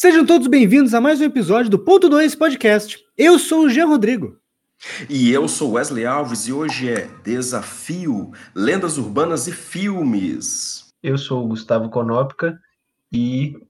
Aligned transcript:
Sejam 0.00 0.24
todos 0.24 0.46
bem-vindos 0.46 0.94
a 0.94 1.00
mais 1.00 1.20
um 1.20 1.24
episódio 1.24 1.68
do 1.68 1.76
Ponto 1.76 2.08
2 2.08 2.36
Podcast. 2.36 3.04
Eu 3.16 3.36
sou 3.36 3.64
o 3.64 3.68
Jean 3.68 3.86
Rodrigo. 3.86 4.38
E 5.10 5.32
eu 5.32 5.48
sou 5.48 5.72
Wesley 5.72 6.06
Alves 6.06 6.46
e 6.46 6.52
hoje 6.52 6.88
é 6.88 7.08
Desafio, 7.24 8.30
Lendas 8.54 8.96
Urbanas 8.96 9.48
e 9.48 9.52
Filmes. 9.52 10.94
Eu 11.02 11.18
sou 11.18 11.44
o 11.44 11.48
Gustavo 11.48 11.90
Conópica 11.90 12.60
e 13.12 13.60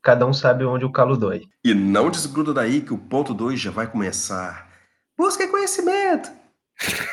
cada 0.00 0.24
um 0.24 0.32
sabe 0.32 0.64
onde 0.64 0.84
o 0.84 0.92
calo 0.92 1.16
dói. 1.16 1.42
E 1.64 1.74
não 1.74 2.12
desgruda 2.12 2.54
daí 2.54 2.80
que 2.80 2.94
o 2.94 2.98
ponto 2.98 3.34
2 3.34 3.58
já 3.58 3.72
vai 3.72 3.90
começar. 3.90 4.70
Busca 5.18 5.48
conhecimento. 5.48 6.30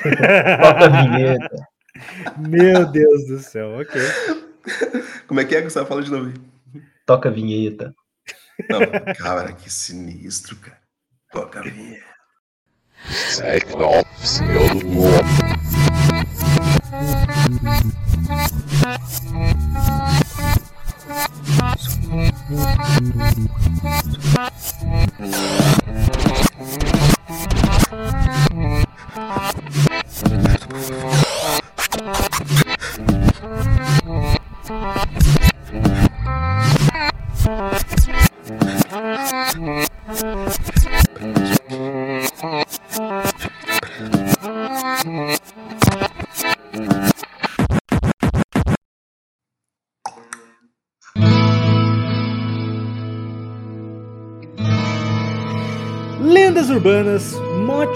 Toca 0.61 0.85
a 0.85 1.01
vinheta. 1.01 1.67
Meu 2.37 2.85
Deus 2.85 3.25
do 3.25 3.39
céu, 3.39 3.79
ok. 3.79 3.99
Como 5.25 5.39
é 5.39 5.43
que 5.43 5.55
é, 5.55 5.61
Gustavo? 5.63 5.87
Fala 5.87 6.03
de 6.03 6.11
novo. 6.11 6.31
Toca 7.03 7.29
a 7.29 7.31
vinheta. 7.31 7.95
Não, 8.69 8.79
cara, 9.15 9.53
que 9.53 9.71
sinistro, 9.71 10.55
cara. 10.57 10.81
Toca 11.31 11.59
a 11.59 11.63
vinheta. 11.63 12.05
Meu 14.41 14.73
nome. 14.75 15.47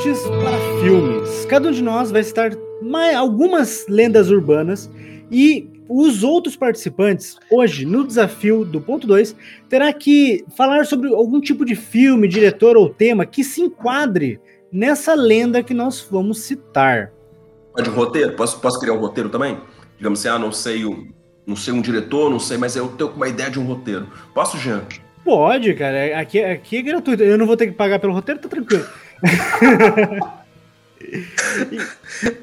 Motes 0.01 0.23
para 0.43 0.57
filmes. 0.81 1.45
Cada 1.45 1.69
um 1.69 1.71
de 1.71 1.83
nós 1.83 2.09
vai 2.09 2.23
citar 2.23 2.51
mais, 2.81 3.15
algumas 3.15 3.85
lendas 3.87 4.31
urbanas 4.31 4.89
e 5.29 5.69
os 5.87 6.23
outros 6.23 6.55
participantes, 6.55 7.37
hoje, 7.51 7.85
no 7.85 8.07
desafio 8.07 8.65
do 8.65 8.81
ponto 8.81 9.05
2, 9.05 9.35
terá 9.69 9.93
que 9.93 10.43
falar 10.57 10.85
sobre 10.85 11.13
algum 11.13 11.39
tipo 11.39 11.63
de 11.63 11.75
filme, 11.75 12.27
diretor 12.27 12.77
ou 12.77 12.89
tema 12.89 13.25
que 13.27 13.43
se 13.43 13.61
enquadre 13.61 14.39
nessa 14.71 15.13
lenda 15.13 15.61
que 15.61 15.73
nós 15.73 16.07
vamos 16.09 16.39
citar. 16.39 17.11
Pode 17.75 17.89
um 17.89 17.93
roteiro? 17.93 18.35
Posso, 18.35 18.59
posso 18.59 18.79
criar 18.79 18.93
um 18.93 18.99
roteiro 18.99 19.29
também? 19.29 19.59
Digamos 19.97 20.19
assim, 20.19 20.29
ah, 20.29 20.39
não 20.39 20.51
sei, 20.51 20.83
um, 20.83 21.09
não 21.45 21.55
sei 21.55 21.73
um 21.73 21.81
diretor, 21.81 22.29
não 22.31 22.39
sei, 22.39 22.57
mas 22.57 22.75
eu 22.75 22.87
tenho 22.87 23.11
uma 23.11 23.27
ideia 23.27 23.51
de 23.51 23.59
um 23.59 23.65
roteiro. 23.65 24.07
Posso, 24.33 24.57
Jean? 24.57 24.81
Pode, 25.23 25.75
cara. 25.75 26.19
Aqui, 26.19 26.43
aqui 26.43 26.77
é 26.77 26.81
gratuito. 26.81 27.21
Eu 27.21 27.37
não 27.37 27.45
vou 27.45 27.55
ter 27.55 27.67
que 27.67 27.73
pagar 27.73 27.99
pelo 27.99 28.13
roteiro, 28.13 28.41
tá 28.41 28.49
tranquilo. 28.49 28.85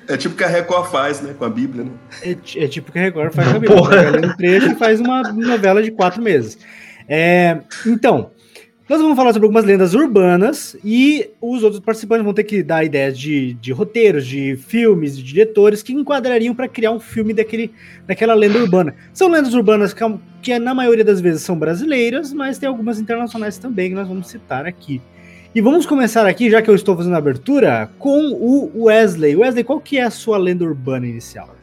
É 0.08 0.16
tipo 0.16 0.34
que 0.34 0.44
a 0.44 0.48
Record 0.48 0.90
faz, 0.90 1.20
né? 1.20 1.34
Com 1.38 1.44
a 1.44 1.48
Bíblia, 1.48 1.84
né? 1.84 1.90
É, 2.22 2.30
é 2.64 2.68
tipo 2.68 2.92
que 2.92 2.98
a 2.98 3.02
Record 3.02 3.32
faz 3.32 3.48
com 3.48 3.56
a 3.56 3.60
Bíblia. 3.60 4.08
Ali 4.08 4.26
um 4.26 4.36
trecho 4.36 4.72
e 4.72 4.74
faz 4.74 5.00
uma 5.00 5.22
novela 5.32 5.82
de 5.82 5.90
quatro 5.90 6.22
meses. 6.22 6.58
É, 7.08 7.60
então, 7.86 8.30
nós 8.88 9.02
vamos 9.02 9.16
falar 9.16 9.34
sobre 9.34 9.46
algumas 9.46 9.66
lendas 9.66 9.92
urbanas 9.94 10.74
e 10.82 11.28
os 11.42 11.62
outros 11.62 11.80
participantes 11.82 12.24
vão 12.24 12.32
ter 12.32 12.44
que 12.44 12.62
dar 12.62 12.84
ideias 12.84 13.18
de, 13.18 13.52
de 13.54 13.70
roteiros, 13.70 14.26
de 14.26 14.56
filmes, 14.56 15.16
de 15.16 15.22
diretores 15.22 15.82
que 15.82 15.92
enquadrariam 15.92 16.54
para 16.54 16.66
criar 16.68 16.92
um 16.92 17.00
filme 17.00 17.34
daquele, 17.34 17.70
daquela 18.06 18.32
lenda 18.32 18.58
urbana. 18.58 18.94
São 19.12 19.28
lendas 19.28 19.52
urbanas 19.52 19.92
que, 19.92 20.02
que 20.40 20.58
na 20.58 20.74
maioria 20.74 21.04
das 21.04 21.20
vezes 21.20 21.42
são 21.42 21.58
brasileiras, 21.58 22.32
mas 22.32 22.58
tem 22.58 22.66
algumas 22.66 22.98
internacionais 22.98 23.58
também 23.58 23.90
que 23.90 23.94
nós 23.94 24.08
vamos 24.08 24.28
citar 24.28 24.64
aqui. 24.64 25.02
E 25.54 25.60
vamos 25.60 25.86
começar 25.86 26.26
aqui, 26.26 26.50
já 26.50 26.60
que 26.62 26.70
eu 26.70 26.74
estou 26.74 26.96
fazendo 26.96 27.14
a 27.14 27.18
abertura, 27.18 27.90
com 27.98 28.30
o 28.32 28.84
Wesley. 28.84 29.34
Wesley, 29.34 29.64
qual 29.64 29.80
que 29.80 29.98
é 29.98 30.04
a 30.04 30.10
sua 30.10 30.36
lenda 30.38 30.64
urbana 30.64 31.06
inicial? 31.06 31.54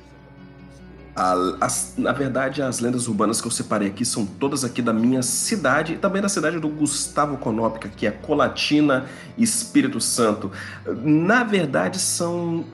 A- 1.16 1.56
as- 1.62 1.94
na 1.97 2.12
verdade, 2.12 2.62
as 2.62 2.79
lendas 2.81 3.07
urbanas 3.07 3.40
que 3.40 3.47
eu 3.47 3.51
separei 3.51 3.88
aqui 3.88 4.03
são 4.03 4.25
todas 4.25 4.66
aqui 4.66 4.81
da 4.81 4.91
minha 4.91 5.22
cidade 5.22 5.94
e 5.94 5.97
também 5.97 6.22
da 6.22 6.28
cidade 6.28 6.59
do 6.59 6.68
Gustavo 6.68 7.38
Conópica, 7.38 7.88
que 7.88 8.06
é 8.06 8.12
Colatina, 8.12 9.06
Espírito 9.38 10.02
Santo. 10.02 10.52
Na 11.03 11.44
verdade, 11.46 12.00
são 12.00 12.66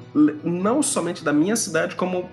não 0.44 0.82
somente 0.82 1.24
da 1.24 1.32
minha 1.32 1.56
cidade, 1.56 1.96
como 1.96 2.30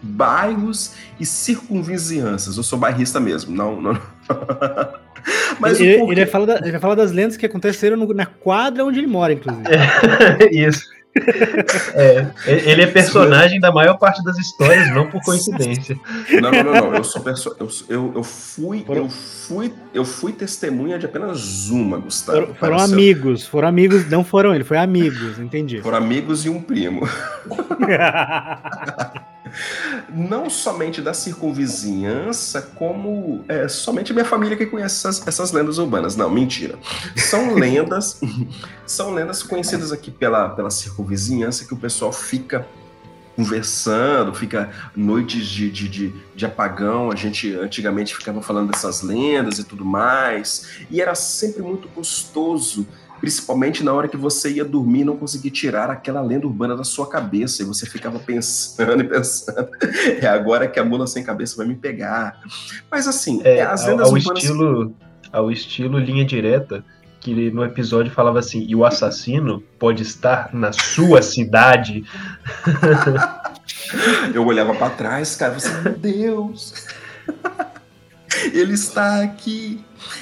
bairros 0.00 0.92
e 1.20 1.26
circunvizinhanças. 1.26 2.56
Eu 2.56 2.62
sou 2.62 2.78
bairrista 2.78 3.20
mesmo, 3.20 3.54
não. 3.54 3.78
não... 3.82 3.92
Mas 5.60 5.80
ele, 5.80 6.00
ele 6.02 6.14
vai 6.16 6.26
falar 6.26 6.46
da- 6.46 6.58
ele 6.58 6.72
vai 6.72 6.80
falar 6.80 6.94
das 6.94 7.12
lendas 7.12 7.36
que 7.36 7.46
aconteceram 7.46 7.96
no- 7.96 8.12
na 8.14 8.26
quadra 8.26 8.84
onde 8.84 8.98
ele 8.98 9.06
mora, 9.06 9.32
inclusive. 9.32 9.66
Isso. 10.50 10.90
É, 11.94 12.26
ele 12.46 12.80
é 12.82 12.86
personagem 12.86 13.60
da 13.60 13.70
maior 13.70 13.98
parte 13.98 14.24
das 14.24 14.38
histórias, 14.38 14.88
não 14.94 15.10
por 15.10 15.20
coincidência. 15.22 15.94
Não, 16.40 16.50
não, 16.50 16.62
não, 16.64 16.72
não. 16.72 16.94
Eu 16.94 17.04
sou 17.04 17.20
perso... 17.20 17.54
eu, 17.60 17.68
eu, 17.88 18.12
eu 18.16 18.24
fui, 18.24 18.82
Foram- 18.86 19.02
eu 19.02 19.08
fui, 19.10 19.72
eu 19.92 20.04
fui 20.06 20.32
testemunha 20.32 20.98
de 20.98 21.04
apenas 21.04 21.68
uma, 21.68 21.98
Gustavo. 21.98 22.54
Foram, 22.54 22.78
seu- 22.78 22.94
amigos, 22.94 23.46
foram 23.46 23.68
amigos, 23.68 24.08
não 24.08 24.24
foram 24.24 24.54
ele, 24.54 24.64
foi 24.64 24.78
amigos, 24.78 25.38
entendi. 25.38 25.82
Foram 25.82 25.98
amigos 25.98 26.46
e 26.46 26.48
um 26.48 26.62
primo. 26.62 27.06
Não 30.08 30.48
somente 30.48 31.00
da 31.00 31.14
circunvizinhança, 31.14 32.62
como 32.62 33.44
é, 33.48 33.68
somente 33.68 34.12
minha 34.12 34.24
família 34.24 34.56
que 34.56 34.66
conhece 34.66 35.06
essas, 35.06 35.26
essas 35.26 35.52
lendas 35.52 35.78
urbanas. 35.78 36.16
Não, 36.16 36.30
mentira. 36.30 36.78
São 37.16 37.54
lendas, 37.56 38.20
são 38.86 39.12
lendas 39.12 39.42
conhecidas 39.42 39.92
aqui 39.92 40.10
pela, 40.10 40.50
pela 40.50 40.70
circunvizinhança 40.70 41.64
que 41.64 41.74
o 41.74 41.76
pessoal 41.76 42.12
fica 42.12 42.66
conversando, 43.36 44.34
fica 44.34 44.70
noites 44.94 45.46
de, 45.46 45.70
de, 45.70 45.88
de, 45.88 46.14
de 46.34 46.46
apagão. 46.46 47.10
A 47.10 47.16
gente 47.16 47.54
antigamente 47.54 48.14
ficava 48.14 48.42
falando 48.42 48.70
dessas 48.70 49.02
lendas 49.02 49.58
e 49.58 49.64
tudo 49.64 49.84
mais. 49.84 50.84
E 50.90 51.00
era 51.00 51.14
sempre 51.14 51.62
muito 51.62 51.88
gostoso 51.88 52.86
principalmente 53.22 53.84
na 53.84 53.92
hora 53.92 54.08
que 54.08 54.16
você 54.16 54.50
ia 54.50 54.64
dormir 54.64 55.02
e 55.02 55.04
não 55.04 55.16
conseguia 55.16 55.50
tirar 55.52 55.88
aquela 55.88 56.20
lenda 56.20 56.44
urbana 56.44 56.76
da 56.76 56.82
sua 56.82 57.08
cabeça, 57.08 57.62
e 57.62 57.64
você 57.64 57.86
ficava 57.86 58.18
pensando 58.18 59.00
e 59.00 59.04
pensando, 59.04 59.68
é 60.20 60.26
agora 60.26 60.66
que 60.66 60.80
a 60.80 60.84
mula 60.84 61.06
sem 61.06 61.22
cabeça 61.22 61.56
vai 61.56 61.64
me 61.64 61.76
pegar. 61.76 62.40
Mas 62.90 63.06
assim, 63.06 63.40
É, 63.44 63.62
as 63.62 63.82
ao, 63.82 63.90
lendas 63.90 64.08
ao 64.08 64.14
urbanas... 64.14 64.42
estilo, 64.42 64.96
ao 65.32 65.52
estilo 65.52 66.00
linha 66.00 66.24
direta, 66.24 66.84
que 67.20 67.48
no 67.52 67.64
episódio 67.64 68.10
falava 68.10 68.40
assim, 68.40 68.66
e 68.68 68.74
o 68.74 68.84
assassino 68.84 69.62
pode 69.78 70.02
estar 70.02 70.52
na 70.52 70.72
sua 70.72 71.22
cidade. 71.22 72.04
Eu 74.34 74.44
olhava 74.44 74.74
pra 74.74 74.90
trás, 74.90 75.36
cara, 75.36 75.60
você, 75.60 75.70
meu 75.80 75.92
Deus, 75.92 76.88
ele 78.52 78.72
está 78.72 79.22
aqui. 79.22 79.80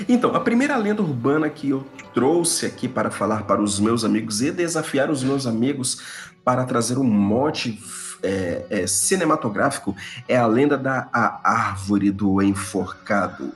Então, 0.08 0.34
a 0.34 0.40
primeira 0.40 0.76
lenda 0.76 1.02
urbana 1.02 1.48
que 1.48 1.70
eu 1.70 1.86
trouxe 2.14 2.66
aqui 2.66 2.88
para 2.88 3.10
falar 3.10 3.42
para 3.44 3.60
os 3.60 3.78
meus 3.78 4.04
amigos 4.04 4.40
e 4.42 4.50
desafiar 4.50 5.10
os 5.10 5.22
meus 5.22 5.46
amigos 5.46 6.00
para 6.44 6.64
trazer 6.64 6.98
um 6.98 7.04
mote 7.04 7.78
é, 8.22 8.64
é, 8.70 8.86
cinematográfico 8.86 9.96
é 10.28 10.36
a 10.36 10.46
lenda 10.46 10.76
da 10.76 11.08
a 11.12 11.40
árvore 11.50 12.10
do 12.10 12.42
enforcado. 12.42 13.52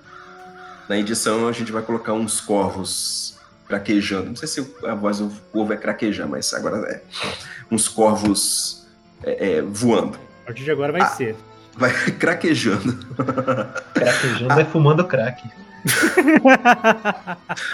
Na 0.89 0.97
edição 0.99 1.49
a 1.49 1.53
gente 1.53 1.73
vai 1.73 1.83
colocar 1.83 2.13
uns 2.13 2.41
corvos 2.41 3.39
craquejando. 3.67 4.27
Não 4.27 4.37
sei 4.37 4.49
se 4.49 4.75
a 4.87 4.95
voz 4.95 5.19
do 5.19 5.29
povo 5.53 5.73
é 5.73 5.77
craquejar, 5.77 6.29
mas 6.29 6.53
agora 6.55 6.77
é. 6.89 7.03
Uns 7.71 7.89
corvos 7.89 8.87
é, 9.23 9.57
é, 9.57 9.63
voando. 9.63 10.19
A 10.43 10.47
partir 10.47 10.65
de 10.65 10.71
agora 10.71 10.93
vai 10.93 11.01
Ah. 11.01 11.07
ser. 11.07 11.37
Vai 11.77 11.91
craquejando. 12.19 12.93
Craquejando 13.95 14.61
é 14.61 14.65
fumando 14.65 15.05
crack. 15.05 15.43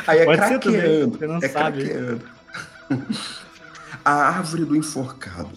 Aí 0.07 0.19
é 0.21 0.25
Pode 0.25 0.39
craqueando. 0.39 1.19
você 1.19 1.27
não 1.27 1.37
é 1.37 1.49
sabe. 1.49 1.85
craqueando. 1.85 2.23
A 4.05 4.12
árvore 4.12 4.65
do 4.65 4.77
enforcado. 4.77 5.51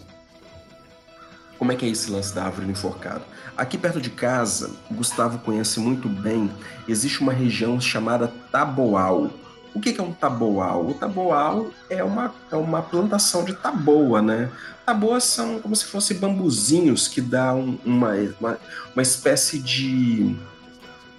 Como 1.58 1.72
é 1.72 1.76
que 1.76 1.86
é 1.86 1.90
esse 1.90 2.12
lance 2.12 2.34
da 2.34 2.44
árvore 2.46 2.66
do 2.66 2.72
enforcado? 2.72 3.24
Aqui 3.56 3.78
perto 3.78 4.02
de 4.02 4.10
casa, 4.10 4.72
o 4.90 4.96
Gustavo 4.96 5.38
conhece 5.40 5.80
muito 5.80 6.10
bem, 6.10 6.52
existe 6.88 7.22
uma 7.22 7.32
região 7.32 7.80
chamada 7.80 8.28
Taboal. 8.52 9.30
O 9.74 9.80
que 9.80 9.94
que 9.94 10.00
é 10.00 10.04
um 10.04 10.12
taboal? 10.12 10.86
O 10.88 10.94
taboal 10.94 11.72
é 11.90 12.04
uma, 12.04 12.34
é 12.52 12.56
uma 12.56 12.82
plantação 12.84 13.44
de 13.44 13.54
taboa, 13.54 14.22
né? 14.22 14.52
Taboas 14.86 15.24
são 15.24 15.60
como 15.60 15.76
se 15.76 15.86
fossem 15.86 16.18
bambuzinhos 16.18 17.08
que 17.08 17.20
dão 17.20 17.80
uma, 17.84 18.12
uma, 18.40 18.60
uma 18.94 19.02
espécie 19.02 19.58
de 19.58 20.36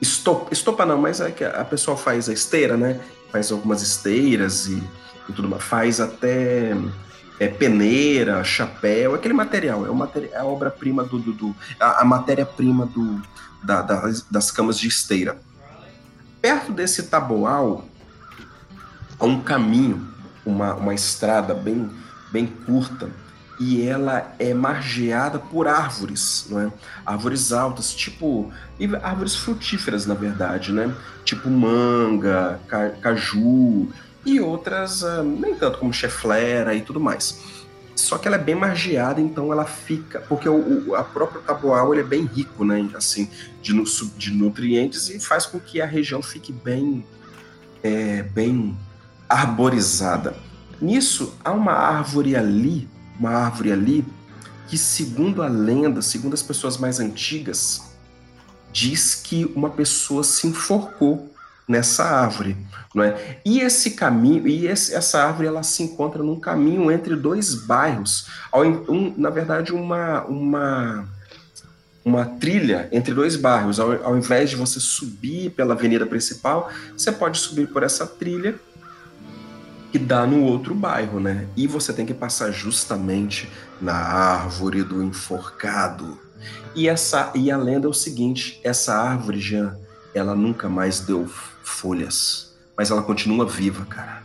estopa, 0.04 0.52
estopa 0.52 0.86
não, 0.86 0.98
mas 0.98 1.20
é 1.20 1.30
que 1.30 1.42
a 1.42 1.64
pessoa 1.64 1.96
faz 1.96 2.28
a 2.28 2.32
esteira, 2.32 2.76
né? 2.76 3.00
Faz 3.32 3.50
algumas 3.50 3.82
esteiras 3.82 4.66
e, 4.66 4.82
e 5.28 5.32
tudo 5.32 5.48
mais. 5.48 5.62
Faz 5.62 6.00
até 6.00 6.72
é, 7.40 7.48
peneira, 7.48 8.44
chapéu, 8.44 9.14
aquele 9.14 9.34
material. 9.34 9.84
É, 9.84 9.90
o 9.90 10.08
é 10.32 10.36
a 10.36 10.44
obra-prima 10.44 11.02
do, 11.02 11.18
do, 11.18 11.32
do, 11.32 11.56
a, 11.80 12.02
a 12.02 12.04
matéria-prima 12.04 12.86
do, 12.86 13.20
da, 13.62 13.82
das, 13.82 14.22
das 14.30 14.50
camas 14.50 14.78
de 14.78 14.86
esteira. 14.86 15.38
Perto 16.40 16.72
desse 16.72 17.04
taboal 17.04 17.86
há 19.18 19.24
um 19.24 19.40
caminho, 19.40 20.06
uma, 20.44 20.74
uma 20.74 20.94
estrada 20.94 21.54
bem, 21.54 21.90
bem 22.30 22.46
curta 22.46 23.10
e 23.58 23.86
ela 23.86 24.34
é 24.38 24.52
margeada 24.52 25.38
por 25.38 25.68
árvores, 25.68 26.46
não 26.50 26.60
é? 26.60 26.72
Árvores 27.06 27.52
altas, 27.52 27.94
tipo 27.94 28.52
árvores 29.02 29.36
frutíferas, 29.36 30.06
na 30.06 30.14
verdade, 30.14 30.72
né? 30.72 30.92
Tipo 31.24 31.48
manga, 31.48 32.60
ca, 32.66 32.90
caju 32.90 33.88
e 34.26 34.40
outras 34.40 35.02
uh, 35.02 35.22
nem 35.22 35.54
tanto 35.54 35.78
como 35.78 35.92
cheflera 35.92 36.74
e 36.74 36.80
tudo 36.80 36.98
mais. 36.98 37.40
Só 37.94 38.18
que 38.18 38.26
ela 38.26 38.36
é 38.36 38.40
bem 38.40 38.56
margeada, 38.56 39.20
então 39.20 39.52
ela 39.52 39.64
fica, 39.64 40.20
porque 40.20 40.48
o, 40.48 40.88
o 40.88 40.94
a 40.96 41.04
própria 41.04 41.40
taboal 41.40 41.94
é 41.94 42.02
bem 42.02 42.24
rico, 42.24 42.64
né? 42.64 42.88
Assim, 42.94 43.30
de, 43.62 43.72
de 44.16 44.32
nutrientes 44.32 45.08
e 45.08 45.20
faz 45.20 45.46
com 45.46 45.60
que 45.60 45.80
a 45.80 45.86
região 45.86 46.20
fique 46.20 46.52
bem, 46.52 47.04
é, 47.82 48.22
bem 48.22 48.76
arborizada. 49.28 50.34
Nisso 50.80 51.36
há 51.44 51.52
uma 51.52 51.72
árvore 51.72 52.34
ali 52.34 52.88
uma 53.18 53.30
árvore 53.30 53.72
ali 53.72 54.04
que, 54.68 54.78
segundo 54.78 55.42
a 55.42 55.48
lenda, 55.48 56.02
segundo 56.02 56.34
as 56.34 56.42
pessoas 56.42 56.76
mais 56.76 57.00
antigas, 57.00 57.82
diz 58.72 59.14
que 59.14 59.44
uma 59.54 59.70
pessoa 59.70 60.24
se 60.24 60.46
enforcou 60.46 61.32
nessa 61.66 62.04
árvore, 62.04 62.56
não 62.94 63.02
é? 63.02 63.38
E 63.44 63.60
esse 63.60 63.92
caminho, 63.92 64.46
e 64.46 64.66
esse, 64.66 64.94
essa 64.94 65.24
árvore, 65.24 65.48
ela 65.48 65.62
se 65.62 65.82
encontra 65.82 66.22
num 66.22 66.38
caminho 66.38 66.90
entre 66.90 67.16
dois 67.16 67.54
bairros, 67.54 68.26
um, 68.88 69.14
na 69.16 69.30
verdade 69.30 69.72
uma 69.72 70.24
uma 70.24 71.08
uma 72.04 72.26
trilha 72.26 72.88
entre 72.92 73.14
dois 73.14 73.34
bairros. 73.34 73.80
Ao, 73.80 73.92
ao 74.04 74.16
invés 74.16 74.50
de 74.50 74.56
você 74.56 74.78
subir 74.78 75.50
pela 75.50 75.72
avenida 75.72 76.04
principal, 76.04 76.70
você 76.94 77.10
pode 77.10 77.38
subir 77.38 77.68
por 77.68 77.82
essa 77.82 78.06
trilha 78.06 78.56
que 79.94 79.98
dá 80.00 80.26
no 80.26 80.42
outro 80.42 80.74
bairro, 80.74 81.20
né? 81.20 81.46
E 81.56 81.68
você 81.68 81.92
tem 81.92 82.04
que 82.04 82.12
passar 82.12 82.50
justamente 82.50 83.48
na 83.80 83.94
árvore 83.94 84.82
do 84.82 85.00
enforcado. 85.00 86.18
E 86.74 86.88
essa 86.88 87.30
e 87.32 87.48
a 87.48 87.56
lenda 87.56 87.86
é 87.86 87.88
o 87.88 87.94
seguinte, 87.94 88.60
essa 88.64 88.92
árvore 88.92 89.38
já 89.38 89.76
ela 90.12 90.34
nunca 90.34 90.68
mais 90.68 90.98
deu 90.98 91.30
folhas, 91.62 92.56
mas 92.76 92.90
ela 92.90 93.04
continua 93.04 93.46
viva, 93.46 93.84
cara. 93.84 94.24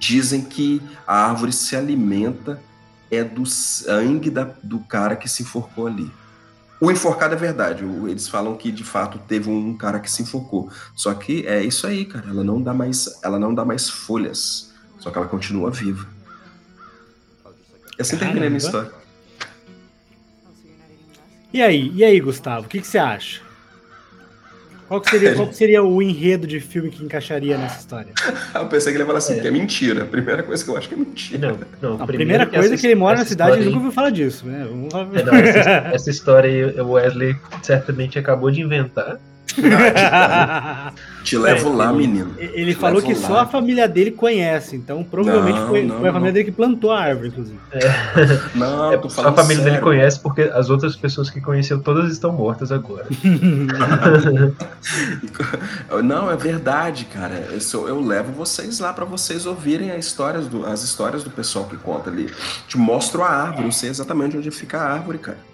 Dizem 0.00 0.42
que 0.42 0.82
a 1.06 1.28
árvore 1.28 1.52
se 1.52 1.76
alimenta 1.76 2.60
é 3.08 3.22
do 3.22 3.46
sangue 3.46 4.30
da, 4.30 4.50
do 4.64 4.80
cara 4.80 5.14
que 5.14 5.28
se 5.28 5.44
enforcou 5.44 5.86
ali. 5.86 6.10
O 6.80 6.90
enforcado 6.90 7.34
é 7.34 7.38
verdade. 7.38 7.84
Eles 8.08 8.26
falam 8.26 8.56
que 8.56 8.72
de 8.72 8.82
fato 8.82 9.20
teve 9.28 9.48
um 9.48 9.76
cara 9.76 10.00
que 10.00 10.10
se 10.10 10.22
enforcou. 10.22 10.68
Só 10.96 11.14
que 11.14 11.46
é 11.46 11.62
isso 11.62 11.86
aí, 11.86 12.04
cara. 12.04 12.30
Ela 12.30 12.42
não 12.42 12.60
dá 12.60 12.74
mais, 12.74 13.20
ela 13.22 13.38
não 13.38 13.54
dá 13.54 13.64
mais 13.64 13.88
folhas. 13.88 14.67
Só 14.98 15.10
que 15.10 15.18
ela 15.18 15.26
continua 15.26 15.70
viva. 15.70 16.06
E 17.98 18.02
assim 18.02 18.16
termina 18.16 18.46
a 18.46 18.50
minha 18.50 18.58
história. 18.58 18.90
E 21.52 21.62
aí, 21.62 21.90
e 21.94 22.04
aí, 22.04 22.20
Gustavo, 22.20 22.66
o 22.66 22.68
que, 22.68 22.80
que 22.80 22.86
você 22.86 22.98
acha? 22.98 23.40
Qual 24.88 25.02
que, 25.02 25.10
seria, 25.10 25.34
qual 25.34 25.46
que 25.48 25.54
seria 25.54 25.82
o 25.82 26.00
enredo 26.00 26.46
de 26.46 26.60
filme 26.60 26.88
que 26.88 27.04
encaixaria 27.04 27.58
nessa 27.58 27.80
história? 27.80 28.10
eu 28.54 28.66
pensei 28.68 28.90
que 28.90 28.96
ele 28.96 29.02
ia 29.02 29.06
falar 29.06 29.18
assim, 29.18 29.34
é. 29.34 29.40
que 29.40 29.46
é 29.46 29.50
mentira. 29.50 30.04
A 30.04 30.06
primeira 30.06 30.42
coisa 30.42 30.64
que 30.64 30.70
eu 30.70 30.76
acho 30.78 30.88
que 30.88 30.94
é 30.94 30.96
mentira. 30.96 31.58
Não, 31.82 31.96
não, 31.96 32.02
a 32.02 32.06
primeira 32.06 32.46
coisa 32.46 32.74
é 32.74 32.76
que 32.76 32.86
ele 32.86 32.94
mora 32.94 33.18
na 33.18 33.26
cidade 33.26 33.60
e 33.60 33.64
nunca 33.66 33.76
ouviu 33.76 33.92
falar 33.92 34.08
disso, 34.08 34.46
né? 34.46 34.66
Vamos 34.66 34.90
falar... 34.90 35.08
É, 35.14 35.22
não, 35.22 35.34
essa, 35.34 35.70
essa 35.94 36.10
história 36.10 36.50
aí 36.50 36.80
o 36.80 36.92
Wesley 36.92 37.36
certamente 37.62 38.18
acabou 38.18 38.50
de 38.50 38.62
inventar. 38.62 39.20
Te 41.24 41.36
levo 41.36 41.68
é, 41.68 41.76
lá, 41.76 41.90
ele, 41.90 41.98
menino. 41.98 42.34
Ele 42.38 42.74
Te 42.74 42.80
falou 42.80 43.02
que 43.02 43.12
lá. 43.12 43.20
só 43.20 43.38
a 43.40 43.46
família 43.46 43.86
dele 43.86 44.10
conhece, 44.10 44.76
então 44.76 45.04
provavelmente 45.04 45.58
não, 45.58 45.68
foi, 45.68 45.84
não, 45.84 45.98
foi, 45.98 46.08
a 46.08 46.12
família 46.12 46.30
não. 46.30 46.32
dele 46.32 46.44
que 46.44 46.52
plantou 46.52 46.90
a 46.90 47.00
árvore, 47.00 47.28
inclusive. 47.28 47.58
É. 47.72 48.18
Não, 48.54 48.92
é, 48.92 49.08
só 49.08 49.28
a 49.28 49.32
família 49.32 49.62
sério. 49.62 49.64
dele 49.64 49.80
conhece 49.80 50.20
porque 50.20 50.42
as 50.42 50.70
outras 50.70 50.96
pessoas 50.96 51.28
que 51.28 51.40
conheceu 51.40 51.80
todas 51.80 52.10
estão 52.10 52.32
mortas 52.32 52.72
agora. 52.72 53.06
não, 56.02 56.30
é 56.30 56.36
verdade, 56.36 57.04
cara. 57.04 57.48
Eu, 57.52 57.60
sou, 57.60 57.88
eu 57.88 58.00
levo 58.00 58.32
vocês 58.32 58.78
lá 58.78 58.92
para 58.92 59.04
vocês 59.04 59.46
ouvirem 59.46 59.90
as 59.90 60.06
histórias, 60.06 60.46
do, 60.46 60.64
as 60.64 60.82
histórias 60.82 61.22
do 61.22 61.30
pessoal 61.30 61.66
que 61.66 61.76
conta 61.76 62.10
ali. 62.10 62.32
Te 62.66 62.78
mostro 62.78 63.22
a 63.22 63.28
árvore, 63.28 63.66
eu 63.66 63.72
sei 63.72 63.90
exatamente 63.90 64.36
onde 64.36 64.50
fica 64.50 64.78
a 64.78 64.92
árvore, 64.92 65.18
cara. 65.18 65.47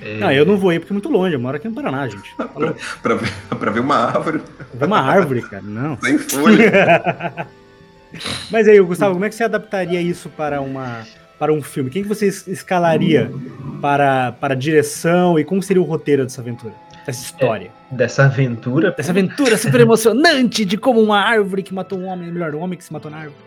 É... 0.00 0.18
Não, 0.18 0.32
eu 0.32 0.46
não 0.46 0.56
vou 0.56 0.72
ir 0.72 0.80
porque 0.80 0.92
é 0.92 0.94
muito 0.94 1.08
longe, 1.08 1.34
eu 1.34 1.40
moro 1.40 1.56
aqui 1.56 1.68
no 1.68 1.74
Paraná, 1.74 2.08
gente. 2.08 2.34
pra, 2.36 2.74
pra, 3.02 3.14
ver, 3.14 3.32
pra 3.58 3.70
ver 3.70 3.80
uma 3.80 3.96
árvore. 3.96 4.40
Ver 4.74 4.86
uma 4.86 5.00
árvore, 5.00 5.42
cara, 5.42 5.62
não. 5.62 5.98
Sem 6.00 6.18
folha. 6.18 7.46
Mas 8.50 8.66
aí, 8.66 8.80
Gustavo, 8.80 9.14
como 9.14 9.24
é 9.24 9.28
que 9.28 9.34
você 9.34 9.44
adaptaria 9.44 10.00
isso 10.00 10.28
para 10.30 10.60
uma 10.60 11.06
para 11.38 11.52
um 11.52 11.62
filme? 11.62 11.88
Quem 11.88 12.02
que 12.02 12.08
você 12.08 12.26
escalaria 12.26 13.32
para, 13.80 14.32
para 14.32 14.52
a 14.52 14.56
direção 14.56 15.38
e 15.38 15.44
como 15.44 15.62
seria 15.62 15.80
o 15.80 15.86
roteiro 15.86 16.24
dessa 16.24 16.42
aventura? 16.42 16.74
Dessa 17.06 17.24
história? 17.24 17.70
É, 17.90 17.94
dessa 17.94 18.24
aventura? 18.24 18.90
Dessa 18.90 19.10
aventura 19.10 19.56
super 19.56 19.80
emocionante 19.80 20.66
de 20.66 20.76
como 20.76 21.00
uma 21.00 21.18
árvore 21.18 21.62
que 21.62 21.72
matou 21.72 21.98
um 21.98 22.06
homem, 22.06 22.30
melhor, 22.30 22.54
um 22.54 22.60
homem 22.60 22.76
que 22.76 22.84
se 22.84 22.92
matou 22.92 23.10
na 23.10 23.18
árvore. 23.18 23.38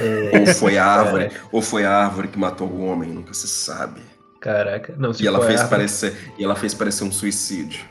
É, 0.00 0.38
ou 0.38 0.46
foi 0.46 0.78
a 0.78 0.86
árvore, 0.86 1.24
é. 1.24 1.30
ou 1.52 1.60
foi 1.60 1.84
a 1.84 1.92
árvore 1.92 2.28
que 2.28 2.38
matou 2.38 2.66
o 2.68 2.86
homem, 2.86 3.10
nunca 3.10 3.34
se 3.34 3.46
sabe. 3.46 4.00
Caraca, 4.40 4.94
não, 4.98 5.12
se 5.12 5.24
e 5.24 5.26
ela 5.26 5.40
fez 5.40 5.60
árvore... 5.60 5.70
parecer 5.70 6.32
E 6.38 6.44
ela 6.44 6.54
fez 6.54 6.74
parecer 6.74 7.04
um 7.04 7.12
suicídio. 7.12 7.84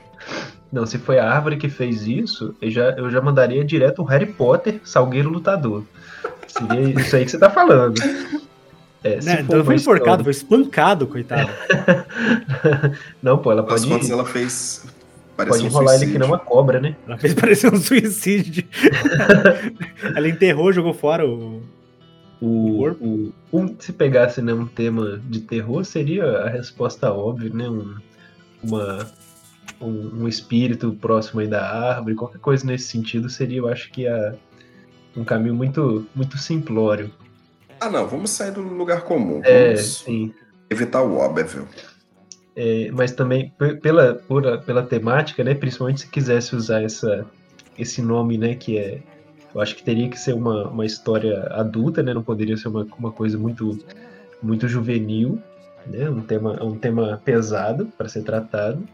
Não, 0.72 0.86
se 0.86 0.98
foi 0.98 1.20
a 1.20 1.30
árvore 1.30 1.58
que 1.58 1.70
fez 1.70 2.06
isso, 2.06 2.56
eu 2.62 2.70
já, 2.70 2.90
eu 2.92 3.10
já 3.10 3.22
mandaria 3.22 3.64
direto 3.64 4.02
o 4.02 4.06
Harry 4.06 4.26
Potter, 4.26 4.80
Salgueiro 4.84 5.30
Lutador. 5.30 5.84
Seria 6.48 7.02
isso 7.02 7.16
aí 7.16 7.26
que 7.26 7.32
você 7.32 7.38
tá 7.38 7.50
falando. 7.50 7.96
É, 9.04 9.22
né, 9.22 9.42
então 9.42 9.64
foi 9.64 9.76
enforcado, 9.76 10.24
foi 10.24 10.32
espancado, 10.32 11.06
coitado. 11.06 11.50
não, 13.22 13.38
pô, 13.38 13.52
ela 13.52 13.62
pode. 13.62 13.76
As 13.76 13.86
contas 13.86 14.10
ela 14.10 14.26
fez. 14.26 14.84
Pode 15.38 15.52
um 15.52 15.66
enrolar 15.68 15.90
suicídio. 15.90 16.06
ele 16.06 16.12
que 16.14 16.18
não 16.20 16.28
uma 16.28 16.40
cobra, 16.40 16.80
né? 16.80 16.96
Ela 17.08 17.18
fez 17.18 17.34
parecer 17.34 17.72
um 17.72 17.78
suicídio. 17.80 18.64
ela 20.16 20.28
enterrou, 20.28 20.74
jogou 20.74 20.94
fora 20.94 21.26
o, 21.26 21.62
o, 22.42 22.88
o, 22.90 23.34
um, 23.52 23.76
se 23.80 23.94
pegasse 23.94 24.42
né, 24.42 24.54
um 24.54 24.66
tema 24.66 25.22
de 25.30 25.42
terror, 25.42 25.86
seria 25.86 26.26
a 26.26 26.50
resposta 26.50 27.12
óbvia, 27.12 27.50
né? 27.54 27.70
Um, 27.70 27.96
uma, 28.64 29.08
um, 29.80 30.24
um, 30.24 30.28
espírito 30.28 30.92
próximo 31.00 31.40
aí 31.40 31.48
da 31.48 31.68
árvore, 31.70 32.16
qualquer 32.16 32.40
coisa 32.40 32.66
nesse 32.66 32.88
sentido 32.88 33.30
seria, 33.30 33.60
eu 33.60 33.68
acho 33.68 33.92
que, 33.92 34.08
a, 34.08 34.36
um 35.16 35.24
caminho 35.24 35.56
muito, 35.56 36.06
muito 36.16 36.38
simplório. 36.38 37.12
Ah, 37.80 37.90
não, 37.90 38.08
vamos 38.08 38.32
sair 38.32 38.52
do 38.52 38.62
lugar 38.62 39.02
comum. 39.02 39.42
É, 39.44 39.76
sim. 39.76 40.34
Evitar 40.70 41.04
o 41.04 41.18
óbvio. 41.18 41.68
É, 42.56 42.90
mas 42.92 43.12
também 43.12 43.54
pela, 43.82 44.16
pela, 44.16 44.58
pela 44.58 44.84
temática, 44.84 45.44
né? 45.44 45.54
Principalmente 45.54 46.02
se 46.02 46.08
quisesse 46.08 46.56
usar 46.56 46.82
essa, 46.84 47.26
esse 47.78 48.02
nome, 48.02 48.38
né? 48.38 48.56
Que 48.56 48.78
é 48.78 49.02
eu 49.56 49.62
acho 49.62 49.74
que 49.74 49.84
teria 49.84 50.10
que 50.10 50.20
ser 50.20 50.34
uma, 50.34 50.68
uma 50.68 50.86
história 50.86 51.48
adulta, 51.52 52.04
né? 52.04 52.14
Não 52.14 52.22
poderia 52.22 52.58
ser 52.58 52.68
uma, 52.68 52.86
uma 53.00 53.12
coisa 53.12 53.38
muito, 53.38 53.80
muito 54.44 54.68
juvenil, 54.68 55.42
né? 55.88 56.10
Um 56.10 56.22
tema, 56.22 56.62
um 56.62 56.78
tema 56.78 57.22
pesado 57.24 57.88
para 57.98 58.10
ser 58.10 58.24
tratado. 58.24 58.86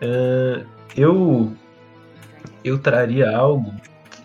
Uh, 0.00 0.64
eu 0.96 1.52
eu 2.64 2.78
traria 2.78 3.36
algo, 3.36 3.74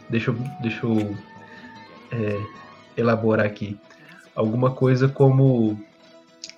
deixa 0.08 0.30
eu, 0.30 0.36
deixa 0.62 0.86
eu 0.86 1.16
é, 2.12 2.40
elaborar 2.96 3.46
aqui, 3.46 3.76
alguma 4.36 4.72
coisa 4.72 5.08
como, 5.08 5.80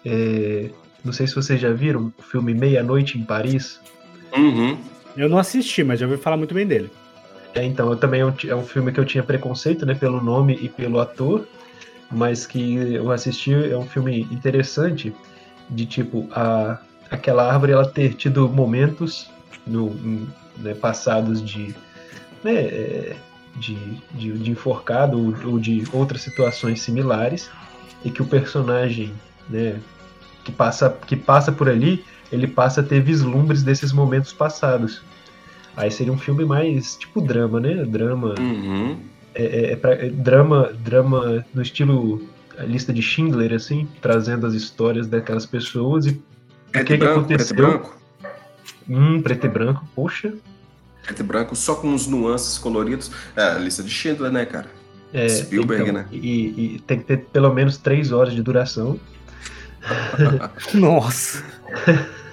é, 0.06 0.70
não 1.04 1.14
sei 1.14 1.26
se 1.26 1.36
vocês 1.36 1.60
já 1.60 1.72
viram 1.72 2.14
o 2.18 2.22
filme 2.22 2.54
Meia 2.54 2.84
Noite 2.84 3.18
em 3.18 3.24
Paris. 3.24 3.80
Uhum. 4.36 4.78
Eu 5.16 5.30
não 5.30 5.38
assisti, 5.38 5.84
mas 5.84 6.00
já 6.00 6.06
ouvi 6.06 6.18
falar 6.18 6.36
muito 6.36 6.54
bem 6.54 6.68
dele. 6.68 6.92
É, 7.54 7.64
então, 7.66 7.90
eu 7.90 7.98
também 7.98 8.22
é 8.22 8.56
um 8.56 8.64
filme 8.64 8.92
que 8.92 9.00
eu 9.00 9.06
tinha 9.06 9.24
preconceito, 9.24 9.86
né, 9.86 9.96
pelo 9.96 10.22
nome 10.22 10.58
e 10.62 10.70
pelo 10.70 11.00
ator, 11.00 11.48
mas 12.12 12.46
que 12.46 12.76
eu 12.76 13.12
assisti, 13.12 13.54
é 13.54 13.78
um 13.78 13.86
filme 13.86 14.22
interessante, 14.32 15.14
de 15.70 15.86
tipo, 15.86 16.28
a, 16.32 16.80
aquela 17.10 17.52
árvore 17.52 17.72
ela 17.72 17.88
ter 17.88 18.14
tido 18.14 18.48
momentos 18.48 19.30
no, 19.66 19.90
né, 20.58 20.74
passados 20.74 21.44
de, 21.44 21.76
né, 22.44 22.54
é, 22.54 23.16
de, 23.56 23.76
de, 24.12 24.38
de, 24.38 24.52
enforcado 24.52 25.18
ou, 25.18 25.54
ou 25.54 25.60
de 25.60 25.84
outras 25.92 26.22
situações 26.22 26.82
similares, 26.82 27.50
e 28.04 28.10
que 28.10 28.22
o 28.22 28.26
personagem, 28.26 29.12
né, 29.50 29.80
que 30.44 30.52
passa, 30.52 30.90
que 30.90 31.16
passa 31.16 31.52
por 31.52 31.68
ali, 31.68 32.04
ele 32.32 32.48
passa 32.48 32.82
a 32.82 32.84
ter 32.84 33.02
vislumbres 33.02 33.64
desses 33.64 33.92
momentos 33.92 34.32
passados. 34.32 35.02
Aí 35.80 35.90
seria 35.90 36.12
um 36.12 36.18
filme 36.18 36.44
mais 36.44 36.98
tipo 36.98 37.22
drama, 37.22 37.58
né? 37.58 37.86
Drama. 37.86 38.36
Uhum. 38.38 38.98
É, 39.34 39.44
é, 39.44 39.72
é 39.72 39.76
pra, 39.78 39.94
é 39.94 40.10
drama, 40.10 40.74
drama 40.84 41.46
no 41.54 41.62
estilo 41.62 42.22
a 42.58 42.64
lista 42.64 42.92
de 42.92 43.02
Schindler, 43.02 43.54
assim, 43.54 43.88
trazendo 44.02 44.46
as 44.46 44.54
histórias 44.54 45.08
daquelas 45.08 45.46
pessoas 45.46 46.06
e 46.06 46.22
preto 46.70 46.84
o 46.84 46.86
que, 46.86 46.98
branco, 46.98 47.14
que 47.14 47.34
aconteceu. 47.34 47.56
Preto 47.56 47.62
e 47.62 47.72
branco. 47.72 47.98
Hum, 48.90 49.22
preto 49.22 49.46
e 49.46 49.50
branco, 49.50 49.88
poxa. 49.96 50.34
Preto 51.02 51.20
e 51.22 51.24
branco, 51.24 51.56
só 51.56 51.76
com 51.76 51.88
uns 51.88 52.08
nuances 52.08 52.58
coloridos. 52.58 53.10
É, 53.34 53.44
a 53.44 53.58
lista 53.58 53.82
de 53.82 53.90
Schindler, 53.90 54.34
né, 54.34 54.46
cara? 54.46 54.68
É, 55.14 55.30
Spielberg, 55.30 55.84
então, 55.84 55.94
né? 55.94 56.08
E, 56.12 56.76
e, 56.76 56.84
tem 56.86 57.00
que 57.00 57.06
ter 57.06 57.20
pelo 57.32 57.54
menos 57.54 57.78
três 57.78 58.12
horas 58.12 58.34
de 58.34 58.44
duração. 58.44 59.00
Nossa! 60.76 61.42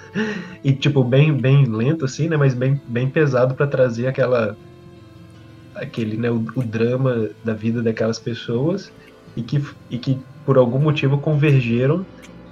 e 0.63 0.73
tipo, 0.73 1.03
bem, 1.03 1.33
bem 1.33 1.65
lento, 1.65 2.05
assim, 2.05 2.27
né? 2.27 2.37
Mas 2.37 2.53
bem, 2.53 2.79
bem 2.87 3.09
pesado 3.09 3.55
para 3.55 3.67
trazer 3.67 4.07
aquela. 4.07 4.57
aquele, 5.75 6.17
né? 6.17 6.29
O, 6.29 6.45
o, 6.55 6.63
drama 6.63 7.29
da 7.43 7.53
vida 7.53 7.81
daquelas 7.81 8.19
pessoas 8.19 8.91
e 9.35 9.41
que, 9.41 9.63
e 9.89 9.97
que 9.97 10.19
por 10.45 10.57
algum 10.57 10.79
motivo 10.79 11.17
convergeram 11.17 12.05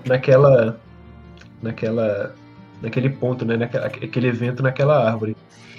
naquela. 0.06 0.80
naquela. 1.62 2.36
naquele 2.82 3.10
ponto, 3.10 3.46
né? 3.46 3.58
Naquela, 3.58 3.86
aquele 3.88 4.28
evento 4.28 4.64
naquela 4.64 5.06
árvore. 5.06 5.36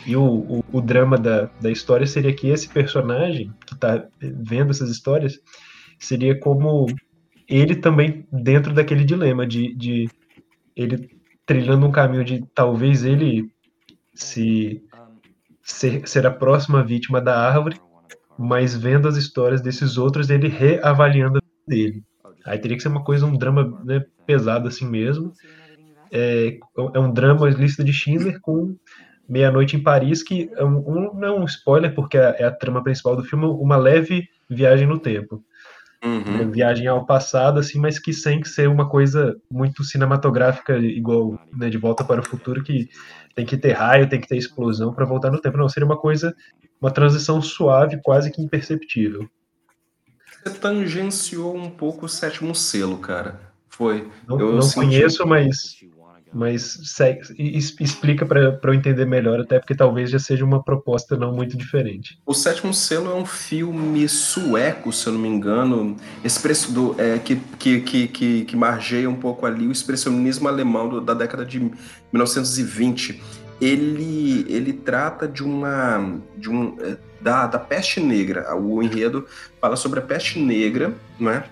E 0.06 0.14
o, 0.14 0.22
o, 0.22 0.64
o, 0.72 0.80
drama 0.80 1.18
da, 1.18 1.50
da 1.60 1.68
história 1.68 2.06
seria 2.06 2.32
que 2.32 2.48
esse 2.48 2.68
personagem 2.68 3.52
que 3.66 3.74
está 3.74 4.04
vendo 4.20 4.70
essas 4.70 4.88
histórias 4.88 5.40
seria 5.98 6.38
como 6.38 6.86
ele 7.48 7.74
também 7.74 8.24
dentro 8.30 8.72
daquele 8.72 9.04
dilema 9.04 9.44
de, 9.44 9.74
de 9.74 10.08
ele 10.76 11.15
trilhando 11.46 11.86
um 11.86 11.92
caminho 11.92 12.24
de 12.24 12.44
talvez 12.54 13.04
ele 13.04 13.48
se 14.12 14.82
ser, 15.62 16.06
ser 16.06 16.26
a 16.26 16.30
próxima 16.30 16.82
vítima 16.82 17.20
da 17.20 17.38
árvore, 17.38 17.80
mas 18.38 18.76
vendo 18.76 19.08
as 19.08 19.16
histórias 19.16 19.62
desses 19.62 19.96
outros, 19.96 20.28
ele 20.28 20.48
reavaliando 20.48 21.40
dele. 21.66 22.02
Aí 22.44 22.58
teria 22.58 22.76
que 22.76 22.82
ser 22.82 22.88
uma 22.88 23.04
coisa, 23.04 23.26
um 23.26 23.36
drama 23.36 23.80
né, 23.84 24.04
pesado 24.26 24.68
assim 24.68 24.86
mesmo. 24.86 25.32
É, 26.12 26.58
é 26.94 26.98
um 26.98 27.12
drama 27.12 27.48
lista 27.48 27.82
de 27.82 27.92
Schindler 27.92 28.40
com 28.40 28.76
Meia-Noite 29.28 29.76
em 29.76 29.82
Paris, 29.82 30.22
que 30.22 30.48
é 30.54 30.64
um, 30.64 30.78
um, 30.78 31.14
não 31.14 31.28
é 31.28 31.32
um 31.32 31.44
spoiler, 31.44 31.94
porque 31.94 32.16
é, 32.16 32.36
é 32.38 32.44
a 32.44 32.52
trama 32.52 32.82
principal 32.82 33.16
do 33.16 33.24
filme, 33.24 33.44
uma 33.46 33.76
leve 33.76 34.28
viagem 34.48 34.86
no 34.86 34.98
tempo. 34.98 35.42
Uhum. 36.04 36.50
Viagem 36.50 36.86
ao 36.86 37.06
passado, 37.06 37.58
assim, 37.58 37.78
mas 37.78 37.98
que 37.98 38.12
sem 38.12 38.44
ser 38.44 38.68
uma 38.68 38.88
coisa 38.88 39.36
muito 39.50 39.82
cinematográfica, 39.82 40.76
igual 40.78 41.38
né, 41.52 41.70
De 41.70 41.78
Volta 41.78 42.04
para 42.04 42.20
o 42.20 42.24
Futuro, 42.24 42.62
que 42.62 42.88
tem 43.34 43.46
que 43.46 43.56
ter 43.56 43.72
raio, 43.72 44.08
tem 44.08 44.20
que 44.20 44.28
ter 44.28 44.36
explosão 44.36 44.92
para 44.92 45.04
voltar 45.04 45.30
no 45.30 45.40
tempo. 45.40 45.56
Não, 45.56 45.68
seria 45.68 45.86
uma 45.86 45.98
coisa, 45.98 46.34
uma 46.80 46.90
transição 46.90 47.40
suave, 47.40 48.00
quase 48.02 48.30
que 48.30 48.42
imperceptível. 48.42 49.28
Você 50.44 50.50
tangenciou 50.58 51.56
um 51.56 51.70
pouco 51.70 52.06
o 52.06 52.08
sétimo 52.08 52.54
selo, 52.54 52.98
cara. 52.98 53.40
Foi. 53.68 54.08
Não, 54.26 54.38
eu 54.38 54.52
não 54.54 54.70
conheço, 54.70 55.26
mas 55.26 55.76
mas 56.36 56.78
segue, 56.84 57.22
explica 57.80 58.26
para 58.26 58.58
eu 58.62 58.74
entender 58.74 59.06
melhor, 59.06 59.40
até 59.40 59.58
porque 59.58 59.74
talvez 59.74 60.10
já 60.10 60.18
seja 60.18 60.44
uma 60.44 60.62
proposta 60.62 61.16
não 61.16 61.32
muito 61.32 61.56
diferente. 61.56 62.20
O 62.26 62.34
Sétimo 62.34 62.74
Selo 62.74 63.10
é 63.10 63.14
um 63.14 63.24
filme 63.24 64.06
sueco, 64.06 64.92
se 64.92 65.06
eu 65.06 65.14
não 65.14 65.20
me 65.20 65.28
engano, 65.28 65.96
expresso 66.22 66.70
do, 66.72 66.94
é, 67.00 67.18
que, 67.18 67.36
que, 67.58 67.80
que, 67.80 68.08
que, 68.08 68.44
que 68.44 68.56
margeia 68.56 69.08
um 69.08 69.16
pouco 69.16 69.46
ali 69.46 69.66
o 69.66 69.72
expressionismo 69.72 70.46
alemão 70.46 70.90
do, 70.90 71.00
da 71.00 71.14
década 71.14 71.44
de 71.44 71.58
1920. 71.58 73.22
Ele, 73.58 74.44
ele 74.52 74.74
trata 74.74 75.26
de 75.26 75.42
uma. 75.42 76.20
De 76.36 76.50
um, 76.50 76.76
é, 76.82 76.98
da, 77.18 77.46
da 77.46 77.58
peste 77.58 77.98
negra. 77.98 78.54
O 78.54 78.82
enredo 78.82 79.26
fala 79.58 79.74
sobre 79.74 80.00
a 80.00 80.02
peste 80.02 80.38
negra, 80.38 80.92
não 81.18 81.30
é? 81.30 81.44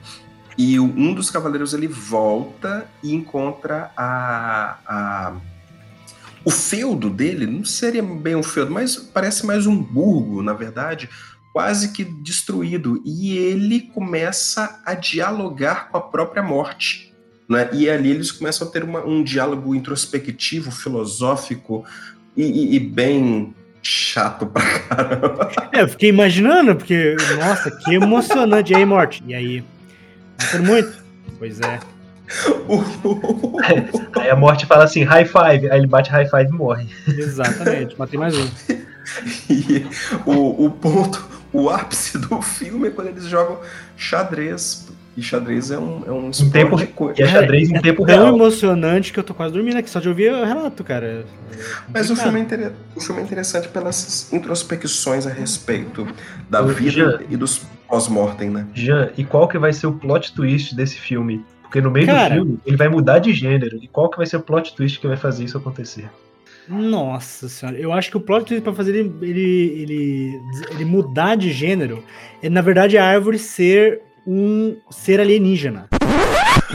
E 0.56 0.78
um 0.78 1.12
dos 1.12 1.30
cavaleiros 1.30 1.74
ele 1.74 1.88
volta 1.88 2.86
e 3.02 3.14
encontra 3.14 3.90
a, 3.96 4.78
a 4.86 5.34
o 6.44 6.50
feudo 6.50 7.08
dele 7.08 7.46
não 7.46 7.64
seria 7.64 8.02
bem 8.02 8.36
um 8.36 8.42
feudo, 8.42 8.70
mas 8.70 8.96
parece 8.96 9.46
mais 9.46 9.66
um 9.66 9.76
burgo, 9.82 10.42
na 10.42 10.52
verdade, 10.52 11.08
quase 11.52 11.92
que 11.92 12.04
destruído. 12.04 13.02
E 13.04 13.36
ele 13.36 13.80
começa 13.80 14.82
a 14.84 14.92
dialogar 14.92 15.88
com 15.88 15.96
a 15.96 16.00
própria 16.02 16.42
morte. 16.42 17.14
Né? 17.48 17.70
E 17.72 17.88
ali 17.88 18.10
eles 18.10 18.30
começam 18.30 18.68
a 18.68 18.70
ter 18.70 18.84
uma, 18.84 19.04
um 19.04 19.24
diálogo 19.24 19.74
introspectivo, 19.74 20.70
filosófico 20.70 21.84
e, 22.36 22.42
e, 22.42 22.76
e, 22.76 22.80
bem 22.80 23.54
chato 23.82 24.46
pra 24.46 24.78
caramba. 24.80 25.50
É, 25.72 25.82
eu 25.82 25.88
fiquei 25.88 26.08
imaginando, 26.08 26.74
porque, 26.74 27.16
nossa, 27.38 27.70
que 27.70 27.94
emocionante. 27.94 28.72
E 28.72 28.76
aí, 28.76 28.84
morte? 28.84 29.22
E 29.26 29.34
aí? 29.34 29.64
Matando 30.40 30.64
muito? 30.64 31.04
Pois 31.38 31.60
é. 31.60 31.80
aí 34.20 34.30
a 34.30 34.36
morte 34.36 34.66
fala 34.66 34.84
assim, 34.84 35.02
high 35.02 35.24
five. 35.24 35.70
Aí 35.70 35.78
ele 35.78 35.86
bate 35.86 36.10
high 36.10 36.28
five 36.28 36.48
e 36.48 36.52
morre. 36.52 36.88
Exatamente, 37.06 37.98
matei 37.98 38.18
mais 38.18 38.36
um. 38.36 38.48
E 39.50 39.86
o, 40.24 40.66
o 40.66 40.70
ponto, 40.70 41.28
o 41.52 41.68
ápice 41.68 42.18
do 42.18 42.40
filme 42.40 42.88
é 42.88 42.90
quando 42.90 43.08
eles 43.08 43.24
jogam 43.24 43.60
xadrez. 43.96 44.88
E 45.16 45.22
xadrez 45.22 45.70
é 45.70 45.78
um, 45.78 46.02
é 46.06 46.10
um, 46.10 46.26
um 46.26 46.50
tempo 46.50 46.76
de 46.76 46.86
coisa. 46.88 47.20
E 47.20 47.24
é 47.24 47.28
xadrez 47.28 47.70
em 47.70 47.76
é 47.76 47.80
tempo 47.80 48.04
tão 48.04 48.16
real. 48.16 48.34
emocionante 48.34 49.12
que 49.12 49.18
eu 49.18 49.22
tô 49.22 49.32
quase 49.32 49.54
dormindo 49.54 49.76
aqui, 49.76 49.88
só 49.88 50.00
de 50.00 50.08
ouvir 50.08 50.32
o 50.32 50.44
relato, 50.44 50.82
cara. 50.82 51.24
Mas 51.92 52.10
o 52.10 52.16
filme, 52.16 52.40
é 52.40 52.42
inter... 52.42 52.72
o 52.96 53.00
filme 53.00 53.20
é 53.20 53.24
interessante 53.24 53.68
pelas 53.68 54.32
introspecções 54.32 55.26
a 55.26 55.30
respeito 55.30 56.06
da 56.50 56.62
vida 56.62 56.90
Jean, 56.90 57.20
e 57.30 57.36
dos 57.36 57.62
pós-mortem, 57.88 58.50
né? 58.50 58.66
Jean, 58.74 59.10
e 59.16 59.24
qual 59.24 59.46
que 59.46 59.56
vai 59.56 59.72
ser 59.72 59.86
o 59.86 59.92
plot 59.92 60.34
twist 60.34 60.74
desse 60.74 60.96
filme? 60.96 61.44
Porque 61.62 61.80
no 61.80 61.90
meio 61.90 62.06
cara, 62.06 62.34
do 62.34 62.34
filme 62.34 62.60
ele 62.66 62.76
vai 62.76 62.88
mudar 62.88 63.20
de 63.20 63.32
gênero. 63.32 63.78
E 63.80 63.86
qual 63.86 64.10
que 64.10 64.16
vai 64.16 64.26
ser 64.26 64.36
o 64.36 64.40
plot 64.40 64.74
twist 64.74 64.98
que 64.98 65.06
vai 65.06 65.16
fazer 65.16 65.44
isso 65.44 65.56
acontecer? 65.56 66.10
Nossa 66.68 67.48
senhora, 67.48 67.78
eu 67.78 67.92
acho 67.92 68.10
que 68.10 68.16
o 68.16 68.20
plot 68.20 68.46
twist 68.46 68.62
para 68.62 68.72
fazer 68.72 68.96
ele, 68.96 69.14
ele, 69.20 69.82
ele, 69.82 70.40
ele, 70.70 70.84
mudar 70.84 71.34
de 71.34 71.52
gênero 71.52 72.02
é, 72.42 72.48
na 72.48 72.62
verdade, 72.62 72.96
a 72.96 73.04
árvore 73.04 73.38
ser 73.38 74.00
um 74.26 74.76
ser 74.90 75.20
alienígena. 75.20 75.88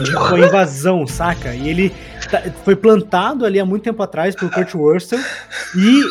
Tipo, 0.04 0.18
a 0.18 0.38
invasão, 0.38 1.06
saca? 1.06 1.54
E 1.54 1.68
ele 1.68 1.92
tá, 2.30 2.42
foi 2.64 2.76
plantado 2.76 3.44
ali 3.44 3.58
há 3.58 3.64
muito 3.64 3.82
tempo 3.82 4.02
atrás 4.02 4.34
pelo 4.34 4.50
Kurt 4.50 4.72
Russell 4.74 5.18
e 5.76 6.02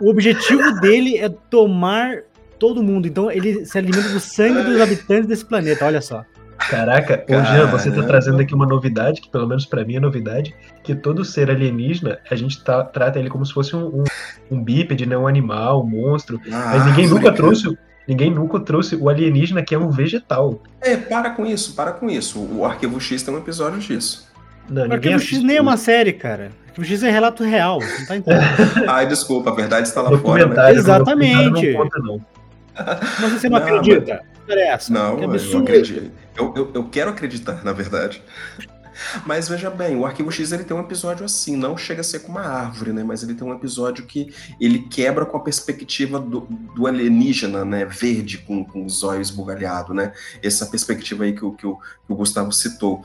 o 0.00 0.10
objetivo 0.10 0.80
dele 0.80 1.18
é 1.18 1.28
tomar 1.28 2.18
todo 2.58 2.82
mundo. 2.82 3.06
Então 3.06 3.30
ele 3.30 3.64
se 3.64 3.76
alimenta 3.78 4.08
do 4.10 4.20
sangue 4.20 4.62
dos 4.62 4.80
habitantes 4.80 5.26
desse 5.26 5.44
planeta, 5.44 5.84
olha 5.84 6.00
só. 6.00 6.24
Caraca, 6.58 7.24
ô 7.28 7.44
Jean, 7.44 7.66
você 7.66 7.90
tá 7.90 8.02
trazendo 8.02 8.40
aqui 8.40 8.54
uma 8.54 8.66
novidade, 8.66 9.20
que 9.20 9.28
pelo 9.28 9.46
menos 9.46 9.66
para 9.66 9.84
mim 9.84 9.96
é 9.96 10.00
novidade, 10.00 10.54
que 10.82 10.94
todo 10.94 11.24
ser 11.24 11.50
alienígena, 11.50 12.18
a 12.30 12.34
gente 12.34 12.64
tá, 12.64 12.82
trata 12.82 13.18
ele 13.18 13.28
como 13.28 13.44
se 13.44 13.52
fosse 13.52 13.76
um, 13.76 14.00
um, 14.00 14.04
um 14.50 14.64
bípede, 14.64 15.06
né? 15.06 15.16
Um 15.16 15.26
animal, 15.26 15.82
um 15.82 15.86
monstro. 15.86 16.40
Ah, 16.50 16.72
mas 16.74 16.86
ninguém 16.86 17.08
nunca 17.08 17.30
trouxe. 17.30 17.76
Ninguém 18.06 18.30
nunca 18.30 18.60
trouxe 18.60 18.94
o 18.94 19.08
alienígena 19.08 19.62
que 19.62 19.74
é 19.74 19.78
um 19.78 19.90
vegetal. 19.90 20.62
É, 20.80 20.96
para 20.96 21.30
com 21.30 21.44
isso, 21.44 21.74
para 21.74 21.92
com 21.92 22.08
isso. 22.08 22.38
O 22.40 22.64
Arquivo 22.64 23.00
X 23.00 23.22
tem 23.22 23.34
um 23.34 23.38
episódio 23.38 23.78
disso. 23.78 24.28
Não, 24.68 24.86
o 24.86 24.92
Arquivo 24.92 25.18
X 25.18 25.42
nem 25.42 25.56
é 25.56 25.60
uma 25.60 25.76
série, 25.76 26.12
cara. 26.12 26.52
O 26.66 26.68
Arquivo 26.68 26.86
X 26.86 27.02
é 27.02 27.10
relato 27.10 27.42
real, 27.42 27.80
não 27.80 28.06
tá 28.06 28.16
entendendo. 28.16 28.44
Ai, 28.88 29.06
desculpa, 29.06 29.50
a 29.50 29.54
verdade 29.54 29.88
está 29.88 30.02
lá 30.02 30.16
fora. 30.18 30.46
Né? 30.46 30.72
Exatamente. 30.72 31.72
Não 31.72 31.82
conta, 31.82 31.98
não. 31.98 32.24
Mas 33.20 33.32
você 33.32 33.48
não, 33.48 33.58
não 33.58 33.66
acredita? 33.66 34.22
Mas... 34.22 34.36
É 34.48 34.68
essa. 34.68 34.92
Não, 34.92 35.16
que 35.16 35.24
eu 35.24 35.58
acredito. 35.58 36.12
Eu, 36.36 36.54
eu, 36.56 36.70
eu 36.72 36.84
quero 36.84 37.10
acreditar, 37.10 37.64
na 37.64 37.72
verdade. 37.72 38.22
Mas 39.24 39.48
veja 39.48 39.70
bem, 39.70 39.96
o 39.96 40.06
Arquivo 40.06 40.30
X 40.30 40.52
ele 40.52 40.64
tem 40.64 40.76
um 40.76 40.80
episódio 40.80 41.24
assim, 41.24 41.56
não 41.56 41.76
chega 41.76 42.00
a 42.00 42.04
ser 42.04 42.20
com 42.20 42.32
uma 42.32 42.42
árvore, 42.42 42.92
né? 42.92 43.04
Mas 43.04 43.22
ele 43.22 43.34
tem 43.34 43.46
um 43.46 43.54
episódio 43.54 44.04
que 44.06 44.32
ele 44.60 44.80
quebra 44.80 45.26
com 45.26 45.36
a 45.36 45.40
perspectiva 45.40 46.18
do, 46.18 46.40
do 46.74 46.86
alienígena, 46.86 47.64
né? 47.64 47.84
Verde, 47.84 48.38
com, 48.38 48.64
com 48.64 48.84
os 48.84 49.02
olhos 49.02 49.28
esbugalhados, 49.28 49.94
né? 49.94 50.12
Essa 50.42 50.66
perspectiva 50.66 51.24
aí 51.24 51.32
que 51.32 51.44
o, 51.44 51.52
que 51.52 51.66
o, 51.66 51.76
que 51.76 52.12
o 52.12 52.16
Gustavo 52.16 52.52
citou. 52.52 53.04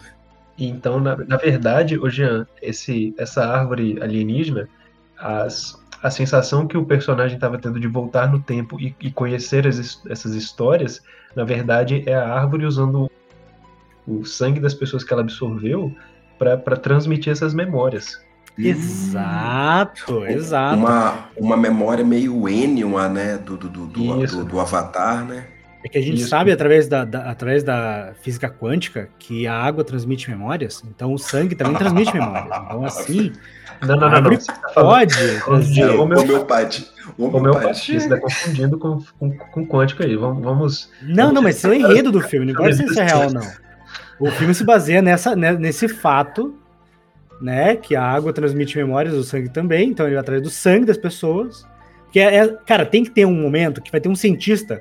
Então, 0.58 1.00
na, 1.00 1.16
na 1.18 1.38
verdade, 1.38 1.98
o 1.98 2.10
Jean, 2.10 2.46
esse, 2.62 3.14
essa 3.18 3.44
árvore 3.46 3.98
alienígena, 4.02 4.70
as, 5.18 5.80
a 6.02 6.10
sensação 6.10 6.68
que 6.68 6.78
o 6.78 6.86
personagem 6.86 7.36
estava 7.36 7.58
tendo 7.58 7.80
de 7.80 7.88
voltar 7.88 8.32
no 8.32 8.40
tempo 8.40 8.80
e, 8.80 8.96
e 9.00 9.12
conhecer 9.12 9.68
as, 9.68 10.02
essas 10.10 10.36
histórias, 10.36 11.02
na 11.36 11.44
verdade, 11.44 12.04
é 12.06 12.14
a 12.14 12.34
árvore 12.34 12.66
usando 12.66 13.10
o 14.08 14.26
sangue 14.26 14.60
das 14.60 14.74
pessoas 14.74 15.04
que 15.04 15.14
ela 15.14 15.22
absorveu 15.22 15.94
para 16.38 16.76
transmitir 16.76 17.32
essas 17.32 17.54
memórias. 17.54 18.20
Exato, 18.58 20.20
hum. 20.20 20.28
exato. 20.28 20.78
Uma, 20.78 21.30
uma 21.38 21.58
memória 21.58 22.04
meio 22.04 22.48
Enion, 22.50 23.10
né, 23.10 23.38
do, 23.38 23.58
do, 23.58 23.70
do, 23.70 23.88
do, 23.88 24.46
do, 24.46 24.60
Avatar, 24.60 25.26
né? 25.26 25.46
É 25.84 25.90
que 25.90 25.98
a 25.98 26.02
gente 26.02 26.22
Isso. 26.22 26.30
sabe, 26.30 26.52
através 26.52 26.88
da, 26.88 27.04
da, 27.04 27.32
através 27.32 27.64
da 27.64 28.14
física 28.22 28.48
quântica, 28.50 29.10
que 29.18 29.48
a 29.48 29.56
água 29.56 29.84
transmite 29.84 30.30
memórias, 30.30 30.84
então 30.88 31.14
o 31.14 31.18
sangue 31.18 31.56
também 31.56 31.76
transmite 31.76 32.14
memórias. 32.14 32.46
Então, 32.46 32.86
assim. 32.86 33.32
Não, 33.82 33.96
não, 33.96 34.12
não, 34.12 34.22
não. 34.22 34.38
Tá 34.38 34.56
pode. 34.76 35.16
Trazer... 35.44 35.90
Homeopate. 36.00 36.88
Homeopate. 37.18 37.94
Você 37.94 37.98
está 37.98 38.20
confundindo 38.20 38.78
com, 38.78 39.02
com, 39.18 39.36
com 39.36 39.66
quântico 39.66 40.04
aí. 40.04 40.16
Vamos. 40.16 40.44
vamos 40.44 40.92
não, 41.02 41.16
vamos... 41.16 41.34
não, 41.34 41.42
mas 41.42 41.58
isso 41.58 41.66
é 41.66 41.70
o 41.72 41.74
enredo 41.74 42.12
do 42.12 42.22
filme, 42.22 42.46
não 42.46 42.54
importa 42.54 42.76
se 42.76 42.86
isso 42.86 43.00
é 43.00 43.06
real 43.06 43.24
ou 43.24 43.34
não. 43.34 43.42
O 44.22 44.30
filme 44.30 44.54
se 44.54 44.64
baseia 44.64 45.02
nessa, 45.02 45.36
né, 45.36 45.52
nesse 45.54 45.88
fato, 45.88 46.56
né? 47.42 47.76
Que 47.76 47.96
a 47.96 48.04
água 48.04 48.32
transmite 48.32 48.78
memórias, 48.78 49.16
o 49.16 49.24
sangue 49.24 49.50
também, 49.50 49.90
então 49.90 50.06
ele 50.06 50.14
vai 50.14 50.22
atrás 50.22 50.44
do 50.44 50.50
sangue 50.52 50.86
das 50.86 50.98
pessoas. 50.98 51.66
Que 52.12 52.20
é, 52.20 52.36
é, 52.36 52.48
cara, 52.68 52.86
tem 52.86 53.04
que 53.04 53.10
ter 53.10 53.26
um 53.26 53.34
momento 53.34 53.82
que 53.82 53.92
vai 53.92 54.00
ter 54.00 54.10
um 54.10 54.16
cientista 54.16 54.80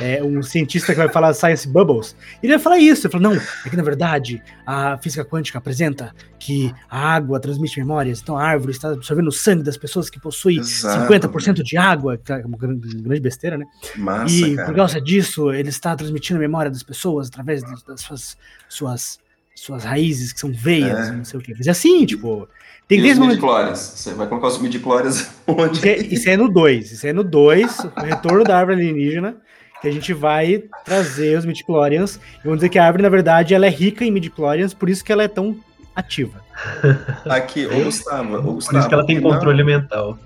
é, 0.00 0.22
um 0.22 0.42
cientista 0.42 0.92
que 0.92 0.98
vai 0.98 1.08
falar 1.08 1.32
Science 1.32 1.66
Bubbles, 1.66 2.14
ele 2.42 2.52
vai 2.52 2.62
falar 2.62 2.78
isso, 2.78 3.06
ele 3.06 3.12
fala, 3.12 3.22
não, 3.22 3.34
é 3.34 3.70
que 3.70 3.76
na 3.76 3.82
verdade 3.82 4.42
a 4.66 4.98
física 4.98 5.24
quântica 5.24 5.58
apresenta 5.58 6.14
que 6.38 6.72
a 6.88 7.14
água 7.14 7.40
transmite 7.40 7.78
memórias, 7.78 8.20
então 8.20 8.36
a 8.36 8.44
árvore 8.44 8.72
está 8.72 8.90
absorvendo 8.90 9.28
o 9.28 9.32
sangue 9.32 9.62
das 9.62 9.76
pessoas 9.76 10.10
que 10.10 10.20
possuem 10.20 10.58
Exato. 10.58 11.12
50% 11.12 11.62
de 11.62 11.76
água, 11.76 12.16
que 12.18 12.32
é 12.32 12.44
uma 12.44 12.58
grande 12.58 13.20
besteira, 13.20 13.56
né? 13.56 13.66
Massa, 13.96 14.34
e 14.34 14.54
cara. 14.54 14.68
por 14.68 14.74
causa 14.74 15.00
disso, 15.00 15.52
ele 15.52 15.68
está 15.68 15.96
transmitindo 15.96 16.38
a 16.38 16.40
memória 16.40 16.70
das 16.70 16.82
pessoas 16.82 17.28
através 17.28 17.62
das 17.62 18.00
suas, 18.00 18.36
suas, 18.68 19.18
suas 19.54 19.84
raízes, 19.84 20.32
que 20.32 20.40
são 20.40 20.52
veias, 20.52 21.08
é. 21.08 21.12
não 21.12 21.24
sei 21.24 21.40
o 21.40 21.42
que. 21.42 21.54
Mas 21.56 21.66
é 21.66 21.70
assim, 21.70 22.04
tipo... 22.04 22.48
Tem 22.88 22.98
e 22.98 23.12
os 23.12 23.18
midichlorians? 23.18 23.78
Você 23.78 24.14
vai 24.14 24.26
colocar 24.26 24.48
os 24.48 24.58
midichlorians 24.58 25.30
onde? 25.46 25.78
Isso 25.78 25.86
é, 25.86 25.96
isso 25.98 26.28
é 26.28 26.36
no 26.36 26.48
2, 26.48 26.90
isso 26.90 27.06
é 27.06 27.12
no 27.12 27.22
2, 27.22 27.78
o 27.78 28.00
retorno 28.00 28.42
da 28.42 28.58
árvore 28.58 28.80
alienígena, 28.80 29.36
que 29.80 29.88
a 29.88 29.92
gente 29.92 30.12
vai 30.12 30.64
trazer 30.84 31.38
os 31.38 31.44
midichlorians. 31.44 32.16
E 32.16 32.44
vamos 32.44 32.58
dizer 32.58 32.68
que 32.68 32.78
a 32.78 32.84
árvore, 32.84 33.02
na 33.02 33.08
verdade, 33.08 33.54
ela 33.54 33.66
é 33.66 33.70
rica 33.70 34.04
em 34.04 34.10
midichlorians, 34.10 34.74
por 34.74 34.88
isso 34.88 35.04
que 35.04 35.12
ela 35.12 35.22
é 35.22 35.28
tão 35.28 35.56
ativa. 35.94 36.42
Aqui, 37.28 37.66
ô 37.66 37.84
Gustavo, 37.84 38.36
ô 38.36 38.54
Gustavo. 38.54 38.72
Por 38.72 38.78
isso 38.78 38.88
que 38.88 38.94
ela 38.94 39.06
tem 39.06 39.20
controle 39.20 39.58
não... 39.58 39.66
mental. 39.66 40.18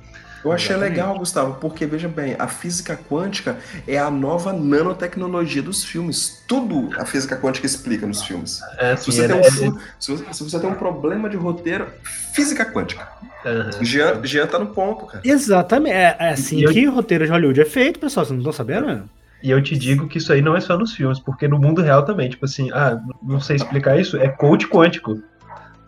Eu 0.44 0.52
achei 0.52 0.76
Exatamente. 0.76 0.98
legal, 0.98 1.18
Gustavo, 1.18 1.54
porque 1.58 1.86
veja 1.86 2.06
bem, 2.06 2.36
a 2.38 2.46
física 2.46 2.98
quântica 3.08 3.56
é 3.88 3.96
a 3.96 4.10
nova 4.10 4.52
nanotecnologia 4.52 5.62
dos 5.62 5.82
filmes. 5.82 6.44
Tudo 6.46 6.90
a 6.98 7.06
física 7.06 7.34
quântica 7.34 7.64
explica 7.64 8.06
nos 8.06 8.22
filmes. 8.22 8.60
É, 8.76 8.94
se, 8.94 9.06
você 9.06 9.24
é, 9.24 9.28
tem 9.28 9.36
um, 9.36 9.40
é, 9.40 9.50
se, 9.98 10.10
você, 10.10 10.24
se, 10.34 10.44
você, 10.44 10.60
tem 10.60 10.68
um, 10.68 10.74
problema 10.74 11.30
de 11.30 11.36
roteiro, 11.38 11.86
física 12.34 12.66
quântica. 12.66 13.08
Uhum. 13.42 13.84
Jean, 13.84 14.22
Jean 14.22 14.46
tá 14.46 14.58
no 14.58 14.66
ponto, 14.66 15.06
cara. 15.06 15.22
Exatamente. 15.24 15.94
É, 15.94 16.14
é 16.18 16.28
assim 16.30 16.62
e 16.62 16.70
que 16.70 16.82
eu... 16.82 16.92
o 16.92 16.94
roteiro 16.94 17.24
de 17.24 17.30
Hollywood 17.30 17.62
é 17.62 17.64
feito, 17.64 17.98
pessoal. 17.98 18.26
Vocês 18.26 18.32
não 18.32 18.40
estão 18.40 18.52
sabendo? 18.52 19.08
E 19.44 19.50
eu 19.50 19.62
te 19.62 19.76
digo 19.76 20.08
que 20.08 20.16
isso 20.16 20.32
aí 20.32 20.40
não 20.40 20.56
é 20.56 20.60
só 20.60 20.78
nos 20.78 20.94
filmes, 20.94 21.20
porque 21.20 21.46
no 21.46 21.58
mundo 21.58 21.82
real 21.82 22.02
também, 22.02 22.30
tipo 22.30 22.46
assim, 22.46 22.70
ah, 22.72 22.98
não 23.22 23.38
sei 23.38 23.56
explicar 23.56 24.00
isso, 24.00 24.16
é 24.16 24.26
coach 24.26 24.66
quântico. 24.66 25.22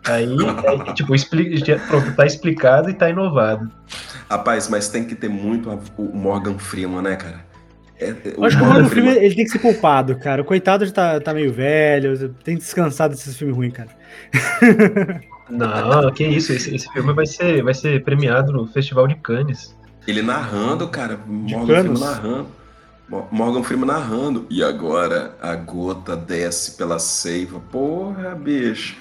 Aí, 0.05 0.37
é, 0.63 0.93
tipo, 0.93 1.15
explica, 1.15 1.79
pronto, 1.87 2.15
tá 2.15 2.23
explicado 2.23 2.87
e 2.91 2.93
tá 2.93 3.09
inovado. 3.09 3.67
Rapaz, 4.29 4.69
mas 4.69 4.89
tem 4.89 5.05
que 5.05 5.15
ter 5.15 5.27
muito 5.27 5.71
o 5.97 6.15
Morgan 6.15 6.59
Freeman, 6.59 7.01
né, 7.01 7.15
cara? 7.15 7.43
É, 7.99 8.09
é 8.09 8.15
eu 8.37 8.43
acho 8.43 8.57
que 8.57 8.63
o 8.63 8.65
Morgan 8.67 8.89
Freeman, 8.89 9.15
ele 9.15 9.33
tem 9.33 9.45
que 9.45 9.49
ser 9.49 9.59
poupado, 9.59 10.15
cara. 10.19 10.43
O 10.43 10.45
coitado 10.45 10.85
já 10.85 10.91
tá, 10.91 11.19
tá 11.19 11.33
meio 11.33 11.51
velho, 11.51 12.35
tem 12.43 12.57
que 12.57 12.61
descansar 12.61 13.09
desses 13.09 13.35
filmes 13.35 13.57
ruins, 13.57 13.73
cara. 13.73 13.89
Não, 15.49 16.11
que 16.11 16.27
isso, 16.27 16.53
esse, 16.53 16.75
esse 16.75 16.87
filme 16.93 17.11
vai 17.11 17.25
ser, 17.25 17.63
vai 17.63 17.73
ser 17.73 18.03
premiado 18.03 18.53
no 18.53 18.67
Festival 18.67 19.07
de 19.07 19.15
Cannes. 19.15 19.75
Ele 20.05 20.21
narrando, 20.21 20.87
cara, 20.89 21.19
Morgan 21.25 21.65
Freeman 21.65 21.99
narrando. 21.99 22.56
Morgan 23.09 23.63
Freeman 23.63 23.87
narrando. 23.87 24.45
E 24.49 24.63
agora 24.63 25.37
a 25.41 25.55
gota 25.55 26.15
desce 26.15 26.77
pela 26.77 26.99
seiva. 26.99 27.59
Porra, 27.71 28.35
bicho. 28.35 28.97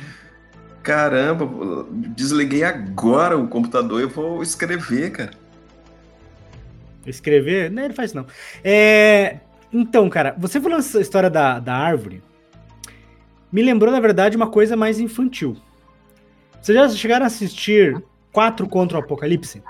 Caramba, 0.83 1.87
desliguei 1.91 2.63
agora 2.63 3.37
o 3.37 3.49
computador 3.49 4.01
e 4.01 4.07
vou 4.07 4.43
escrever, 4.43 5.11
cara. 5.11 5.33
Escrever? 7.05 7.71
Não, 7.71 7.83
ele 7.85 7.95
faz 7.95 8.13
não. 8.13 8.27
É... 8.63 9.39
Então, 9.73 10.09
cara, 10.09 10.35
você 10.39 10.61
falando 10.61 10.79
essa 10.79 11.01
história 11.01 11.29
da, 11.29 11.59
da 11.59 11.75
árvore, 11.75 12.23
me 13.50 13.63
lembrou, 13.63 13.93
na 13.93 14.00
verdade, 14.00 14.37
uma 14.37 14.49
coisa 14.49 14.76
mais 14.76 15.00
infantil. 15.00 15.57
Vocês 16.63 16.76
já 16.76 16.89
chegaram 16.91 17.25
a 17.25 17.26
assistir 17.26 18.02
4 18.33 18.69
contra 18.69 18.99
o 18.99 19.00
Apocalipse? 19.00 19.63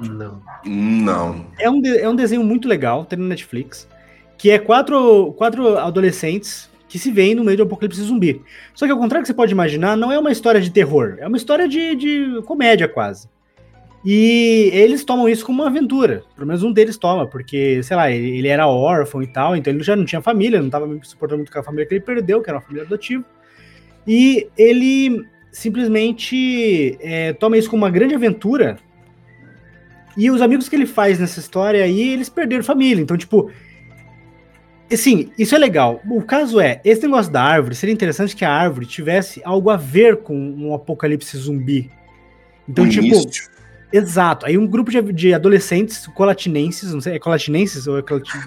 Não. 0.00 0.42
Não. 0.64 1.46
É 1.58 1.70
um, 1.70 1.80
é 1.84 2.08
um 2.08 2.14
desenho 2.14 2.44
muito 2.44 2.68
legal, 2.68 3.04
tem 3.04 3.18
no 3.18 3.26
Netflix, 3.26 3.88
que 4.36 4.50
é 4.50 4.58
quatro, 4.58 5.32
quatro 5.34 5.78
adolescentes 5.78 6.70
que 6.88 6.98
se 6.98 7.10
veem 7.10 7.34
no 7.34 7.44
meio 7.44 7.56
do 7.56 7.62
apocalipse 7.62 8.02
zumbi. 8.02 8.42
Só 8.74 8.84
que 8.84 8.92
ao 8.92 8.98
contrário 8.98 9.22
que 9.22 9.28
você 9.28 9.34
pode 9.34 9.52
imaginar, 9.52 9.96
não 9.96 10.10
é 10.10 10.18
uma 10.18 10.32
história 10.32 10.60
de 10.60 10.70
terror, 10.70 11.16
é 11.18 11.26
uma 11.26 11.36
história 11.36 11.68
de, 11.68 11.94
de 11.94 12.42
comédia 12.46 12.88
quase. 12.88 13.28
E 14.04 14.70
eles 14.72 15.04
tomam 15.04 15.28
isso 15.28 15.44
como 15.44 15.62
uma 15.62 15.68
aventura. 15.68 16.24
Pelo 16.34 16.46
menos 16.46 16.62
um 16.62 16.72
deles 16.72 16.96
toma, 16.96 17.26
porque, 17.26 17.82
sei 17.82 17.96
lá, 17.96 18.10
ele, 18.10 18.38
ele 18.38 18.48
era 18.48 18.66
órfão 18.66 19.22
e 19.22 19.26
tal, 19.26 19.54
então 19.54 19.72
ele 19.72 19.82
já 19.82 19.94
não 19.94 20.04
tinha 20.04 20.22
família, 20.22 20.58
não 20.58 20.66
estava 20.66 20.86
suportando 21.02 21.38
muito 21.38 21.52
com 21.52 21.58
a 21.58 21.62
família 21.62 21.86
que 21.86 21.94
ele 21.94 22.00
perdeu, 22.00 22.42
que 22.42 22.48
era 22.48 22.58
uma 22.58 22.64
família 22.64 22.84
adotiva. 22.84 23.24
E 24.06 24.48
ele 24.56 25.24
simplesmente 25.52 26.96
é, 27.00 27.32
toma 27.34 27.58
isso 27.58 27.68
como 27.68 27.84
uma 27.84 27.90
grande 27.90 28.14
aventura 28.14 28.78
e 30.20 30.30
os 30.30 30.42
amigos 30.42 30.68
que 30.68 30.76
ele 30.76 30.84
faz 30.84 31.18
nessa 31.18 31.40
história 31.40 31.82
aí, 31.82 32.10
eles 32.10 32.28
perderam 32.28 32.62
família. 32.62 33.00
Então, 33.00 33.16
tipo. 33.16 33.50
Assim, 34.92 35.30
isso 35.38 35.54
é 35.54 35.58
legal. 35.58 36.02
O 36.10 36.20
caso 36.20 36.60
é, 36.60 36.80
esse 36.84 37.02
negócio 37.02 37.32
da 37.32 37.42
árvore, 37.42 37.74
seria 37.74 37.92
interessante 37.92 38.36
que 38.36 38.44
a 38.44 38.52
árvore 38.52 38.84
tivesse 38.84 39.40
algo 39.44 39.70
a 39.70 39.76
ver 39.76 40.18
com 40.18 40.36
um 40.36 40.74
apocalipse 40.74 41.38
zumbi. 41.38 41.90
Então, 42.68 42.86
tipo. 42.86 43.16
Exato. 43.90 44.44
Aí 44.44 44.58
um 44.58 44.66
grupo 44.66 44.90
de, 44.90 45.00
de, 45.12 45.32
adolescentes 45.32 46.06
colatinenses, 46.08 46.92
não 46.92 47.00
sei, 47.00 47.14
é 47.14 47.18
colatinenses 47.18 47.86
ou 47.86 47.98
é 47.98 48.02
colatin... 48.02 48.38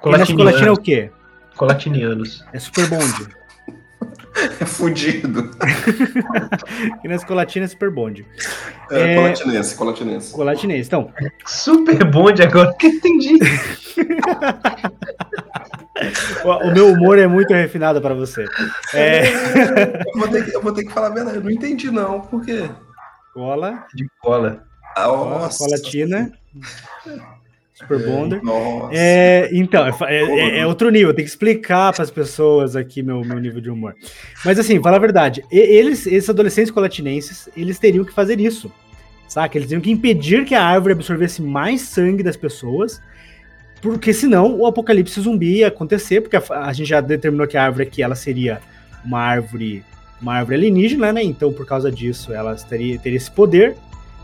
Colatina 0.00 0.50
é 0.50 0.70
o 0.70 0.76
quê? 0.76 1.10
Colatinianos. 1.56 2.44
É 2.52 2.58
super 2.58 2.88
bonde. 2.88 3.28
É 4.60 4.64
fudido. 4.64 5.50
Criança 7.02 7.26
colatina 7.26 7.64
é 7.64 7.68
super 7.68 7.90
bonde. 7.90 8.26
É, 8.90 9.12
é, 9.12 9.14
colatinense, 9.16 9.74
colatinense. 9.74 10.32
Colatinense, 10.32 10.88
então. 10.88 11.12
Super 11.44 12.04
bonde 12.04 12.42
agora 12.42 12.74
que 12.78 12.86
entendi. 12.86 13.38
o, 16.44 16.70
meu 16.72 16.92
humor 16.92 17.18
é 17.18 17.26
muito 17.26 17.52
refinado 17.52 18.00
para 18.00 18.14
você. 18.14 18.44
É... 18.94 19.26
Eu, 19.28 20.18
vou 20.18 20.28
que, 20.28 20.54
eu, 20.54 20.62
vou 20.62 20.72
ter 20.72 20.84
que, 20.84 20.92
falar 20.92 21.08
a 21.08 21.10
verdade, 21.10 21.38
eu 21.38 21.42
não 21.42 21.50
entendi 21.50 21.90
não, 21.90 22.20
por 22.20 22.44
quê? 22.44 22.70
Cola. 23.32 23.86
De 23.94 24.06
cola. 24.20 24.64
Ah, 24.96 25.06
nossa. 25.06 25.64
Colatina. 25.64 26.32
Super 27.76 27.98
Bonder. 28.06 28.40
É, 28.90 29.50
então, 29.52 29.86
é, 29.86 29.92
é, 30.06 30.58
é, 30.60 30.66
outro 30.66 30.88
nível, 30.88 31.12
tem 31.12 31.22
que 31.22 31.30
explicar 31.30 31.92
para 31.92 32.02
as 32.02 32.10
pessoas 32.10 32.74
aqui 32.74 33.02
meu, 33.02 33.20
meu 33.20 33.38
nível 33.38 33.60
de 33.60 33.68
humor. 33.68 33.94
Mas 34.42 34.58
assim, 34.58 34.80
fala 34.82 34.96
a 34.96 35.00
verdade, 35.00 35.44
eles, 35.50 36.06
esses 36.06 36.30
adolescentes 36.30 36.70
colatinenses, 36.70 37.50
eles 37.54 37.78
teriam 37.78 38.02
que 38.02 38.14
fazer 38.14 38.40
isso, 38.40 38.72
saca? 39.28 39.58
Eles 39.58 39.68
teriam 39.68 39.82
que 39.82 39.90
impedir 39.90 40.46
que 40.46 40.54
a 40.54 40.64
árvore 40.64 40.94
absorvesse 40.94 41.42
mais 41.42 41.82
sangue 41.82 42.22
das 42.22 42.34
pessoas, 42.34 42.98
porque 43.82 44.14
senão 44.14 44.58
o 44.58 44.66
apocalipse 44.66 45.20
zumbi 45.20 45.58
ia 45.58 45.68
acontecer, 45.68 46.22
porque 46.22 46.36
a, 46.36 46.42
a 46.48 46.72
gente 46.72 46.88
já 46.88 47.02
determinou 47.02 47.46
que 47.46 47.58
a 47.58 47.62
árvore 47.62 47.82
aqui, 47.82 48.02
ela 48.02 48.14
seria 48.14 48.58
uma 49.04 49.20
árvore, 49.20 49.84
uma 50.18 50.32
árvore 50.32 50.56
alienígena, 50.56 51.12
né? 51.12 51.22
Então, 51.22 51.52
por 51.52 51.66
causa 51.66 51.92
disso, 51.92 52.32
ela 52.32 52.54
teria, 52.54 52.98
teria 52.98 53.18
esse 53.18 53.30
poder, 53.30 53.76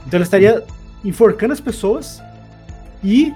então 0.07 0.17
ela 0.17 0.25
estaria 0.25 0.65
enforcando 1.05 1.53
as 1.53 1.61
pessoas 1.61 2.23
e 3.05 3.33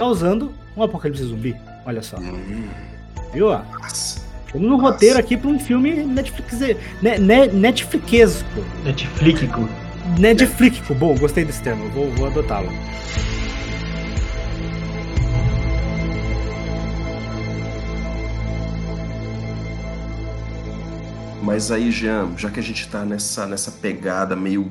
causando 0.00 0.50
um 0.74 0.82
apocalipse 0.82 1.22
zumbi. 1.22 1.54
Olha 1.84 2.00
só. 2.00 2.16
Hum. 2.16 2.70
Viu? 3.34 3.50
Nossa. 3.50 4.22
no 4.54 4.78
roteiro 4.78 5.18
aqui 5.18 5.36
para 5.36 5.50
um 5.50 5.60
filme 5.60 5.92
Netflix, 5.92 6.58
ne, 7.02 7.18
ne, 7.18 7.46
Netflixesco. 7.48 8.64
Netflixico. 8.82 9.68
Netflixico. 10.18 10.94
Bom, 10.94 11.14
gostei 11.18 11.44
desse 11.44 11.62
termo. 11.62 11.86
Vou, 11.90 12.10
vou 12.12 12.28
adotá-lo. 12.28 12.70
Mas 21.42 21.70
aí, 21.70 21.90
Jean, 21.90 22.30
já 22.38 22.50
que 22.50 22.58
a 22.58 22.62
gente 22.62 22.88
tá 22.88 23.04
nessa, 23.04 23.46
nessa 23.46 23.70
pegada 23.70 24.34
meio 24.34 24.70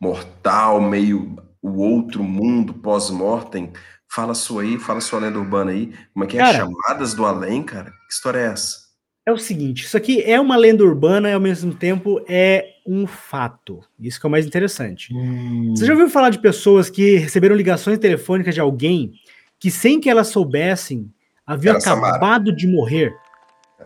mortal, 0.00 0.80
meio 0.80 1.36
o 1.60 1.78
outro 1.78 2.22
mundo 2.22 2.72
pós-mortem. 2.72 3.72
Fala 4.10 4.34
sua 4.34 4.62
aí, 4.62 4.78
fala 4.78 5.00
sua 5.00 5.20
lenda 5.20 5.38
urbana 5.38 5.70
aí. 5.70 5.92
Como 6.12 6.24
é 6.24 6.28
que 6.28 6.36
é? 6.36 6.40
Cara, 6.40 6.58
Chamadas 6.58 7.14
do 7.14 7.24
além, 7.26 7.62
cara? 7.62 7.90
Que 7.90 8.12
história 8.12 8.38
é 8.38 8.46
essa? 8.46 8.88
É 9.26 9.32
o 9.32 9.36
seguinte, 9.36 9.84
isso 9.84 9.94
aqui 9.94 10.22
é 10.22 10.40
uma 10.40 10.56
lenda 10.56 10.82
urbana 10.82 11.28
e 11.28 11.34
ao 11.34 11.40
mesmo 11.40 11.74
tempo 11.74 12.24
é 12.26 12.64
um 12.86 13.06
fato. 13.06 13.80
Isso 14.00 14.18
que 14.18 14.26
é 14.26 14.28
o 14.28 14.30
mais 14.30 14.46
interessante. 14.46 15.12
Hum. 15.14 15.74
Você 15.76 15.84
já 15.84 15.92
ouviu 15.92 16.08
falar 16.08 16.30
de 16.30 16.38
pessoas 16.38 16.88
que 16.88 17.16
receberam 17.18 17.54
ligações 17.54 17.98
telefônicas 17.98 18.54
de 18.54 18.60
alguém 18.60 19.12
que 19.60 19.70
sem 19.70 20.00
que 20.00 20.08
elas 20.08 20.28
soubessem, 20.28 21.12
haviam 21.46 21.72
Era 21.72 21.78
a 21.78 21.80
Samara. 21.82 22.16
acabado 22.16 22.56
de 22.56 22.66
morrer. 22.66 23.14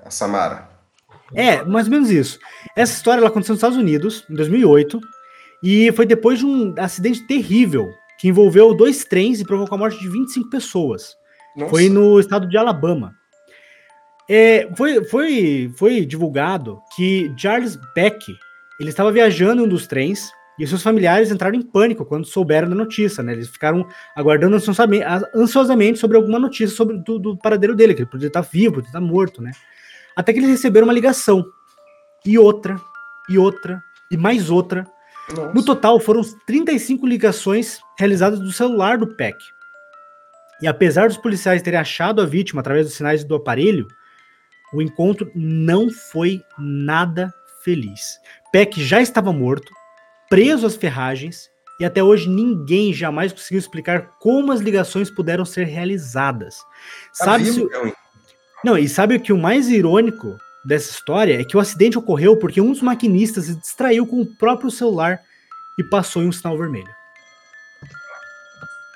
A 0.05 0.11
Samara. 0.11 0.69
É, 1.35 1.65
mais 1.65 1.87
ou 1.87 1.93
menos 1.93 2.11
isso. 2.11 2.39
Essa 2.77 2.93
história 2.93 3.19
ela 3.19 3.29
aconteceu 3.29 3.55
nos 3.55 3.59
Estados 3.59 3.79
Unidos, 3.79 4.25
em 4.31 4.35
2008, 4.35 5.01
e 5.65 5.91
foi 5.93 6.07
depois 6.07 6.39
de 6.39 6.47
um 6.47 6.73
acidente 6.79 7.27
terrível 7.27 7.91
que 8.23 8.29
envolveu 8.29 8.73
dois 8.73 9.05
trens 9.05 9.41
e 9.41 9.45
provocou 9.45 9.75
a 9.75 9.79
morte 9.79 9.99
de 9.99 10.09
25 10.09 10.49
pessoas. 10.49 11.17
Nossa. 11.57 11.71
Foi 11.71 11.89
no 11.89 12.21
estado 12.21 12.49
de 12.49 12.57
Alabama. 12.57 13.13
É, 14.31 14.69
foi, 14.77 15.03
foi, 15.03 15.75
foi 15.77 16.07
divulgado 16.07 16.81
que 16.95 17.35
Charles 17.37 17.77
Beck 17.97 18.25
ele 18.79 18.91
estava 18.91 19.11
viajando 19.11 19.61
em 19.61 19.65
um 19.65 19.69
dos 19.69 19.89
trens 19.89 20.31
e 20.57 20.65
seus 20.65 20.85
familiares 20.85 21.33
entraram 21.33 21.57
em 21.57 21.63
pânico 21.63 22.05
quando 22.05 22.25
souberam 22.25 22.69
da 22.69 22.77
notícia. 22.77 23.25
Né? 23.25 23.33
Eles 23.33 23.49
ficaram 23.49 23.85
aguardando 24.15 24.55
ansiosamente, 24.55 25.99
sobre 25.99 26.17
alguma 26.17 26.39
notícia 26.39 26.77
sobre 26.77 26.99
do, 26.99 27.19
do 27.19 27.37
paradeiro 27.37 27.75
dele, 27.75 27.93
que 27.93 28.03
ele 28.03 28.09
poderia 28.09 28.29
estar 28.29 28.43
vivo, 28.43 28.75
poderia 28.75 28.91
estar 28.91 29.01
morto, 29.01 29.43
né? 29.43 29.51
Até 30.15 30.33
que 30.33 30.39
eles 30.39 30.51
receberam 30.51 30.87
uma 30.87 30.95
ligação 30.95 31.45
e 32.25 32.39
outra 32.39 32.81
e 33.29 33.37
outra 33.37 33.83
e 34.13 34.17
mais 34.17 34.49
outra. 34.49 34.87
Nossa. 35.31 35.53
No 35.53 35.65
total 35.65 36.01
foram 36.01 36.23
35 36.47 37.07
ligações 37.07 37.81
realizadas 37.99 38.41
do 38.41 38.53
celular 38.53 38.99
do 38.99 39.07
Peck. 39.07 39.39
E 40.61 40.67
apesar 40.67 41.09
dos 41.09 41.17
policiais 41.17 41.63
terem 41.63 41.81
achado 41.81 42.21
a 42.21 42.27
vítima 42.27 42.61
através 42.61 42.87
dos 42.87 42.95
sinais 42.95 43.25
do 43.25 43.35
aparelho, 43.35 43.87
o 44.73 44.81
encontro 44.81 45.31
não 45.35 45.91
foi 45.91 46.43
nada 46.59 47.33
feliz. 47.63 48.19
Peck 48.53 48.83
já 48.83 49.01
estava 49.01 49.33
morto, 49.33 49.73
preso 50.29 50.67
às 50.67 50.77
ferragens, 50.77 51.51
e 51.81 51.85
até 51.85 52.03
hoje 52.03 52.29
ninguém 52.29 52.93
jamais 52.93 53.33
conseguiu 53.33 53.59
explicar 53.59 54.11
como 54.21 54.53
as 54.53 54.61
ligações 54.61 55.11
puderam 55.11 55.45
ser 55.45 55.65
realizadas. 55.65 56.59
Tá 57.19 57.25
Sabe 57.25 57.45
vivo, 57.45 57.67
se, 57.67 57.69
Cauê? 57.69 57.93
não, 58.65 58.79
e 58.79 58.89
sabe 58.89 59.17
o 59.17 59.21
que 59.21 59.33
o 59.33 59.39
mais 59.39 59.69
irônico 59.69 60.37
dessa 60.65 60.91
história 60.91 61.41
é 61.41 61.45
que 61.45 61.57
o 61.57 61.61
acidente 61.61 61.99
ocorreu 61.99 62.37
porque 62.37 62.61
um 62.61 62.73
dos 62.73 62.83
maquinistas 62.83 63.47
se 63.47 63.55
distraiu 63.57 64.07
com 64.07 64.21
o 64.21 64.37
próprio 64.37 64.71
celular 64.71 65.21
e 65.79 65.85
passou 65.85 66.23
em 66.23 66.29
um 66.29 66.33
sinal 66.33 66.57
vermelho. 66.57 66.91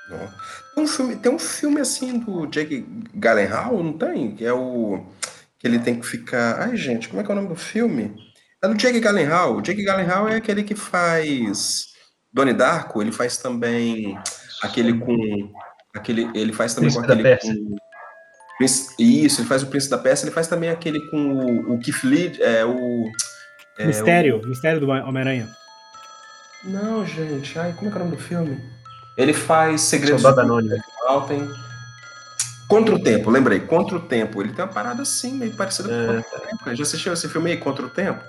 Não. 0.09 0.47
Tem 0.77 0.83
um 0.83 0.87
filme, 0.87 1.15
tem 1.15 1.31
um 1.31 1.39
filme 1.39 1.81
assim 1.81 2.19
do 2.19 2.45
Jake 2.45 2.85
Gyllenhaal, 3.15 3.83
não 3.83 3.93
tem? 3.93 4.35
Que 4.35 4.45
é 4.45 4.53
o 4.53 5.03
que 5.57 5.67
ele 5.67 5.79
tem 5.79 5.99
que 5.99 6.05
ficar. 6.05 6.61
Ai, 6.61 6.77
gente, 6.77 7.09
como 7.09 7.19
é 7.19 7.25
que 7.25 7.31
é 7.31 7.33
o 7.33 7.35
nome 7.35 7.49
do 7.49 7.55
filme? 7.55 8.15
É 8.63 8.67
do 8.67 8.75
Jake 8.75 8.99
Gyllenhaal. 8.99 9.57
O 9.57 9.61
Jake 9.61 9.83
Gyllenhaal 9.83 10.29
é 10.29 10.35
aquele 10.35 10.63
que 10.63 10.75
faz 10.75 11.87
Donnie 12.31 12.53
Darko. 12.53 13.01
Ele 13.01 13.11
faz 13.11 13.37
também 13.37 14.17
aquele 14.61 14.93
com 14.99 15.51
aquele. 15.95 16.29
Ele 16.35 16.53
faz 16.53 16.75
também 16.75 16.91
Príncipe 16.91 17.07
com 17.07 17.11
aquele 17.11 17.77
isso. 18.59 19.41
Ele 19.41 19.47
faz 19.47 19.63
o 19.63 19.67
Príncipe 19.67 19.91
da 19.91 19.97
Pérsia. 19.97 20.25
Ele 20.25 20.33
faz 20.33 20.47
também 20.47 20.69
aquele 20.69 21.09
com 21.09 21.17
o, 21.17 21.75
o 21.75 21.79
Keith 21.79 22.03
Lee, 22.03 22.37
é 22.41 22.65
o 22.65 23.09
é, 23.77 23.85
mistério, 23.85 24.41
mistério 24.45 24.79
do 24.79 24.89
Homem-Aranha. 24.89 25.47
Não, 26.63 27.05
gente. 27.05 27.57
Ai, 27.59 27.73
como 27.73 27.89
é 27.89 27.91
que 27.91 27.97
é 27.97 28.01
o 28.01 28.03
nome 28.05 28.17
do 28.17 28.21
filme? 28.21 28.59
Ele 29.15 29.33
faz 29.33 29.81
Segredos 29.81 30.21
Soldado 30.21 30.47
do 30.47 30.53
Anônimo. 30.53 30.83
Alten. 31.07 31.47
Contra 32.67 32.95
o 32.95 32.99
Tempo, 33.01 33.29
lembrei. 33.29 33.59
Contra 33.61 33.95
o 33.95 33.99
Tempo. 33.99 34.41
Ele 34.41 34.51
tem 34.51 34.65
uma 34.65 34.71
parada 34.71 35.01
assim, 35.01 35.33
meio 35.33 35.55
parecida 35.55 35.89
É. 35.89 36.07
com 36.07 36.23
Contra 36.23 36.37
o 36.37 36.47
Tempo. 36.47 36.75
Já 36.75 36.83
assistiu 36.83 37.13
esse 37.13 37.29
filme 37.29 37.51
aí, 37.51 37.57
Contra 37.57 37.85
o 37.85 37.89
Tempo? 37.89 38.21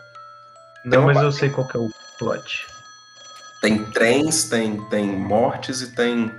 Não, 0.84 1.02
uma 1.02 1.12
mas 1.12 1.22
eu 1.22 1.32
sei 1.32 1.50
qual 1.50 1.66
que 1.66 1.76
é 1.76 1.80
o 1.80 1.90
plot. 2.18 2.66
Tem 3.60 3.84
trens, 3.86 4.44
tem, 4.44 4.80
tem 4.88 5.06
mortes 5.06 5.82
e 5.82 5.94
tem 5.94 6.32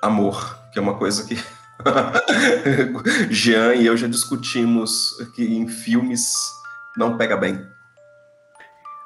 amor, 0.00 0.58
que 0.72 0.78
é 0.78 0.82
uma 0.82 0.94
coisa 0.94 1.24
que 1.26 1.38
Jean 3.30 3.74
e 3.74 3.86
eu 3.86 3.96
já 3.96 4.06
discutimos 4.06 5.10
que 5.34 5.44
em 5.44 5.68
filmes 5.68 6.32
não 6.96 7.16
pega 7.16 7.36
bem. 7.36 7.64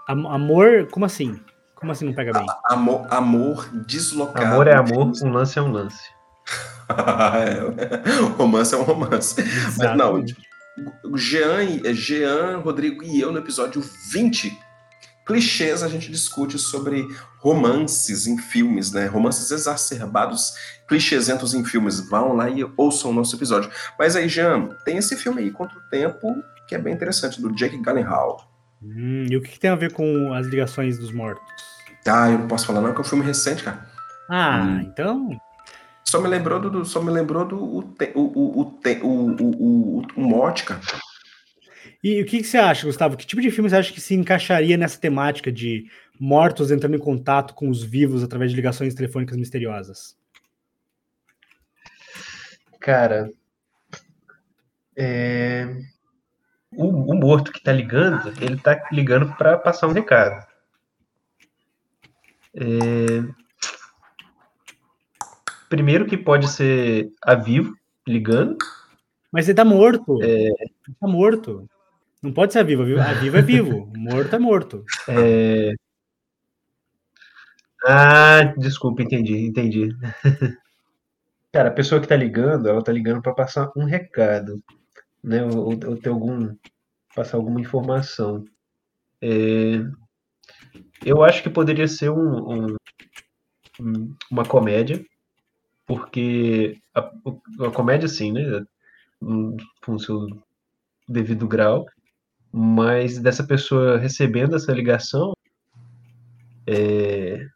Am- 0.08 0.26
Amor, 0.26 0.88
como 0.90 1.04
assim? 1.06 1.40
Como 1.74 1.92
assim 1.92 2.06
não 2.06 2.12
pega 2.12 2.32
bem? 2.32 2.46
Amor, 2.68 3.06
amor 3.10 3.68
deslocado. 3.72 4.44
Amor 4.46 4.66
é 4.66 4.74
amor, 4.74 5.12
um 5.22 5.32
lance 5.32 5.58
é 5.58 5.62
um 5.62 5.72
lance. 5.72 6.02
É, 6.90 8.20
romance 8.36 8.74
é 8.74 8.78
um 8.78 8.82
romance. 8.82 9.36
Mas 9.38 9.96
não, 9.96 10.18
Exatamente. 10.18 10.36
Jean, 11.14 11.94
Jean, 11.94 12.58
Rodrigo 12.58 13.02
e 13.02 13.20
eu 13.20 13.32
no 13.32 13.38
episódio 13.38 13.82
20, 14.12 14.52
clichês, 15.26 15.82
a 15.82 15.88
gente 15.88 16.10
discute 16.10 16.58
sobre 16.58 17.06
romances 17.38 18.26
em 18.26 18.36
filmes, 18.38 18.92
né? 18.92 19.06
Romances 19.06 19.50
exacerbados, 19.50 20.54
clichêsentos 20.88 21.54
em 21.54 21.64
filmes. 21.64 22.00
Vão 22.00 22.34
lá 22.34 22.48
e 22.50 22.64
ouçam 22.76 23.10
o 23.10 23.14
nosso 23.14 23.36
episódio. 23.36 23.70
Mas 23.98 24.16
aí, 24.16 24.28
Jean, 24.28 24.68
tem 24.84 24.96
esse 24.96 25.16
filme 25.16 25.40
aí, 25.42 25.50
Contra 25.50 25.78
o 25.78 25.82
Tempo, 25.90 26.34
que 26.66 26.74
é 26.74 26.78
bem 26.78 26.92
interessante, 26.92 27.40
do 27.40 27.52
Jake 27.54 27.78
Gyllenhaal. 27.78 28.48
Hum, 28.82 29.26
e 29.30 29.36
o 29.36 29.42
que, 29.42 29.50
que 29.52 29.60
tem 29.60 29.70
a 29.70 29.74
ver 29.76 29.92
com 29.92 30.32
as 30.32 30.46
ligações 30.46 30.98
dos 30.98 31.12
mortos? 31.12 31.44
Ah, 32.06 32.30
eu 32.30 32.38
não 32.38 32.48
posso 32.48 32.66
falar 32.66 32.80
não, 32.80 32.92
que 32.92 32.98
é 32.98 33.00
um 33.02 33.04
filme 33.04 33.24
recente, 33.24 33.62
cara. 33.62 33.86
Ah, 34.28 34.62
Hum. 34.62 34.80
então. 34.80 35.40
Só 36.04 36.20
me 36.20 36.28
lembrou 36.28 36.58
do, 36.58 36.84
só 36.84 37.00
me 37.00 37.10
lembrou 37.10 37.44
do 37.44 37.56
o, 37.56 37.78
o, 37.78 38.20
o, 38.20 38.60
o, 38.62 38.80
o, 39.02 39.06
o, 39.06 39.98
o, 39.98 40.02
o 40.16 40.20
mote, 40.20 40.64
cara. 40.64 40.80
E 42.02 42.22
o 42.22 42.24
que, 42.24 42.38
que 42.38 42.44
você 42.44 42.58
acha, 42.58 42.86
Gustavo? 42.86 43.16
Que 43.16 43.26
tipo 43.26 43.42
de 43.42 43.50
filme 43.50 43.68
você 43.68 43.76
acha 43.76 43.92
que 43.92 44.00
se 44.00 44.14
encaixaria 44.14 44.76
nessa 44.76 44.98
temática 44.98 45.52
de 45.52 45.86
mortos 46.18 46.70
entrando 46.70 46.96
em 46.96 47.00
contato 47.00 47.54
com 47.54 47.68
os 47.68 47.82
vivos 47.82 48.22
através 48.22 48.50
de 48.50 48.56
ligações 48.56 48.94
telefônicas 48.94 49.36
misteriosas? 49.36 50.16
Cara, 52.80 53.30
é, 54.96 55.66
o, 56.72 56.86
o 56.86 57.14
morto 57.14 57.52
que 57.52 57.62
tá 57.62 57.72
ligando, 57.72 58.32
ele 58.42 58.56
tá 58.56 58.88
ligando 58.90 59.34
para 59.36 59.58
passar 59.58 59.86
um 59.86 59.92
recado. 59.92 60.46
É, 62.54 63.22
Primeiro 65.70 66.04
que 66.04 66.16
pode 66.16 66.48
ser 66.48 67.12
a 67.22 67.36
vivo 67.36 67.72
ligando, 68.04 68.58
Mas 69.30 69.48
ele 69.48 69.54
tá 69.54 69.64
morto. 69.64 70.20
É. 70.20 70.48
Ele 70.48 70.96
tá 71.00 71.06
morto. 71.06 71.70
Não 72.22 72.32
pode 72.32 72.52
ser 72.52 72.60
a 72.60 72.62
vivo. 72.62 72.82
A 72.82 72.84
vivo, 72.84 73.00
a 73.00 73.12
vivo 73.14 73.36
é 73.38 73.42
vivo. 73.42 73.86
Morto 73.96 74.36
é 74.36 74.38
morto. 74.38 74.84
É... 75.08 75.72
Ah, 77.86 78.54
desculpa, 78.58 79.02
entendi, 79.02 79.46
entendi. 79.46 79.88
Cara, 81.52 81.68
a 81.68 81.72
pessoa 81.72 82.00
que 82.00 82.06
tá 82.08 82.16
ligando, 82.16 82.68
ela 82.68 82.82
tá 82.82 82.92
ligando 82.92 83.22
para 83.22 83.34
passar 83.34 83.70
um 83.76 83.84
recado, 83.84 84.62
né? 85.24 85.44
Ou, 85.44 85.70
ou- 85.88 85.96
ter 86.00 86.10
algum, 86.10 86.54
passar 87.16 87.38
alguma 87.38 87.60
informação. 87.60 88.44
É, 89.22 89.80
Eu 91.04 91.22
acho 91.22 91.42
que 91.42 91.50
poderia 91.50 91.88
ser 91.88 92.10
um, 92.10 92.52
um- 92.72 92.76
um- 93.80 94.14
uma 94.30 94.44
comédia, 94.44 95.04
porque 95.86 96.78
a, 96.94 97.00
a 97.66 97.72
comédia, 97.72 98.08
sim, 98.08 98.32
né? 98.32 98.42
Com 99.84 99.98
seu 99.98 100.26
devido 101.08 101.48
grau, 101.48 101.86
mas 102.52 103.18
dessa 103.18 103.44
pessoa 103.44 103.98
recebendo 103.98 104.56
essa 104.56 104.72
ligação, 104.72 105.32
é, 106.66 107.46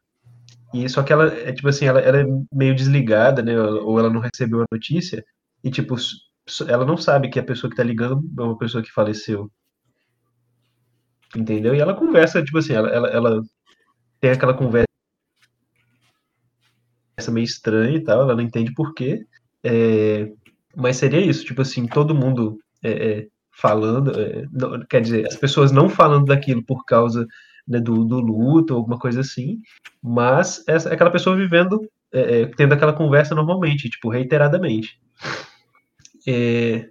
e 0.74 0.88
só 0.88 1.02
que 1.02 1.12
ela 1.12 1.26
é 1.32 1.52
tipo 1.52 1.68
assim, 1.68 1.86
ela, 1.86 2.00
ela 2.00 2.20
é 2.20 2.24
meio 2.52 2.74
desligada, 2.74 3.42
né? 3.42 3.58
Ou 3.58 3.98
ela 3.98 4.10
não 4.10 4.20
recebeu 4.20 4.60
a 4.62 4.66
notícia, 4.72 5.24
e 5.62 5.70
tipo, 5.70 5.96
ela 6.68 6.84
não 6.84 6.96
sabe 6.96 7.28
que 7.30 7.38
a 7.38 7.44
pessoa 7.44 7.70
que 7.70 7.76
tá 7.76 7.82
ligando 7.82 8.22
é 8.38 8.42
uma 8.42 8.58
pessoa 8.58 8.82
que 8.82 8.90
faleceu. 8.90 9.50
Entendeu? 11.36 11.74
E 11.74 11.80
ela 11.80 11.94
conversa, 11.94 12.42
tipo 12.44 12.58
assim, 12.58 12.74
ela, 12.74 12.88
ela, 12.88 13.08
ela 13.08 13.42
tem 14.20 14.30
aquela 14.30 14.54
conversa 14.54 14.86
meio 17.30 17.44
estranha 17.44 17.96
e 17.96 18.02
tal, 18.04 18.22
ela 18.22 18.34
não 18.34 18.42
entende 18.42 18.72
por 18.74 18.94
quê. 18.94 19.26
É, 19.62 20.28
mas 20.76 20.96
seria 20.96 21.20
isso, 21.20 21.44
tipo 21.44 21.62
assim, 21.62 21.86
todo 21.86 22.14
mundo 22.14 22.58
é, 22.82 22.90
é, 22.90 23.28
falando, 23.56 24.18
é, 24.20 24.44
não- 24.52 24.84
quer 24.86 25.00
dizer, 25.00 25.26
as 25.26 25.36
pessoas 25.36 25.70
não 25.72 25.88
falando 25.88 26.26
daquilo 26.26 26.62
por 26.64 26.84
causa 26.84 27.26
né, 27.66 27.80
do, 27.80 28.04
do 28.04 28.20
luto 28.20 28.74
ou 28.74 28.78
alguma 28.80 28.98
coisa 28.98 29.20
assim, 29.20 29.58
mas 30.02 30.62
essa, 30.66 30.92
aquela 30.92 31.10
pessoa 31.10 31.36
vivendo, 31.36 31.80
é, 32.12 32.42
é, 32.42 32.46
tendo 32.46 32.74
aquela 32.74 32.92
conversa 32.92 33.34
normalmente, 33.34 33.88
tipo, 33.88 34.08
reiteradamente. 34.10 34.98
É, 36.26 36.88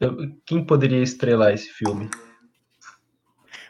eu- 0.00 0.16
quem 0.44 0.64
poderia 0.64 1.02
estrelar 1.02 1.52
esse 1.52 1.68
filme? 1.70 2.08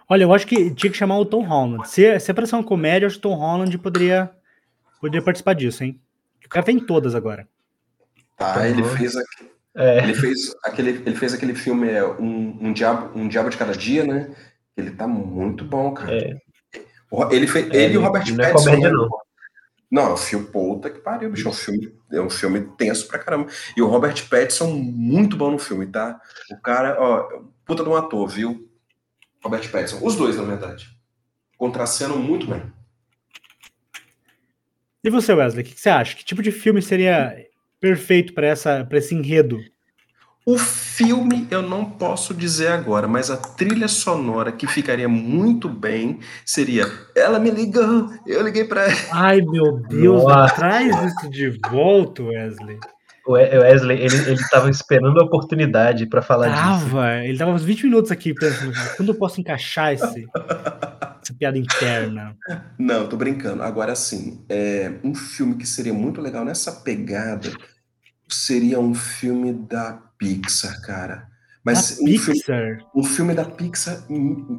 Olha, 0.09 0.25
eu 0.25 0.35
acho 0.35 0.47
que 0.47 0.71
tinha 0.75 0.91
que 0.91 0.97
chamar 0.99 1.19
o 1.19 1.25
Tom 1.25 1.43
Holland. 1.45 1.89
Se, 1.89 2.19
se 2.21 2.31
é 2.31 2.35
pra 2.35 2.45
ser 2.47 2.57
uma 2.57 2.65
comédia, 2.65 3.05
eu 3.05 3.09
acho 3.09 3.17
que 3.21 3.27
o 3.27 3.31
Tom 3.31 3.37
Holland 3.37 3.77
poderia, 3.79 4.31
poderia 5.01 5.25
participar 5.25 5.55
disso, 5.55 5.85
hein? 5.85 6.01
O 6.45 6.49
cara 6.49 6.67
tá 6.67 6.73
em 6.73 6.81
todas 6.81 7.15
agora. 7.15 7.49
Tá, 8.37 8.69
ele 8.69 8.83
fez, 8.83 9.17
aqu- 9.17 9.51
É, 9.75 9.99
ele 10.03 10.15
fez 10.15 10.55
aquele, 10.65 10.91
ele 10.91 11.15
fez 11.15 11.33
aquele 11.33 11.55
filme 11.55 11.89
é, 11.91 12.05
um, 12.05 12.59
um 12.69 12.73
diabo, 12.73 13.19
um 13.19 13.27
diabo 13.27 13.49
de 13.51 13.57
cada 13.57 13.73
dia, 13.73 14.05
né? 14.05 14.35
Ele 14.77 14.91
tá 14.91 15.07
muito 15.07 15.65
bom, 15.65 15.93
cara. 15.95 16.15
É. 16.17 16.37
O- 17.11 17.31
Ele 17.33 17.47
fez, 17.47 17.71
É, 17.71 17.77
ele 17.85 17.95
e 17.95 17.99
o 17.99 18.03
Robert 18.03 18.25
não 18.35 18.45
é 18.45 18.49
Pattinson. 18.53 18.65
comédia, 18.71 18.91
né? 18.91 18.95
não. 18.97 19.09
Não, 19.91 20.03
é 20.09 20.13
um 20.15 20.17
filme, 20.17 20.47
puta 20.47 20.89
que 20.89 21.01
pariu, 21.01 21.31
bicho. 21.31 21.47
É 21.47 21.51
um 21.51 21.55
filme, 21.55 21.95
é 22.13 22.21
um 22.23 22.31
filme 22.31 22.61
tenso 22.79 23.07
pra 23.09 23.19
caramba. 23.19 23.49
E 23.77 23.83
o 23.83 23.87
Robert 23.87 24.15
Pattinson, 24.29 24.69
muito 24.71 25.37
bom 25.37 25.51
no 25.51 25.59
filme, 25.59 25.87
tá? 25.87 26.19
O 26.51 26.57
cara, 26.63 26.97
ó, 26.99 27.43
puta 27.67 27.83
de 27.83 27.91
um 27.91 27.95
ator, 27.95 28.27
viu? 28.27 28.67
Robert 29.45 29.71
Pattinson. 29.71 29.99
Os 30.03 30.17
dois, 30.17 30.37
na 30.39 30.45
verdade. 30.45 30.89
Contracenam 31.59 32.17
muito 32.19 32.47
bem. 32.47 32.63
E 35.05 35.11
você, 35.11 35.35
Wesley, 35.35 35.63
o 35.63 35.67
que 35.67 35.79
você 35.79 35.91
acha? 35.91 36.17
Que 36.17 36.25
tipo 36.25 36.43
de 36.43 36.53
filme 36.53 36.81
seria 36.81 37.37
perfeito 37.83 38.33
para 38.33 38.47
esse 38.93 39.13
enredo? 39.13 39.59
O 40.47 40.57
filme 40.59 41.47
eu 41.51 41.63
não 41.63 41.85
posso 41.85 42.33
dizer 42.33 42.69
agora, 42.69 43.07
mas 43.07 43.31
a 43.31 43.37
trilha 43.37 43.87
sonora 43.87 44.51
que 44.51 44.67
ficaria 44.67 45.09
muito 45.09 45.69
bem 45.69 46.19
seria 46.45 46.91
Ela 47.15 47.39
me 47.39 47.51
ligou, 47.51 48.09
eu 48.27 48.43
liguei 48.43 48.65
para 48.65 48.85
ela. 48.85 48.95
Ai, 49.13 49.41
meu 49.41 49.81
Deus, 49.89 50.25
traz 50.55 50.97
isso 51.05 51.31
de 51.31 51.51
volta, 51.71 52.23
Wesley. 52.23 52.79
O 53.25 53.35
Wesley, 53.35 54.01
ele, 54.01 54.17
ele 54.17 54.49
tava 54.51 54.69
esperando 54.69 55.21
a 55.21 55.25
oportunidade 55.25 56.07
para 56.07 56.23
falar 56.23 56.53
tava, 56.53 56.79
disso. 56.79 56.99
Ele 57.25 57.39
tava 57.39 57.53
uns 57.53 57.63
20 57.63 57.85
minutos 57.85 58.11
aqui 58.11 58.35
pensando, 58.35 58.73
quando 58.97 59.11
eu 59.11 59.15
posso 59.15 59.41
encaixar 59.41 59.93
esse, 59.93 60.27
essa 61.23 61.35
piada 61.35 61.59
interna? 61.59 62.37
Não, 62.79 63.09
tô 63.09 63.17
brincando. 63.17 63.63
Agora 63.63 63.95
sim, 63.95 64.45
é, 64.49 64.93
um 65.05 65.15
filme 65.15 65.57
que 65.57 65.67
seria 65.67 65.95
muito 65.95 66.21
legal 66.21 66.45
nessa 66.45 66.73
pegada 66.73 67.51
seria 68.29 68.81
um 68.81 68.95
filme 68.95 69.53
da 69.53 70.03
Pixar, 70.19 70.81
cara. 70.83 71.29
Mas 71.65 71.99
um 72.01 72.05
Pixar? 72.05 72.35
Filme, 72.35 72.87
um 72.95 73.05
filme 73.05 73.35
da 73.35 73.45
Pixar 73.45 74.05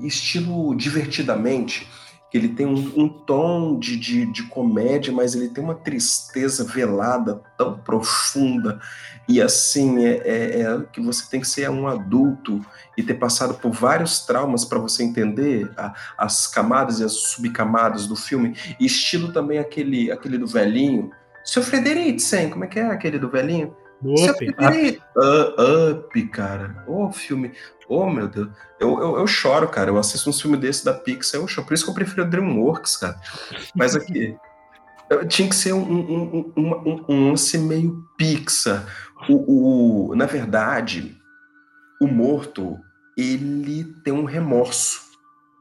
estilo 0.03 0.75
divertidamente, 0.75 1.87
que 2.33 2.37
ele 2.39 2.49
tem 2.49 2.65
um, 2.65 2.91
um 2.97 3.07
tom 3.07 3.77
de, 3.77 3.95
de, 3.95 4.25
de, 4.25 4.41
comédia, 4.47 5.13
mas 5.13 5.35
ele 5.35 5.49
tem 5.49 5.63
uma 5.63 5.75
tristeza 5.75 6.63
velada 6.63 7.43
tão 7.55 7.77
profunda. 7.77 8.81
E 9.29 9.39
assim, 9.39 10.03
é, 10.03 10.13
é, 10.25 10.61
é 10.61 10.81
que 10.91 10.99
você 10.99 11.29
tem 11.29 11.39
que 11.39 11.47
ser 11.47 11.69
um 11.69 11.87
adulto 11.87 12.59
e 12.97 13.03
ter 13.03 13.13
passado 13.13 13.53
por 13.53 13.71
vários 13.71 14.25
traumas 14.25 14.65
para 14.65 14.79
você 14.79 15.03
entender 15.03 15.71
a, 15.77 15.93
as 16.17 16.47
camadas 16.47 17.01
e 17.01 17.03
as 17.03 17.11
subcamadas 17.11 18.07
do 18.07 18.15
filme. 18.15 18.57
E 18.79 18.87
estilo 18.87 19.31
também 19.31 19.59
aquele, 19.59 20.11
aquele 20.11 20.39
do 20.39 20.47
velhinho. 20.47 21.11
Seu 21.45 21.61
Fredericksen, 21.61 22.49
como 22.49 22.63
é 22.63 22.67
que 22.67 22.79
é 22.79 22.87
aquele 22.87 23.19
do 23.19 23.29
velhinho? 23.29 23.77
Up. 24.03 24.49
Up. 24.49 25.01
Uh, 25.15 25.91
up, 25.91 26.27
cara. 26.29 26.83
Ô, 26.87 27.05
oh, 27.05 27.11
filme. 27.11 27.51
Oh, 27.95 28.09
meu 28.09 28.27
Deus. 28.27 28.49
Eu, 28.79 28.99
eu, 28.99 29.17
eu, 29.19 29.27
choro, 29.27 29.67
cara. 29.67 29.91
Eu 29.91 29.99
assisto 29.99 30.27
um 30.27 30.33
filme 30.33 30.57
desse 30.57 30.83
da 30.83 30.93
Pixar, 30.93 31.39
eu 31.39 31.47
choro. 31.47 31.67
Por 31.67 31.75
isso 31.75 31.83
que 31.83 31.91
eu 31.91 31.93
prefiro 31.93 32.27
DreamWorks, 32.27 32.97
cara. 32.97 33.15
Mas 33.75 33.95
aqui. 33.95 34.35
tinha 35.29 35.47
que 35.47 35.55
ser 35.55 35.73
um, 35.73 35.83
um, 35.83 36.53
um, 36.57 37.05
um, 37.07 37.29
lance 37.29 37.55
meio 37.55 38.03
Pixar. 38.17 38.83
O, 39.29 40.09
o, 40.09 40.15
na 40.15 40.25
verdade, 40.25 41.15
o 42.01 42.07
morto, 42.07 42.79
ele 43.15 43.83
tem 44.03 44.11
um 44.11 44.25
remorso. 44.25 44.99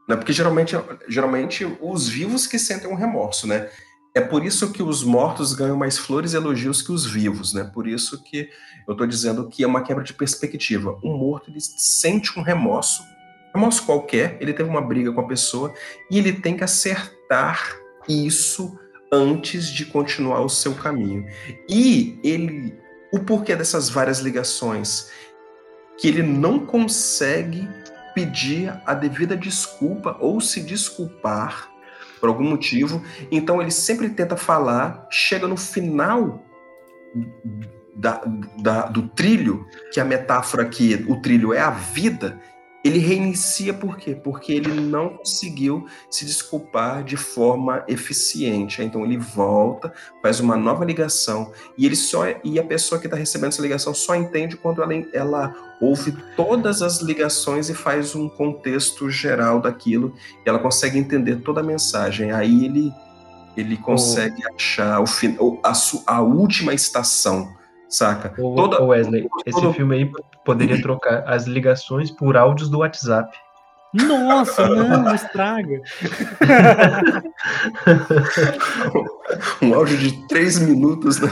Né? 0.09 0.15
Porque 0.15 0.33
geralmente, 0.33 0.75
geralmente 1.07 1.65
os 1.79 2.09
vivos 2.09 2.47
que 2.47 2.57
sentem 2.57 2.89
um 2.89 2.95
remorso, 2.95 3.45
né? 3.45 3.69
É 4.15 4.21
por 4.21 4.45
isso 4.45 4.71
que 4.71 4.83
os 4.83 5.03
mortos 5.03 5.53
ganham 5.53 5.75
mais 5.75 5.97
flores 5.97 6.33
e 6.33 6.35
elogios 6.35 6.83
que 6.83 6.91
os 6.91 7.03
vivos, 7.03 7.51
né? 7.51 7.63
Por 7.63 7.87
isso 7.87 8.21
que 8.21 8.47
eu 8.87 8.91
estou 8.91 9.07
dizendo 9.07 9.47
que 9.49 9.63
é 9.63 9.67
uma 9.67 9.81
quebra 9.81 10.03
de 10.03 10.13
perspectiva. 10.13 10.99
O 11.01 11.17
morto 11.17 11.49
ele 11.49 11.59
sente 11.59 12.37
um 12.37 12.43
remorso, 12.43 13.03
remorso 13.53 13.83
qualquer, 13.83 14.37
ele 14.39 14.53
teve 14.53 14.69
uma 14.69 14.81
briga 14.81 15.11
com 15.11 15.21
a 15.21 15.27
pessoa 15.27 15.73
e 16.11 16.19
ele 16.19 16.31
tem 16.31 16.55
que 16.55 16.63
acertar 16.63 17.75
isso 18.07 18.77
antes 19.11 19.67
de 19.67 19.85
continuar 19.85 20.41
o 20.41 20.49
seu 20.49 20.75
caminho. 20.75 21.25
E 21.67 22.19
ele, 22.23 22.77
o 23.11 23.19
porquê 23.19 23.55
dessas 23.55 23.89
várias 23.89 24.19
ligações, 24.19 25.09
que 25.97 26.07
ele 26.07 26.21
não 26.21 26.59
consegue 26.59 27.67
pedir 28.13 28.71
a 28.85 28.93
devida 28.93 29.35
desculpa 29.35 30.17
ou 30.19 30.39
se 30.39 30.61
desculpar 30.61 31.72
por 32.23 32.29
algum 32.29 32.45
motivo. 32.45 33.03
Então 33.29 33.61
ele 33.61 33.69
sempre 33.69 34.07
tenta 34.07 34.37
falar, 34.37 35.05
chega 35.11 35.45
no 35.45 35.57
final 35.57 36.41
da, 37.93 38.21
da, 38.57 38.85
do 38.85 39.09
trilho, 39.09 39.67
que 39.91 39.99
a 39.99 40.05
metáfora 40.05 40.63
aqui, 40.63 41.03
o 41.09 41.17
trilho 41.17 41.53
é 41.53 41.59
a 41.59 41.69
vida, 41.69 42.39
ele 42.83 42.99
reinicia 42.99 43.73
por 43.73 43.95
quê? 43.95 44.13
Porque 44.13 44.51
ele 44.51 44.73
não 44.73 45.17
conseguiu 45.17 45.87
se 46.09 46.25
desculpar 46.25 47.01
de 47.03 47.15
forma 47.15 47.83
eficiente. 47.87 48.83
Então 48.83 49.05
ele 49.05 49.17
volta, 49.17 49.93
faz 50.21 50.41
uma 50.41 50.57
nova 50.57 50.83
ligação 50.83 51.53
e 51.77 51.85
ele 51.85 51.95
só 51.95 52.25
e 52.43 52.59
a 52.59 52.63
pessoa 52.63 52.99
que 52.99 53.07
está 53.07 53.15
recebendo 53.15 53.49
essa 53.49 53.61
ligação 53.61 53.93
só 53.93 54.15
entende 54.15 54.57
quando 54.57 54.83
ela, 54.83 54.93
ela 55.13 55.55
ouve 55.79 56.13
todas 56.35 56.81
as 56.81 57.01
ligações 57.01 57.69
e 57.69 57.73
faz 57.73 58.15
um 58.15 58.27
contexto 58.27 59.09
geral 59.09 59.61
daquilo. 59.61 60.13
E 60.45 60.49
ela 60.49 60.59
consegue 60.59 60.97
entender 60.97 61.37
toda 61.37 61.61
a 61.61 61.63
mensagem. 61.63 62.31
Aí 62.31 62.65
ele 62.65 62.93
ele 63.55 63.77
consegue 63.77 64.41
oh. 64.45 64.55
achar 64.55 64.99
o 64.99 65.59
a, 65.63 65.73
a 66.07 66.21
última 66.21 66.73
estação 66.73 67.53
saca? 67.93 68.33
Ô, 68.41 68.55
Toda, 68.55 68.81
Wesley, 68.83 69.29
esse 69.45 69.73
filme 69.73 69.95
aí 69.95 70.11
poderia 70.43 70.81
trocar 70.81 71.23
as 71.27 71.45
ligações 71.45 72.09
por 72.11 72.35
áudios 72.35 72.69
do 72.69 72.79
WhatsApp. 72.79 73.31
Nossa, 73.93 74.67
não, 74.67 75.13
estraga. 75.13 75.79
um 79.61 79.75
áudio 79.75 79.97
de 79.97 80.27
três 80.27 80.57
minutos, 80.57 81.19
né? 81.19 81.29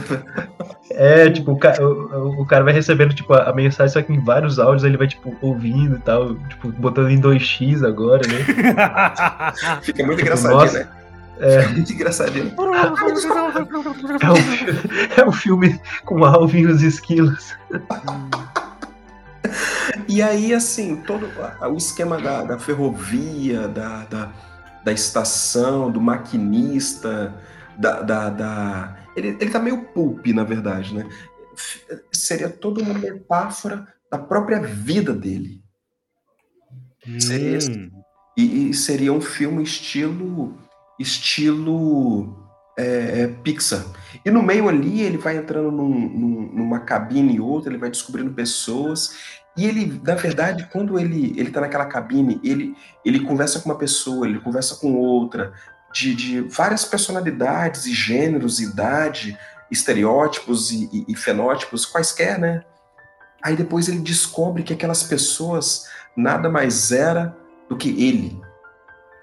É, 0.91 1.27
tipo, 1.31 1.53
o 1.53 1.57
cara, 1.57 1.83
o, 1.83 2.41
o 2.41 2.45
cara 2.45 2.63
vai 2.63 2.71
recebendo, 2.71 3.15
tipo, 3.15 3.33
a, 3.33 3.49
a, 3.49 3.53
mensagem, 3.53 3.91
só 3.91 3.99
que 4.03 4.13
em 4.13 4.23
vários 4.23 4.59
áudios 4.59 4.83
ele 4.83 4.95
vai, 4.95 5.07
tipo, 5.07 5.35
ouvindo 5.41 5.95
e 5.95 5.99
tal, 6.01 6.35
tipo, 6.35 6.71
botando 6.73 7.09
em 7.09 7.19
2x 7.19 7.83
agora, 7.83 8.21
né? 8.27 8.45
Fica 9.81 10.05
muito 10.05 10.19
tipo, 10.19 10.27
engraçadinho, 10.27 10.59
nossa, 10.59 10.79
né? 10.81 11.00
É 11.41 11.67
muito 11.69 11.91
engraçadinho. 11.91 12.53
É 14.21 15.23
um, 15.23 15.25
é 15.25 15.29
um 15.29 15.31
filme 15.31 15.81
com 16.05 16.23
Alvin 16.23 16.59
e 16.59 16.67
os 16.67 16.83
esquilos. 16.83 17.55
E 20.07 20.21
aí, 20.21 20.53
assim, 20.53 20.97
todo 20.97 21.27
o 21.67 21.77
esquema 21.77 22.21
da, 22.21 22.43
da 22.43 22.59
ferrovia, 22.59 23.67
da, 23.67 24.03
da, 24.05 24.31
da, 24.83 24.91
estação, 24.91 25.91
do 25.91 25.99
maquinista, 25.99 27.33
da. 27.77 28.01
da, 28.01 28.29
da... 28.29 28.97
Ele, 29.15 29.29
ele 29.39 29.49
tá 29.49 29.59
meio 29.59 29.85
pulp, 29.85 30.27
na 30.27 30.43
verdade, 30.43 30.93
né? 30.93 31.09
Seria 32.11 32.49
toda 32.49 32.81
uma 32.83 32.93
metáfora 32.93 33.87
da 34.11 34.19
própria 34.19 34.61
vida 34.61 35.13
dele. 35.13 35.63
Hum. 37.07 37.19
Seria, 37.19 37.57
e, 38.37 38.69
e 38.69 38.73
seria 38.73 39.11
um 39.11 39.21
filme 39.21 39.63
estilo 39.63 40.57
estilo 41.01 42.35
é, 42.77 43.21
é, 43.21 43.27
Pixar. 43.27 43.85
E 44.23 44.29
no 44.29 44.41
meio 44.41 44.67
ali 44.67 45.01
ele 45.01 45.17
vai 45.17 45.37
entrando 45.37 45.71
num, 45.71 45.89
num, 45.89 46.51
numa 46.53 46.79
cabine 46.79 47.35
e 47.35 47.39
outra, 47.39 47.71
ele 47.71 47.79
vai 47.79 47.89
descobrindo 47.89 48.31
pessoas. 48.31 49.41
E 49.57 49.65
ele, 49.65 50.01
na 50.03 50.15
verdade, 50.15 50.69
quando 50.71 50.97
ele 50.97 51.31
ele 51.31 51.49
está 51.49 51.61
naquela 51.61 51.85
cabine, 51.85 52.39
ele 52.43 52.75
ele 53.03 53.19
conversa 53.21 53.59
com 53.59 53.69
uma 53.69 53.77
pessoa, 53.77 54.27
ele 54.27 54.39
conversa 54.39 54.75
com 54.75 54.95
outra, 54.95 55.53
de, 55.93 56.15
de 56.15 56.41
várias 56.41 56.85
personalidades 56.85 57.85
e 57.85 57.93
gêneros, 57.93 58.59
idade, 58.59 59.37
estereótipos 59.69 60.71
e, 60.71 60.89
e, 60.91 61.05
e 61.09 61.15
fenótipos 61.15 61.85
quaisquer, 61.85 62.39
né? 62.39 62.63
Aí 63.43 63.55
depois 63.55 63.87
ele 63.87 63.99
descobre 63.99 64.63
que 64.63 64.73
aquelas 64.73 65.03
pessoas 65.03 65.87
nada 66.15 66.49
mais 66.49 66.91
era 66.91 67.35
do 67.67 67.75
que 67.75 67.89
ele, 67.89 68.39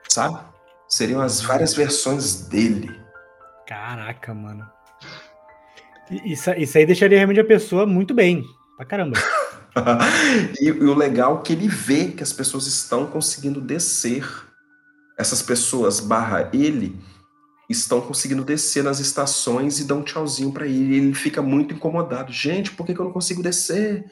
sabe? 0.08 0.47
Seriam 0.88 1.20
as 1.20 1.40
várias 1.40 1.74
versões 1.74 2.48
dele. 2.48 2.98
Caraca, 3.66 4.32
mano. 4.32 4.66
Isso, 6.24 6.50
isso 6.52 6.78
aí 6.78 6.86
deixaria 6.86 7.18
realmente 7.18 7.40
a 7.40 7.44
pessoa 7.44 7.84
muito 7.84 8.14
bem. 8.14 8.42
Pra 8.76 8.86
caramba. 8.86 9.18
e, 10.58 10.66
e, 10.66 10.70
o 10.70 10.94
legal 10.94 11.38
é 11.38 11.42
que 11.42 11.52
ele 11.52 11.68
vê 11.68 12.06
que 12.12 12.22
as 12.22 12.32
pessoas 12.32 12.66
estão 12.66 13.06
conseguindo 13.06 13.60
descer. 13.60 14.26
Essas 15.18 15.42
pessoas, 15.42 16.00
barra 16.00 16.48
ele, 16.52 16.98
estão 17.68 18.00
conseguindo 18.00 18.44
descer 18.44 18.82
nas 18.82 19.00
estações 19.00 19.80
e 19.80 19.84
dão 19.84 19.98
um 19.98 20.02
tchauzinho 20.02 20.52
para 20.52 20.66
ele. 20.66 20.96
Ele 20.96 21.14
fica 21.14 21.42
muito 21.42 21.74
incomodado. 21.74 22.32
Gente, 22.32 22.70
por 22.70 22.86
que, 22.86 22.94
que 22.94 23.00
eu 23.00 23.04
não 23.04 23.12
consigo 23.12 23.42
descer? 23.42 24.04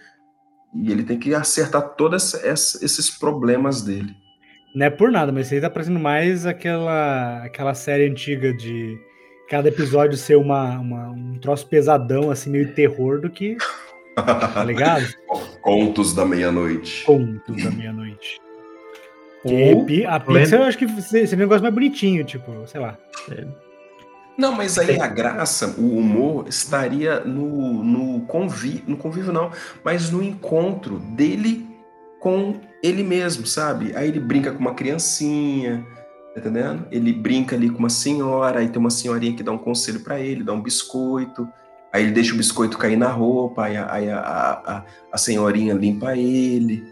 E 0.75 0.93
ele 0.93 1.05
tem 1.05 1.19
que 1.19 1.35
acertar 1.35 1.95
todos 1.95 2.35
esses 2.35 3.09
problemas 3.09 3.81
dele. 3.81 4.15
Não 4.77 4.85
é 4.85 4.91
por 4.91 5.11
nada, 5.11 5.33
mas 5.33 5.47
isso 5.47 5.55
aí 5.55 5.61
tá 5.63 5.71
parecendo 5.71 5.99
mais 5.99 6.45
aquela, 6.45 7.43
aquela 7.43 7.73
série 7.73 8.05
antiga 8.05 8.53
de 8.53 9.01
cada 9.49 9.69
episódio 9.69 10.19
ser 10.19 10.37
uma, 10.37 10.79
uma 10.79 11.09
um 11.09 11.39
troço 11.39 11.67
pesadão, 11.67 12.31
assim, 12.31 12.51
meio 12.51 12.75
terror, 12.75 13.19
do 13.19 13.31
que. 13.31 13.57
Tá 14.15 14.63
ligado? 14.63 15.07
Contos 15.63 16.15
da 16.15 16.27
meia-noite. 16.27 17.05
Contos 17.07 17.65
da 17.65 17.71
meia-noite. 17.71 18.39
a 20.07 20.21
Pixar 20.21 20.61
eu 20.61 20.67
acho 20.67 20.77
que 20.77 21.01
seria 21.01 21.35
um 21.35 21.39
negócio 21.39 21.63
mais 21.63 21.75
bonitinho, 21.75 22.23
tipo, 22.23 22.67
sei 22.67 22.79
lá. 22.83 22.99
É. 23.33 23.47
Não, 24.37 24.53
mas 24.53 24.79
aí 24.79 25.01
a 25.01 25.07
graça, 25.07 25.75
o 25.79 25.97
humor, 25.97 26.49
estaria 26.49 27.21
no, 27.21 27.83
no, 27.83 28.27
convi, 28.27 28.85
no 28.87 28.99
convívio, 28.99 29.33
não, 29.33 29.51
mas 29.83 30.11
no 30.11 30.23
encontro 30.23 30.99
dele 30.99 31.76
com 32.27 32.57
ele 32.83 33.05
mesmo, 33.05 33.47
sabe? 33.47 33.95
Aí 33.95 34.09
ele 34.09 34.19
brinca 34.19 34.51
com 34.51 34.59
uma 34.59 34.75
criancinha, 34.75 35.87
tá 36.35 36.41
entendendo? 36.41 36.85
Ele 36.91 37.13
brinca 37.13 37.55
ali 37.55 37.71
com 37.71 37.79
uma 37.79 37.89
senhora, 37.89 38.59
aí 38.59 38.69
tem 38.69 38.81
uma 38.81 38.91
senhorinha 38.91 39.37
que 39.37 39.45
dá 39.45 39.53
um 39.53 39.59
conselho 39.59 40.01
para 40.01 40.19
ele, 40.19 40.43
dá 40.43 40.53
um 40.53 40.61
biscoito, 40.61 41.49
aí 41.93 42.03
ele 42.03 42.11
deixa 42.11 42.35
o 42.35 42.37
biscoito 42.37 42.79
cair 42.79 42.97
na 42.97 43.07
roupa, 43.07 43.67
aí 43.67 43.77
a, 43.77 43.85
a, 43.85 44.53
a, 44.53 44.85
a 45.13 45.19
senhorinha 45.19 45.73
limpa 45.73 46.17
ele, 46.17 46.83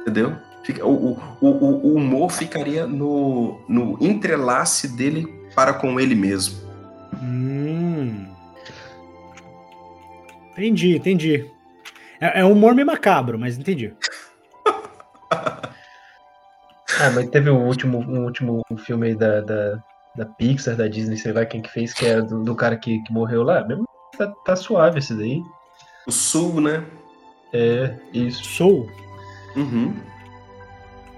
entendeu? 0.00 0.34
Fica, 0.64 0.82
o, 0.82 1.12
o, 1.38 1.46
o, 1.46 1.94
humor 1.94 2.32
ficaria 2.32 2.86
no, 2.86 3.60
no 3.68 3.98
entrelace 4.00 4.96
dele 4.96 5.26
para 5.54 5.74
com 5.74 6.00
ele 6.00 6.14
mesmo. 6.14 6.56
Hum. 7.22 8.24
Entendi, 10.52 10.96
entendi. 10.96 11.50
É, 12.18 12.40
é 12.40 12.44
um 12.44 12.52
humor 12.52 12.72
meio 12.72 12.86
macabro, 12.86 13.36
mas 13.36 13.58
entendi. 13.58 13.92
Ah, 15.32 17.10
mas 17.14 17.28
teve 17.30 17.50
o 17.50 17.58
último, 17.58 17.98
um 17.98 18.24
último 18.24 18.62
filme 18.84 19.08
aí 19.08 19.14
da, 19.14 19.40
da, 19.40 19.82
da 20.16 20.26
Pixar, 20.26 20.76
da 20.76 20.88
Disney, 20.88 21.16
sei 21.16 21.32
lá 21.32 21.44
quem 21.44 21.62
que 21.62 21.70
fez, 21.70 21.92
que 21.92 22.06
era 22.06 22.22
do, 22.22 22.42
do 22.42 22.54
cara 22.54 22.76
que, 22.76 23.02
que 23.02 23.12
morreu 23.12 23.42
lá. 23.42 23.64
Mesmo 23.66 23.84
tá, 24.16 24.32
tá 24.44 24.56
suave 24.56 24.98
esse 24.98 25.14
daí. 25.14 25.40
O 26.06 26.12
Sul, 26.12 26.60
né? 26.60 26.84
É, 27.52 27.94
isso. 28.12 28.44
Soul? 28.44 28.90
Uhum. 29.56 29.94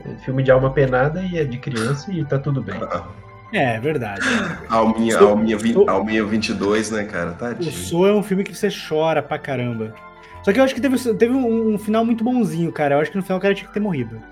É 0.05 0.17
filme 0.25 0.43
de 0.43 0.51
alma 0.51 0.71
penada 0.71 1.23
e 1.23 1.39
é 1.39 1.45
de 1.45 1.59
criança 1.59 2.13
e 2.13 2.25
tá 2.25 2.39
tudo 2.39 2.61
bem. 2.61 2.79
É, 3.53 3.77
é 3.77 3.81
verdade. 3.81 4.21
Alminha, 4.69 5.19
Soul, 5.19 5.31
Alminha, 5.31 5.59
Soul, 5.59 5.89
Alminha 5.89 6.25
22, 6.25 6.91
né, 6.91 7.05
cara? 7.05 7.33
Tadinho. 7.33 7.71
O 7.71 7.73
Soul 7.73 8.09
é 8.09 8.13
um 8.13 8.23
filme 8.23 8.45
que 8.45 8.55
você 8.55 8.69
chora 8.69 9.23
pra 9.23 9.39
caramba. 9.39 9.95
Só 10.45 10.53
que 10.53 10.61
eu 10.61 10.65
acho 10.65 10.75
que 10.75 10.81
teve, 10.81 10.99
teve 11.15 11.33
um, 11.33 11.75
um 11.75 11.79
final 11.79 12.05
muito 12.05 12.23
bonzinho, 12.23 12.71
cara. 12.71 12.97
Eu 12.97 13.01
acho 13.01 13.11
que 13.11 13.17
no 13.17 13.23
final 13.23 13.39
o 13.39 13.41
cara 13.41 13.55
tinha 13.55 13.67
que 13.67 13.75
ter 13.75 13.81
morrido. 13.81 14.23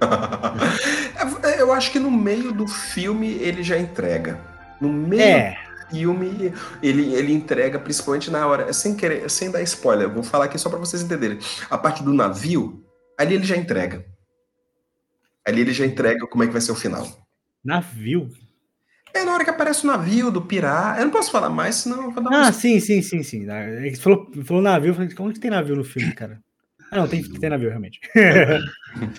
É, 1.46 1.60
eu 1.60 1.72
acho 1.72 1.92
que 1.92 1.98
no 1.98 2.10
meio 2.10 2.52
do 2.52 2.66
filme 2.66 3.28
ele 3.34 3.62
já 3.62 3.78
entrega. 3.78 4.38
No 4.80 4.92
meio 4.92 5.22
é. 5.22 5.50
do 5.52 5.96
filme 5.96 6.52
ele, 6.82 7.14
ele 7.14 7.32
entrega, 7.32 7.78
principalmente 7.78 8.30
na 8.30 8.46
hora, 8.46 8.72
sem 8.72 8.94
querer, 8.94 9.30
sem 9.30 9.50
dar 9.50 9.62
spoiler, 9.62 10.08
vou 10.08 10.22
falar 10.22 10.46
aqui 10.46 10.58
só 10.58 10.68
para 10.68 10.78
vocês 10.78 11.02
entenderem. 11.02 11.38
A 11.70 11.78
parte 11.78 12.02
do 12.02 12.12
navio, 12.12 12.84
ali 13.18 13.34
ele 13.34 13.44
já 13.44 13.56
entrega. 13.56 14.04
Ali 15.46 15.60
ele 15.60 15.72
já 15.72 15.86
entrega 15.86 16.26
como 16.26 16.42
é 16.42 16.46
que 16.46 16.52
vai 16.52 16.60
ser 16.60 16.72
o 16.72 16.76
final. 16.76 17.06
Navio? 17.64 18.28
É 19.16 19.24
na 19.24 19.32
hora 19.32 19.44
que 19.44 19.50
aparece 19.50 19.84
o 19.84 19.86
navio 19.86 20.30
do 20.30 20.42
pirata. 20.42 21.00
Eu 21.00 21.06
não 21.06 21.12
posso 21.12 21.30
falar 21.30 21.48
mais, 21.48 21.76
senão 21.76 22.10
vou 22.10 22.22
dar 22.22 22.48
Ah, 22.48 22.52
sim, 22.52 22.78
sim, 22.80 23.00
sim, 23.00 23.22
sim. 23.22 23.46
Ele 23.50 23.96
falou, 23.96 24.30
falou 24.44 24.62
navio, 24.62 24.90
eu 24.90 24.94
falei, 24.94 25.14
como 25.14 25.32
que 25.32 25.40
tem 25.40 25.50
navio 25.50 25.76
no 25.76 25.84
filme, 25.84 26.12
cara? 26.12 26.38
Ah, 26.90 26.98
não, 26.98 27.08
tem, 27.08 27.22
tem 27.22 27.50
navio, 27.50 27.68
realmente. 27.68 27.98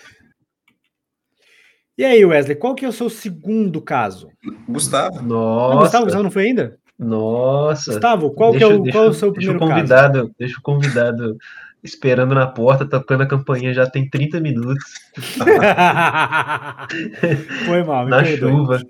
e 1.97 2.05
aí, 2.05 2.23
Wesley, 2.23 2.55
qual 2.55 2.75
que 2.75 2.85
é 2.85 2.87
o 2.87 2.93
seu 2.93 3.09
segundo 3.09 3.81
caso? 3.81 4.29
Gustavo. 4.67 5.21
Nossa. 5.21 5.73
Ah, 5.73 5.81
Gustavo, 5.81 6.05
Gustavo 6.05 6.23
não 6.23 6.31
foi 6.31 6.45
ainda? 6.45 6.77
Nossa. 6.97 7.91
Gustavo, 7.91 8.31
qual 8.31 8.51
deixa, 8.51 8.67
que 8.67 8.71
é 8.71 8.75
o, 8.75 8.81
deixa, 8.81 8.97
qual 8.97 9.05
é 9.05 9.09
o 9.09 9.13
seu 9.13 9.31
primeiro 9.31 9.59
deixa 9.59 9.65
o 9.65 9.75
convidado, 9.75 10.19
caso? 10.19 10.35
Deixa 10.39 10.59
o 10.59 10.61
convidado 10.61 11.37
esperando 11.83 12.33
na 12.33 12.47
porta, 12.47 12.85
tocando 12.85 13.23
a 13.23 13.27
campainha 13.27 13.73
já 13.73 13.89
tem 13.89 14.09
30 14.09 14.39
minutos. 14.39 14.83
Foi 17.65 17.83
mal, 17.83 18.07
Na 18.07 18.23
chuva. 18.23 18.81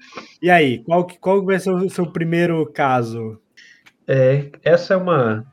E 0.42 0.50
aí, 0.50 0.80
qual, 0.80 1.08
qual 1.20 1.44
vai 1.44 1.60
ser 1.60 1.72
o 1.72 1.90
seu 1.90 2.08
primeiro 2.08 2.66
caso? 2.74 3.40
É, 4.08 4.50
essa 4.64 4.94
é 4.94 4.98
uma, 4.98 5.46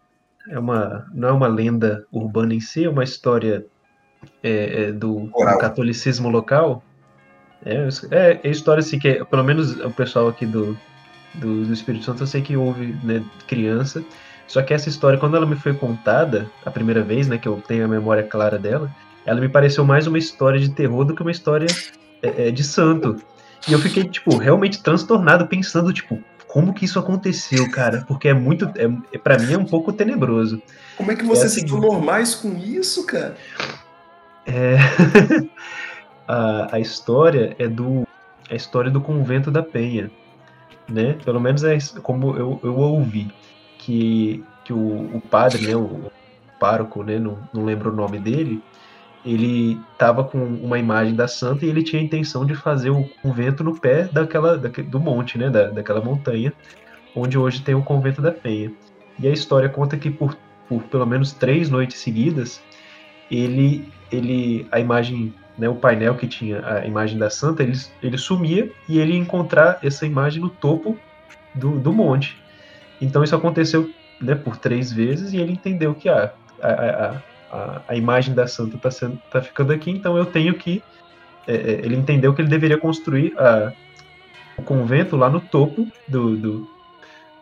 é 0.49 0.59
uma. 0.59 1.07
Não 1.12 1.29
é 1.29 1.33
uma 1.33 1.49
lenda 1.49 2.07
urbana 2.12 2.55
em 2.55 2.61
si, 2.61 2.85
é 2.85 2.90
uma 2.90 3.05
história 3.05 3.66
é, 4.42 4.85
é 4.85 4.92
do, 4.92 5.27
do, 5.27 5.59
catolicismo 5.59 6.29
local. 6.29 6.83
É, 7.64 7.88
é, 8.11 8.40
é 8.42 8.51
história 8.51 8.81
assim 8.81 8.99
que, 8.99 9.25
pelo 9.25 9.42
menos 9.42 9.81
o 9.81 9.90
pessoal 9.90 10.29
aqui 10.29 10.47
do, 10.47 10.79
do, 11.35 11.64
do 11.64 11.73
Espírito 11.73 12.05
Santo, 12.05 12.23
eu 12.23 12.27
sei 12.27 12.42
que 12.42 12.57
houve 12.57 12.94
né, 13.03 13.25
criança 13.49 14.05
só 14.46 14.62
que 14.62 14.74
essa 14.74 14.88
história, 14.88 15.18
quando 15.18 15.37
ela 15.37 15.46
me 15.46 15.57
foi 15.57 15.74
contada 15.74 16.50
a 16.64 16.70
primeira 16.70 17.02
vez, 17.02 17.26
né, 17.26 17.38
que 17.38 17.48
eu 17.48 17.62
tenho 17.66 17.85
a 17.85 17.88
memória 17.88 18.22
clara 18.22 18.59
dela, 18.59 18.90
ela 19.24 19.40
me 19.40 19.48
pareceu 19.48 19.85
mais 19.85 20.07
uma 20.07 20.18
história 20.18 20.61
de 20.61 20.70
terror 20.70 21.04
do 21.04 21.14
que 21.14 21.22
uma 21.22 21.30
história 21.30 21.66
é, 22.22 22.48
é, 22.48 22.50
de 22.50 22.62
santo. 22.62 23.16
E 23.66 23.72
eu 23.72 23.78
fiquei, 23.78 24.04
tipo, 24.04 24.37
realmente 24.37 24.83
transtornado, 24.83 25.46
pensando, 25.46 25.92
tipo, 25.92 26.22
como 26.46 26.74
que 26.74 26.85
isso 26.85 26.98
aconteceu, 26.98 27.70
cara? 27.70 28.04
Porque 28.07 28.28
é 28.28 28.35
muito, 28.35 28.66
é, 28.76 29.14
é 29.14 29.18
para 29.18 29.38
mim 29.38 29.54
é 29.54 29.59
um 29.59 29.64
pouco 29.64 29.92
tenebroso. 29.92 30.61
Como 30.96 31.11
é 31.11 31.16
que 31.16 31.24
você 31.24 31.46
é 31.46 31.48
se 31.48 31.66
tornou 31.66 32.00
mais 32.00 32.35
com 32.35 32.57
isso, 32.59 33.07
cara? 33.07 33.35
É... 34.46 34.76
a, 36.28 36.76
a 36.76 36.80
história 36.80 37.57
é 37.59 37.66
do 37.66 38.07
a 38.50 38.54
história 38.54 38.90
do 38.90 39.00
convento 39.00 39.50
da 39.50 39.62
Penha, 39.62 40.11
né? 40.87 41.16
Pelo 41.24 41.40
menos 41.40 41.64
é 41.64 41.78
como 42.02 42.37
eu, 42.37 42.61
eu 42.62 42.76
ouvi 42.76 43.33
que, 43.85 44.42
que 44.64 44.73
o, 44.73 45.16
o 45.16 45.20
padre, 45.20 45.66
né, 45.66 45.77
o 45.77 46.11
pároco, 46.59 47.03
né, 47.03 47.18
não, 47.18 47.38
não 47.53 47.64
lembro 47.64 47.92
o 47.92 47.94
nome 47.94 48.18
dele, 48.18 48.62
ele 49.25 49.79
estava 49.92 50.25
com 50.25 50.38
uma 50.38 50.79
imagem 50.79 51.14
da 51.14 51.29
santa 51.29 51.66
e 51.66 51.68
ele 51.68 51.83
tinha 51.83 52.01
a 52.01 52.05
intenção 52.05 52.47
de 52.47 52.55
fazer 52.55 52.90
o 52.90 53.05
convento 53.23 53.62
no 53.62 53.79
pé 53.79 54.05
daquela, 54.05 54.57
do 54.57 54.99
monte, 54.99 55.37
né, 55.37 55.51
da, 55.51 55.68
daquela 55.68 56.01
montanha, 56.01 56.53
onde 57.14 57.37
hoje 57.37 57.62
tem 57.62 57.75
o 57.75 57.83
convento 57.83 58.23
da 58.23 58.33
Penha. 58.33 58.73
E 59.18 59.29
a 59.29 59.31
história 59.31 59.68
conta 59.68 59.99
que 59.99 60.11
por, 60.11 60.37
por 60.66 60.83
pelo 60.85 61.07
menos 61.07 61.33
três 61.33 61.68
noites 61.68 61.99
seguidas, 61.99 62.62
ele, 63.31 63.87
ele 64.11 64.66
a 64.73 64.81
imagem, 64.81 65.35
né, 65.59 65.68
o 65.68 65.75
painel 65.75 66.14
que 66.14 66.27
tinha 66.27 66.66
a 66.66 66.87
imagem 66.87 67.18
da 67.18 67.29
santa, 67.29 67.62
ele, 67.62 67.79
ele 68.03 68.16
sumia 68.16 68.73
e 68.88 68.99
ele 68.99 69.12
ia 69.12 69.18
encontrar 69.18 69.79
essa 69.83 70.07
imagem 70.07 70.40
no 70.40 70.49
topo 70.49 70.99
do, 71.55 71.79
do 71.79 71.92
monte. 71.92 72.42
Então 73.00 73.22
isso 73.22 73.35
aconteceu 73.35 73.90
né, 74.20 74.35
por 74.35 74.57
três 74.57 74.92
vezes 74.92 75.33
e 75.33 75.38
ele 75.38 75.52
entendeu 75.52 75.94
que 75.94 76.09
ah, 76.09 76.33
a, 76.62 77.20
a, 77.52 77.83
a, 77.88 77.96
imagem 77.96 78.35
da 78.35 78.46
santa 78.46 78.76
está 78.76 79.11
tá 79.30 79.42
ficando 79.42 79.72
aqui, 79.72 79.90
então 79.90 80.16
eu 80.16 80.26
tenho 80.26 80.54
que. 80.54 80.83
É, 81.46 81.54
é, 81.54 81.72
ele 81.85 81.96
entendeu 81.96 82.33
que 82.33 82.40
ele 82.40 82.48
deveria 82.48 82.78
construir 82.78 83.35
a, 83.38 83.72
o 84.57 84.62
convento 84.62 85.16
lá 85.16 85.28
no 85.28 85.40
topo 85.40 85.87
do, 86.09 86.37
do 86.37 86.70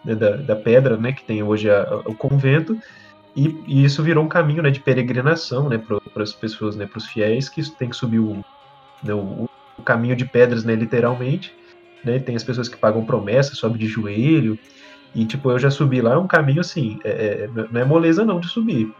né, 0.04 0.14
da, 0.14 0.36
da, 0.36 0.56
pedra 0.56 0.96
né, 0.96 1.12
que 1.12 1.24
tem 1.24 1.42
hoje 1.42 1.68
o 2.04 2.14
convento. 2.14 2.78
E, 3.34 3.56
e, 3.66 3.84
isso 3.84 4.02
virou 4.02 4.24
um 4.24 4.28
caminho 4.28 4.62
né, 4.62 4.70
de 4.70 4.80
peregrinação 4.80 5.68
né, 5.68 5.78
para 5.78 6.22
as 6.22 6.32
pessoas, 6.32 6.76
né, 6.76 6.86
para 6.86 6.98
os 6.98 7.06
fiéis 7.06 7.48
que 7.48 7.62
tem 7.76 7.88
que 7.88 7.96
subir 7.96 8.18
o, 8.18 8.44
né, 9.02 9.14
o, 9.14 9.48
o 9.78 9.82
caminho 9.82 10.16
de 10.16 10.24
pedras, 10.24 10.64
né, 10.64 10.74
literalmente. 10.74 11.54
Né, 12.04 12.18
tem 12.18 12.34
as 12.34 12.42
pessoas 12.42 12.68
que 12.68 12.76
pagam 12.76 13.04
promessa, 13.04 13.54
sobe 13.54 13.78
de 13.78 13.86
joelho. 13.86 14.58
E, 15.14 15.24
tipo, 15.24 15.50
eu 15.50 15.58
já 15.58 15.70
subi 15.70 16.00
lá, 16.00 16.14
é 16.14 16.16
um 16.16 16.26
caminho 16.26 16.60
assim, 16.60 16.98
é, 17.04 17.10
é, 17.10 17.50
não 17.70 17.80
é 17.80 17.84
moleza 17.84 18.24
não 18.24 18.40
de 18.40 18.48
subir. 18.48 18.92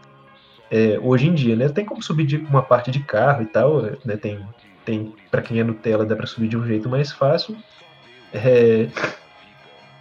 É, 0.69 0.99
hoje 1.01 1.27
em 1.27 1.33
dia, 1.33 1.55
né? 1.55 1.69
Tem 1.69 1.85
como 1.85 2.01
subir 2.01 2.25
de 2.25 2.37
uma 2.37 2.61
parte 2.61 2.91
de 2.91 2.99
carro 2.99 3.43
e 3.43 3.45
tal, 3.45 3.81
né? 4.05 4.17
Tem, 4.17 4.39
tem 4.85 5.13
para 5.29 5.41
quem 5.41 5.59
é 5.59 5.63
Nutella, 5.63 6.05
dá 6.05 6.15
para 6.15 6.27
subir 6.27 6.47
de 6.47 6.57
um 6.57 6.65
jeito 6.65 6.89
mais 6.89 7.11
fácil. 7.11 7.55
É, 8.33 8.87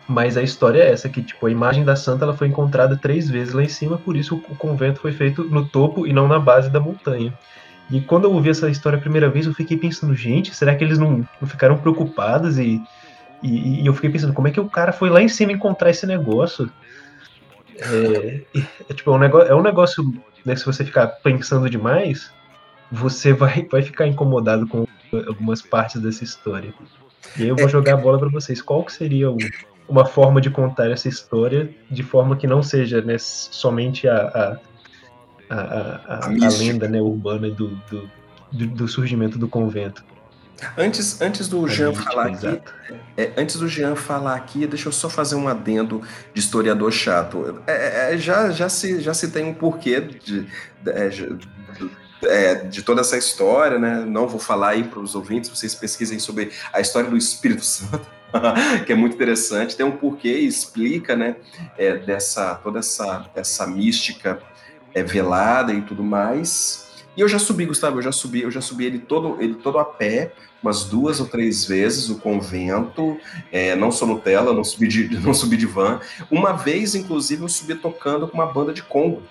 mas 0.09 0.37
a 0.37 0.42
história 0.42 0.83
é 0.83 0.90
essa, 0.90 1.09
que 1.09 1.22
tipo, 1.22 1.46
a 1.46 1.51
imagem 1.51 1.85
da 1.85 1.96
santa 1.96 2.25
ela 2.25 2.35
foi 2.35 2.48
encontrada 2.48 2.96
três 2.96 3.31
vezes 3.31 3.55
lá 3.55 3.62
em 3.62 3.68
cima, 3.68 3.98
por 3.98 4.16
isso 4.16 4.37
o 4.48 4.57
convento 4.57 5.01
foi 5.01 5.12
feito 5.12 5.44
no 5.44 5.66
topo 5.66 6.07
e 6.07 6.12
não 6.12 6.29
na 6.29 6.38
base 6.38 6.70
da 6.70 6.81
montanha. 6.81 7.33
E 7.90 8.01
quando 8.01 8.25
eu 8.25 8.33
ouvi 8.33 8.51
essa 8.51 8.70
história 8.70 8.98
a 8.98 9.01
primeira 9.01 9.29
vez, 9.29 9.46
eu 9.46 9.55
fiquei 9.55 9.77
pensando, 9.77 10.14
gente, 10.14 10.55
será 10.55 10.75
que 10.75 10.83
eles 10.83 10.98
não, 10.98 11.27
não 11.40 11.48
ficaram 11.48 11.77
preocupados 11.79 12.59
e 12.59 12.83
e, 13.42 13.83
e, 13.83 13.87
eu 13.87 13.94
fiquei 13.94 14.11
pensando, 14.11 14.33
como 14.33 14.48
é 14.48 14.50
que 14.50 14.61
o 14.61 14.68
cara 14.68 14.92
foi 14.92 15.11
lá 15.11 15.20
em 15.20 15.28
cima 15.28 15.52
encontrar 15.52 15.90
esse 15.90 16.07
negócio? 16.07 16.70
É, 17.78 18.42
é 18.88 18.94
tipo, 18.94 19.11
é 19.11 19.14
um 19.14 19.18
negócio, 19.18 19.48
é 19.48 19.55
um 19.55 19.62
negócio 19.62 20.22
né, 20.44 20.55
se 20.57 20.64
você 20.64 20.85
ficar 20.85 21.07
pensando 21.07 21.68
demais, 21.68 22.31
você 22.90 23.33
vai, 23.35 23.66
vai 23.70 23.83
ficar 23.83 24.07
incomodado 24.07 24.66
com 24.66 24.87
algumas 25.26 25.62
partes 25.62 26.00
dessa 26.00 26.25
história. 26.25 26.73
E 27.37 27.42
aí 27.42 27.48
eu 27.48 27.56
vou 27.56 27.66
é. 27.66 27.69
jogar 27.69 27.94
a 27.94 27.96
bola 27.96 28.19
para 28.19 28.29
vocês. 28.29 28.60
Qual 28.60 28.85
que 28.85 28.92
seria 28.92 29.31
o, 29.31 29.37
uma 29.88 30.04
forma 30.04 30.40
de 30.40 30.50
contar 30.50 30.90
essa 30.90 31.08
história 31.08 31.71
de 31.90 32.02
forma 32.02 32.37
que 32.37 32.46
não 32.46 32.62
seja 32.62 33.00
né, 33.00 33.16
somente 33.19 34.08
a, 34.08 34.16
a, 34.16 35.54
a, 35.54 36.00
a, 36.06 36.27
a 36.27 36.29
lenda 36.58 36.88
né, 36.88 37.00
urbana 37.00 37.50
do, 37.50 37.69
do, 37.90 38.66
do 38.66 38.88
surgimento 38.88 39.38
do 39.38 39.48
convento? 39.48 40.04
Antes, 40.77 41.21
antes 41.21 41.48
do 41.48 41.67
Jean 41.67 41.92
falar 41.92 42.27
aqui, 42.27 42.63
é, 43.17 43.33
antes 43.37 43.57
do 43.57 43.69
Jean 43.69 43.96
falar 43.96 44.35
aqui, 44.35 44.67
deixa 44.67 44.88
eu 44.88 44.92
só 44.92 45.09
fazer 45.09 45.35
um 45.35 45.48
adendo 45.48 46.03
de 46.33 46.40
historiador 46.40 46.92
chato. 46.92 47.63
É, 47.67 48.15
é, 48.15 48.19
já, 48.19 48.50
já, 48.50 48.69
se, 48.69 49.00
já 49.00 49.13
se 49.13 49.31
tem 49.31 49.44
um 49.44 49.55
porquê 49.55 50.00
de, 50.00 50.46
de, 50.46 51.38
é, 52.25 52.55
de 52.55 52.83
toda 52.83 53.00
essa 53.00 53.17
história, 53.17 53.79
né? 53.79 54.05
Não 54.07 54.29
vou 54.29 54.38
falar 54.38 54.71
aí 54.71 54.85
para 54.85 55.00
os 55.00 55.15
ouvintes, 55.15 55.50
vocês 55.50 55.75
pesquisem 55.75 56.19
sobre 56.19 56.53
a 56.73 56.81
história 56.81 57.11
do 57.11 57.17
Espírito 57.17 57.65
Santo. 57.67 58.07
que 58.87 58.92
é 58.92 58.94
muito 58.94 59.15
interessante. 59.15 59.77
Tem 59.77 59.85
um 59.85 59.92
porquê, 59.92 60.31
explica, 60.31 61.15
né, 61.15 61.37
é, 61.77 61.98
dessa 61.98 62.55
toda 62.55 62.79
essa, 62.79 63.27
essa 63.35 63.67
mística 63.67 64.40
é, 64.94 65.03
velada 65.03 65.73
e 65.73 65.83
tudo 65.83 66.03
mais. 66.03 66.91
E 67.17 67.21
eu 67.21 67.29
já 67.29 67.38
subi, 67.38 67.67
Gustavo, 67.67 67.98
eu 67.98 68.02
já 68.02 68.13
subi, 68.13 68.42
eu 68.42 68.50
já 68.50 68.60
subi 68.60 68.87
ele 68.87 68.98
todo, 68.98 69.37
ele 69.40 69.54
todo 69.54 69.79
a 69.79 69.85
pé, 69.85 70.33
umas 70.63 70.85
duas 70.85 71.21
ou 71.21 71.27
três 71.27 71.65
vezes, 71.65 72.08
o 72.08 72.19
convento, 72.19 73.19
é, 73.50 73.75
não 73.75 73.90
sou 73.90 74.08
Nutella, 74.08 74.52
não 74.52 74.65
subi, 74.65 74.88
de, 74.88 75.08
não 75.21 75.35
subi 75.35 75.56
de 75.56 75.67
van. 75.67 76.00
Uma 76.31 76.52
vez, 76.52 76.94
inclusive, 76.94 77.42
eu 77.42 77.48
subi 77.48 77.75
tocando 77.75 78.27
com 78.27 78.35
uma 78.35 78.46
banda 78.46 78.73
de 78.73 78.83
Congo. 78.83 79.23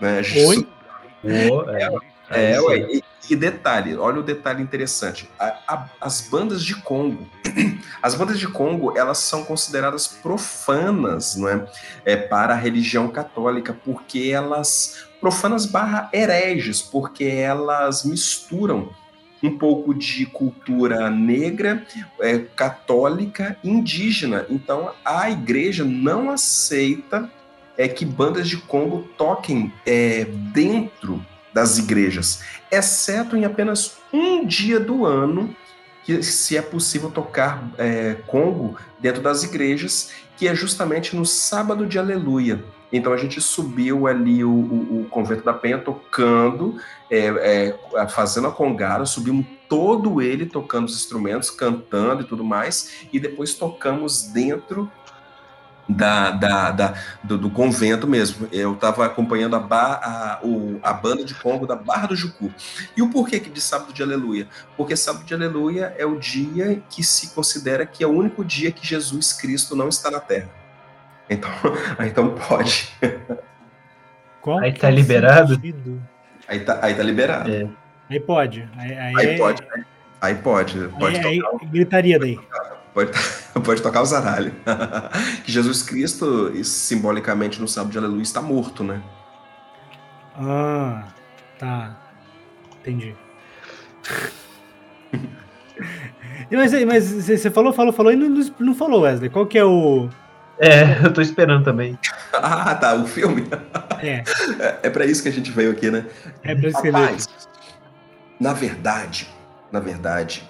Né? 0.00 0.22
Oi? 0.46 0.66
É, 1.24 2.54
é, 2.54 2.60
ué, 2.60 2.78
e, 2.90 3.02
e, 3.30 3.36
detalhe, 3.36 3.96
olha 3.96 4.20
o 4.20 4.22
detalhe 4.22 4.62
interessante. 4.62 5.28
A, 5.38 5.58
a, 5.68 5.90
as 6.00 6.22
bandas 6.22 6.64
de 6.64 6.74
Congo, 6.74 7.28
as 8.02 8.14
bandas 8.14 8.38
de 8.38 8.48
Congo, 8.48 8.96
elas 8.96 9.18
são 9.18 9.44
consideradas 9.44 10.06
profanas, 10.06 11.36
não 11.36 11.48
é? 11.48 11.66
é 12.04 12.16
para 12.16 12.54
a 12.54 12.56
religião 12.56 13.08
católica, 13.08 13.76
porque 13.84 14.30
elas 14.32 15.06
profanas 15.24 15.64
barra 15.64 16.10
hereges, 16.12 16.82
porque 16.82 17.24
elas 17.24 18.04
misturam 18.04 18.90
um 19.42 19.56
pouco 19.56 19.94
de 19.94 20.26
cultura 20.26 21.08
negra, 21.08 21.82
é, 22.20 22.40
católica, 22.40 23.56
indígena. 23.64 24.44
Então 24.50 24.92
a 25.02 25.30
igreja 25.30 25.82
não 25.82 26.30
aceita 26.30 27.30
é, 27.74 27.88
que 27.88 28.04
bandas 28.04 28.46
de 28.50 28.58
Congo 28.58 29.08
toquem 29.16 29.72
é, 29.86 30.26
dentro 30.52 31.24
das 31.54 31.78
igrejas, 31.78 32.42
exceto 32.70 33.34
em 33.34 33.46
apenas 33.46 33.96
um 34.12 34.44
dia 34.44 34.78
do 34.78 35.06
ano 35.06 35.56
que 36.04 36.22
se 36.22 36.54
é 36.54 36.60
possível 36.60 37.10
tocar 37.10 37.66
é, 37.78 38.16
Congo 38.26 38.76
dentro 39.00 39.22
das 39.22 39.42
igrejas, 39.42 40.10
que 40.36 40.46
é 40.46 40.54
justamente 40.54 41.16
no 41.16 41.24
sábado 41.24 41.86
de 41.86 41.98
Aleluia. 41.98 42.62
Então 42.94 43.12
a 43.12 43.16
gente 43.16 43.40
subiu 43.40 44.06
ali 44.06 44.44
o, 44.44 44.50
o, 44.50 45.00
o 45.00 45.04
Convento 45.10 45.44
da 45.44 45.52
Penha 45.52 45.78
tocando, 45.78 46.76
é, 47.10 47.74
é, 47.96 48.08
fazendo 48.08 48.46
a 48.46 48.52
congada, 48.52 49.04
subimos 49.04 49.44
todo 49.68 50.22
ele 50.22 50.46
tocando 50.46 50.86
os 50.86 50.94
instrumentos, 50.94 51.50
cantando 51.50 52.22
e 52.22 52.24
tudo 52.24 52.44
mais, 52.44 53.08
e 53.12 53.18
depois 53.18 53.54
tocamos 53.54 54.28
dentro 54.28 54.88
da, 55.88 56.30
da, 56.30 56.70
da 56.70 56.94
do, 57.20 57.36
do, 57.36 57.50
convento 57.50 58.06
mesmo. 58.06 58.48
Eu 58.52 58.74
estava 58.74 59.04
acompanhando 59.04 59.56
a, 59.56 59.58
ba, 59.58 59.94
a, 59.94 60.46
o, 60.46 60.78
a 60.80 60.92
banda 60.92 61.24
de 61.24 61.34
Congo 61.34 61.66
da 61.66 61.74
Barra 61.74 62.06
do 62.06 62.16
Jucu. 62.16 62.54
E 62.96 63.02
o 63.02 63.10
porquê 63.10 63.40
de 63.40 63.60
sábado 63.60 63.92
de 63.92 64.04
Aleluia? 64.04 64.46
Porque 64.76 64.96
sábado 64.96 65.24
de 65.24 65.34
Aleluia 65.34 65.92
é 65.98 66.06
o 66.06 66.16
dia 66.16 66.80
que 66.88 67.02
se 67.02 67.34
considera 67.34 67.84
que 67.84 68.04
é 68.04 68.06
o 68.06 68.12
único 68.12 68.44
dia 68.44 68.70
que 68.70 68.86
Jesus 68.86 69.32
Cristo 69.32 69.74
não 69.74 69.88
está 69.88 70.12
na 70.12 70.20
Terra. 70.20 70.63
Então, 71.28 71.50
então 72.06 72.34
pode. 72.34 72.92
Qual 74.40 74.58
aí 74.58 74.72
tá 74.72 74.90
liberado? 74.90 75.60
Aí 76.46 76.60
tá, 76.60 76.78
aí 76.82 76.94
tá 76.94 77.02
liberado. 77.02 77.50
É. 77.50 77.68
Aí 78.10 78.20
pode. 78.20 78.68
Aí, 78.76 78.92
aí, 78.92 79.14
aí 79.16 79.26
é... 79.26 79.38
pode, 79.38 79.62
né? 79.62 79.84
Aí 80.20 80.34
pode. 80.34 80.88
Pode 80.88 81.16
aí, 81.16 81.40
tocar. 81.40 81.58
Aí, 81.60 81.68
gritaria 81.68 82.18
daí. 82.18 82.38
Pode, 82.92 83.10
pode 83.64 83.82
tocar 83.82 84.02
o 84.02 84.06
zaralho. 84.06 84.52
que 85.44 85.50
Jesus 85.50 85.82
Cristo, 85.82 86.52
simbolicamente, 86.64 87.60
no 87.60 87.68
sábado 87.68 87.92
de 87.92 87.98
aleluia, 87.98 88.22
está 88.22 88.40
morto, 88.40 88.84
né? 88.84 89.02
Ah, 90.36 91.04
tá. 91.58 91.96
Entendi. 92.80 93.14
mas, 96.50 96.84
mas 96.84 97.04
você 97.04 97.50
falou, 97.50 97.72
falou, 97.72 97.92
falou 97.92 98.12
e 98.12 98.16
não, 98.16 98.28
não 98.58 98.74
falou, 98.74 99.02
Wesley. 99.02 99.30
Qual 99.30 99.46
que 99.46 99.58
é 99.58 99.64
o, 99.64 100.08
é, 100.58 101.04
eu 101.04 101.12
tô 101.12 101.20
esperando 101.20 101.64
também. 101.64 101.98
ah, 102.32 102.74
tá, 102.74 102.94
o 102.94 103.06
filme. 103.06 103.48
É. 104.00 104.22
É, 104.60 104.78
é 104.84 104.90
para 104.90 105.06
isso 105.06 105.22
que 105.22 105.28
a 105.28 105.32
gente 105.32 105.50
veio 105.50 105.70
aqui, 105.70 105.90
né? 105.90 106.06
É 106.42 106.54
pra 106.54 106.68
isso 106.68 106.82
que 106.82 106.90
Rapaz, 106.90 107.28
Na 108.38 108.52
verdade, 108.52 109.28
na 109.72 109.80
verdade, 109.80 110.48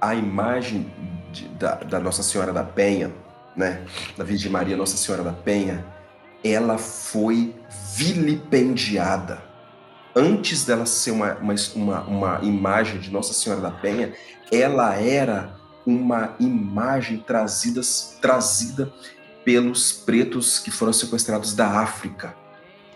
a 0.00 0.14
imagem 0.14 0.92
de, 1.32 1.48
da, 1.48 1.74
da 1.76 1.98
Nossa 1.98 2.22
Senhora 2.22 2.52
da 2.52 2.62
Penha, 2.62 3.12
né? 3.56 3.82
Da 4.16 4.24
Virgem 4.24 4.50
Maria 4.50 4.76
Nossa 4.76 4.96
Senhora 4.96 5.24
da 5.24 5.32
Penha, 5.32 5.84
ela 6.44 6.78
foi 6.78 7.54
vilipendiada. 7.96 9.42
Antes 10.14 10.64
dela 10.64 10.86
ser 10.86 11.10
uma, 11.10 11.34
uma, 11.34 11.54
uma, 11.74 12.00
uma 12.02 12.40
imagem 12.42 13.00
de 13.00 13.10
Nossa 13.10 13.34
Senhora 13.34 13.60
da 13.60 13.70
Penha, 13.70 14.12
ela 14.52 14.94
era 14.94 15.55
uma 15.86 16.34
imagem 16.40 17.18
trazida, 17.18 17.80
trazida 18.20 18.92
pelos 19.44 19.92
pretos 19.92 20.58
que 20.58 20.70
foram 20.70 20.92
sequestrados 20.92 21.54
da 21.54 21.80
África. 21.80 22.34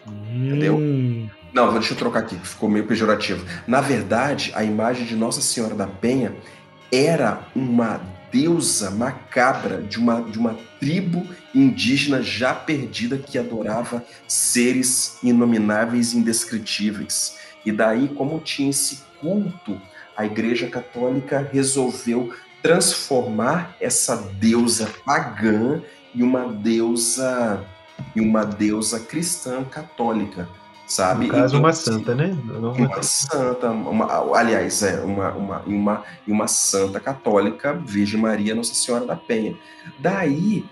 Hum. 0.07 0.49
Entendeu? 0.49 1.31
Não, 1.53 1.73
deixa 1.73 1.93
eu 1.93 1.97
trocar 1.97 2.21
aqui, 2.21 2.37
ficou 2.37 2.69
meio 2.69 2.87
pejorativo. 2.87 3.45
Na 3.67 3.81
verdade, 3.81 4.53
a 4.55 4.65
imagem 4.65 5.07
de 5.07 5.17
Nossa 5.17 5.41
Senhora 5.41 5.75
da 5.75 5.87
Penha 5.87 6.35
era 6.93 7.47
uma 7.55 8.01
deusa 8.33 8.91
macabra 8.91 9.83
de 9.83 9.99
uma, 9.99 10.23
de 10.23 10.39
uma 10.39 10.57
tribo 10.79 11.27
indígena 11.55 12.23
já 12.23 12.55
perdida 12.55 13.19
que 13.19 13.39
adorava 13.39 14.05
seres 14.27 15.19
inomináveis 15.23 16.13
e 16.13 16.19
indescritíveis. 16.19 17.37
E 17.65 17.73
daí, 17.73 18.09
como 18.09 18.41
tinha 18.41 18.71
esse 18.71 19.01
culto, 19.21 19.81
a 20.17 20.25
Igreja 20.25 20.69
Católica 20.69 21.49
resolveu 21.53 22.33
transformar 22.63 23.77
essa 23.81 24.17
deusa 24.17 24.89
pagã 25.05 25.83
em 26.15 26.23
uma 26.23 26.47
deusa 26.53 27.65
em 28.17 28.21
uma 28.21 28.45
deusa 28.45 28.99
cristã 28.99 29.63
católica, 29.63 30.49
sabe? 30.87 31.27
No 31.27 31.33
caso, 31.33 31.57
então, 31.57 31.61
uma 31.61 31.73
santa, 31.73 32.15
né? 32.15 32.37
Não 32.45 32.73
uma 32.73 32.89
ter... 32.89 33.05
santa, 33.05 33.71
uma, 33.71 34.39
aliás, 34.39 34.83
é 34.83 35.01
uma, 35.01 35.31
uma, 35.33 35.59
uma, 35.61 36.05
uma 36.27 36.49
santa 36.49 36.99
católica, 36.99 37.75
Virgem 37.75 38.21
Maria 38.21 38.55
Nossa 38.55 38.75
Senhora 38.75 39.05
da 39.05 39.17
Penha. 39.17 39.55
Daí, 39.99 40.65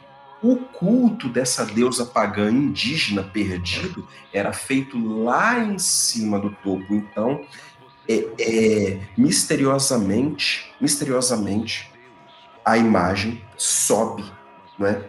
o 0.43 0.57
culto 0.57 1.29
dessa 1.29 1.67
deusa 1.67 2.07
pagã 2.07 2.51
indígena 2.51 3.23
perdido 3.23 4.07
era 4.33 4.53
feito 4.53 4.99
lá 5.23 5.59
em 5.59 5.79
cima 5.79 6.39
do 6.39 6.51
topo. 6.51 6.95
Então, 6.95 7.43
é, 8.09 8.27
é, 8.41 9.01
misteriosamente, 9.17 10.73
misteriosamente, 10.81 11.91
a 12.65 12.79
imagem 12.79 13.43
sobe, 13.57 14.25
né? 14.79 15.03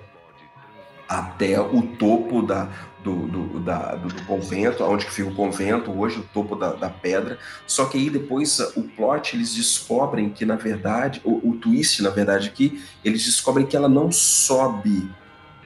Até 1.07 1.59
o 1.59 1.81
topo 1.81 2.43
da, 2.43 2.69
do, 3.03 3.27
do, 3.27 3.59
da, 3.61 3.95
do, 3.95 4.09
do, 4.09 4.23
convento, 4.25 4.83
onde 4.83 5.05
fica 5.05 5.29
o 5.29 5.35
convento 5.35 5.91
hoje, 5.91 6.19
o 6.19 6.23
topo 6.23 6.55
da, 6.55 6.73
da, 6.73 6.89
pedra. 6.89 7.39
Só 7.65 7.85
que 7.85 7.97
aí 7.97 8.09
depois 8.09 8.59
o 8.75 8.83
plot 8.83 9.35
eles 9.35 9.55
descobrem 9.55 10.29
que 10.29 10.45
na 10.45 10.55
verdade, 10.55 11.21
o, 11.23 11.49
o 11.49 11.55
twist 11.55 12.03
na 12.03 12.09
verdade 12.09 12.51
que 12.51 12.83
eles 13.03 13.23
descobrem 13.23 13.65
que 13.65 13.75
ela 13.75 13.89
não 13.89 14.11
sobe 14.11 15.09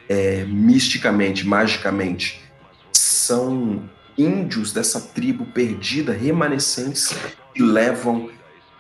é, 0.08 0.46
misticamente, 0.46 1.46
magicamente. 1.46 2.42
São 2.94 3.90
índios 4.18 4.72
dessa 4.72 5.00
tribo 5.00 5.46
perdida, 5.46 6.14
remanescentes, 6.14 7.16
que 7.54 7.62
levam 7.62 8.30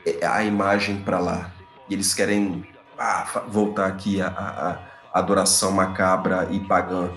é, 0.05 0.25
a 0.25 0.43
imagem 0.43 0.97
para 0.97 1.19
lá. 1.19 1.51
E 1.89 1.93
eles 1.93 2.13
querem 2.13 2.63
ah, 2.97 3.43
voltar 3.47 3.87
aqui 3.87 4.21
a, 4.21 4.27
a, 4.27 4.71
a, 4.71 4.79
adoração 5.13 5.71
macabra 5.71 6.47
e 6.51 6.59
pagã. 6.59 7.09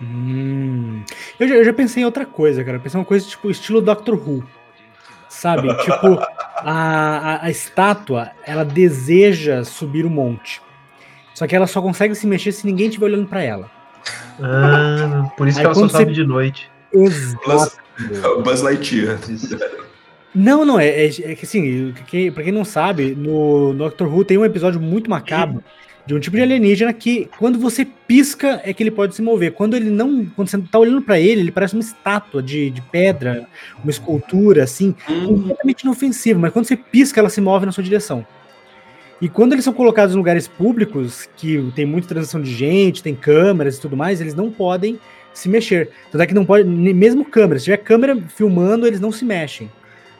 Hum. 0.00 1.02
Eu, 1.38 1.48
já, 1.48 1.54
eu, 1.56 1.64
já, 1.64 1.72
pensei 1.72 2.02
em 2.02 2.06
outra 2.06 2.24
coisa, 2.24 2.64
cara. 2.64 2.76
Eu 2.76 2.80
pensei 2.80 2.98
em 2.98 3.02
uma 3.02 3.06
coisa 3.06 3.26
tipo 3.26 3.50
estilo 3.50 3.80
Doctor 3.80 4.14
Who. 4.14 4.44
Sabe? 5.28 5.68
tipo, 5.82 6.18
a, 6.56 7.44
a, 7.44 7.50
estátua, 7.50 8.30
ela 8.44 8.64
deseja 8.64 9.64
subir 9.64 10.06
o 10.06 10.10
monte. 10.10 10.62
Só 11.34 11.46
que 11.46 11.54
ela 11.54 11.66
só 11.66 11.80
consegue 11.80 12.14
se 12.14 12.26
mexer 12.26 12.52
se 12.52 12.66
ninguém 12.66 12.88
estiver 12.88 13.06
olhando 13.06 13.28
para 13.28 13.42
ela. 13.42 13.77
Ah, 14.40 15.30
por 15.36 15.48
isso 15.48 15.58
Aí, 15.58 15.62
que 15.62 15.66
ela 15.66 15.74
só 15.74 15.88
sobe 15.88 16.12
de 16.12 16.24
noite. 16.24 16.70
Exato. 16.92 17.76
Buzz 18.44 18.62
Lightyear. 18.62 19.18
Não, 20.34 20.64
não, 20.64 20.78
é, 20.78 20.88
é, 20.88 21.06
é 21.06 21.34
que 21.34 21.44
assim, 21.44 21.92
que, 22.06 22.30
pra 22.30 22.44
quem 22.44 22.52
não 22.52 22.64
sabe, 22.64 23.14
no, 23.14 23.72
no 23.72 23.78
Doctor 23.78 24.12
Who 24.12 24.24
tem 24.24 24.38
um 24.38 24.44
episódio 24.44 24.80
muito 24.80 25.10
macabro 25.10 25.62
de 26.08 26.14
um 26.14 26.20
tipo 26.20 26.36
de 26.36 26.42
alienígena 26.42 26.90
que, 26.94 27.28
quando 27.38 27.58
você 27.58 27.84
pisca, 27.84 28.62
é 28.64 28.72
que 28.72 28.82
ele 28.82 28.90
pode 28.90 29.14
se 29.14 29.20
mover. 29.20 29.52
Quando 29.52 29.76
ele 29.76 29.90
não. 29.90 30.24
Quando 30.34 30.48
você 30.48 30.56
tá 30.58 30.78
olhando 30.78 31.02
para 31.02 31.20
ele, 31.20 31.42
ele 31.42 31.52
parece 31.52 31.74
uma 31.74 31.82
estátua 31.82 32.42
de, 32.42 32.70
de 32.70 32.80
pedra, 32.80 33.46
uma 33.84 33.90
escultura, 33.90 34.64
assim, 34.64 34.94
hum. 35.06 35.26
completamente 35.26 35.82
inofensivo, 35.82 36.40
mas 36.40 36.50
quando 36.50 36.64
você 36.64 36.76
pisca, 36.76 37.20
ela 37.20 37.28
se 37.28 37.42
move 37.42 37.66
na 37.66 37.72
sua 37.72 37.84
direção. 37.84 38.26
E 39.20 39.28
quando 39.28 39.52
eles 39.52 39.64
são 39.64 39.72
colocados 39.72 40.14
em 40.14 40.18
lugares 40.18 40.46
públicos, 40.46 41.28
que 41.36 41.72
tem 41.74 41.84
muita 41.84 42.06
transação 42.08 42.40
de 42.40 42.54
gente, 42.54 43.02
tem 43.02 43.14
câmeras 43.14 43.76
e 43.76 43.80
tudo 43.80 43.96
mais, 43.96 44.20
eles 44.20 44.34
não 44.34 44.50
podem 44.50 44.98
se 45.32 45.48
mexer. 45.48 45.90
Tanto 46.10 46.22
é 46.22 46.26
que 46.26 46.34
não 46.34 46.44
pode, 46.44 46.68
mesmo 46.68 47.24
câmera, 47.24 47.58
se 47.58 47.64
tiver 47.64 47.78
câmera 47.78 48.16
filmando, 48.28 48.86
eles 48.86 49.00
não 49.00 49.10
se 49.10 49.24
mexem. 49.24 49.70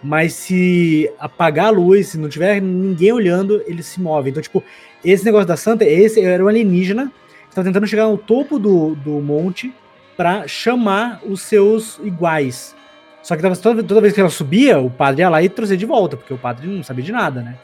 mas 0.03 0.33
se 0.33 1.11
apagar 1.19 1.67
a 1.67 1.71
luz, 1.71 2.09
se 2.09 2.19
não 2.19 2.29
tiver 2.29 2.61
ninguém 2.61 3.13
olhando, 3.13 3.63
ele 3.67 3.83
se 3.83 4.01
move. 4.01 4.31
Então, 4.31 4.43
tipo, 4.43 4.63
esse 5.05 5.25
negócio 5.25 5.47
da 5.47 5.57
Santa, 5.57 5.85
esse 5.85 6.21
era 6.21 6.45
um 6.45 6.49
alienígena 6.49 7.13
que 7.45 7.49
estava 7.51 7.67
tentando 7.67 7.87
chegar 7.87 8.07
no 8.07 8.19
topo 8.19 8.59
do, 8.59 8.95
do 8.95 9.21
monte 9.21 9.73
para 10.17 10.47
chamar 10.47 11.21
os 11.27 11.43
seus 11.43 11.99
iguais. 12.03 12.75
Só 13.23 13.37
que 13.37 13.43
toda, 13.43 13.83
toda 13.83 14.01
vez 14.01 14.15
que 14.15 14.21
ela 14.21 14.31
subia, 14.31 14.79
o 14.79 14.91
padre 14.91 15.23
ia 15.23 15.29
lá 15.29 15.43
e 15.43 15.49
trouxe 15.49 15.77
de 15.77 15.85
volta, 15.85 16.17
porque 16.17 16.33
o 16.33 16.39
padre 16.39 16.67
não 16.67 16.83
sabia 16.83 17.05
de 17.05 17.13
nada, 17.13 17.43
né? 17.43 17.57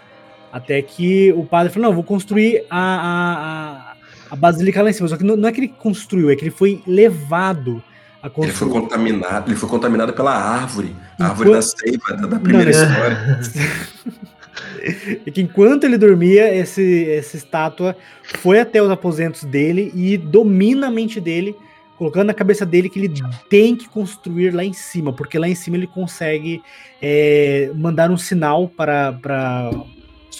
Até 0.55 0.81
que 0.81 1.33
o 1.33 1.45
padre 1.45 1.73
falou: 1.73 1.89
não, 1.89 1.95
vou 1.97 2.05
construir 2.05 2.65
a, 2.71 2.79
a, 2.79 3.95
a, 4.31 4.37
basílica 4.37 4.81
lá 4.81 4.89
em 4.89 4.93
cima. 4.93 5.09
Só 5.09 5.17
que 5.17 5.25
não, 5.25 5.37
não, 5.37 5.49
é 5.49 5.53
que 5.53 5.59
ele 5.59 5.75
construiu, 5.77 6.31
é 6.31 6.37
que 6.37 6.45
ele 6.45 6.53
foi 6.53 6.81
levado 6.87 7.83
a 8.23 8.31
construir. 8.31 8.51
Ele 8.51 8.57
foi 8.57 8.69
contaminado, 8.69 9.51
ele 9.51 9.57
foi 9.57 9.69
contaminado 9.69 10.13
pela 10.13 10.33
árvore, 10.33 10.95
a 11.19 11.27
árvore 11.27 11.51
da 11.51 11.61
seiva, 11.61 12.17
da, 12.17 12.27
da 12.29 12.39
primeira 12.39 12.71
não, 12.71 12.89
história. 12.89 13.41
e 15.27 15.31
que 15.33 15.43
enquanto 15.43 15.83
ele 15.83 15.99
dormia, 15.99 16.55
esse, 16.55 17.11
essa 17.11 17.37
estátua 17.37 17.97
foi 18.23 18.61
até 18.61 18.81
os 18.81 18.91
aposentos 18.93 19.43
dele 19.43 19.91
e 19.93 20.17
domina 20.17 20.87
a 20.87 20.91
mente 20.91 21.21
dele, 21.21 21.57
colocando 21.99 22.29
na 22.29 22.35
cabeça 22.35 22.65
dele 22.65 22.89
que 22.89 23.01
ele 23.01 23.13
tem 23.51 23.75
que 23.75 23.89
construir 23.89 24.53
lá 24.53 24.65
em 24.65 24.73
cima, 24.73 25.13
porque 25.13 25.37
lá 25.37 25.49
em 25.49 25.55
cima 25.57 25.77
ele 25.77 25.89
consegue 25.89 26.63
é, 27.03 27.73
mandar 27.75 28.09
um 28.09 28.17
sinal 28.17 28.69
para, 28.69 29.15
para 29.15 29.73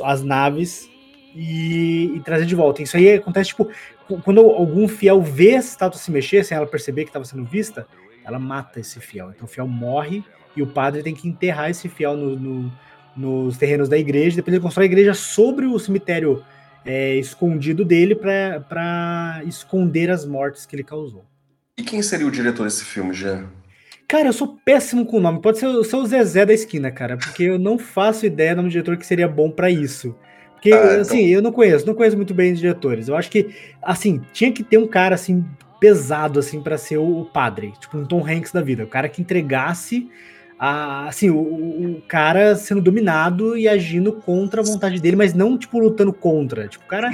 as 0.03 0.23
naves 0.23 0.89
e, 1.35 2.13
e, 2.15 2.21
trazer 2.21 2.47
de 2.47 2.55
volta. 2.55 2.83
Isso 2.83 2.97
aí 2.97 3.15
acontece, 3.15 3.49
tipo, 3.49 3.69
quando 4.23 4.41
algum 4.41 4.87
fiel 4.89 5.21
vê 5.23 5.51
essa 5.51 5.71
estátua 5.71 5.99
se 5.99 6.11
mexer, 6.11 6.45
sem 6.45 6.57
ela 6.57 6.67
perceber 6.67 7.05
que 7.05 7.11
estava 7.11 7.25
sendo 7.25 7.45
vista, 7.45 7.87
ela 8.25 8.39
mata 8.39 8.81
esse 8.81 9.01
fiel. 9.01 9.31
Então 9.31 9.45
o 9.45 9.49
fiel 9.49 9.67
morre 9.67 10.25
e 10.57 10.63
o 10.63 10.67
padre 10.67 11.03
tem 11.03 11.15
que 11.15 11.29
enterrar 11.29 11.71
esse 11.71 11.89
fiel 11.89 12.17
no, 12.17 12.37
no, 12.37 12.73
nos 13.17 13.57
terrenos 13.57 13.89
da 13.89 13.99
igreja. 13.99 14.37
Depois 14.37 14.55
ele 14.55 14.63
constrói 14.63 14.87
a 14.87 14.91
igreja 14.91 15.15
sobre 15.15 15.67
o 15.67 15.79
cemitério 15.79 16.45
é, 16.85 17.17
escondido 17.17 17.85
dele 17.85 18.15
para 18.15 19.43
esconder 19.47 20.11
as 20.11 20.25
mortes 20.25 20.67
que 20.67 20.77
ele 20.77 20.85
causou. 20.85 21.25
E 21.77 21.83
quem 21.83 22.03
seria 22.03 22.27
o 22.27 22.31
diretor 22.31 22.65
desse 22.65 22.85
filme, 22.85 23.13
Jean? 23.13 23.49
Cara, 24.07 24.29
eu 24.29 24.33
sou 24.33 24.59
péssimo 24.65 25.07
com 25.07 25.17
o 25.17 25.21
nome. 25.21 25.41
Pode 25.41 25.59
ser, 25.59 25.85
ser 25.85 25.97
o 25.97 26.07
Zezé 26.07 26.45
da 26.45 26.53
esquina, 26.53 26.91
cara, 26.91 27.17
porque 27.17 27.45
eu 27.45 27.59
não 27.59 27.79
faço 27.79 28.27
ideia 28.27 28.55
do 28.55 28.59
nome 28.59 28.69
de 28.69 28.73
diretor 28.73 28.97
que 28.97 29.07
seria 29.07 29.27
bom 29.27 29.51
para 29.51 29.71
isso. 29.71 30.15
Porque, 30.53 30.73
ah, 30.73 30.77
então... 30.77 31.01
assim, 31.01 31.27
eu 31.27 31.43
não 31.43 31.53
conheço, 31.53 31.87
não 31.87 31.95
conheço 31.95 32.17
muito 32.17 32.35
bem 32.35 32.53
os 32.53 32.59
diretores. 32.59 33.09
Eu 33.09 33.17
acho 33.17 33.31
que, 33.31 33.55
assim, 33.83 34.21
tinha 34.33 34.53
que 34.53 34.63
ter 34.63 34.79
um 34.79 34.87
cara, 34.87 35.15
assim, 35.15 35.45
pesado, 35.81 36.39
assim, 36.39 36.61
para 36.61 36.79
ser 36.79 36.99
o, 36.99 37.25
padre. 37.25 37.73
Tipo, 37.79 37.99
um 37.99 38.05
Tom 38.05 38.27
Hanks 38.27 38.53
da 38.53 38.63
vida. 38.63 38.85
O 38.85 38.87
cara 38.87 39.09
que 39.09 39.21
entregasse, 39.21 40.09
a, 40.59 41.09
assim, 41.09 41.31
o, 41.31 41.37
o, 41.37 42.03
cara 42.07 42.57
sendo 42.57 42.81
dominado 42.81 43.57
e 43.57 43.69
agindo 43.69 44.13
contra 44.13 44.61
a 44.61 44.65
vontade 44.65 45.01
dele, 45.01 45.17
mas 45.17 45.35
não, 45.35 45.59
tipo, 45.59 45.79
lutando 45.79 46.13
contra. 46.13 46.69
Tipo, 46.69 46.85
o 46.85 46.89
cara... 46.89 47.11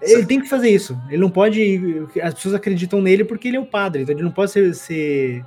Ele 0.00 0.26
tem 0.26 0.38
que 0.38 0.48
fazer 0.48 0.68
isso. 0.68 0.96
Ele 1.08 1.20
não 1.20 1.30
pode... 1.30 2.06
As 2.22 2.34
pessoas 2.34 2.54
acreditam 2.54 3.00
nele 3.00 3.24
porque 3.24 3.48
ele 3.48 3.56
é 3.56 3.60
o 3.60 3.66
padre. 3.66 4.02
Então 4.02 4.14
ele 4.14 4.22
não 4.22 4.30
pode 4.30 4.52
ser, 4.52 4.74
ser 4.74 5.44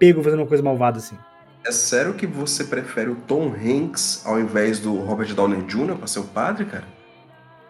pego 0.00 0.22
fazendo 0.22 0.40
uma 0.40 0.46
coisa 0.46 0.62
malvada 0.62 0.98
assim. 0.98 1.16
É 1.64 1.70
sério 1.70 2.14
que 2.14 2.26
você 2.26 2.64
prefere 2.64 3.10
o 3.10 3.14
Tom 3.14 3.54
Hanks 3.54 4.22
ao 4.24 4.40
invés 4.40 4.80
do 4.80 4.96
Robert 4.96 5.34
Downey 5.34 5.62
Jr. 5.62 5.94
pra 5.94 6.06
ser 6.06 6.20
o 6.20 6.24
padre, 6.24 6.64
cara? 6.64 6.84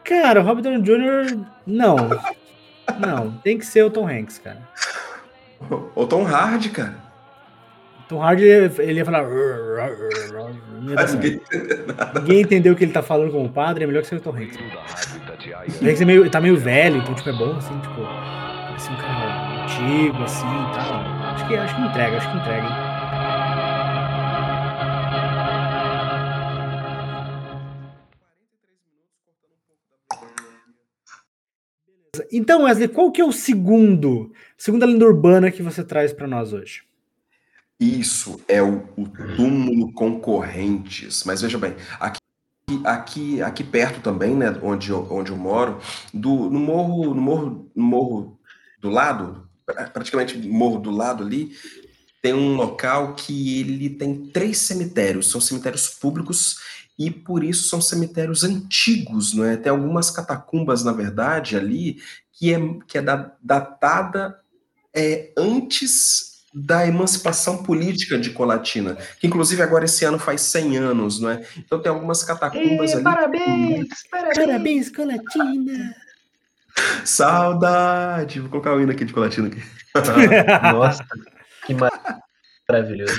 Cara, 0.05 0.41
o 0.41 0.45
Robert 0.45 0.63
Downey 0.63 0.81
Jr. 0.81 1.39
não. 1.67 1.97
não, 3.01 3.33
tem 3.43 3.59
que 3.59 3.67
ser 3.67 3.83
o 3.85 3.91
Tom 3.91 4.09
Hanks, 4.09 4.39
cara. 4.39 4.61
O 5.95 6.07
Tom 6.07 6.25
Hardy, 6.25 6.71
cara. 6.71 6.95
Tom 8.09 8.23
Hardy, 8.23 8.45
ele 8.45 8.95
ia 8.95 9.05
falar. 9.05 9.25
Ninguém, 10.81 11.41
Ninguém 12.15 12.41
entendeu 12.41 12.73
o 12.73 12.77
que 12.77 12.85
ele 12.85 12.93
tá 12.93 13.03
falando 13.03 13.31
como 13.31 13.49
padre, 13.49 13.85
é 13.85 13.87
melhor 13.87 14.03
que 14.03 14.09
ser 14.09 14.17
o 14.17 14.21
Tom 14.21 14.37
Hanks. 14.37 14.57
O 14.57 15.85
Hanks 15.85 16.01
é 16.01 16.05
meio, 16.05 16.31
tá 16.31 16.41
meio 16.41 16.57
velho, 16.57 16.99
então 16.99 17.15
tipo, 17.15 17.29
é 17.29 17.33
bom 17.33 17.57
assim, 17.57 17.79
tipo, 17.81 18.01
parece 18.67 18.91
um 18.91 18.97
cara 18.97 19.63
antigo, 19.63 20.23
assim 20.23 20.47
e 20.47 20.75
tal 20.75 21.00
que, 21.51 21.57
acho 21.57 21.75
que 21.75 21.83
entrega, 21.83 22.17
acho 22.17 22.31
que 22.31 22.37
entrega, 22.37 22.65
hein? 22.65 22.91
Então, 32.33 32.63
Wesley, 32.63 32.87
qual 32.87 33.11
que 33.11 33.21
é 33.21 33.25
o 33.25 33.33
segundo, 33.33 34.33
segunda 34.57 34.87
lenda 34.87 35.05
urbana 35.05 35.51
que 35.51 35.63
você 35.63 35.83
traz 35.83 36.13
para 36.13 36.29
nós 36.29 36.53
hoje? 36.53 36.83
Isso 37.81 38.41
é 38.47 38.63
o, 38.63 38.85
o, 38.97 39.09
túmulo 39.37 39.93
concorrentes. 39.93 41.25
Mas 41.25 41.43
veja 41.43 41.59
bem, 41.59 41.75
aqui, 41.99 42.21
aqui, 42.85 43.43
aqui 43.43 43.65
perto 43.65 44.01
também, 44.01 44.37
né, 44.37 44.57
onde 44.63 44.91
eu, 44.91 45.05
onde 45.11 45.33
eu 45.33 45.37
moro, 45.37 45.79
do, 46.15 46.49
no 46.49 46.61
morro, 46.61 47.13
no 47.15 47.21
morro, 47.21 47.71
no 47.75 47.83
morro 47.83 48.41
do 48.81 48.91
lado, 48.91 49.50
praticamente 49.93 50.37
morro 50.39 50.79
do 50.79 50.91
lado 50.91 51.25
ali, 51.25 51.53
tem 52.23 52.35
um 52.35 52.55
local 52.55 53.15
que 53.15 53.61
ele 53.61 53.91
tem 53.91 54.27
três 54.27 54.59
cemitérios, 54.59 55.31
são 55.31 55.41
cemitérios 55.41 55.89
públicos 55.89 56.57
e 56.99 57.11
por 57.11 57.43
isso 57.43 57.69
são 57.69 57.81
cemitérios 57.81 58.45
antigos, 58.45 59.33
não 59.33 59.45
é? 59.45 59.57
Tem 59.57 59.71
algumas 59.71 60.11
catacumbas, 60.11 60.85
na 60.85 60.93
verdade, 60.93 61.57
ali 61.57 61.99
que 62.33 62.53
é, 62.53 62.59
que 62.87 62.99
é 62.99 63.03
da, 63.03 63.33
datada 63.43 64.39
é, 64.95 65.33
antes 65.37 66.31
da 66.53 66.87
emancipação 66.87 67.63
política 67.63 68.19
de 68.19 68.31
Colatina, 68.31 68.97
que 69.19 69.27
inclusive 69.27 69.63
agora 69.63 69.85
esse 69.85 70.05
ano 70.05 70.19
faz 70.19 70.41
100 70.43 70.77
anos, 70.79 71.21
não 71.21 71.31
é? 71.31 71.43
Então 71.57 71.81
tem 71.81 71.91
algumas 71.91 72.25
catacumbas 72.25 72.93
ali. 72.93 73.05
Parabéns, 73.05 73.89
parabéns, 74.11 74.37
parabéns, 74.37 74.91
Colatina. 74.91 75.95
Saudade! 77.05 78.41
Vou 78.41 78.51
colocar 78.51 78.75
o 78.75 78.81
hino 78.81 78.93
aqui 78.93 79.05
de 79.05 79.13
Colatina 79.13 79.49
aqui. 79.49 79.63
Nossa, 80.73 81.05
que 81.67 81.75
maravilhoso. 82.69 83.19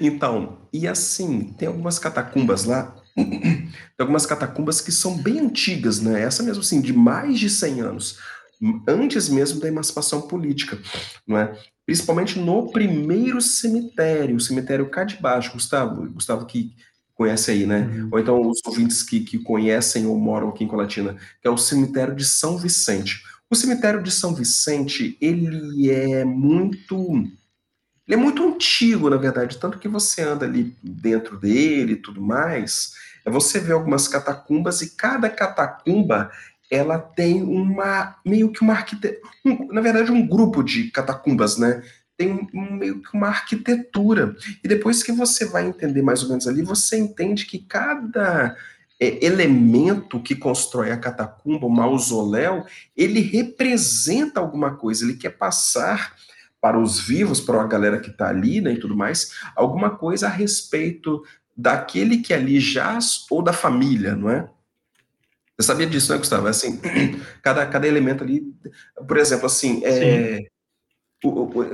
Então, 0.00 0.58
e 0.72 0.86
assim, 0.86 1.52
tem 1.52 1.68
algumas 1.68 1.98
catacumbas 1.98 2.64
lá, 2.64 2.94
tem 3.16 3.70
algumas 3.98 4.26
catacumbas 4.26 4.80
que 4.80 4.92
são 4.92 5.16
bem 5.16 5.40
antigas, 5.40 6.00
né? 6.00 6.22
Essa 6.22 6.42
mesmo 6.42 6.62
assim, 6.62 6.80
de 6.80 6.92
mais 6.92 7.38
de 7.38 7.50
100 7.50 7.80
anos, 7.80 8.18
antes 8.86 9.28
mesmo 9.28 9.60
da 9.60 9.68
emancipação 9.68 10.22
política, 10.22 10.78
não 11.26 11.38
é? 11.38 11.56
Principalmente 11.86 12.38
no 12.38 12.70
primeiro 12.70 13.40
cemitério, 13.40 14.36
o 14.36 14.40
cemitério 14.40 14.88
cá 14.90 15.04
de 15.04 15.16
baixo, 15.16 15.52
Gustavo, 15.52 16.08
Gustavo 16.10 16.46
que 16.46 16.72
conhece 17.20 17.50
aí, 17.50 17.66
né? 17.66 17.80
Uhum. 17.80 18.08
Ou 18.12 18.18
então 18.18 18.40
os 18.40 18.62
ouvintes 18.64 19.02
que, 19.02 19.20
que 19.20 19.38
conhecem 19.38 20.06
ou 20.06 20.18
moram 20.18 20.48
aqui 20.48 20.64
em 20.64 20.66
Colatina, 20.66 21.18
que 21.42 21.46
é 21.46 21.50
o 21.50 21.58
cemitério 21.58 22.16
de 22.16 22.24
São 22.24 22.56
Vicente. 22.56 23.22
O 23.50 23.54
cemitério 23.54 24.02
de 24.02 24.10
São 24.10 24.34
Vicente, 24.34 25.18
ele 25.20 25.90
é 25.90 26.24
muito 26.24 27.22
ele 28.08 28.14
é 28.14 28.16
muito 28.16 28.42
antigo, 28.42 29.10
na 29.10 29.18
verdade, 29.18 29.58
tanto 29.58 29.78
que 29.78 29.86
você 29.86 30.22
anda 30.22 30.46
ali 30.46 30.74
dentro 30.82 31.38
dele 31.38 31.92
e 31.92 31.96
tudo 31.96 32.22
mais, 32.22 32.94
é 33.24 33.30
você 33.30 33.60
vê 33.60 33.72
algumas 33.72 34.08
catacumbas 34.08 34.80
e 34.80 34.96
cada 34.96 35.28
catacumba 35.28 36.30
ela 36.70 36.98
tem 36.98 37.42
uma 37.42 38.16
meio 38.24 38.50
que 38.50 38.62
uma 38.62 38.72
arquitetura, 38.72 39.20
um, 39.44 39.72
na 39.72 39.82
verdade 39.82 40.10
um 40.10 40.26
grupo 40.26 40.62
de 40.62 40.90
catacumbas, 40.90 41.58
né? 41.58 41.82
Tem 42.20 42.46
um, 42.52 42.74
meio 42.74 43.00
que 43.00 43.16
uma 43.16 43.28
arquitetura. 43.28 44.36
E 44.62 44.68
depois 44.68 45.02
que 45.02 45.10
você 45.10 45.46
vai 45.46 45.66
entender 45.66 46.02
mais 46.02 46.22
ou 46.22 46.28
menos 46.28 46.46
ali, 46.46 46.60
você 46.60 46.98
entende 46.98 47.46
que 47.46 47.60
cada 47.60 48.54
é, 49.00 49.24
elemento 49.24 50.20
que 50.20 50.36
constrói 50.36 50.92
a 50.92 50.98
catacumba, 50.98 51.66
o 51.66 51.70
mausoléu, 51.70 52.66
ele 52.94 53.20
representa 53.20 54.38
alguma 54.38 54.76
coisa, 54.76 55.02
ele 55.02 55.14
quer 55.14 55.30
passar 55.30 56.14
para 56.60 56.78
os 56.78 57.00
vivos, 57.00 57.40
para 57.40 57.62
a 57.62 57.66
galera 57.66 57.98
que 57.98 58.10
está 58.10 58.28
ali 58.28 58.60
né, 58.60 58.74
e 58.74 58.78
tudo 58.78 58.94
mais, 58.94 59.40
alguma 59.56 59.88
coisa 59.88 60.26
a 60.26 60.30
respeito 60.30 61.24
daquele 61.56 62.18
que 62.18 62.34
ali 62.34 62.60
jaz 62.60 63.24
ou 63.30 63.40
da 63.40 63.54
família, 63.54 64.14
não 64.14 64.28
é? 64.28 64.46
Você 65.56 65.66
sabia 65.66 65.86
disso, 65.86 66.12
né, 66.12 66.18
Gustavo? 66.18 66.48
É 66.48 66.50
assim, 66.50 66.78
cada, 67.42 67.64
cada 67.64 67.88
elemento 67.88 68.22
ali, 68.22 68.42
por 69.08 69.16
exemplo, 69.16 69.46
assim, 69.46 69.82
é, 69.84 70.50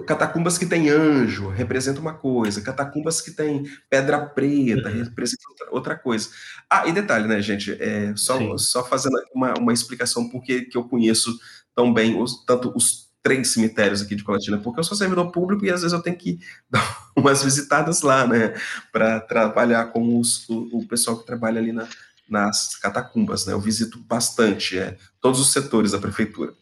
catacumbas 0.06 0.58
que 0.58 0.66
tem 0.66 0.90
anjo 0.90 1.48
representa 1.48 2.00
uma 2.00 2.14
coisa, 2.14 2.60
catacumbas 2.60 3.20
que 3.20 3.30
tem 3.30 3.64
pedra 3.88 4.26
preta 4.26 4.88
uhum. 4.88 5.04
representa 5.04 5.42
outra 5.70 5.96
coisa. 5.96 6.28
Ah, 6.68 6.86
e 6.86 6.92
detalhe, 6.92 7.28
né, 7.28 7.40
gente, 7.40 7.72
é, 7.80 8.12
só, 8.16 8.58
só 8.58 8.84
fazendo 8.84 9.16
uma, 9.32 9.54
uma 9.54 9.72
explicação 9.72 10.28
porque 10.28 10.62
que 10.62 10.76
eu 10.76 10.84
conheço 10.84 11.32
tão 11.74 11.94
bem 11.94 12.20
os, 12.20 12.44
tanto 12.44 12.72
os 12.74 13.06
três 13.22 13.52
cemitérios 13.52 14.02
aqui 14.02 14.16
de 14.16 14.24
Colatina, 14.24 14.58
porque 14.58 14.80
eu 14.80 14.84
sou 14.84 14.96
servidor 14.96 15.30
público 15.30 15.64
e 15.64 15.70
às 15.70 15.82
vezes 15.82 15.92
eu 15.92 16.02
tenho 16.02 16.16
que 16.16 16.40
dar 16.68 17.10
umas 17.16 17.44
visitadas 17.44 18.02
lá, 18.02 18.26
né, 18.26 18.54
para 18.90 19.20
trabalhar 19.20 19.86
com 19.86 20.18
os, 20.18 20.48
o, 20.48 20.78
o, 20.78 20.86
pessoal 20.88 21.18
que 21.18 21.26
trabalha 21.26 21.60
ali 21.60 21.72
na, 21.72 21.88
nas 22.28 22.76
catacumbas, 22.76 23.46
né, 23.46 23.52
eu 23.52 23.60
visito 23.60 23.98
bastante 24.00 24.78
é, 24.78 24.96
todos 25.20 25.38
os 25.40 25.52
setores 25.52 25.92
da 25.92 25.98
prefeitura 25.98 26.52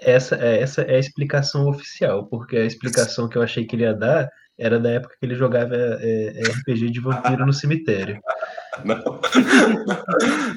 essa, 0.00 0.36
é, 0.36 0.60
essa 0.60 0.82
é 0.82 0.96
a 0.96 0.98
explicação 0.98 1.68
oficial, 1.68 2.26
porque 2.26 2.56
a 2.56 2.64
explicação 2.64 3.28
que 3.28 3.36
eu 3.36 3.42
achei 3.42 3.64
que 3.64 3.76
ele 3.76 3.84
ia 3.84 3.94
dar 3.94 4.28
era 4.58 4.78
da 4.78 4.90
época 4.90 5.14
que 5.18 5.24
ele 5.24 5.34
jogava 5.34 5.74
é, 5.74 6.32
é 6.36 6.42
RPG 6.42 6.90
de 6.90 7.00
vampiro 7.00 7.46
no 7.46 7.52
cemitério. 7.52 8.20
Não. 8.84 9.20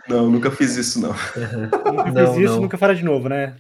não, 0.08 0.30
nunca 0.30 0.50
fiz 0.50 0.78
isso, 0.78 1.02
não. 1.02 1.10
Uhum. 1.10 1.94
Nunca 1.94 2.12
não, 2.12 2.34
fiz 2.34 2.44
isso, 2.44 2.54
não. 2.54 2.62
nunca 2.62 2.78
fará 2.78 2.94
de 2.94 3.04
novo, 3.04 3.28
né? 3.28 3.56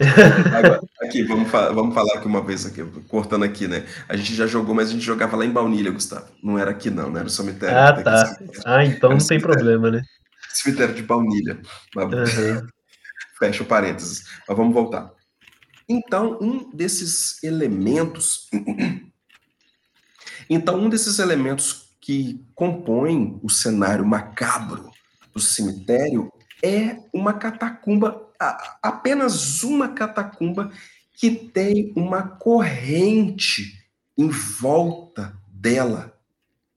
Agora, 0.00 0.80
aqui, 1.02 1.22
vamos, 1.22 1.48
fa 1.50 1.70
vamos 1.70 1.94
falar 1.94 2.14
aqui 2.14 2.26
uma 2.26 2.42
vez 2.42 2.66
aqui, 2.66 2.84
cortando 3.06 3.44
aqui, 3.44 3.68
né? 3.68 3.84
A 4.08 4.16
gente 4.16 4.34
já 4.34 4.46
jogou, 4.46 4.74
mas 4.74 4.88
a 4.88 4.92
gente 4.92 5.04
jogava 5.04 5.36
lá 5.36 5.44
em 5.44 5.50
Baunilha, 5.50 5.92
Gustavo. 5.92 6.26
Não 6.42 6.58
era 6.58 6.70
aqui, 6.70 6.90
não, 6.90 7.10
não 7.10 7.18
era 7.18 7.28
o 7.28 7.30
cemitério. 7.30 7.78
Ah, 7.78 7.92
tá. 8.02 8.36
Ah, 8.64 8.84
então 8.84 9.10
não 9.10 9.18
tem 9.18 9.40
problema, 9.40 9.90
né? 9.90 10.02
Cemitério 10.50 10.94
de 10.94 11.02
Baunilha. 11.02 11.60
Uhum. 11.96 12.66
Fecha 13.38 13.64
parênteses. 13.64 14.24
Mas 14.48 14.56
vamos 14.56 14.74
voltar. 14.74 15.12
Então, 15.88 16.38
um 16.40 16.70
desses 16.70 17.42
elementos. 17.42 18.48
então, 20.50 20.80
um 20.80 20.88
desses 20.88 21.18
elementos 21.18 21.86
que 22.00 22.44
compõem 22.54 23.38
o 23.42 23.50
cenário 23.50 24.04
macabro 24.04 24.90
do 25.32 25.40
cemitério 25.40 26.32
é 26.62 26.98
uma 27.12 27.34
catacumba, 27.34 28.30
apenas 28.82 29.62
uma 29.62 29.88
catacumba 29.88 30.70
que 31.12 31.30
tem 31.30 31.92
uma 31.96 32.22
corrente 32.22 33.86
em 34.16 34.28
volta 34.28 35.36
dela, 35.48 36.15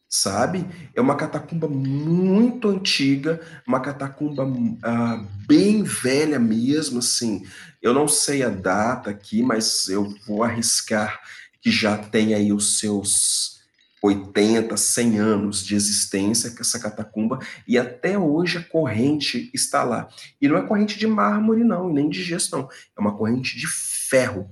sabe? 0.10 0.66
É 0.95 0.99
uma 0.99 1.16
catacumba 1.16 1.68
muito 1.68 2.68
antiga, 2.68 3.39
uma 3.68 3.80
catacumba 3.80 4.43
uh, 4.43 5.28
bem 5.47 5.84
velha 5.84 6.39
mesmo, 6.39 6.99
assim. 6.99 7.45
Eu 7.80 7.93
não 7.93 8.07
sei 8.07 8.41
a 8.41 8.49
data 8.49 9.12
aqui, 9.12 9.43
mas 9.43 9.88
eu 9.88 10.14
vou 10.26 10.43
arriscar 10.43 11.22
que 11.62 11.70
já 11.70 11.95
tem 11.95 12.34
aí 12.34 12.51
os 12.51 12.80
seus 12.80 13.60
80, 14.01 14.76
100 14.76 15.20
anos 15.20 15.64
de 15.64 15.76
existência 15.76 16.51
com 16.51 16.62
essa 16.62 16.80
catacumba 16.80 17.39
e 17.68 17.78
até 17.78 18.18
hoje 18.18 18.57
a 18.57 18.64
corrente 18.64 19.51
está 19.53 19.84
lá. 19.84 20.07
E 20.41 20.47
não 20.47 20.57
é 20.57 20.66
corrente 20.66 20.97
de 20.97 21.05
mármore 21.05 21.64
não, 21.64 21.91
nem 21.91 22.10
de 22.10 22.24
gesso 22.24 22.55
não, 22.55 22.70
é 22.97 22.99
uma 22.99 23.16
corrente 23.16 23.57
de 23.57 23.68
ferro 23.68 24.49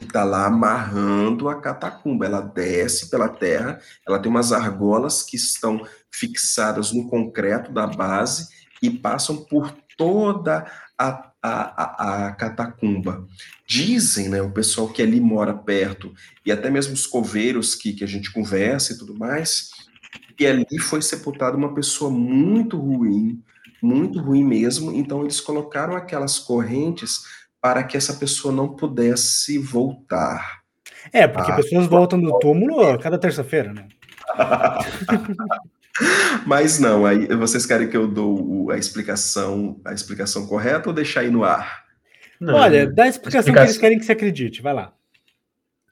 está 0.00 0.24
lá 0.24 0.46
amarrando 0.46 1.48
a 1.48 1.60
catacumba. 1.60 2.26
Ela 2.26 2.40
desce 2.40 3.10
pela 3.10 3.28
terra, 3.28 3.80
ela 4.06 4.18
tem 4.18 4.30
umas 4.30 4.52
argolas 4.52 5.22
que 5.22 5.36
estão 5.36 5.86
fixadas 6.10 6.92
no 6.92 7.08
concreto 7.08 7.72
da 7.72 7.86
base 7.86 8.48
e 8.82 8.90
passam 8.90 9.36
por 9.44 9.74
toda 9.96 10.70
a, 10.98 11.32
a, 11.42 11.42
a, 11.42 12.26
a, 12.26 12.32
catacumba. 12.32 13.26
Dizem, 13.66 14.28
né, 14.28 14.42
o 14.42 14.50
pessoal 14.50 14.88
que 14.88 15.02
ali 15.02 15.20
mora 15.20 15.54
perto, 15.54 16.12
e 16.44 16.52
até 16.52 16.70
mesmo 16.70 16.94
os 16.94 17.06
coveiros 17.06 17.74
que, 17.74 17.92
que 17.92 18.04
a 18.04 18.06
gente 18.06 18.32
conversa 18.32 18.92
e 18.92 18.98
tudo 18.98 19.14
mais, 19.14 19.70
que 20.36 20.46
ali 20.46 20.78
foi 20.78 21.00
sepultada 21.00 21.56
uma 21.56 21.74
pessoa 21.74 22.10
muito 22.10 22.78
ruim, 22.78 23.42
muito 23.82 24.20
ruim 24.20 24.44
mesmo, 24.44 24.92
então 24.92 25.22
eles 25.22 25.40
colocaram 25.40 25.96
aquelas 25.96 26.38
correntes 26.38 27.22
para 27.60 27.82
que 27.82 27.96
essa 27.96 28.14
pessoa 28.14 28.54
não 28.54 28.68
pudesse 28.68 29.58
voltar. 29.58 30.60
É, 31.12 31.26
porque 31.26 31.50
ah, 31.50 31.56
pessoas 31.56 31.86
voltam 31.86 32.20
do 32.20 32.38
túmulo 32.38 32.80
a 32.80 32.98
cada 32.98 33.18
terça-feira, 33.18 33.72
né? 33.72 33.88
Mas 36.46 36.78
não, 36.78 37.06
aí 37.06 37.26
vocês 37.36 37.64
querem 37.64 37.88
que 37.88 37.96
eu 37.96 38.06
dou 38.06 38.70
a 38.70 38.76
explicação, 38.76 39.80
a 39.84 39.92
explicação 39.92 40.46
correta 40.46 40.88
ou 40.88 40.94
deixar 40.94 41.20
aí 41.20 41.30
no 41.30 41.42
ar? 41.42 41.84
Não, 42.38 42.54
Olha, 42.54 42.86
dá 42.86 43.04
a 43.04 43.08
explicação, 43.08 43.40
explicação, 43.40 43.64
que 43.64 43.70
eles 43.70 43.78
querem 43.78 43.98
que 43.98 44.04
você 44.04 44.12
acredite, 44.12 44.62
vai 44.62 44.74
lá. 44.74 44.92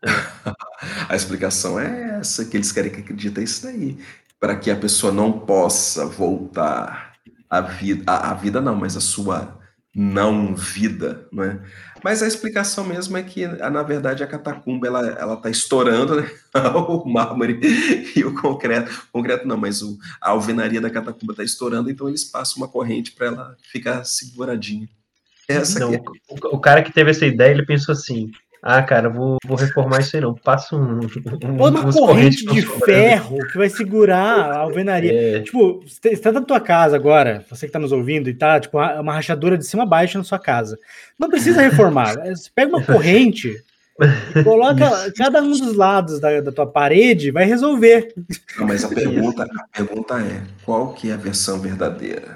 a 1.08 1.16
explicação 1.16 1.80
é 1.80 2.18
essa, 2.20 2.44
que 2.44 2.56
eles 2.56 2.70
querem 2.70 2.90
que 2.90 3.00
acredite, 3.00 3.40
é 3.40 3.42
isso 3.42 3.62
daí. 3.62 3.96
Para 4.38 4.56
que 4.56 4.70
a 4.70 4.76
pessoa 4.76 5.10
não 5.10 5.32
possa 5.32 6.04
voltar 6.04 7.14
à 7.48 7.62
vida, 7.62 8.04
a, 8.06 8.32
a 8.32 8.34
vida 8.34 8.60
não, 8.60 8.76
mas 8.76 8.96
a 8.96 9.00
sua 9.00 9.58
não 9.95 10.55
vida, 10.55 11.28
não 11.30 11.45
é? 11.45 11.61
Mas 12.03 12.22
a 12.22 12.26
explicação 12.26 12.84
mesmo 12.84 13.16
é 13.16 13.22
que, 13.22 13.47
na 13.47 13.82
verdade, 13.82 14.22
a 14.22 14.26
catacumba 14.26 14.86
ela, 14.86 15.07
ela 15.11 15.36
tá 15.36 15.49
estourando, 15.49 16.20
né? 16.20 16.30
o 16.88 17.09
mármore 17.09 17.61
e 18.14 18.24
o 18.24 18.34
concreto. 18.34 18.90
O 19.09 19.12
concreto 19.12 19.47
não, 19.47 19.57
mas 19.57 19.80
o, 19.82 19.97
a 20.20 20.30
alvenaria 20.30 20.80
da 20.80 20.90
catacumba 20.90 21.32
está 21.32 21.45
estourando, 21.45 21.90
então 21.90 22.09
eles 22.09 22.24
passam 22.24 22.59
uma 22.59 22.68
corrente 22.68 23.12
para 23.12 23.28
ela 23.28 23.57
ficar 23.70 24.05
seguradinha. 24.05 24.88
Essa 25.49 25.78
não, 25.78 25.95
é. 25.95 26.03
o, 26.28 26.57
o, 26.57 26.59
cara 26.59 26.82
que 26.82 26.92
teve 26.92 27.11
essa 27.11 27.26
ideia, 27.26 27.53
ele 27.53 27.64
pensou 27.64 27.92
assim: 27.92 28.30
ah, 28.66 28.82
cara, 28.82 29.10
vou, 29.10 29.36
vou 29.44 29.58
reformar 29.58 30.00
isso 30.00 30.16
aí 30.16 30.22
não. 30.22 30.34
Passa 30.34 30.74
um. 30.74 31.00
um 31.00 31.56
Pô, 31.58 31.68
uma 31.68 31.92
corrente 31.92 32.46
de 32.46 32.62
ferro 32.62 33.36
que 33.48 33.58
vai 33.58 33.68
segurar 33.68 34.40
a 34.40 34.58
alvenaria. 34.60 35.12
É. 35.12 35.40
Tipo, 35.42 35.82
você 35.86 36.08
está 36.08 36.32
na 36.32 36.40
tua 36.40 36.58
casa 36.58 36.96
agora, 36.96 37.44
você 37.50 37.66
que 37.66 37.68
está 37.68 37.78
nos 37.78 37.92
ouvindo, 37.92 38.30
e 38.30 38.32
tá, 38.32 38.58
tipo, 38.58 38.78
uma 38.78 39.12
rachadura 39.12 39.58
de 39.58 39.66
cima 39.66 39.82
a 39.82 39.86
baixo 39.86 40.16
na 40.16 40.24
sua 40.24 40.38
casa. 40.38 40.78
Não 41.18 41.28
precisa 41.28 41.60
reformar. 41.60 42.14
Você 42.26 42.48
pega 42.54 42.74
uma 42.74 42.82
corrente. 42.82 43.62
Coloca 44.42 44.86
Isso. 45.04 45.12
cada 45.14 45.42
um 45.42 45.50
dos 45.50 45.76
lados 45.76 46.18
da, 46.18 46.40
da, 46.40 46.50
tua 46.50 46.66
parede, 46.66 47.30
vai 47.30 47.44
resolver. 47.44 48.14
Não, 48.58 48.66
mas 48.66 48.82
a 48.82 48.88
pergunta, 48.88 49.44
a 49.44 49.76
pergunta 49.76 50.14
é: 50.20 50.42
qual 50.64 50.94
que 50.94 51.10
é 51.10 51.12
a 51.12 51.18
versão 51.18 51.60
verdadeira? 51.60 52.34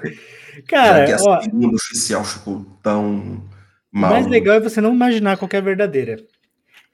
Cara, 0.67 0.99
Já 0.99 1.05
que 1.05 1.11
a 1.13 1.41
segunda 1.41 1.75
oficial 1.75 2.23
ficou 2.23 2.63
tão 2.83 3.41
o 3.93 3.99
mais 3.99 4.27
legal 4.27 4.55
é 4.55 4.59
você 4.59 4.79
não 4.79 4.93
imaginar 4.93 5.37
qual 5.37 5.49
é 5.51 5.61
verdadeira. 5.61 6.17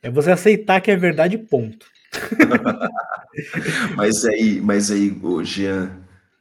É 0.02 0.10
você 0.10 0.32
aceitar 0.32 0.82
que 0.82 0.92
é 0.92 0.96
verdade, 0.96 1.38
ponto. 1.38 1.86
mas 3.98 4.24
aí, 4.26 4.62
mas 4.62 4.92
aí, 4.92 5.18
o 5.22 5.44
Jean, 5.44 5.92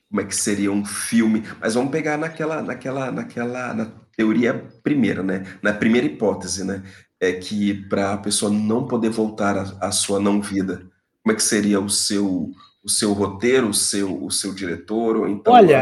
como 0.09 0.21
é 0.21 0.25
que 0.25 0.37
seria 0.37 0.71
um 0.71 0.85
filme? 0.85 1.43
Mas 1.61 1.75
vamos 1.75 1.91
pegar 1.91 2.17
naquela, 2.17 2.63
naquela, 2.63 3.11
naquela, 3.11 3.75
na 3.75 3.87
teoria 4.17 4.55
primeira, 4.83 5.23
né? 5.23 5.45
Na 5.63 5.73
primeira 5.73 6.07
hipótese, 6.07 6.65
né? 6.65 6.83
É 7.19 7.33
que 7.33 7.75
para 7.89 8.13
a 8.13 8.19
pessoa 8.19 8.53
não 8.53 8.87
poder 8.87 9.09
voltar 9.11 9.57
à 9.81 9.91
sua 9.91 10.21
não 10.21 10.41
vida, 10.41 10.87
como 11.23 11.33
é 11.33 11.35
que 11.35 11.43
seria 11.43 11.81
o 11.81 11.89
seu, 11.89 12.51
o 12.83 12.89
seu 12.89 13.13
roteiro, 13.13 13.69
o 13.69 13.75
seu, 13.75 14.23
o 14.23 14.31
seu 14.31 14.55
diretor, 14.55 15.17
ou 15.17 15.29
então 15.29 15.53
Olha, 15.53 15.81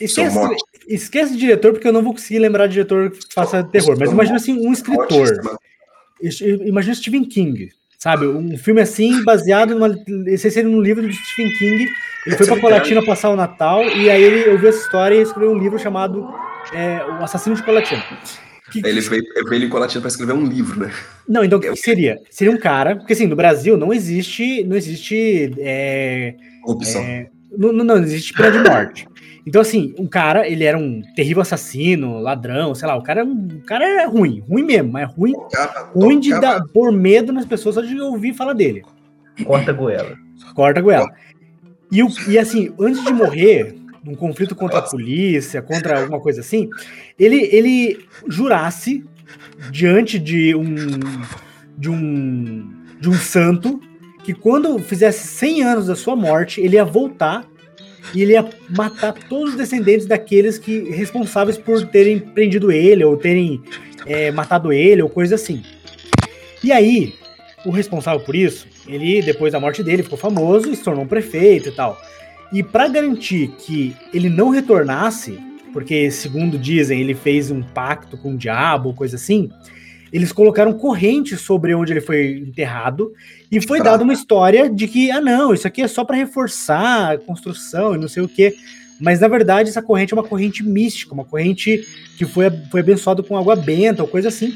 Esquece, 0.00 0.30
esquece 0.88 1.36
diretor, 1.36 1.72
porque 1.72 1.86
eu 1.86 1.92
não 1.92 2.02
vou 2.02 2.12
conseguir 2.12 2.38
lembrar 2.38 2.66
de 2.66 2.74
diretor 2.74 3.10
que 3.10 3.34
faça 3.34 3.62
terror. 3.62 3.96
Mas 3.98 4.10
imagina 4.10 4.36
assim, 4.36 4.66
um 4.66 4.72
escritor. 4.72 5.40
Imagina 6.64 6.94
Stephen 6.94 7.24
King, 7.24 7.70
sabe? 7.98 8.26
Um 8.26 8.56
filme 8.56 8.80
assim, 8.80 9.22
baseado 9.22 9.74
numa. 9.74 9.94
Esse 10.26 10.50
seria 10.50 10.70
um 10.70 10.80
livro 10.80 11.06
de 11.06 11.14
Stephen 11.14 11.52
King. 11.58 11.86
Ele 12.26 12.36
foi 12.36 12.46
pra 12.46 12.60
Colatina 12.60 13.04
passar 13.04 13.30
o 13.30 13.36
Natal, 13.36 13.84
e 13.84 14.10
aí 14.10 14.22
ele 14.22 14.50
ouviu 14.50 14.68
essa 14.68 14.80
história 14.80 15.14
e 15.14 15.22
escreveu 15.22 15.52
um 15.52 15.58
livro 15.58 15.78
chamado 15.78 16.28
é, 16.72 17.02
O 17.04 17.24
Assassino 17.24 17.54
de 17.54 17.62
Colatina. 17.62 18.02
Que, 18.70 18.86
ele 18.86 19.00
veio, 19.00 19.22
veio 19.48 19.64
em 19.64 19.68
Colatina 19.68 20.02
para 20.02 20.08
escrever 20.08 20.34
um 20.34 20.44
livro, 20.44 20.78
né? 20.78 20.92
Não, 21.26 21.42
então 21.42 21.58
o 21.58 21.62
que 21.62 21.74
seria? 21.76 22.18
Seria 22.30 22.52
um 22.52 22.58
cara, 22.58 22.96
porque 22.96 23.14
assim, 23.14 23.26
no 23.26 23.36
Brasil 23.36 23.78
não 23.78 23.94
existe. 23.94 24.62
Não 24.64 24.76
existe. 24.76 25.54
É, 25.58 26.34
Opção. 26.64 27.00
É, 27.00 27.30
não, 27.56 27.72
não, 27.72 27.84
não 27.84 27.98
existe 27.98 28.34
pena 28.34 28.50
de 28.50 28.68
morte. 28.68 29.07
Então, 29.48 29.62
assim, 29.62 29.94
um 29.98 30.06
cara, 30.06 30.46
ele 30.46 30.62
era 30.62 30.76
um 30.76 31.00
terrível 31.16 31.40
assassino, 31.40 32.18
ladrão, 32.18 32.74
sei 32.74 32.86
lá, 32.86 32.94
o 32.96 33.02
cara, 33.02 33.24
o 33.24 33.62
cara 33.64 34.02
é 34.02 34.04
ruim, 34.04 34.44
ruim 34.46 34.62
mesmo, 34.62 34.92
mas 34.92 35.10
ruim, 35.10 35.32
ruim 35.94 36.20
de 36.20 36.38
dar, 36.38 36.62
pôr 36.66 36.92
medo 36.92 37.32
nas 37.32 37.46
pessoas 37.46 37.76
só 37.76 37.80
de 37.80 37.98
ouvir 37.98 38.34
falar 38.34 38.52
dele. 38.52 38.84
Corta 39.46 39.70
a 39.70 39.74
goela. 39.74 40.14
Corta 40.54 40.80
a 40.80 40.82
goela. 40.82 41.08
E, 41.90 42.02
o, 42.02 42.08
e 42.28 42.38
assim, 42.38 42.74
antes 42.78 43.02
de 43.02 43.10
morrer, 43.10 43.74
num 44.04 44.14
conflito 44.14 44.54
contra 44.54 44.80
a 44.80 44.82
polícia, 44.82 45.62
contra 45.62 45.98
alguma 45.98 46.20
coisa 46.20 46.42
assim, 46.42 46.68
ele, 47.18 47.48
ele 47.50 48.06
jurasse 48.26 49.02
diante 49.70 50.18
de 50.18 50.54
um, 50.54 50.74
de 51.78 51.88
um, 51.88 52.70
de 53.00 53.08
um 53.08 53.14
santo 53.14 53.80
que 54.22 54.34
quando 54.34 54.78
fizesse 54.78 55.26
100 55.26 55.62
anos 55.62 55.86
da 55.86 55.96
sua 55.96 56.14
morte, 56.14 56.60
ele 56.60 56.76
ia 56.76 56.84
voltar 56.84 57.46
e 58.14 58.22
ele 58.22 58.32
ia 58.32 58.48
matar 58.68 59.12
todos 59.12 59.50
os 59.50 59.56
descendentes 59.56 60.06
daqueles 60.06 60.58
que 60.58 60.90
responsáveis 60.90 61.58
por 61.58 61.86
terem 61.86 62.18
prendido 62.18 62.72
ele 62.72 63.04
ou 63.04 63.16
terem 63.16 63.62
é, 64.06 64.30
matado 64.30 64.72
ele 64.72 65.02
ou 65.02 65.08
coisa 65.08 65.34
assim. 65.34 65.62
E 66.62 66.72
aí, 66.72 67.14
o 67.64 67.70
responsável 67.70 68.20
por 68.20 68.34
isso, 68.34 68.66
ele 68.86 69.22
depois 69.22 69.52
da 69.52 69.60
morte 69.60 69.82
dele 69.82 70.02
ficou 70.02 70.18
famoso 70.18 70.70
e 70.70 70.76
se 70.76 70.82
tornou 70.82 71.04
um 71.04 71.08
prefeito 71.08 71.68
e 71.68 71.72
tal. 71.72 72.00
E 72.52 72.62
para 72.62 72.88
garantir 72.88 73.48
que 73.58 73.94
ele 74.12 74.30
não 74.30 74.48
retornasse, 74.48 75.38
porque 75.72 76.10
segundo 76.10 76.58
dizem 76.58 77.00
ele 77.00 77.14
fez 77.14 77.50
um 77.50 77.62
pacto 77.62 78.16
com 78.16 78.32
o 78.32 78.36
diabo 78.36 78.94
coisa 78.94 79.16
assim, 79.16 79.50
eles 80.12 80.32
colocaram 80.32 80.72
corrente 80.72 81.36
sobre 81.36 81.74
onde 81.74 81.92
ele 81.92 82.00
foi 82.00 82.38
enterrado 82.46 83.12
e 83.50 83.60
foi 83.60 83.82
dada 83.82 84.02
uma 84.02 84.12
história 84.12 84.68
de 84.68 84.86
que, 84.86 85.10
ah, 85.10 85.20
não, 85.20 85.52
isso 85.54 85.66
aqui 85.66 85.82
é 85.82 85.88
só 85.88 86.04
para 86.04 86.16
reforçar 86.16 87.12
a 87.12 87.18
construção 87.18 87.94
e 87.94 87.98
não 87.98 88.08
sei 88.08 88.22
o 88.22 88.28
quê. 88.28 88.54
Mas 89.00 89.20
na 89.20 89.28
verdade, 89.28 89.68
essa 89.68 89.82
corrente 89.82 90.12
é 90.12 90.16
uma 90.16 90.24
corrente 90.24 90.62
mística, 90.62 91.14
uma 91.14 91.24
corrente 91.24 91.86
que 92.16 92.24
foi, 92.24 92.50
foi 92.70 92.80
abençoada 92.80 93.22
com 93.22 93.36
água 93.36 93.54
benta 93.54 94.02
ou 94.02 94.08
coisa 94.08 94.28
assim. 94.28 94.52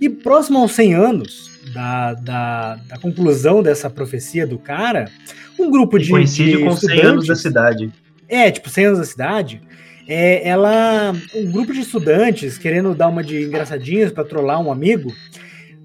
E 0.00 0.08
próximo 0.08 0.58
aos 0.58 0.72
100 0.72 0.94
anos 0.94 1.50
da, 1.72 2.14
da, 2.14 2.74
da 2.88 2.98
conclusão 2.98 3.62
dessa 3.62 3.88
profecia 3.88 4.46
do 4.46 4.58
cara, 4.58 5.10
um 5.58 5.70
grupo 5.70 5.98
de. 5.98 6.10
coincide 6.10 6.56
de 6.56 6.64
com 6.64 6.76
100 6.76 7.00
anos 7.00 7.26
da 7.26 7.36
cidade. 7.36 7.92
É, 8.28 8.50
tipo, 8.50 8.68
100 8.68 8.84
anos 8.86 8.98
da 8.98 9.04
cidade. 9.04 9.62
É, 10.06 10.46
ela. 10.48 11.12
Um 11.34 11.50
grupo 11.50 11.72
de 11.72 11.80
estudantes, 11.80 12.58
querendo 12.58 12.94
dar 12.94 13.08
uma 13.08 13.22
de 13.22 13.42
engraçadinhas 13.42 14.12
pra 14.12 14.24
trollar 14.24 14.60
um 14.60 14.70
amigo, 14.70 15.12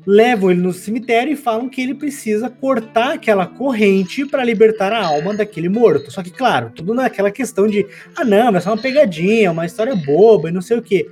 levam 0.06 0.52
ele 0.52 0.62
no 0.62 0.74
cemitério 0.74 1.34
e 1.34 1.36
falam 1.36 1.70
que 1.70 1.82
ele 1.82 1.94
precisa 1.94 2.50
cortar 2.50 3.14
aquela 3.14 3.46
corrente 3.46 4.26
pra 4.26 4.44
libertar 4.44 4.92
a 4.92 5.06
alma 5.06 5.34
daquele 5.36 5.70
morto. 5.70 6.12
Só 6.12 6.24
que, 6.24 6.32
claro, 6.32 6.72
tudo 6.76 6.94
naquela 6.94 7.32
questão 7.32 7.68
de, 7.68 7.86
ah, 8.16 8.26
não, 8.26 8.56
é 8.56 8.60
só 8.60 8.72
uma 8.72 8.82
pegadinha, 8.82 9.52
uma 9.52 9.66
história 9.66 9.96
boba 9.96 10.50
e 10.50 10.52
não 10.52 10.62
sei 10.62 10.78
o 10.78 10.82
quê. 10.82 11.10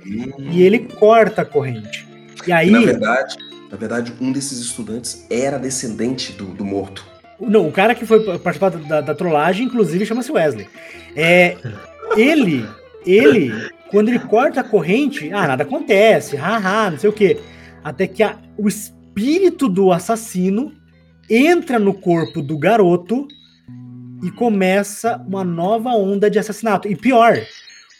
E 0.50 0.62
ele 0.62 0.80
corta 0.80 1.42
a 1.42 1.44
corrente. 1.44 2.06
E 2.46 2.52
aí. 2.52 2.70
Na 2.70 2.80
verdade, 2.80 3.36
na 3.70 3.76
verdade, 3.76 4.12
um 4.20 4.32
desses 4.32 4.58
estudantes 4.58 5.26
era 5.30 5.58
descendente 5.58 6.32
do, 6.32 6.46
do 6.46 6.64
morto. 6.64 7.06
Não, 7.40 7.68
o 7.68 7.72
cara 7.72 7.94
que 7.94 8.04
foi 8.04 8.38
participar 8.38 8.70
da, 8.70 9.00
da 9.00 9.14
trollagem, 9.14 9.66
inclusive, 9.66 10.04
chama-se 10.04 10.32
Wesley. 10.32 10.68
É, 11.14 11.56
ele, 12.16 12.66
ele, 13.06 13.52
quando 13.90 14.08
ele 14.08 14.18
corta 14.18 14.60
a 14.60 14.64
corrente, 14.64 15.32
ah, 15.32 15.48
nada 15.48 15.62
acontece, 15.62 16.36
haha, 16.36 16.90
não 16.90 16.98
sei 16.98 17.10
o 17.10 17.12
quê. 17.12 17.38
Até 17.82 18.06
que 18.06 18.22
a- 18.22 18.38
o 18.56 18.68
espírito 18.68 19.68
do 19.68 19.92
assassino 19.92 20.72
entra 21.28 21.78
no 21.78 21.94
corpo 21.94 22.40
do 22.42 22.58
garoto 22.58 23.26
e 24.22 24.30
começa 24.30 25.16
uma 25.28 25.44
nova 25.44 25.90
onda 25.90 26.30
de 26.30 26.38
assassinato. 26.38 26.88
E 26.88 26.96
pior, 26.96 27.38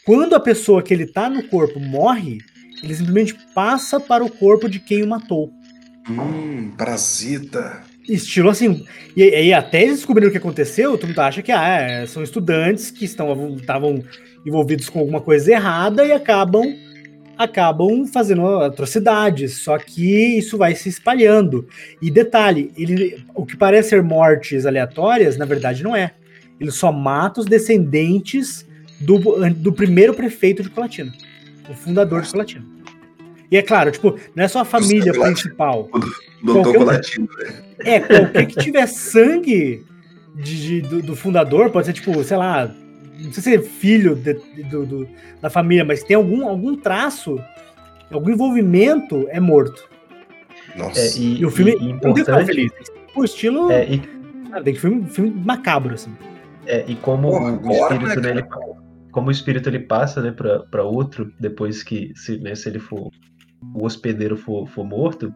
quando 0.05 0.35
a 0.35 0.39
pessoa 0.39 0.81
que 0.83 0.93
ele 0.93 1.05
tá 1.05 1.29
no 1.29 1.43
corpo 1.47 1.79
morre, 1.79 2.39
ele 2.83 2.93
simplesmente 2.93 3.35
passa 3.53 3.99
para 3.99 4.23
o 4.23 4.29
corpo 4.29 4.69
de 4.69 4.79
quem 4.79 5.03
o 5.03 5.07
matou. 5.07 5.51
Hum, 6.09 6.71
parasita. 6.77 7.83
Estilo 8.07 8.49
assim. 8.49 8.85
E 9.15 9.21
aí, 9.21 9.53
até 9.53 9.83
eles 9.83 9.97
descobriram 9.97 10.29
o 10.29 10.31
que 10.31 10.37
aconteceu, 10.37 10.97
mundo 11.07 11.19
acha 11.19 11.43
que 11.43 11.51
ah, 11.51 11.67
é, 11.67 12.05
são 12.07 12.23
estudantes 12.23 12.89
que 12.89 13.05
estavam 13.05 14.03
envolvidos 14.45 14.89
com 14.89 14.99
alguma 14.99 15.21
coisa 15.21 15.51
errada 15.51 16.05
e 16.05 16.11
acabam 16.11 16.65
acabam 17.37 18.05
fazendo 18.05 18.45
atrocidades. 18.59 19.59
Só 19.59 19.77
que 19.77 20.37
isso 20.37 20.57
vai 20.57 20.75
se 20.75 20.89
espalhando. 20.89 21.65
E 22.01 22.11
detalhe, 22.11 22.71
ele, 22.77 23.23
o 23.33 23.45
que 23.45 23.55
parece 23.55 23.89
ser 23.89 24.03
mortes 24.03 24.65
aleatórias, 24.65 25.37
na 25.37 25.45
verdade 25.45 25.81
não 25.83 25.95
é. 25.95 26.11
Ele 26.59 26.71
só 26.71 26.91
mata 26.91 27.39
os 27.39 27.45
descendentes 27.45 28.67
do, 28.99 29.17
do 29.53 29.71
primeiro 29.71 30.13
prefeito 30.13 30.61
de 30.61 30.69
Colatina, 30.69 31.13
o 31.69 31.73
fundador 31.73 32.21
de 32.21 32.29
Colatina. 32.29 32.65
E 33.49 33.55
é 33.55 33.61
claro, 33.61 33.89
tipo, 33.91 34.19
não 34.35 34.43
é 34.43 34.47
só 34.49 34.59
a 34.59 34.65
família 34.65 35.13
principal. 35.13 35.89
Doutor 36.43 36.63
Qualquer 36.63 36.77
Colatino. 36.79 37.29
né? 37.39 37.53
É, 37.79 37.99
qualquer 38.01 38.45
que 38.47 38.55
tiver 38.59 38.85
sangue 38.87 39.85
de- 40.35 40.81
de- 40.81 40.81
do, 40.81 41.01
do 41.01 41.15
fundador, 41.15 41.69
pode 41.69 41.87
ser 41.87 41.93
tipo, 41.93 42.21
sei 42.23 42.35
lá, 42.37 42.69
não 43.23 43.31
sei 43.33 43.43
se 43.43 43.55
é 43.55 43.61
filho 43.61 44.15
de- 44.15 44.33
do- 44.69 44.85
do- 44.85 45.09
da 45.41 45.49
família, 45.49 45.83
mas 45.85 46.03
tem 46.03 46.15
algum, 46.15 46.47
algum 46.47 46.75
traço, 46.75 47.37
algum 48.11 48.29
envolvimento, 48.31 49.25
é 49.29 49.39
morto. 49.39 49.87
Nossa. 50.75 50.99
É, 50.99 51.17
e, 51.17 51.39
E 51.41 51.45
o 51.45 51.51
filme 51.51 51.71
e- 51.73 51.75
e 51.75 51.93
não 51.93 51.99
tem 51.99 52.11
importante. 52.11 52.45
feliz. 52.45 52.71
O 53.15 53.23
estilo. 53.23 53.71
É, 53.71 53.85
e, 53.89 54.01
Ah, 54.51 54.61
tem 54.61 54.73
filme, 54.73 55.05
filme 55.07 55.29
macabro, 55.45 55.93
assim. 55.93 56.11
é, 56.65 56.83
e 56.87 56.95
como 56.95 57.29
Porra, 57.29 57.51
o 57.53 57.71
espírito, 57.71 58.21
né, 58.21 58.33
né, 58.33 58.39
ele, 58.39 58.43
como 59.11 59.27
o 59.27 59.31
espírito 59.31 59.69
ele 59.69 59.79
passa, 59.79 60.21
né, 60.21 60.31
pra, 60.31 60.59
pra 60.59 60.83
outro, 60.83 61.31
depois 61.39 61.83
que, 61.83 62.11
se, 62.15 62.37
né, 62.39 62.55
se 62.55 62.67
ele 62.69 62.79
for, 62.79 63.09
o 63.75 63.85
hospedeiro 63.85 64.35
for, 64.37 64.67
for 64.67 64.83
morto, 64.85 65.33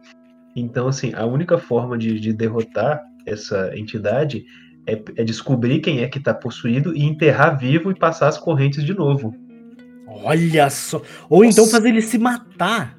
então, 0.56 0.86
assim, 0.88 1.12
a 1.14 1.24
única 1.26 1.58
forma 1.58 1.96
de, 1.98 2.18
de 2.18 2.32
derrotar 2.32 3.02
essa 3.26 3.70
entidade 3.76 4.44
é, 4.86 5.02
é 5.16 5.24
descobrir 5.24 5.80
quem 5.80 6.00
é 6.02 6.08
que 6.08 6.20
tá 6.20 6.32
possuído 6.34 6.94
e 6.94 7.04
enterrar 7.04 7.58
vivo 7.58 7.90
e 7.90 7.94
passar 7.94 8.28
as 8.28 8.38
correntes 8.38 8.84
de 8.84 8.94
novo. 8.94 9.34
Olha 10.06 10.68
só. 10.70 11.00
Ou 11.28 11.44
então 11.44 11.64
Nossa. 11.64 11.76
fazer 11.76 11.88
ele 11.88 12.02
se 12.02 12.18
matar. 12.18 12.96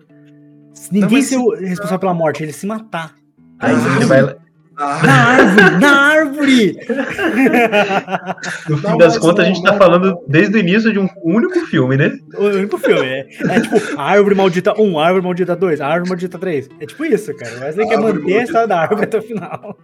Ninguém 0.92 1.22
ser 1.22 1.38
o 1.38 1.52
responsável 1.56 2.00
pela 2.00 2.14
morte, 2.14 2.44
ele 2.44 2.52
se 2.54 2.66
matar. 2.68 3.14
Aí 3.60 3.74
Ah, 3.74 3.78
você 3.78 4.06
vai, 4.06 4.22
lá- 4.22 4.36
Ah, 4.78 5.02
Na 5.06 5.14
árvore! 5.30 5.80
na 5.80 6.02
árvore! 6.02 6.25
No 8.70 8.78
fim 8.78 8.98
das 8.98 9.14
mas 9.14 9.18
contas, 9.18 9.46
a 9.46 9.48
gente 9.48 9.64
tá 9.64 9.74
falando 9.78 10.18
desde 10.28 10.56
o 10.56 10.60
início 10.60 10.92
de 10.92 11.00
um 11.00 11.08
único 11.24 11.60
filme, 11.68 11.98
né? 11.98 12.18
O 12.36 12.46
único 12.46 12.78
filme. 12.78 13.06
É, 13.06 13.28
é 13.50 13.62
tipo, 13.62 14.00
árvore 14.00 14.36
maldita 14.36 14.80
1, 14.80 15.00
árvore 15.00 15.24
maldita 15.24 15.56
2, 15.56 15.82
árvore 15.82 16.10
maldita 16.10 16.38
3. 16.38 16.70
É 16.80 16.86
tipo 16.86 17.06
isso, 17.06 17.34
cara. 17.36 17.58
O 17.58 17.62
Wesley 17.62 17.88
quer 17.88 17.96
Árvore 17.96 18.14
manter 18.14 18.32
a 18.34 18.36
maldita. 18.36 18.44
história 18.44 18.68
da 18.68 18.80
árvore 18.80 19.04
até 19.04 19.18
o 19.18 19.22
final. 19.22 19.78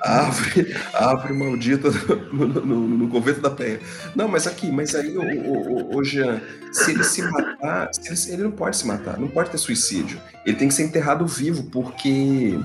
árvore, 0.00 0.76
árvore 0.94 1.32
maldita 1.34 1.90
no, 2.32 2.46
no, 2.46 2.60
no, 2.66 2.88
no 2.88 3.08
convento 3.08 3.40
da 3.40 3.50
Penha. 3.50 3.80
Não, 4.14 4.28
mas 4.28 4.46
aqui, 4.46 4.70
mas 4.70 4.94
aí, 4.94 5.16
o, 5.16 5.22
o, 5.22 5.94
o, 5.94 5.96
o 5.98 6.04
Jean, 6.04 6.40
se 6.72 6.92
ele 6.92 7.04
se 7.04 7.22
matar, 7.22 7.90
se 7.92 8.30
ele, 8.30 8.34
ele 8.34 8.42
não 8.44 8.52
pode 8.52 8.76
se 8.76 8.86
matar, 8.86 9.18
não 9.18 9.28
pode 9.28 9.50
ter 9.50 9.58
suicídio. 9.58 10.20
Ele 10.44 10.56
tem 10.56 10.68
que 10.68 10.74
ser 10.74 10.84
enterrado 10.84 11.26
vivo, 11.26 11.64
porque 11.70 12.58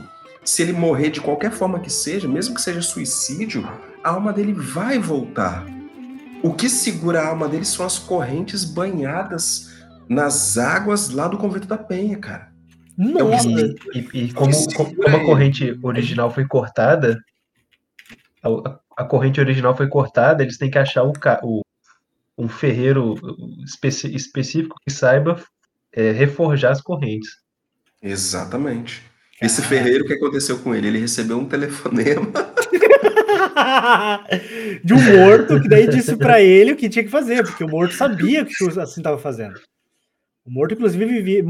se 0.46 0.62
ele 0.62 0.74
morrer 0.74 1.10
de 1.10 1.20
qualquer 1.20 1.52
forma 1.52 1.80
que 1.80 1.89
seja, 1.89 2.28
mesmo 2.28 2.56
que 2.56 2.62
seja 2.62 2.82
suicídio, 2.82 3.64
a 4.04 4.12
alma 4.12 4.32
dele 4.32 4.54
vai 4.54 5.00
voltar. 5.00 5.66
O 6.43 6.54
que 6.54 6.70
segura 6.70 7.22
a 7.22 7.28
alma 7.30 7.50
dele 7.50 7.66
são 7.66 7.86
as 7.86 7.98
correntes 7.98 8.64
banhadas 8.64 9.74
nas 10.08 10.58
águas 10.58 11.10
lá 11.10 11.28
do 11.28 11.38
convento 11.38 11.68
da 11.68 11.78
Penha, 11.78 12.18
cara. 12.20 12.54
Nossa! 12.98 13.50
E, 13.50 13.76
e- 14.14 14.24
e 14.26 14.34
como, 14.34 14.52
como- 14.76 15.08
a 15.08 15.16
ele. 15.16 15.26
corrente 15.26 15.80
original 15.84 16.32
foi 16.32 16.46
cortada, 16.46 17.20
a, 18.43 18.80
a 18.98 19.04
corrente 19.04 19.39
original 19.39 19.76
foi 19.76 19.88
cortada, 19.89 20.43
eles 20.43 20.58
têm 20.58 20.70
que 20.70 20.78
achar 20.78 21.04
o, 21.04 21.12
o- 21.43 21.62
um 22.38 22.48
ferreiro 22.48 23.16
específico 24.14 24.76
que 24.86 24.93
saiba 24.93 25.41
é, 25.91 26.12
reforjar 26.12 26.72
as 26.72 26.82
correntes. 26.82 27.30
Exatamente. 28.02 29.02
Esse 29.41 29.61
ferreiro, 29.61 30.03
o 30.03 30.07
que 30.07 30.13
aconteceu 30.13 30.57
com 30.59 30.73
ele? 30.73 30.88
Ele 30.88 30.99
recebeu 30.99 31.38
um 31.38 31.45
telefonema 31.45 32.31
De 34.83 34.93
um 34.93 35.17
morto 35.17 35.61
que 35.61 35.67
daí 35.67 35.88
disse 35.88 36.15
pra 36.15 36.41
ele 36.41 36.71
o 36.71 36.75
que 36.75 36.89
tinha 36.89 37.03
que 37.03 37.11
fazer, 37.11 37.43
porque 37.43 37.63
o 37.63 37.69
morto 37.69 37.93
sabia 37.93 38.43
o 38.43 38.45
que 38.45 38.63
o 38.63 38.81
assim 38.81 39.01
tava 39.01 39.17
fazendo. 39.17 39.59
O 40.45 40.51
morto, 40.51 40.73
inclusive, 40.73 41.05
vivia, 41.05 41.43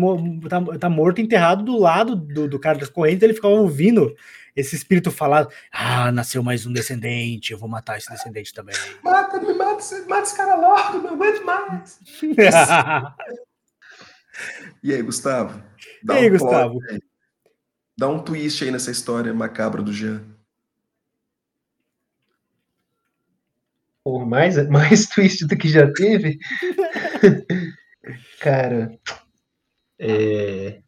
tá, 0.49 0.61
tá 0.79 0.89
morto 0.89 1.19
enterrado 1.19 1.63
do 1.63 1.77
lado 1.77 2.15
do, 2.15 2.47
do 2.47 2.59
cara 2.59 2.77
das 2.77 2.89
correntes, 2.89 3.21
ele 3.23 3.33
ficava 3.33 3.53
ouvindo 3.53 4.15
esse 4.55 4.75
espírito 4.75 5.11
falar: 5.11 5.47
Ah, 5.71 6.11
nasceu 6.11 6.41
mais 6.41 6.65
um 6.65 6.71
descendente, 6.71 7.51
eu 7.51 7.57
vou 7.57 7.67
matar 7.67 7.97
esse 7.97 8.09
descendente 8.09 8.53
também. 8.53 8.75
Mata, 9.03 9.39
me 9.39 9.53
mata, 9.53 9.79
esse- 9.79 10.07
mata 10.07 10.21
esse 10.23 10.37
cara 10.37 10.55
logo, 10.55 10.99
não 10.99 11.13
aguento 11.13 11.43
mais. 11.43 11.99
E 14.83 14.93
aí, 14.93 15.01
Gustavo? 15.01 15.63
E 16.03 16.11
aí, 16.11 16.29
plot 16.29 16.31
Gustavo? 16.43 16.79
aí. 16.91 16.99
Dá 17.97 18.07
um 18.09 18.21
twist 18.23 18.63
aí 18.63 18.71
nessa 18.71 18.91
história 18.91 19.33
macabra 19.33 19.81
do 19.81 19.93
Jean. 19.93 20.23
Por 24.03 24.25
mais, 24.25 24.55
mais 24.69 25.05
twist 25.07 25.45
do 25.47 25.57
que 25.57 25.67
já 25.69 25.91
teve. 25.91 26.37
Cara. 28.39 28.97
é, 29.99 30.81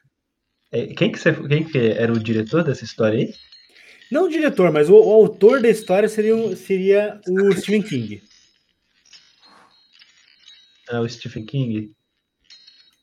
é, 0.71 0.87
quem, 0.87 1.11
que 1.11 1.19
você, 1.19 1.33
quem 1.47 1.63
que 1.63 1.77
era 1.77 2.11
o 2.13 2.19
diretor 2.19 2.63
dessa 2.63 2.83
história 2.83 3.19
aí? 3.19 3.33
Não 4.11 4.25
o 4.25 4.29
diretor, 4.29 4.71
mas 4.71 4.89
o, 4.89 4.95
o 4.95 5.11
autor 5.13 5.61
da 5.61 5.69
história 5.69 6.07
seria, 6.07 6.35
o- 6.35 6.55
seria 6.55 7.19
o 7.27 7.51
Stephen 7.53 7.81
King. 7.83 8.23
Ah, 10.89 11.01
o 11.01 11.09
Stephen 11.09 11.45
King. 11.45 11.91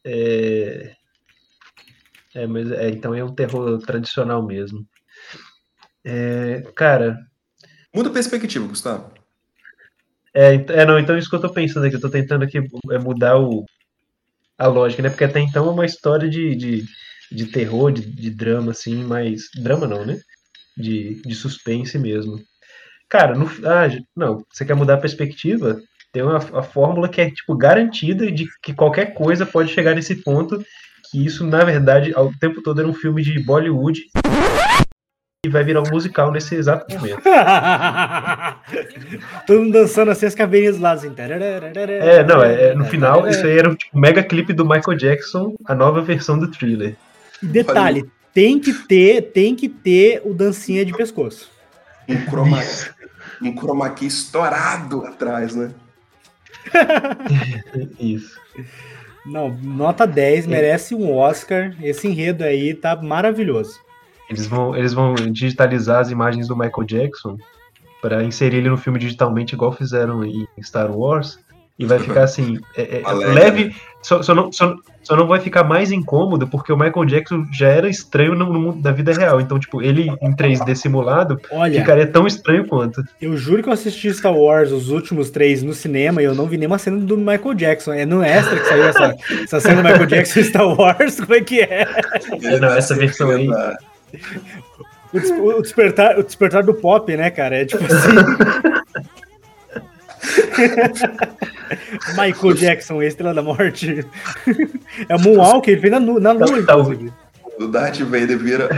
É, 0.05 0.95
é 2.35 2.47
mas 2.47 2.71
é, 2.71 2.91
então 2.91 3.15
é 3.15 3.25
um 3.25 3.35
terror 3.35 3.79
tradicional 3.79 4.45
mesmo. 4.45 4.87
É, 6.05 6.63
cara, 6.75 7.19
Muda 7.95 8.09
a 8.09 8.13
perspectiva, 8.13 8.67
Gustavo. 8.67 9.13
é, 10.35 10.55
é, 10.55 10.85
não, 10.85 10.99
então 10.99 11.17
isso 11.17 11.31
que 11.31 11.37
eu 11.37 11.41
tô 11.41 11.53
pensando 11.53 11.87
aqui, 11.87 11.95
eu 11.95 12.01
tô 12.01 12.11
tentando 12.11 12.43
aqui 12.43 12.59
é 12.91 12.99
mudar 12.99 13.39
o, 13.39 13.65
a 14.59 14.67
lógica, 14.67 15.01
né? 15.03 15.11
Porque 15.11 15.25
até 15.25 15.39
então 15.39 15.69
é 15.69 15.71
uma 15.71 15.87
história 15.87 16.29
de, 16.29 16.57
de, 16.57 16.85
de 17.31 17.47
terror, 17.47 17.93
de, 17.93 18.03
de 18.05 18.31
drama, 18.31 18.73
assim, 18.73 19.05
mas. 19.05 19.43
Drama 19.57 19.87
não, 19.87 20.05
né? 20.05 20.19
De, 20.77 21.23
de 21.23 21.35
suspense 21.37 21.97
mesmo. 21.99 22.41
Cara, 23.09 23.37
no, 23.37 23.47
ah, 23.65 23.87
não, 24.17 24.45
você 24.53 24.65
quer 24.65 24.75
mudar 24.75 24.95
a 24.95 25.01
perspectiva? 25.01 25.81
Tem 26.13 26.23
uma 26.23 26.39
a 26.39 26.63
fórmula 26.63 27.09
que 27.09 27.21
é, 27.21 27.31
tipo, 27.31 27.57
garantida 27.57 28.31
de 28.31 28.47
que 28.63 28.75
qualquer 28.75 29.15
coisa 29.15 29.47
pode 29.47 29.73
chegar 29.73 29.95
nesse 29.95 30.17
ponto, 30.23 30.65
que 31.11 31.25
isso, 31.25 31.47
na 31.47 31.65
verdade, 31.65 32.13
ao 32.15 32.33
tempo 32.35 32.63
todo 32.63 32.81
era 32.81 32.89
um 32.89 32.95
filme 32.95 33.23
de 33.23 33.39
Bollywood 33.39 34.01
e 35.45 35.49
vai 35.49 35.63
virar 35.63 35.83
um 35.83 35.91
musical 35.91 36.33
nesse 36.33 36.55
exato 36.55 36.93
momento. 36.95 37.21
Todo 39.47 39.61
mundo 39.61 39.73
dançando 39.73 40.11
assim, 40.11 40.27
as 40.27 40.35
caveirinhas 40.35 40.79
lá, 40.79 40.93
assim. 40.93 41.13
É, 41.17 42.25
não, 42.25 42.43
é, 42.43 42.71
é, 42.71 42.75
no 42.75 42.85
final, 42.87 43.29
isso 43.29 43.45
aí 43.47 43.59
era 43.59 43.69
um 43.69 43.75
tipo, 43.75 43.99
mega 43.99 44.23
clipe 44.23 44.53
do 44.55 44.65
Michael 44.65 44.97
Jackson, 44.97 45.55
a 45.67 45.75
nova 45.75 46.01
versão 46.01 46.39
do 46.39 46.51
thriller. 46.51 46.97
E 47.43 47.47
detalhe, 47.47 48.11
tem 48.33 48.59
que 48.59 48.73
ter, 48.73 49.33
tem 49.33 49.55
que 49.55 49.69
ter 49.69 50.23
o 50.25 50.33
dancinha 50.33 50.85
de 50.85 50.93
pescoço. 50.93 51.51
Um 52.09 52.17
chroma, 52.27 52.61
um 53.43 53.55
chroma 53.55 53.91
key 53.91 54.07
estourado 54.07 55.05
atrás, 55.05 55.55
né? 55.55 55.71
Isso. 58.01 58.41
Não, 59.25 59.51
nota 59.63 60.07
10, 60.07 60.47
merece 60.47 60.95
um 60.95 61.15
Oscar. 61.15 61.75
Esse 61.83 62.07
enredo 62.07 62.45
aí 62.45 62.75
tá 62.75 62.95
maravilhoso. 63.01 63.81
Eles 64.29 64.47
vão, 64.47 64.77
eles 64.77 64.93
vão 64.93 65.15
digitalizar 65.15 66.01
as 66.01 66.11
imagens 66.11 66.49
do 66.49 66.57
Michael 66.57 66.87
Jackson 66.87 67.37
para 68.01 68.23
inserir 68.23 68.59
ele 68.59 68.69
no 68.69 68.77
filme 68.77 68.99
digitalmente, 68.99 69.55
igual 69.55 69.73
fizeram 69.73 70.25
em 70.25 70.47
Star 70.61 70.91
Wars. 70.91 71.39
E 71.77 71.85
vai 71.87 71.99
ficar 71.99 72.23
assim, 72.23 72.59
é, 72.77 73.03
é, 73.05 73.13
leve, 73.13 73.75
só, 74.01 74.23
só, 74.23 74.33
não, 74.33 74.53
só, 74.53 74.77
só 75.03 75.17
não 75.17 75.27
vai 75.27 75.41
ficar 75.41 75.65
mais 75.65 75.91
incômodo 75.91 76.47
porque 76.47 76.73
o 76.73 76.77
Michael 76.77 77.05
Jackson 77.05 77.45
já 77.53 77.69
era 77.69 77.89
estranho 77.89 78.37
no 78.37 78.47
mundo 78.47 78.81
da 78.81 78.93
vida 78.93 79.13
real. 79.13 79.41
Então, 79.41 79.59
tipo, 79.59 79.83
ele 79.83 80.09
em 80.23 80.37
3D 80.37 80.75
simulado 80.77 81.41
Olha, 81.51 81.81
ficaria 81.81 82.07
tão 82.07 82.29
estranho 82.29 82.65
quanto. 82.67 83.03
Eu 83.21 83.37
juro 83.37 83.61
que 83.63 83.69
eu 83.69 83.73
assisti 83.73 84.13
Star 84.15 84.33
Wars, 84.33 84.71
os 84.71 84.89
últimos 84.89 85.31
três, 85.31 85.65
no 85.65 85.73
cinema 85.73 86.23
e 86.23 86.27
eu 86.27 86.35
não 86.35 86.47
vi 86.47 86.57
nenhuma 86.57 86.79
cena 86.79 86.99
do 86.99 87.17
Michael 87.17 87.55
Jackson. 87.55 87.93
É 87.93 88.07
no 88.07 88.23
extra 88.23 88.57
que 88.57 88.67
saiu 88.67 88.85
essa, 88.85 89.17
essa 89.43 89.61
cena 89.61 89.83
do 89.83 89.89
Michael 89.89 90.07
Jackson 90.07 90.41
em 90.41 90.45
Star 90.45 90.79
Wars. 90.79 91.19
Como 91.19 91.35
é 91.35 91.41
que 91.41 91.61
é? 91.61 91.89
é 92.43 92.61
não, 92.61 92.69
essa 92.69 92.95
versão 92.95 93.31
aí. 93.31 93.49
O, 95.13 95.19
des 95.19 95.31
o, 95.31 95.61
despertar, 95.61 96.19
o 96.19 96.23
despertar 96.23 96.63
do 96.63 96.75
pop, 96.75 97.17
né, 97.17 97.31
cara? 97.31 97.57
É 97.57 97.65
tipo 97.65 97.83
assim. 97.85 98.15
Michael 102.17 102.55
Jackson, 102.55 103.03
Estrela 103.03 103.35
da 103.35 103.43
Morte. 103.43 104.05
É 105.09 105.19
Moonwalk, 105.19 105.69
ele 105.69 105.81
fez 105.81 105.93
na, 105.93 105.99
na 105.99 106.33
lua, 106.33 106.59
inclusive. 106.61 107.13
O 107.59 107.67
Darth 107.67 107.99
Vader 107.99 108.39
vira. 108.39 108.69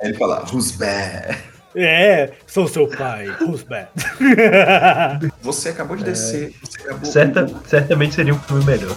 Aí 0.00 0.08
ele 0.08 0.14
fala, 0.14 0.44
who's 0.52 0.70
bad? 0.72 1.36
É, 1.74 2.30
sou 2.46 2.68
seu 2.68 2.86
pai, 2.86 3.28
who's 3.40 3.62
bad? 3.64 3.88
Você 5.42 5.70
acabou 5.70 5.96
de 5.96 6.04
descer. 6.04 6.52
É, 6.52 6.84
acabou 6.84 7.04
certa, 7.04 7.48
certamente 7.66 8.14
seria 8.14 8.34
um 8.34 8.38
filme 8.38 8.64
melhor. 8.64 8.96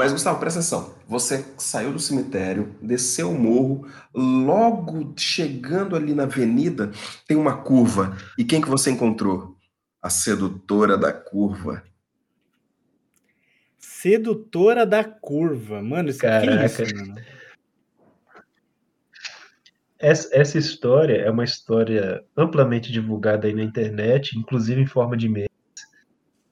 Mas, 0.00 0.12
Gustavo, 0.12 0.40
presta 0.40 0.60
atenção. 0.60 0.94
Você 1.06 1.44
saiu 1.58 1.92
do 1.92 1.98
cemitério, 1.98 2.74
desceu 2.80 3.32
o 3.32 3.38
morro, 3.38 3.86
logo 4.14 5.12
chegando 5.14 5.94
ali 5.94 6.14
na 6.14 6.22
avenida, 6.22 6.90
tem 7.28 7.36
uma 7.36 7.62
curva. 7.62 8.16
E 8.38 8.42
quem 8.42 8.62
que 8.62 8.68
você 8.70 8.90
encontrou? 8.90 9.58
A 10.00 10.08
sedutora 10.08 10.96
da 10.96 11.12
curva. 11.12 11.82
Sedutora 13.76 14.86
da 14.86 15.04
curva. 15.04 15.82
Mano, 15.82 16.08
isso 16.08 16.20
Caraca. 16.20 16.62
é 16.62 16.64
isso, 16.64 16.96
mano? 16.96 17.20
Essa, 19.98 20.30
essa 20.32 20.56
história 20.56 21.16
é 21.18 21.30
uma 21.30 21.44
história 21.44 22.24
amplamente 22.34 22.90
divulgada 22.90 23.46
aí 23.46 23.52
na 23.52 23.62
internet, 23.62 24.38
inclusive 24.38 24.80
em 24.80 24.86
forma 24.86 25.14
de 25.14 25.28
memes, 25.28 25.50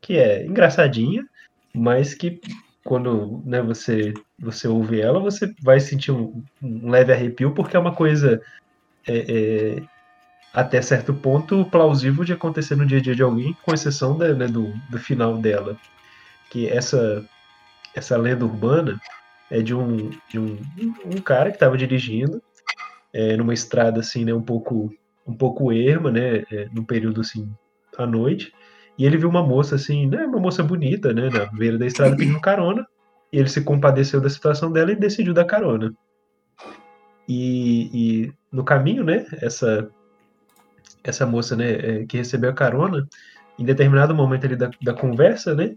que 0.03 0.19
é 0.19 0.45
engraçadinha, 0.45 1.27
mas 1.75 2.13
que 2.13 2.43
quando 2.89 3.43
né, 3.45 3.61
você, 3.61 4.15
você 4.39 4.67
ouve 4.67 4.99
ela, 4.99 5.21
você 5.21 5.55
vai 5.63 5.79
sentir 5.79 6.11
um, 6.11 6.43
um 6.63 6.89
leve 6.89 7.13
arrepio, 7.13 7.53
porque 7.53 7.77
é 7.77 7.79
uma 7.79 7.95
coisa 7.95 8.41
é, 9.07 9.19
é, 9.77 9.83
até 10.55 10.81
certo 10.81 11.13
ponto 11.13 11.67
plausível 11.67 12.25
de 12.25 12.33
acontecer 12.33 12.77
no 12.77 12.87
dia 12.87 12.97
a 12.97 13.03
dia 13.03 13.15
de 13.15 13.23
alguém, 13.23 13.55
com 13.63 13.75
exceção 13.75 14.17
da, 14.17 14.33
né, 14.33 14.47
do, 14.47 14.73
do 14.89 14.99
final 14.99 15.37
dela. 15.37 15.77
Que 16.49 16.67
essa, 16.67 17.23
essa 17.95 18.17
lenda 18.17 18.47
urbana 18.47 18.99
é 19.51 19.61
de 19.61 19.75
um, 19.75 20.09
de 20.27 20.39
um, 20.39 20.59
um 21.05 21.21
cara 21.21 21.51
que 21.51 21.57
estava 21.57 21.77
dirigindo 21.77 22.43
é, 23.13 23.37
numa 23.37 23.53
estrada 23.53 24.01
assim, 24.01 24.25
né, 24.25 24.33
um 24.33 24.41
pouco 24.41 24.91
um 25.27 25.35
pouco 25.35 25.71
erma, 25.71 26.11
né, 26.11 26.39
é, 26.51 26.71
num 26.73 26.85
período 26.85 27.21
assim 27.21 27.53
à 27.99 28.07
noite, 28.07 28.51
e 28.99 29.07
ele 29.07 29.17
viu 29.17 29.29
uma 29.29 29.43
moça 29.43 29.77
assim, 29.77 30.07
né, 30.07 30.27
uma 30.27 30.41
moça 30.41 30.63
bonita, 30.63 31.15
né, 31.15 31.31
na 31.31 31.47
beira 31.47 31.79
da 31.79 31.87
estrada 31.87 32.17
pedindo 32.17 32.41
carona. 32.43 32.85
E 33.33 33.39
ele 33.39 33.49
se 33.49 33.63
compadeceu 33.63 34.21
da 34.21 34.29
situação 34.29 34.73
dela 34.73 34.91
e 34.91 34.97
decidiu 34.97 35.33
dar 35.33 35.45
carona. 35.45 35.95
E, 37.29 37.91
e 37.93 38.33
no 38.51 38.65
caminho, 38.65 39.05
né, 39.05 39.27
essa 39.41 39.89
essa 41.05 41.25
moça, 41.25 41.55
né, 41.55 41.71
é, 41.71 42.07
que 42.07 42.17
recebeu 42.17 42.51
a 42.51 42.55
carona, 42.55 43.07
em 43.59 43.65
determinado 43.65 44.15
momento 44.15 44.47
ali 44.47 44.57
da, 44.57 44.71
da 44.83 44.93
conversa, 44.93 45.55
né, 45.55 45.77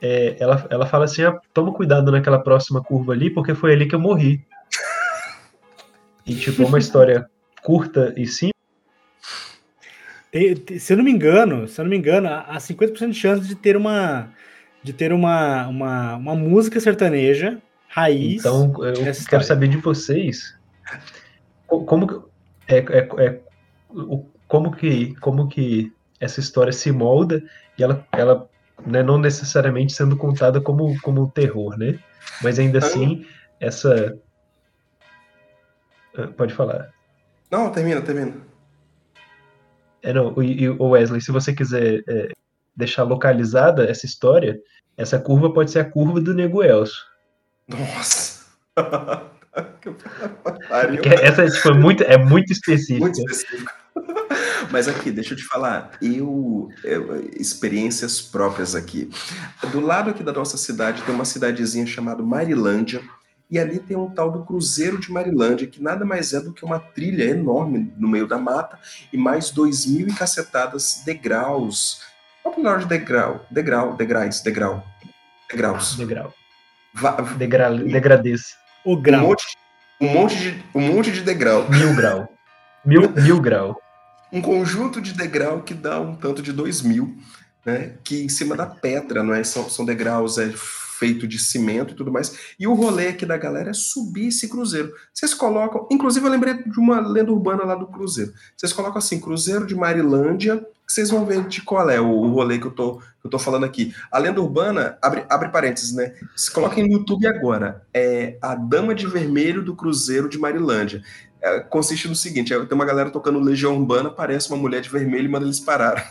é, 0.00 0.36
ela, 0.38 0.66
ela 0.70 0.86
fala 0.86 1.04
assim, 1.04 1.22
ah, 1.24 1.38
toma 1.52 1.72
cuidado 1.72 2.10
naquela 2.10 2.38
próxima 2.38 2.82
curva 2.82 3.12
ali, 3.12 3.30
porque 3.30 3.54
foi 3.54 3.72
ali 3.72 3.86
que 3.86 3.94
eu 3.94 4.00
morri. 4.00 4.44
E, 6.24 6.34
tipo, 6.34 6.64
uma 6.64 6.78
história 6.78 7.28
curta 7.62 8.14
e 8.16 8.26
simples, 8.26 8.59
se 10.78 10.92
eu 10.92 10.96
não 10.96 11.04
me 11.04 11.10
engano, 11.10 11.66
se 11.66 11.80
eu 11.80 11.84
não 11.84 11.90
me 11.90 11.96
engano, 11.96 12.28
há 12.28 12.56
50% 12.56 13.10
de 13.10 13.14
chance 13.14 13.46
de 13.46 13.54
ter 13.54 13.76
uma 13.76 14.30
de 14.82 14.92
ter 14.92 15.12
uma, 15.12 15.66
uma, 15.68 16.16
uma 16.16 16.34
música 16.34 16.80
sertaneja 16.80 17.60
raiz. 17.88 18.40
Então, 18.40 18.72
eu 18.82 18.94
quero 18.94 19.10
história. 19.10 19.46
saber 19.46 19.68
de 19.68 19.76
vocês 19.76 20.56
como 21.66 22.30
é, 22.66 22.78
é, 22.78 23.08
é, 23.18 23.40
como 24.48 24.70
que 24.70 25.14
como 25.16 25.48
que 25.48 25.92
essa 26.18 26.40
história 26.40 26.72
se 26.72 26.90
molda 26.92 27.42
e 27.78 27.82
ela, 27.82 28.06
ela 28.12 28.48
né, 28.86 29.02
não 29.02 29.18
necessariamente 29.18 29.92
sendo 29.92 30.16
contada 30.16 30.60
como 30.60 30.98
como 31.00 31.30
terror, 31.30 31.76
né? 31.76 31.98
Mas 32.42 32.58
ainda 32.58 32.78
assim 32.78 33.26
essa 33.58 34.16
ah, 36.16 36.28
pode 36.36 36.54
falar. 36.54 36.90
Não, 37.50 37.70
termina, 37.70 38.00
termina. 38.00 38.49
É, 40.02 40.12
não, 40.12 40.42
e, 40.42 40.68
o 40.68 40.88
Wesley, 40.90 41.20
se 41.20 41.32
você 41.32 41.52
quiser 41.52 42.02
é, 42.08 42.28
deixar 42.74 43.02
localizada 43.02 43.84
essa 43.84 44.06
história, 44.06 44.60
essa 44.96 45.18
curva 45.18 45.52
pode 45.52 45.70
ser 45.70 45.80
a 45.80 45.84
curva 45.84 46.20
do 46.20 46.34
Nego 46.34 46.62
Elso. 46.62 47.06
Nossa! 47.68 48.40
essa 51.22 51.68
é, 51.68 51.72
muito, 51.74 52.02
é 52.04 52.16
muito 52.16 52.52
específica. 52.52 53.00
Muito 53.00 53.18
específico. 53.18 53.72
Mas 54.70 54.86
aqui, 54.86 55.10
deixa 55.10 55.34
eu 55.34 55.38
te 55.38 55.44
falar, 55.44 55.92
eu, 56.00 56.68
eu, 56.84 57.28
experiências 57.36 58.20
próprias 58.20 58.74
aqui. 58.74 59.10
Do 59.72 59.80
lado 59.80 60.10
aqui 60.10 60.22
da 60.22 60.32
nossa 60.32 60.56
cidade 60.56 61.02
tem 61.02 61.14
uma 61.14 61.24
cidadezinha 61.24 61.86
chamada 61.86 62.22
Marilândia, 62.22 63.02
e 63.50 63.58
ali 63.58 63.80
tem 63.80 63.96
um 63.96 64.08
tal 64.08 64.30
do 64.30 64.44
Cruzeiro 64.44 65.00
de 65.00 65.10
Marilândia, 65.10 65.66
que 65.66 65.82
nada 65.82 66.04
mais 66.04 66.32
é 66.32 66.40
do 66.40 66.52
que 66.52 66.64
uma 66.64 66.78
trilha 66.78 67.24
enorme 67.24 67.92
no 67.96 68.08
meio 68.08 68.26
da 68.26 68.38
mata 68.38 68.78
e 69.12 69.16
mais 69.16 69.50
dois 69.50 69.84
mil 69.86 70.06
e 70.06 70.14
cacetadas 70.14 71.02
degraus. 71.04 72.02
Qual 72.42 72.54
é 72.54 72.76
o 72.76 72.78
de 72.78 72.86
degrau? 72.86 73.44
Degrau, 73.50 73.96
degraus, 73.96 74.40
degrau. 74.40 74.84
Degraus. 75.50 75.96
Degrau. 75.96 76.32
Va 76.94 77.12
Degra 77.36 77.70
degradez. 77.70 78.56
O 78.84 78.96
grau. 78.96 79.24
Um 79.24 79.28
monte, 79.28 79.56
um 80.00 80.08
monte, 80.08 80.36
de, 80.36 80.64
um 80.74 80.80
monte 80.80 81.12
de 81.12 81.22
degrau. 81.22 81.68
Mil 81.68 81.94
grau. 81.94 82.28
Mil, 82.84 83.10
mil 83.10 83.40
grau. 83.40 83.80
Um 84.32 84.40
conjunto 84.40 85.00
de 85.00 85.12
degrau 85.12 85.62
que 85.62 85.74
dá 85.74 86.00
um 86.00 86.14
tanto 86.14 86.40
de 86.40 86.52
dois 86.52 86.82
mil, 86.82 87.16
né? 87.66 87.96
Que 88.04 88.24
em 88.24 88.28
cima 88.28 88.56
da 88.56 88.66
pedra, 88.66 89.22
não 89.22 89.34
é? 89.34 89.42
São, 89.42 89.68
são 89.68 89.84
degraus 89.84 90.38
é, 90.38 90.52
feito 91.00 91.26
de 91.26 91.38
cimento 91.38 91.94
e 91.94 91.96
tudo 91.96 92.12
mais. 92.12 92.54
E 92.58 92.66
o 92.66 92.74
rolê 92.74 93.08
aqui 93.08 93.24
da 93.24 93.38
galera 93.38 93.70
é 93.70 93.72
subir 93.72 94.28
esse 94.28 94.46
cruzeiro. 94.48 94.92
Vocês 95.14 95.32
colocam, 95.32 95.88
inclusive 95.90 96.26
eu 96.26 96.30
lembrei 96.30 96.62
de 96.62 96.78
uma 96.78 97.00
lenda 97.00 97.32
urbana 97.32 97.64
lá 97.64 97.74
do 97.74 97.86
cruzeiro. 97.86 98.34
Vocês 98.54 98.70
colocam 98.70 98.98
assim, 98.98 99.18
Cruzeiro 99.18 99.66
de 99.66 99.74
Marilândia, 99.74 100.58
que 100.58 100.92
vocês 100.92 101.08
vão 101.08 101.24
ver 101.24 101.48
de 101.48 101.62
qual 101.62 101.88
é 101.88 101.98
o, 101.98 102.06
o 102.06 102.32
rolê 102.32 102.58
que 102.58 102.66
eu, 102.66 102.70
tô, 102.70 102.98
que 102.98 103.24
eu 103.24 103.30
tô 103.30 103.38
falando 103.38 103.64
aqui. 103.64 103.94
A 104.12 104.18
lenda 104.18 104.42
urbana, 104.42 104.98
abre, 105.00 105.24
abre 105.30 105.48
parênteses, 105.48 105.94
né? 105.94 106.14
Se 106.36 106.50
coloquem 106.50 106.86
no 106.86 106.98
YouTube 106.98 107.26
agora, 107.26 107.82
é 107.94 108.36
a 108.42 108.54
Dama 108.54 108.94
de 108.94 109.06
Vermelho 109.06 109.64
do 109.64 109.74
Cruzeiro 109.74 110.28
de 110.28 110.38
Marilândia. 110.38 111.02
É, 111.40 111.60
consiste 111.60 112.06
no 112.06 112.14
seguinte, 112.14 112.52
é, 112.52 112.66
tem 112.66 112.74
uma 112.74 112.84
galera 112.84 113.08
tocando 113.08 113.40
Legião 113.40 113.78
Urbana, 113.78 114.10
parece 114.10 114.50
uma 114.50 114.58
mulher 114.58 114.82
de 114.82 114.90
vermelho 114.90 115.24
e 115.24 115.28
manda 115.28 115.46
eles 115.46 115.60
pararem. 115.60 116.04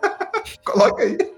Coloca 0.62 1.02
aí. 1.02 1.35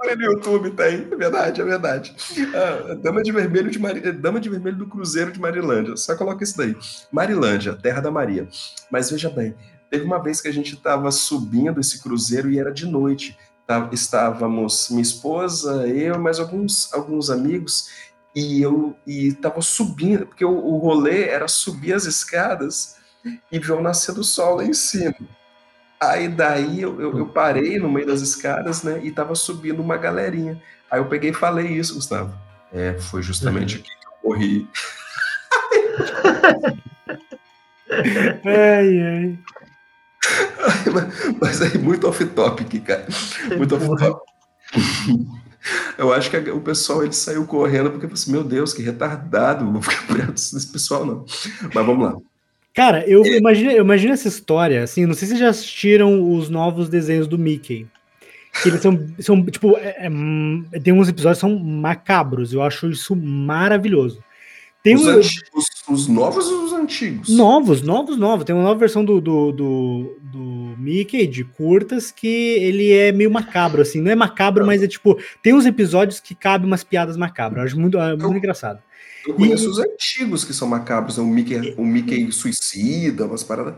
Olha 0.00 0.16
no 0.16 0.22
YouTube, 0.22 0.70
tem. 0.70 1.08
É 1.10 1.16
verdade, 1.16 1.60
é 1.60 1.64
verdade. 1.64 2.14
Ah, 2.54 2.94
Dama, 2.94 3.22
de 3.22 3.32
vermelho 3.32 3.70
de 3.70 3.78
Mar... 3.78 3.94
Dama 3.94 4.40
de 4.40 4.48
Vermelho 4.48 4.76
do 4.76 4.86
Cruzeiro 4.86 5.32
de 5.32 5.40
Marilândia. 5.40 5.96
Só 5.96 6.16
coloca 6.16 6.44
isso 6.44 6.56
daí. 6.56 6.76
Marilândia, 7.10 7.74
terra 7.74 8.00
da 8.00 8.10
Maria. 8.10 8.48
Mas 8.90 9.10
veja 9.10 9.30
bem, 9.30 9.54
teve 9.90 10.04
uma 10.04 10.22
vez 10.22 10.40
que 10.40 10.48
a 10.48 10.52
gente 10.52 10.74
estava 10.74 11.10
subindo 11.10 11.80
esse 11.80 12.02
cruzeiro 12.02 12.50
e 12.50 12.58
era 12.58 12.72
de 12.72 12.86
noite. 12.86 13.36
Tá, 13.66 13.88
estávamos, 13.92 14.88
minha 14.90 15.02
esposa, 15.02 15.86
eu, 15.86 16.18
mais 16.18 16.40
alguns, 16.40 16.92
alguns 16.92 17.30
amigos, 17.30 17.88
e 18.34 18.60
eu 18.60 18.96
e 19.06 19.32
tava 19.34 19.60
subindo, 19.62 20.26
porque 20.26 20.44
o, 20.44 20.50
o 20.50 20.78
rolê 20.78 21.28
era 21.28 21.46
subir 21.46 21.92
as 21.92 22.04
escadas 22.04 22.96
e 23.50 23.58
ver 23.58 23.72
o 23.72 23.80
nascer 23.80 24.14
do 24.14 24.24
sol 24.24 24.56
lá 24.56 24.64
em 24.64 24.72
cima. 24.72 25.14
Aí 26.02 26.26
daí 26.26 26.82
eu, 26.82 27.00
eu, 27.00 27.16
eu, 27.16 27.26
parei 27.26 27.78
no 27.78 27.88
meio 27.88 28.06
das 28.06 28.20
escadas, 28.20 28.82
né? 28.82 29.00
E 29.04 29.12
tava 29.12 29.36
subindo 29.36 29.80
uma 29.80 29.96
galerinha. 29.96 30.60
Aí 30.90 30.98
eu 30.98 31.06
peguei 31.06 31.30
e 31.30 31.34
falei 31.34 31.68
isso, 31.68 31.94
Gustavo. 31.94 32.34
É, 32.72 32.94
foi 32.94 33.22
justamente 33.22 33.76
uhum. 33.76 33.82
aqui 33.82 33.90
que 33.90 34.06
eu 34.06 34.12
morri. 34.24 34.68
ai, 38.44 39.00
ai. 39.00 39.38
mas, 40.92 41.34
mas 41.40 41.62
aí, 41.62 41.78
muito 41.78 42.08
off-topic, 42.08 42.82
cara. 42.84 43.06
Muito 43.56 43.76
off-topic. 43.76 44.20
Eu 45.96 46.12
acho 46.12 46.28
que 46.28 46.36
o 46.50 46.60
pessoal 46.60 47.04
ele 47.04 47.12
saiu 47.12 47.46
correndo 47.46 47.90
porque 47.90 48.06
falou 48.06 48.14
assim: 48.14 48.32
meu 48.32 48.42
Deus, 48.42 48.74
que 48.74 48.82
retardado, 48.82 49.70
vou 49.70 49.80
ficar 49.80 50.04
perto 50.12 50.32
desse 50.32 50.66
pessoal, 50.66 51.06
não. 51.06 51.24
Mas 51.72 51.86
vamos 51.86 52.04
lá. 52.04 52.16
Cara, 52.74 53.06
eu 53.06 53.22
é. 53.24 53.36
imagino, 53.36 53.70
eu 53.70 53.84
imagino 53.84 54.14
essa 54.14 54.28
história, 54.28 54.82
assim, 54.82 55.04
não 55.04 55.14
sei 55.14 55.28
se 55.28 55.28
vocês 55.28 55.40
já 55.40 55.48
assistiram 55.48 56.32
os 56.32 56.48
novos 56.48 56.88
desenhos 56.88 57.26
do 57.26 57.38
Mickey. 57.38 57.86
Que 58.62 58.68
eles 58.68 58.80
são, 58.80 59.06
são 59.20 59.44
tipo, 59.46 59.76
é, 59.76 60.08
é, 60.72 60.80
tem 60.80 60.92
uns 60.92 61.08
episódios 61.08 61.38
que 61.38 61.46
são 61.46 61.58
macabros, 61.58 62.52
eu 62.52 62.62
acho 62.62 62.88
isso 62.88 63.14
maravilhoso. 63.14 64.22
Tem 64.82 64.96
os, 64.96 65.06
um, 65.06 65.10
antigos, 65.10 65.64
os 65.88 66.08
novos 66.08 66.46
ou 66.48 66.64
os 66.64 66.72
antigos? 66.72 67.28
Novos, 67.28 67.82
novos, 67.82 68.16
novos. 68.16 68.44
Tem 68.44 68.54
uma 68.54 68.64
nova 68.64 68.80
versão 68.80 69.04
do, 69.04 69.20
do, 69.20 69.52
do, 69.52 70.18
do, 70.20 70.74
Mickey, 70.76 71.24
de 71.28 71.44
curtas, 71.44 72.10
que 72.10 72.26
ele 72.26 72.92
é 72.92 73.12
meio 73.12 73.30
macabro, 73.30 73.80
assim. 73.80 74.00
Não 74.00 74.10
é 74.10 74.16
macabro, 74.16 74.66
mas 74.66 74.82
é 74.82 74.88
tipo. 74.88 75.16
Tem 75.40 75.54
uns 75.54 75.66
episódios 75.66 76.18
que 76.18 76.34
cabem 76.34 76.66
umas 76.66 76.82
piadas 76.82 77.16
macabras. 77.16 77.58
Eu 77.58 77.66
acho 77.66 77.80
muito, 77.80 77.96
é 77.96 78.08
muito 78.16 78.24
eu, 78.24 78.36
engraçado. 78.36 78.80
Eu 79.26 79.34
conheço 79.34 79.64
e, 79.64 79.68
os 79.68 79.78
antigos 79.78 80.44
que 80.44 80.52
são 80.52 80.68
macabros, 80.68 81.18
né? 81.18 81.24
o 81.24 81.26
Mickey, 81.26 81.74
o 81.76 81.84
Mickey 81.84 82.30
suicida, 82.32 83.26
umas 83.26 83.42
paradas. 83.42 83.74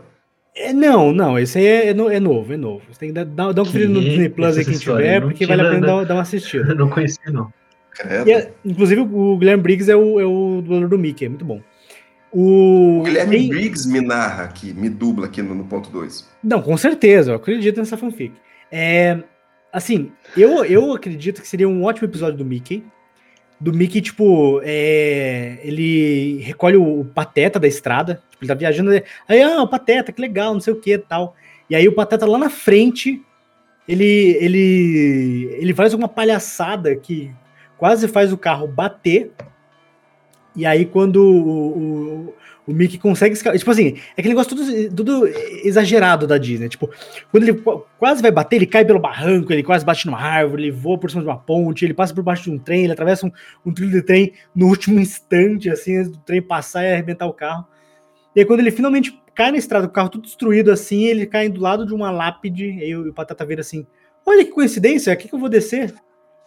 É, 0.55 0.71
não, 0.71 1.11
não, 1.11 1.37
esse 1.37 1.57
aí 1.57 1.65
é, 1.65 1.87
é, 1.87 1.89
é 1.89 2.19
novo, 2.19 2.53
é 2.53 2.57
novo. 2.57 2.81
Você 2.89 2.99
tem 2.99 3.09
que 3.09 3.13
dar, 3.13 3.25
dar 3.25 3.61
um 3.61 3.65
conferida 3.65 3.91
no 3.91 4.01
Disney 4.01 4.29
Plus 4.29 4.57
aí 4.57 4.63
quem 4.63 4.77
tiver, 4.77 5.21
porque 5.21 5.45
vale 5.45 5.61
a 5.61 5.69
pena 5.69 5.87
dar, 5.87 6.05
dar 6.05 6.13
uma 6.15 6.21
assistida. 6.21 6.71
Eu 6.71 6.75
não 6.77 6.89
conheci, 6.89 7.19
não. 7.27 7.51
É, 8.03 8.51
inclusive, 8.63 9.01
o 9.01 9.37
Guilherme 9.37 9.63
Briggs 9.63 9.91
é 9.91 9.95
o, 9.95 10.19
é 10.19 10.25
o 10.25 10.61
dublador 10.61 10.89
do 10.89 10.97
Mickey, 10.97 11.25
é 11.25 11.29
muito 11.29 11.45
bom. 11.45 11.61
O, 12.31 12.99
o 12.99 13.03
Guilherme 13.03 13.37
tem... 13.37 13.49
Briggs 13.49 13.89
me 13.89 14.01
narra 14.01 14.43
aqui, 14.43 14.73
me 14.73 14.89
dubla 14.89 15.27
aqui 15.27 15.41
no, 15.41 15.55
no 15.55 15.65
ponto 15.65 15.89
2. 15.89 16.27
Não, 16.43 16.61
com 16.61 16.75
certeza, 16.77 17.31
eu 17.31 17.35
acredito 17.35 17.77
nessa 17.77 17.97
fanfic. 17.97 18.33
É, 18.71 19.23
assim, 19.71 20.11
eu, 20.35 20.65
eu 20.65 20.93
acredito 20.93 21.41
que 21.41 21.47
seria 21.47 21.67
um 21.67 21.83
ótimo 21.83 22.07
episódio 22.07 22.37
do 22.37 22.45
Mickey. 22.45 22.83
Do 23.59 23.71
Mickey, 23.73 24.01
tipo, 24.01 24.61
é, 24.63 25.59
ele 25.63 26.41
recolhe 26.41 26.75
o, 26.75 27.01
o, 27.01 27.05
Pateta 27.05 27.59
da 27.59 27.67
estrada, 27.67 28.21
tipo, 28.29 28.43
ele 28.43 28.49
tá 28.49 28.53
viajando, 28.53 28.91
aí, 29.27 29.41
ah, 29.41 29.61
o 29.61 29.67
Pateta, 29.67 30.11
que 30.11 30.21
legal, 30.21 30.53
não 30.53 30.59
sei 30.59 30.73
o 30.73 30.79
que 30.79 30.97
tal. 30.97 31.35
E 31.69 31.75
aí 31.75 31.87
o 31.87 31.93
Pateta 31.93 32.25
lá 32.25 32.37
na 32.37 32.49
frente, 32.49 33.21
ele, 33.87 34.37
ele, 34.41 35.57
ele 35.59 35.73
faz 35.73 35.93
uma 35.93 36.07
palhaçada 36.07 36.95
que 36.95 37.33
quase 37.77 38.07
faz 38.07 38.33
o 38.33 38.37
carro 38.37 38.67
bater. 38.67 39.31
E 40.55 40.65
aí, 40.65 40.85
quando 40.85 41.17
o, 41.17 41.77
o, 41.77 42.35
o 42.67 42.73
Mickey 42.73 42.97
consegue 42.97 43.33
escapar. 43.33 43.57
Tipo 43.57 43.71
assim, 43.71 43.97
é 44.15 44.21
aquele 44.21 44.29
negócio 44.29 44.55
tudo, 44.55 44.95
tudo 44.95 45.27
exagerado 45.63 46.25
da 46.25 46.37
Disney. 46.37 46.69
Tipo, 46.69 46.89
quando 47.31 47.43
ele 47.43 47.61
quase 47.97 48.21
vai 48.21 48.31
bater, 48.31 48.55
ele 48.55 48.65
cai 48.65 48.83
pelo 48.83 48.99
barranco, 48.99 49.53
ele 49.53 49.63
quase 49.63 49.85
bate 49.85 50.05
numa 50.05 50.19
árvore, 50.19 50.63
ele 50.63 50.71
voa 50.71 50.97
por 50.97 51.09
cima 51.09 51.21
de 51.21 51.27
uma 51.27 51.37
ponte, 51.37 51.85
ele 51.85 51.93
passa 51.93 52.13
por 52.13 52.23
baixo 52.23 52.43
de 52.43 52.51
um 52.51 52.57
trem, 52.57 52.83
ele 52.83 52.93
atravessa 52.93 53.25
um, 53.25 53.31
um 53.65 53.73
trilho 53.73 53.91
de 53.91 54.01
trem 54.01 54.33
no 54.55 54.67
último 54.67 54.99
instante, 55.01 55.69
assim, 55.69 56.03
do 56.03 56.17
trem 56.19 56.41
passar 56.41 56.83
e 56.83 56.93
arrebentar 56.93 57.27
o 57.27 57.33
carro. 57.33 57.65
E 58.35 58.39
aí, 58.39 58.45
quando 58.45 58.59
ele 58.59 58.71
finalmente 58.71 59.21
cai 59.33 59.51
na 59.51 59.57
estrada, 59.57 59.85
o 59.85 59.89
carro 59.89 60.09
tudo 60.09 60.23
destruído 60.23 60.71
assim, 60.71 61.05
ele 61.05 61.25
cai 61.25 61.49
do 61.49 61.61
lado 61.61 61.85
de 61.85 61.93
uma 61.93 62.09
lápide, 62.11 62.65
e 62.65 62.83
aí 62.83 62.95
o 62.95 63.13
Patata 63.13 63.45
vira 63.45 63.61
assim: 63.61 63.85
Olha 64.25 64.43
que 64.43 64.51
coincidência, 64.51 65.13
aqui 65.13 65.27
que 65.27 65.35
eu 65.35 65.39
vou 65.39 65.49
descer. 65.49 65.93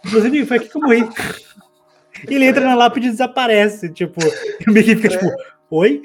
Inclusive, 0.04 0.46
foi 0.46 0.56
aqui 0.56 0.68
que 0.68 0.76
eu 0.76 0.82
morri. 0.82 1.08
Ele 2.26 2.46
entra 2.46 2.64
na 2.64 2.74
lápide 2.74 3.06
e 3.06 3.10
desaparece. 3.10 3.92
Tipo, 3.92 4.20
e 4.24 4.68
o 4.68 4.72
Mickey 4.72 4.96
fica 4.96 5.08
tipo, 5.08 5.26
oi? 5.70 6.02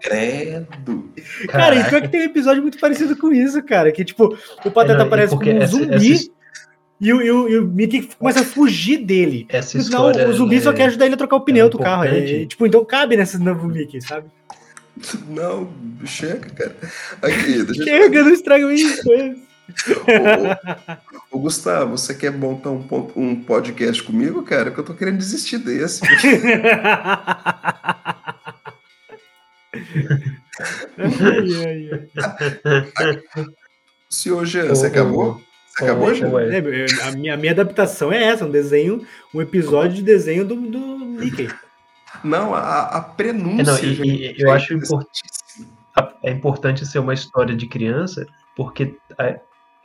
Credo. 0.00 1.10
Cara, 1.48 1.74
e 1.76 1.84
pior 1.84 2.02
que 2.02 2.08
tem 2.08 2.22
um 2.22 2.24
episódio 2.24 2.62
muito 2.62 2.78
parecido 2.78 3.16
com 3.16 3.32
isso, 3.32 3.62
cara. 3.62 3.92
Que, 3.92 4.04
tipo, 4.04 4.36
o 4.64 4.70
Pateta 4.70 4.94
é, 4.94 4.98
não, 4.98 5.06
aparece 5.06 5.36
como 5.36 5.50
um 5.50 5.66
zumbi. 5.66 6.12
Essa... 6.12 6.30
E 7.00 7.12
o, 7.12 7.22
e, 7.22 7.30
o, 7.30 7.48
e 7.48 7.58
o 7.58 7.66
Mickey 7.66 8.08
começa 8.18 8.40
a 8.40 8.44
fugir 8.44 8.98
dele. 8.98 9.46
Essa 9.48 9.78
história, 9.78 10.28
o 10.28 10.32
zumbi 10.34 10.60
só 10.60 10.72
quer 10.72 10.84
ajudar 10.86 11.06
ele 11.06 11.14
a 11.14 11.18
trocar 11.18 11.36
o 11.36 11.40
pneu 11.40 11.66
é 11.66 11.70
do 11.70 11.78
carro. 11.78 12.04
É, 12.04 12.44
tipo, 12.44 12.66
então 12.66 12.84
cabe 12.84 13.16
nesse 13.16 13.38
novo 13.38 13.66
Mickey, 13.68 14.02
sabe? 14.02 14.28
Não, 15.28 15.70
chega, 16.04 16.50
cara. 16.50 16.76
Aqui, 17.22 17.62
deixa 17.62 17.84
Chega, 17.84 18.18
eu... 18.18 18.24
não 18.24 18.32
estraga 18.32 18.72
isso 18.74 19.02
ô, 21.30 21.36
ô, 21.36 21.40
Gustavo, 21.40 21.96
você 21.96 22.14
quer 22.14 22.32
montar 22.32 22.70
um, 22.70 22.84
um 23.16 23.42
podcast 23.42 24.02
comigo, 24.02 24.42
cara? 24.42 24.70
Que 24.70 24.78
eu 24.78 24.84
tô 24.84 24.94
querendo 24.94 25.18
desistir 25.18 25.58
desse. 25.58 26.00
Senhor 34.08 34.44
Jean, 34.44 34.68
você 34.68 34.86
acabou? 34.86 35.40
Você 35.68 35.84
acabou, 35.84 36.14
Jean? 36.14 36.30
É, 36.52 36.58
a, 37.08 37.12
minha, 37.12 37.34
a 37.34 37.36
minha 37.36 37.52
adaptação 37.52 38.12
é 38.12 38.22
essa, 38.24 38.44
um 38.44 38.50
desenho, 38.50 39.06
um 39.34 39.40
episódio 39.40 39.94
de 39.96 40.02
desenho 40.02 40.44
do, 40.44 40.56
do 40.56 40.80
Mickey. 40.98 41.48
Não, 42.24 42.54
a, 42.54 42.82
a 42.82 43.00
prenúncia. 43.00 43.62
É, 43.62 43.64
não, 43.64 44.04
e, 44.04 44.32
e, 44.32 44.42
eu 44.42 44.50
acho 44.50 44.74
importante. 44.74 45.22
É 46.22 46.30
importante 46.30 46.86
ser 46.86 46.98
uma 46.98 47.14
história 47.14 47.54
de 47.54 47.66
criança, 47.66 48.26
porque 48.56 48.94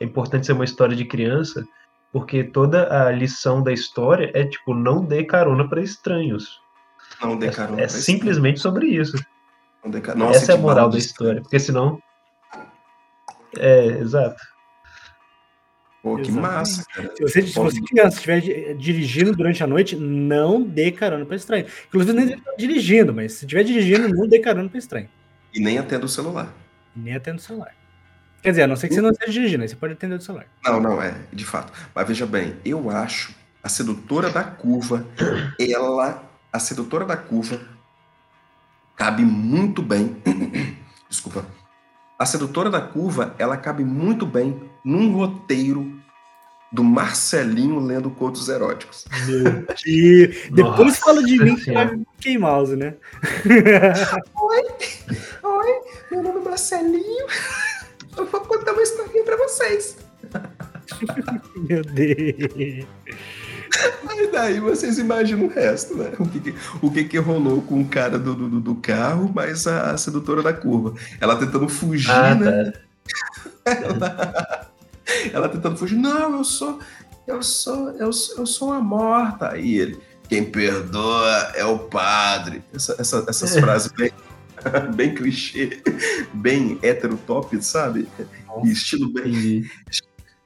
é 0.00 0.04
importante 0.04 0.46
ser 0.46 0.52
uma 0.52 0.64
história 0.64 0.96
de 0.96 1.04
criança, 1.04 1.64
porque 2.12 2.44
toda 2.44 3.06
a 3.06 3.10
lição 3.10 3.62
da 3.62 3.72
história 3.72 4.30
é 4.34 4.44
tipo, 4.44 4.74
não 4.74 5.04
dê 5.04 5.24
carona 5.24 5.68
para 5.68 5.82
estranhos. 5.82 6.60
Não 7.20 7.36
dê 7.36 7.50
carona. 7.50 7.80
É, 7.80 7.84
é 7.84 7.88
simplesmente 7.88 8.60
sobre 8.60 8.86
isso. 8.88 9.16
Nossa, 10.16 10.36
Essa 10.36 10.52
é 10.52 10.54
a 10.54 10.58
moral 10.58 10.88
da 10.90 10.98
história, 10.98 11.40
porque 11.40 11.58
senão. 11.58 12.00
É, 13.58 13.86
exato. 13.86 14.42
Pô, 16.02 16.16
que 16.16 16.28
Exatamente. 16.30 16.40
massa, 16.40 16.84
cara. 16.84 17.12
Se 17.16 17.22
você, 17.22 17.42
se 17.42 17.54
você 17.54 17.80
criança 17.80 18.16
estiver 18.16 18.74
dirigindo 18.74 19.32
durante 19.34 19.62
a 19.64 19.66
noite, 19.66 19.96
não 19.96 20.62
dê 20.62 20.92
carona 20.92 21.24
para 21.24 21.36
estranho. 21.36 21.66
Inclusive, 21.88 22.12
nem 22.12 22.42
dirigindo, 22.56 23.12
mas 23.12 23.32
se 23.32 23.44
estiver 23.44 23.64
dirigindo, 23.64 24.08
não 24.08 24.28
dê 24.28 24.38
carona 24.38 24.68
para 24.68 24.78
estranho. 24.78 25.08
E 25.52 25.58
nem 25.58 25.78
atenda 25.78 26.06
o 26.06 26.08
celular. 26.08 26.54
E 26.94 27.00
nem 27.00 27.14
atenda 27.14 27.38
o 27.38 27.40
celular. 27.40 27.74
Quer 28.46 28.50
dizer, 28.50 28.62
a 28.62 28.66
não 28.68 28.76
ser 28.76 28.86
que 28.86 28.94
você 28.94 29.00
não 29.00 29.10
esteja 29.10 29.32
dirigindo, 29.32 29.64
aí 29.64 29.68
você 29.68 29.74
pode 29.74 29.94
atender 29.94 30.14
o 30.14 30.20
celular. 30.20 30.46
Não, 30.64 30.78
não, 30.78 31.02
é, 31.02 31.16
de 31.32 31.44
fato. 31.44 31.72
Mas 31.92 32.06
veja 32.06 32.24
bem, 32.24 32.54
eu 32.64 32.88
acho 32.88 33.34
a 33.60 33.68
sedutora 33.68 34.30
da 34.30 34.44
curva, 34.44 35.04
ela, 35.58 36.22
a 36.52 36.58
sedutora 36.60 37.04
da 37.04 37.16
curva, 37.16 37.58
cabe 38.94 39.24
muito 39.24 39.82
bem. 39.82 40.16
Desculpa. 41.10 41.44
A 42.16 42.24
sedutora 42.24 42.70
da 42.70 42.80
curva, 42.80 43.34
ela 43.36 43.56
cabe 43.56 43.82
muito 43.82 44.24
bem 44.24 44.62
num 44.84 45.12
roteiro 45.12 46.00
do 46.70 46.84
Marcelinho 46.84 47.80
lendo 47.80 48.12
contos 48.12 48.48
eróticos. 48.48 49.06
Meu 49.26 49.42
Deus. 49.66 50.50
Depois 50.52 50.78
Nossa, 50.86 51.00
fala 51.00 51.24
de 51.24 51.36
mim 51.42 51.56
que 51.56 51.72
vai 51.72 52.38
mouse, 52.38 52.76
né? 52.76 52.94
Oi, 54.36 54.64
oi, 55.42 55.80
meu 56.12 56.22
nome 56.22 56.40
é 56.42 56.48
Marcelinho. 56.48 57.26
Eu 58.16 58.26
vou 58.26 58.40
contar 58.40 58.72
uma 58.72 58.82
historinha 58.82 59.24
pra 59.24 59.36
vocês. 59.36 59.96
Meu 61.56 61.82
Deus. 61.82 62.86
Aí 64.08 64.30
daí 64.32 64.60
vocês 64.60 64.98
imaginam 64.98 65.46
o 65.46 65.48
resto, 65.48 65.96
né? 65.96 66.12
O 66.18 66.26
que, 66.26 66.40
que 66.40 66.54
o 66.80 66.90
que, 66.90 67.04
que 67.04 67.18
rolou 67.18 67.60
com 67.62 67.80
o 67.80 67.88
cara 67.88 68.18
do, 68.18 68.34
do, 68.34 68.60
do 68.60 68.74
carro, 68.76 69.30
mas 69.34 69.66
a, 69.66 69.90
a, 69.90 69.98
sedutora 69.98 70.42
da 70.42 70.52
curva. 70.52 70.94
Ela 71.20 71.36
tentando 71.36 71.68
fugir, 71.68 72.10
ah, 72.10 72.34
né? 72.34 72.72
Tá. 72.72 73.70
ela, 73.70 74.70
ela, 75.32 75.48
tentando 75.48 75.76
fugir. 75.76 75.96
Não, 75.96 76.38
eu 76.38 76.44
sou. 76.44 76.78
Eu 77.26 77.42
sou. 77.42 77.90
Eu, 77.90 78.10
eu 78.38 78.46
sou 78.46 78.68
uma 78.68 78.80
morta. 78.80 79.52
Aí 79.52 79.76
ele. 79.76 79.98
Quem 80.28 80.44
perdoa 80.44 81.52
é 81.54 81.64
o 81.64 81.78
padre. 81.78 82.62
Essa, 82.74 82.96
essa, 82.98 83.24
essas 83.28 83.56
frases 83.56 83.92
bem, 83.92 84.10
bem 84.94 85.14
clichê, 85.14 85.80
bem 86.32 86.78
top, 87.26 87.62
sabe? 87.62 88.08
Nossa, 88.46 88.68
estilo 88.68 89.12
bem. 89.12 89.68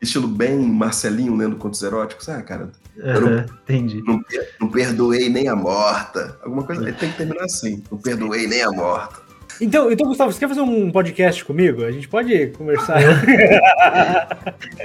Estilo 0.01 0.27
bem 0.27 0.59
Marcelinho 0.59 1.37
lendo 1.37 1.57
contos 1.57 1.83
eróticos. 1.83 2.29
Ah, 2.29 2.43
cara. 2.43 2.71
Eu 2.97 3.21
não, 3.21 3.39
entendi. 3.39 4.03
Não, 4.03 4.21
não, 4.61 4.69
perdoei 4.69 5.29
nem 5.29 5.49
a 5.49 5.57
morta. 5.57 6.39
Alguma 6.43 6.65
coisa. 6.65 6.93
Tem 6.93 7.11
que 7.11 7.17
terminar 7.17 7.45
assim. 7.45 7.83
Não 7.91 7.99
perdoei 7.99 8.47
nem 8.47 8.63
a 8.63 8.71
morta. 8.71 9.21
Então, 9.61 9.91
então, 9.93 10.07
Gustavo, 10.07 10.33
você 10.33 10.39
quer 10.39 10.49
fazer 10.49 10.63
um 10.63 10.91
podcast 10.91 11.45
comigo? 11.45 11.85
A 11.85 11.93
gente 11.93 12.09
pode 12.09 12.47
conversar. 12.49 13.03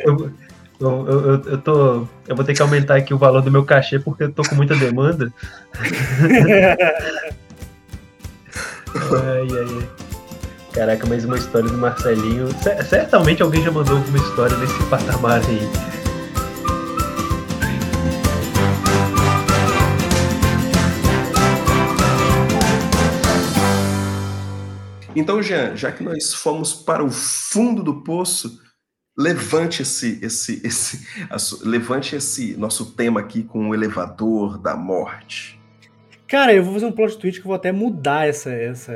eu, 0.03 0.31
eu, 0.79 1.07
eu, 1.07 1.43
eu, 1.43 1.57
tô. 1.59 2.07
Eu 2.27 2.35
vou 2.35 2.43
ter 2.43 2.53
que 2.53 2.61
aumentar 2.61 2.97
aqui 2.97 3.13
o 3.13 3.17
valor 3.17 3.41
do 3.41 3.51
meu 3.51 3.63
cachê 3.63 3.99
porque 3.99 4.23
eu 4.23 4.33
tô 4.33 4.43
com 4.43 4.55
muita 4.55 4.75
demanda. 4.75 5.33
Ai, 8.95 9.47
ai, 9.51 9.77
ai. 9.81 9.89
Caraca, 10.71 11.05
mais 11.07 11.25
uma 11.25 11.37
história 11.37 11.69
do 11.69 11.77
Marcelinho. 11.77 12.47
Certamente 12.89 13.41
alguém 13.41 13.61
já 13.61 13.71
mandou 13.71 13.97
alguma 13.97 14.17
história 14.17 14.57
nesse 14.57 14.83
patamar 14.89 15.41
aí. 15.45 15.95
Então, 25.15 25.41
Jean, 25.41 25.75
já 25.75 25.91
que 25.91 26.03
nós 26.03 26.33
fomos 26.33 26.73
para 26.73 27.03
o 27.03 27.09
fundo 27.09 27.81
do 27.81 28.01
poço, 28.01 28.61
levante 29.17 29.81
esse, 29.81 30.19
esse, 30.21 30.61
esse, 30.63 31.07
levante 31.63 32.15
esse 32.15 32.55
nosso 32.57 32.91
tema 32.93 33.21
aqui 33.21 33.43
com 33.43 33.69
o 33.69 33.73
elevador 33.73 34.57
da 34.57 34.75
morte. 34.75 35.59
Cara, 36.27 36.53
eu 36.53 36.63
vou 36.63 36.73
fazer 36.73 36.87
um 36.87 36.91
plot 36.91 37.17
twist 37.17 37.39
que 37.39 37.45
eu 37.45 37.49
vou 37.49 37.55
até 37.55 37.71
mudar 37.71 38.27
essa, 38.27 38.51
essa, 38.51 38.93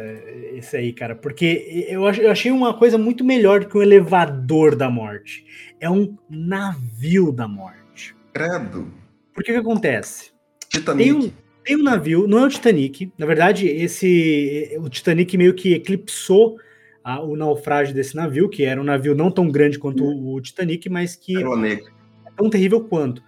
esse 0.53 0.75
aí, 0.75 0.91
cara, 0.91 1.15
porque 1.15 1.85
eu, 1.87 2.07
achei 2.07 2.51
uma 2.51 2.73
coisa 2.73 2.97
muito 2.97 3.23
melhor 3.23 3.59
do 3.59 3.67
que 3.67 3.77
um 3.77 3.83
elevador 3.83 4.75
da 4.75 4.89
morte. 4.89 5.45
É 5.79 5.89
um 5.89 6.17
navio 6.27 7.31
da 7.31 7.47
morte. 7.47 8.15
Credo. 8.33 8.91
Porque 9.33 9.51
o 9.51 9.53
que 9.53 9.61
acontece? 9.61 10.31
Titanic. 10.69 11.03
Tem 11.03 11.13
um, 11.13 11.31
tem 11.63 11.75
um 11.77 11.83
navio, 11.83 12.27
não 12.27 12.39
é 12.39 12.45
o 12.45 12.49
Titanic. 12.49 13.11
Na 13.15 13.27
verdade, 13.27 13.67
esse 13.67 14.75
o 14.79 14.89
Titanic 14.89 15.37
meio 15.37 15.53
que 15.53 15.73
eclipsou 15.73 16.57
a, 17.03 17.21
o 17.21 17.35
naufrágio 17.35 17.93
desse 17.93 18.15
navio, 18.15 18.49
que 18.49 18.63
era 18.63 18.81
um 18.81 18.83
navio 18.83 19.13
não 19.13 19.29
tão 19.29 19.51
grande 19.51 19.77
quanto 19.77 20.03
o, 20.03 20.33
o 20.33 20.41
Titanic, 20.41 20.89
mas 20.89 21.15
que 21.15 21.37
é 21.37 22.31
tão 22.35 22.49
terrível 22.49 22.81
quanto. 22.81 23.23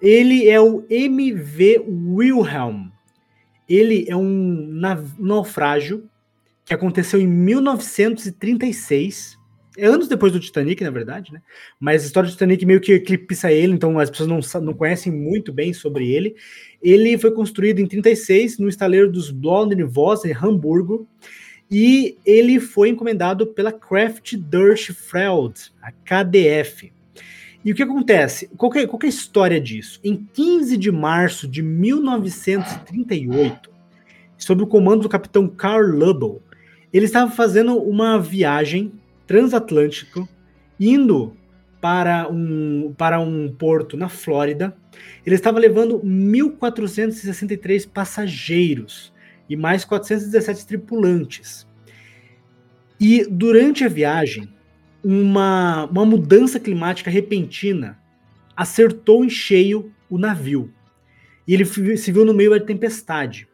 Ele 0.00 0.48
é 0.48 0.58
o 0.58 0.84
MV 0.88 1.84
Wilhelm. 1.86 2.95
Ele 3.68 4.06
é 4.08 4.16
um 4.16 4.66
naufrágio 5.18 6.08
que 6.64 6.74
aconteceu 6.74 7.20
em 7.20 7.26
1936 7.26 9.36
é 9.76 9.86
anos 9.86 10.08
depois 10.08 10.32
do 10.32 10.40
Titanic, 10.40 10.82
na 10.82 10.90
verdade, 10.90 11.32
né? 11.32 11.42
Mas 11.78 12.02
a 12.02 12.06
história 12.06 12.28
do 12.28 12.32
Titanic 12.32 12.64
meio 12.64 12.80
que 12.80 12.94
eclipsa 12.94 13.52
ele, 13.52 13.74
então 13.74 13.98
as 13.98 14.08
pessoas 14.08 14.28
não, 14.28 14.40
não 14.62 14.72
conhecem 14.72 15.12
muito 15.12 15.52
bem 15.52 15.74
sobre 15.74 16.10
ele. 16.10 16.34
Ele 16.82 17.18
foi 17.18 17.30
construído 17.30 17.78
em 17.78 17.86
36 17.86 18.58
no 18.58 18.68
estaleiro 18.68 19.12
dos 19.12 19.30
Blondinvoss, 19.30 20.24
em 20.24 20.32
Hamburgo, 20.32 21.06
e 21.70 22.16
ele 22.24 22.58
foi 22.58 22.88
encomendado 22.88 23.48
pela 23.48 23.70
Kraft 23.70 24.34
Freld, 24.94 25.72
a 25.82 25.92
KDF. 25.92 26.90
E 27.66 27.72
o 27.72 27.74
que 27.74 27.82
acontece? 27.82 28.48
Qual 28.56 28.70
que, 28.70 28.78
é, 28.78 28.86
qual 28.86 28.96
que 28.96 29.06
é 29.06 29.08
a 29.08 29.10
história 29.10 29.60
disso? 29.60 29.98
Em 30.04 30.24
15 30.32 30.76
de 30.76 30.92
março 30.92 31.48
de 31.48 31.62
1938, 31.62 33.72
sob 34.38 34.62
o 34.62 34.68
comando 34.68 35.02
do 35.02 35.08
capitão 35.08 35.48
Carl 35.48 35.84
Lubbock, 35.84 36.42
ele 36.92 37.06
estava 37.06 37.28
fazendo 37.28 37.76
uma 37.76 38.20
viagem 38.20 38.92
transatlântico 39.26 40.28
indo 40.78 41.36
para 41.80 42.28
um, 42.28 42.94
para 42.96 43.18
um 43.18 43.52
porto 43.52 43.96
na 43.96 44.08
Flórida. 44.08 44.76
Ele 45.26 45.34
estava 45.34 45.58
levando 45.58 45.98
1.463 45.98 47.88
passageiros 47.88 49.12
e 49.50 49.56
mais 49.56 49.84
417 49.84 50.68
tripulantes. 50.68 51.66
E 53.00 53.26
durante 53.28 53.84
a 53.84 53.88
viagem, 53.88 54.48
uma, 55.06 55.84
uma 55.86 56.04
mudança 56.04 56.58
climática 56.58 57.08
repentina 57.08 57.96
acertou 58.56 59.24
em 59.24 59.30
cheio 59.30 59.92
o 60.10 60.18
navio. 60.18 60.72
E 61.46 61.54
ele 61.54 61.64
se 61.64 62.10
viu 62.10 62.24
no 62.24 62.34
meio 62.34 62.50
da 62.50 62.58
tempestade. 62.58 63.46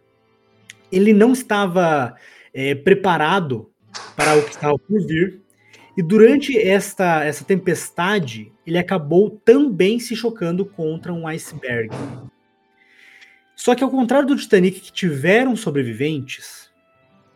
Ele 0.90 1.12
não 1.12 1.32
estava 1.32 2.16
é, 2.54 2.74
preparado 2.74 3.70
para 4.16 4.34
o 4.36 4.42
que 4.42 4.50
estava 4.50 4.78
por 4.78 5.06
vir 5.06 5.42
e 5.94 6.02
durante 6.02 6.58
esta, 6.58 7.22
essa 7.22 7.44
tempestade, 7.44 8.50
ele 8.66 8.78
acabou 8.78 9.30
também 9.44 10.00
se 10.00 10.16
chocando 10.16 10.64
contra 10.64 11.12
um 11.12 11.26
iceberg. 11.26 11.94
Só 13.54 13.74
que 13.74 13.84
ao 13.84 13.90
contrário 13.90 14.26
do 14.26 14.36
Titanic, 14.36 14.80
que 14.80 14.92
tiveram 14.92 15.54
sobreviventes, 15.54 16.70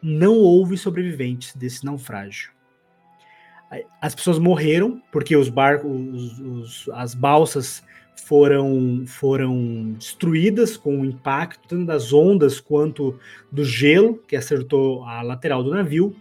não 0.02 0.36
houve 0.38 0.78
sobreviventes 0.78 1.54
desse 1.54 1.84
naufrágio. 1.84 2.55
As 4.00 4.14
pessoas 4.14 4.38
morreram 4.38 5.02
porque 5.10 5.36
os 5.36 5.48
barcos, 5.48 6.38
os, 6.38 6.88
as 6.92 7.14
balsas 7.14 7.82
foram 8.24 9.04
foram 9.06 9.92
destruídas 9.98 10.76
com 10.76 11.00
o 11.00 11.04
impacto 11.04 11.68
tanto 11.68 11.84
das 11.84 12.12
ondas 12.12 12.60
quanto 12.60 13.18
do 13.52 13.64
gelo 13.64 14.18
que 14.26 14.36
acertou 14.36 15.04
a 15.04 15.20
lateral 15.22 15.62
do 15.62 15.70
navio 15.70 16.14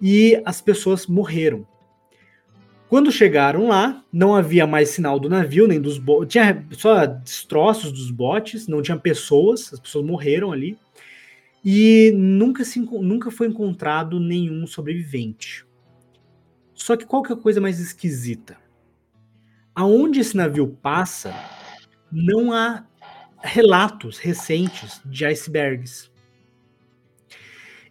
e 0.00 0.42
as 0.44 0.60
pessoas 0.60 1.06
morreram. 1.06 1.66
Quando 2.88 3.10
chegaram 3.10 3.68
lá, 3.68 4.04
não 4.12 4.34
havia 4.34 4.66
mais 4.66 4.90
sinal 4.90 5.18
do 5.18 5.30
navio, 5.30 5.66
nem 5.66 5.80
dos 5.80 5.96
botes. 5.96 6.32
Tinha 6.32 6.66
só 6.72 7.06
destroços 7.06 7.90
dos 7.90 8.10
botes, 8.10 8.68
não 8.68 8.82
tinha 8.82 8.98
pessoas, 8.98 9.72
as 9.72 9.80
pessoas 9.80 10.04
morreram 10.04 10.52
ali. 10.52 10.76
E 11.64 12.12
nunca, 12.14 12.64
se, 12.64 12.80
nunca 12.80 13.30
foi 13.30 13.46
encontrado 13.46 14.20
nenhum 14.20 14.66
sobrevivente. 14.66 15.64
Só 16.82 16.96
que 16.96 17.06
qual 17.06 17.22
que 17.22 17.30
é 17.30 17.36
a 17.36 17.38
coisa 17.38 17.60
mais 17.60 17.78
esquisita? 17.78 18.56
Aonde 19.72 20.18
esse 20.18 20.36
navio 20.36 20.66
passa, 20.82 21.32
não 22.10 22.52
há 22.52 22.84
relatos 23.40 24.18
recentes 24.18 25.00
de 25.04 25.24
icebergs. 25.24 26.10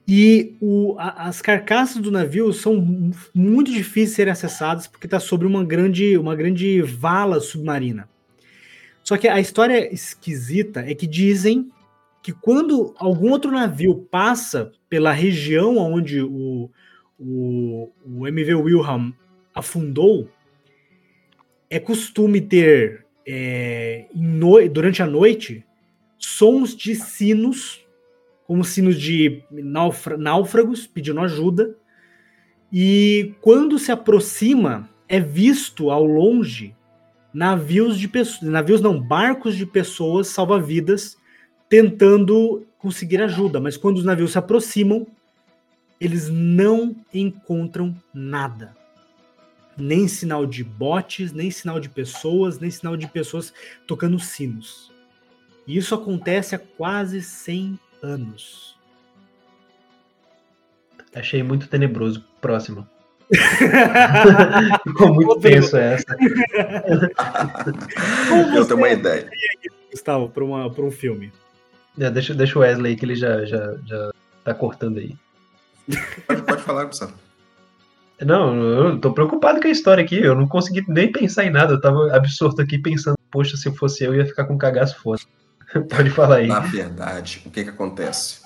E 0.05 0.57
o, 0.59 0.97
a, 0.99 1.29
as 1.29 1.41
carcaças 1.41 2.01
do 2.01 2.11
navio 2.11 2.51
são 2.51 3.13
muito 3.33 3.71
difíceis 3.71 4.09
de 4.09 4.15
serem 4.15 4.33
acessadas 4.33 4.87
porque 4.87 5.07
está 5.07 5.21
sobre 5.21 5.47
uma 5.47 5.63
grande, 5.63 6.17
uma 6.17 6.35
grande 6.35 6.81
vala 6.81 7.39
submarina. 7.39 8.09
Só 9.05 9.15
que 9.15 9.29
a 9.29 9.39
história 9.39 9.91
esquisita 9.93 10.81
é 10.81 10.93
que 10.93 11.07
dizem 11.07 11.71
que 12.21 12.33
quando 12.33 12.93
algum 12.97 13.31
outro 13.31 13.51
navio 13.51 13.95
passa 14.11 14.69
pela 14.89 15.13
região 15.13 15.77
onde 15.77 16.21
o, 16.21 16.69
o, 17.21 17.91
o 18.03 18.27
MV 18.27 18.55
Wilhelm 18.55 19.11
afundou, 19.53 20.27
é 21.69 21.79
costume 21.79 22.41
ter 22.41 23.05
é, 23.25 24.07
no, 24.13 24.67
durante 24.67 25.03
a 25.03 25.05
noite 25.05 25.63
sons 26.17 26.75
de 26.75 26.95
sinos 26.95 27.85
como 28.45 28.65
sinos 28.65 28.99
de 28.99 29.43
náufragos 30.17 30.85
pedindo 30.85 31.21
ajuda. 31.21 31.73
E 32.69 33.33
quando 33.39 33.79
se 33.79 33.93
aproxima, 33.93 34.89
é 35.07 35.21
visto 35.21 35.89
ao 35.89 36.03
longe 36.05 36.75
navios 37.33 37.97
de 37.97 38.09
pessoas, 38.09 38.41
navios 38.41 38.81
não, 38.81 38.99
barcos 38.99 39.55
de 39.55 39.65
pessoas 39.65 40.27
salva-vidas 40.27 41.17
tentando 41.69 42.65
conseguir 42.77 43.21
ajuda, 43.21 43.61
mas 43.61 43.77
quando 43.77 43.97
os 43.97 44.03
navios 44.03 44.33
se 44.33 44.37
aproximam, 44.37 45.07
eles 46.01 46.27
não 46.29 46.95
encontram 47.13 47.95
nada. 48.11 48.75
Nem 49.77 50.07
sinal 50.07 50.47
de 50.47 50.63
botes, 50.63 51.31
nem 51.31 51.51
sinal 51.51 51.79
de 51.79 51.89
pessoas, 51.89 52.59
nem 52.59 52.71
sinal 52.71 52.97
de 52.97 53.07
pessoas 53.07 53.53
tocando 53.87 54.19
sinos. 54.19 54.91
E 55.67 55.77
isso 55.77 55.93
acontece 55.93 56.55
há 56.55 56.59
quase 56.59 57.21
100 57.21 57.79
anos. 58.01 58.75
Achei 61.13 61.43
muito 61.43 61.67
tenebroso. 61.67 62.25
Próximo. 62.41 62.87
Ficou 64.83 65.13
muito 65.13 65.39
tenso 65.39 65.77
essa. 65.77 66.17
Eu 68.55 68.65
tenho 68.65 68.77
uma 68.77 68.89
ideia. 68.89 69.29
Gustavo, 69.91 70.29
para 70.29 70.43
um 70.43 70.91
filme. 70.91 71.31
É, 71.99 72.09
deixa, 72.09 72.33
deixa 72.33 72.57
o 72.57 72.61
Wesley 72.61 72.95
que 72.95 73.05
ele 73.05 73.15
já, 73.15 73.45
já, 73.45 73.75
já 73.85 74.11
tá 74.43 74.53
cortando 74.53 74.97
aí. 74.97 75.15
Pode, 76.27 76.41
pode 76.43 76.63
falar, 76.63 76.85
Gustavo. 76.85 77.13
Não, 78.21 78.55
eu 78.55 78.99
tô 78.99 79.11
preocupado 79.11 79.59
com 79.59 79.67
a 79.67 79.71
história 79.71 80.03
aqui. 80.03 80.21
Eu 80.21 80.35
não 80.35 80.47
consegui 80.47 80.83
nem 80.87 81.11
pensar 81.11 81.43
em 81.43 81.49
nada. 81.49 81.73
Eu 81.73 81.81
tava 81.81 82.15
absorto 82.15 82.61
aqui 82.61 82.77
pensando, 82.77 83.15
poxa, 83.31 83.57
se 83.57 83.67
eu 83.67 83.73
fosse 83.73 84.03
eu, 84.03 84.15
ia 84.15 84.25
ficar 84.25 84.45
com 84.45 84.57
cagaço 84.57 84.99
fora. 85.01 85.21
Pode 85.89 86.09
falar 86.11 86.37
aí. 86.37 86.47
Na 86.47 86.59
verdade, 86.59 87.41
o 87.45 87.49
que, 87.49 87.63
que 87.63 87.69
acontece? 87.69 88.41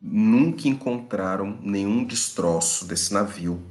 Nunca 0.00 0.68
encontraram 0.68 1.56
nenhum 1.62 2.04
destroço 2.04 2.86
desse 2.86 3.14
navio. 3.14 3.62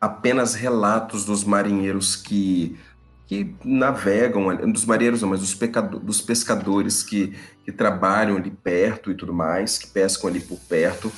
Apenas 0.00 0.54
relatos 0.54 1.24
dos 1.24 1.42
marinheiros 1.42 2.14
que, 2.14 2.78
que 3.26 3.54
navegam, 3.64 4.54
dos 4.70 4.84
marinheiros 4.84 5.22
não, 5.22 5.30
mas 5.30 5.40
dos, 5.40 5.54
pecador, 5.54 5.98
dos 5.98 6.20
pescadores 6.20 7.02
que, 7.02 7.36
que 7.64 7.72
trabalham 7.72 8.36
ali 8.36 8.50
perto 8.50 9.10
e 9.10 9.14
tudo 9.14 9.34
mais, 9.34 9.76
que 9.76 9.88
pescam 9.88 10.30
ali 10.30 10.40
por 10.40 10.58
perto. 10.60 11.12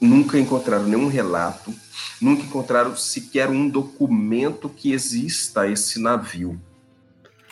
Nunca 0.00 0.38
encontraram 0.38 0.84
nenhum 0.84 1.08
relato, 1.08 1.74
nunca 2.20 2.42
encontraram 2.42 2.96
sequer 2.96 3.48
um 3.50 3.68
documento 3.68 4.68
que 4.68 4.92
exista 4.92 5.68
esse 5.68 6.00
navio 6.00 6.60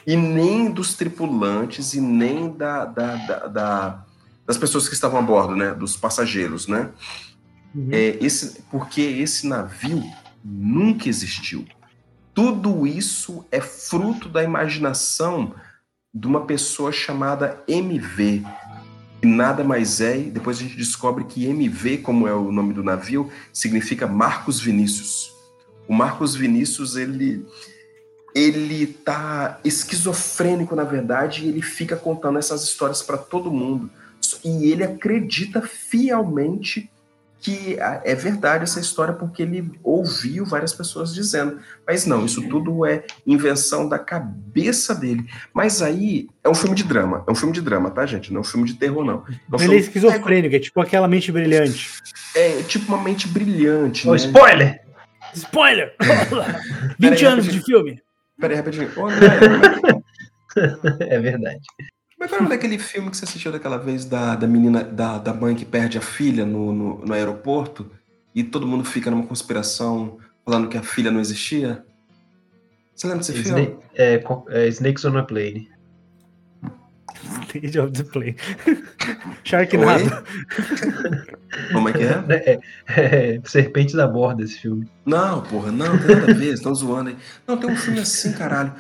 e 0.09 0.17
nem 0.17 0.71
dos 0.71 0.95
tripulantes 0.95 1.93
e 1.93 2.01
nem 2.01 2.51
da, 2.51 2.87
da, 2.87 3.17
da, 3.17 3.47
da, 3.47 4.07
das 4.47 4.57
pessoas 4.57 4.89
que 4.89 4.95
estavam 4.95 5.21
a 5.21 5.23
bordo, 5.23 5.55
né, 5.55 5.75
dos 5.75 5.99
passageiros, 5.99 6.67
né? 6.67 6.91
Uhum. 7.75 7.91
É, 7.93 8.17
esse, 8.19 8.63
porque 8.71 9.03
esse 9.03 9.47
navio 9.47 10.03
nunca 10.43 11.11
existiu. 11.11 11.67
Tudo 12.33 12.87
isso 12.87 13.45
é 13.53 13.61
fruto 13.61 14.31
da 14.31 14.43
imaginação 14.43 15.55
de 16.15 16.27
uma 16.27 16.47
pessoa 16.47 16.91
chamada 16.91 17.63
MV, 17.69 18.47
nada 19.23 19.65
mais 19.65 20.01
é, 20.01 20.19
e 20.19 20.31
depois 20.31 20.59
a 20.59 20.61
gente 20.63 20.77
descobre 20.77 21.25
que 21.25 21.47
MV, 21.47 21.99
como 21.99 22.29
é 22.29 22.35
o 22.35 22.53
nome 22.53 22.73
do 22.73 22.83
navio, 22.83 23.31
significa 23.53 24.07
Marcos 24.07 24.61
Vinícius. 24.61 25.33
O 25.89 25.95
Marcos 25.95 26.35
Vinícius, 26.35 26.97
ele 26.97 27.45
ele 28.35 28.87
tá 28.87 29.59
esquizofrênico 29.65 30.77
na 30.77 30.85
verdade, 30.85 31.45
e 31.45 31.49
ele 31.49 31.63
fica 31.63 31.97
contando 31.97 32.39
essas 32.39 32.63
histórias 32.63 33.03
para 33.03 33.17
todo 33.17 33.51
mundo. 33.51 33.91
E 34.45 34.71
ele 34.71 34.85
acredita 34.85 35.63
fielmente 35.63 36.91
que 37.41 37.77
é 37.79 38.15
verdade 38.15 38.65
essa 38.65 38.81
história 38.81 39.15
porque 39.15 39.43
ele 39.43 39.71
ouviu 39.83 40.45
várias 40.45 40.73
pessoas 40.73 41.15
dizendo. 41.15 41.59
Mas 41.87 42.05
não, 42.05 42.25
isso 42.25 42.47
tudo 42.49 42.85
é 42.85 43.05
invenção 43.27 43.89
da 43.89 43.99
cabeça 43.99 44.95
dele. 44.95 45.25
Mas 45.53 45.81
aí 45.81 46.29
é 46.43 46.49
um 46.49 46.55
filme 46.55 46.75
de 46.75 46.83
drama. 46.83 47.25
É 47.27 47.31
um 47.31 47.35
filme 47.35 47.55
de 47.55 47.61
drama, 47.61 47.91
tá, 47.91 48.05
gente? 48.07 48.33
Não 48.33 48.39
é 48.39 48.41
um 48.41 48.45
filme 48.45 48.67
de 48.67 48.75
terror, 48.75 49.05
não. 49.05 49.25
É 49.29 49.57
um 49.57 49.63
ele 49.63 49.77
é 49.77 49.79
esquizofrênico, 49.79 50.57
é 50.57 50.59
tipo 50.59 50.81
aquela 50.81 51.07
mente 51.07 51.31
brilhante. 51.31 51.91
É, 52.35 52.63
tipo 52.63 52.93
uma 52.93 53.03
mente 53.03 53.29
brilhante. 53.29 54.09
Oh, 54.09 54.13
né? 54.13 54.17
Spoiler! 54.17 54.81
Spoiler! 55.35 55.95
20 56.99 57.25
anos 57.25 57.45
de 57.47 57.61
filme. 57.63 58.03
Peraí, 58.41 58.57
rapidinho. 58.57 58.91
Ô, 58.97 59.07
André, 59.07 59.29
é, 61.01 61.15
é 61.15 61.21
verdade. 61.21 61.61
O 62.21 62.27
nome 62.27 62.49
daquele 62.49 62.79
filme 62.79 63.11
que 63.11 63.17
você 63.17 63.25
assistiu 63.25 63.53
daquela 63.53 63.79
vez 63.79 64.05
da, 64.05 64.35
da 64.35 64.47
menina, 64.47 64.83
da, 64.83 65.19
da 65.19 65.33
mãe 65.33 65.55
que 65.55 65.65
perde 65.65 65.99
a 65.99 66.01
filha 66.01 66.45
no, 66.45 66.73
no, 66.73 66.99
no 67.07 67.15
aeroporto 67.15 67.91
e 68.35 68.43
todo 68.43 68.67
mundo 68.67 68.85
fica 68.85 69.11
numa 69.11 69.25
conspiração 69.25 70.19
falando 70.45 70.69
que 70.69 70.77
a 70.77 70.83
filha 70.83 71.11
não 71.11 71.21
existia? 71.21 71.85
Você 72.95 73.07
lembra 73.07 73.21
desse 73.21 73.39
Sna 73.39 73.57
filme? 73.57 73.79
É, 73.95 74.21
é, 74.49 74.69
Snakes 74.69 75.05
on 75.05 75.17
a 75.17 75.23
Plane. 75.23 75.71
Stage 77.49 77.79
of 77.79 77.93
the 77.93 78.05
Plane. 78.05 78.37
Sharknado. 79.45 80.05
Como 81.73 81.89
é 81.89 81.93
que 81.93 82.03
é? 82.03 82.19
É, 82.29 82.53
é? 82.53 83.37
é, 83.37 83.41
Serpentes 83.45 83.95
da 83.95 84.07
Borda 84.07 84.43
esse 84.43 84.59
filme. 84.59 84.89
Não, 85.07 85.43
porra, 85.43 85.71
não, 85.71 85.97
tem 85.99 86.17
nada 86.17 86.33
a 86.33 86.35
ver, 86.35 86.53
estão 86.53 86.75
zoando 86.75 87.11
aí. 87.11 87.17
Não, 87.47 87.57
tem 87.57 87.71
um 87.71 87.77
filme 87.77 88.01
assim, 88.01 88.33
caralho 88.33 88.73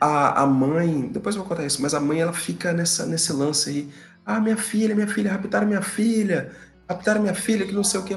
a, 0.00 0.42
a 0.42 0.46
mãe, 0.46 1.08
depois 1.08 1.34
eu 1.34 1.42
vou 1.42 1.48
contar 1.48 1.66
isso, 1.66 1.80
mas 1.80 1.94
a 1.94 2.00
mãe 2.00 2.20
ela 2.20 2.32
fica 2.32 2.72
nessa, 2.72 3.06
nesse 3.06 3.32
lance 3.32 3.70
aí. 3.70 3.88
Ah, 4.24 4.40
minha 4.40 4.56
filha, 4.56 4.94
minha 4.94 5.06
filha, 5.06 5.32
raptaram 5.32 5.66
minha 5.66 5.82
filha, 5.82 6.52
raptaram 6.88 7.22
minha 7.22 7.34
filha, 7.34 7.66
que 7.66 7.72
não 7.72 7.84
sei 7.84 8.00
o 8.00 8.04
que. 8.04 8.14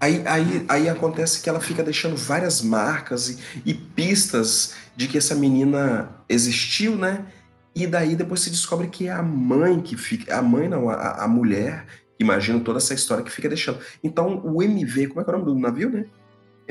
Aí, 0.00 0.22
aí, 0.26 0.64
aí 0.68 0.88
acontece 0.88 1.40
que 1.42 1.48
ela 1.48 1.60
fica 1.60 1.82
deixando 1.82 2.16
várias 2.16 2.60
marcas 2.62 3.28
e, 3.28 3.38
e 3.64 3.74
pistas 3.74 4.74
de 4.96 5.06
que 5.06 5.18
essa 5.18 5.34
menina 5.34 6.10
existiu, 6.28 6.96
né? 6.96 7.26
E 7.74 7.86
daí 7.86 8.16
depois 8.16 8.40
se 8.40 8.50
descobre 8.50 8.88
que 8.88 9.06
é 9.06 9.12
a 9.12 9.22
mãe 9.22 9.80
que 9.80 9.96
fica. 9.96 10.36
A 10.36 10.42
mãe 10.42 10.68
não, 10.68 10.90
a, 10.90 11.24
a 11.24 11.28
mulher, 11.28 11.86
imagina 12.18 12.58
toda 12.60 12.78
essa 12.78 12.94
história 12.94 13.22
que 13.22 13.30
fica 13.30 13.48
deixando. 13.48 13.78
Então 14.02 14.42
o 14.44 14.62
MV, 14.62 15.08
como 15.08 15.20
é 15.20 15.24
que 15.24 15.30
é 15.30 15.34
o 15.34 15.38
nome 15.38 15.52
do 15.52 15.58
navio, 15.58 15.90
né? 15.90 16.06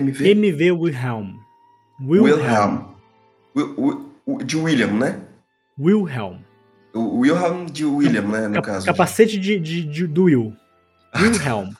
MV? 0.01 0.35
MV 0.35 0.71
Wilhelm. 0.71 1.39
Wilhelm. 2.01 2.85
Wilhelm. 3.55 4.11
de 4.45 4.57
William, 4.57 4.93
né? 4.93 5.21
Wilhelm. 5.79 6.39
O 6.93 7.19
Wilhelm 7.19 7.65
de 7.65 7.85
William, 7.85 8.23
né, 8.23 8.47
no 8.47 8.55
Cap 8.55 8.67
caso. 8.67 8.85
Capacete 8.85 9.39
de, 9.39 9.59
de, 9.59 9.83
de, 9.83 10.07
do 10.07 10.23
Will. 10.23 10.53
Wilhelm. 11.15 11.73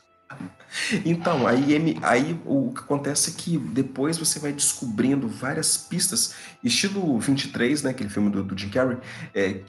então, 1.06 1.46
aí, 1.46 1.98
aí 2.02 2.40
o 2.46 2.72
que 2.74 2.80
acontece 2.80 3.32
é 3.32 3.34
que 3.36 3.58
depois 3.58 4.18
você 4.18 4.40
vai 4.40 4.54
descobrindo 4.54 5.28
várias 5.28 5.78
pistas, 5.78 6.36
estilo 6.64 7.20
23, 7.20 7.84
né, 7.84 7.90
aquele 7.92 8.10
filme 8.10 8.30
do, 8.30 8.44
do 8.44 8.58
Jim 8.58 8.70
Carrey, 8.70 8.98
é, 9.36 9.62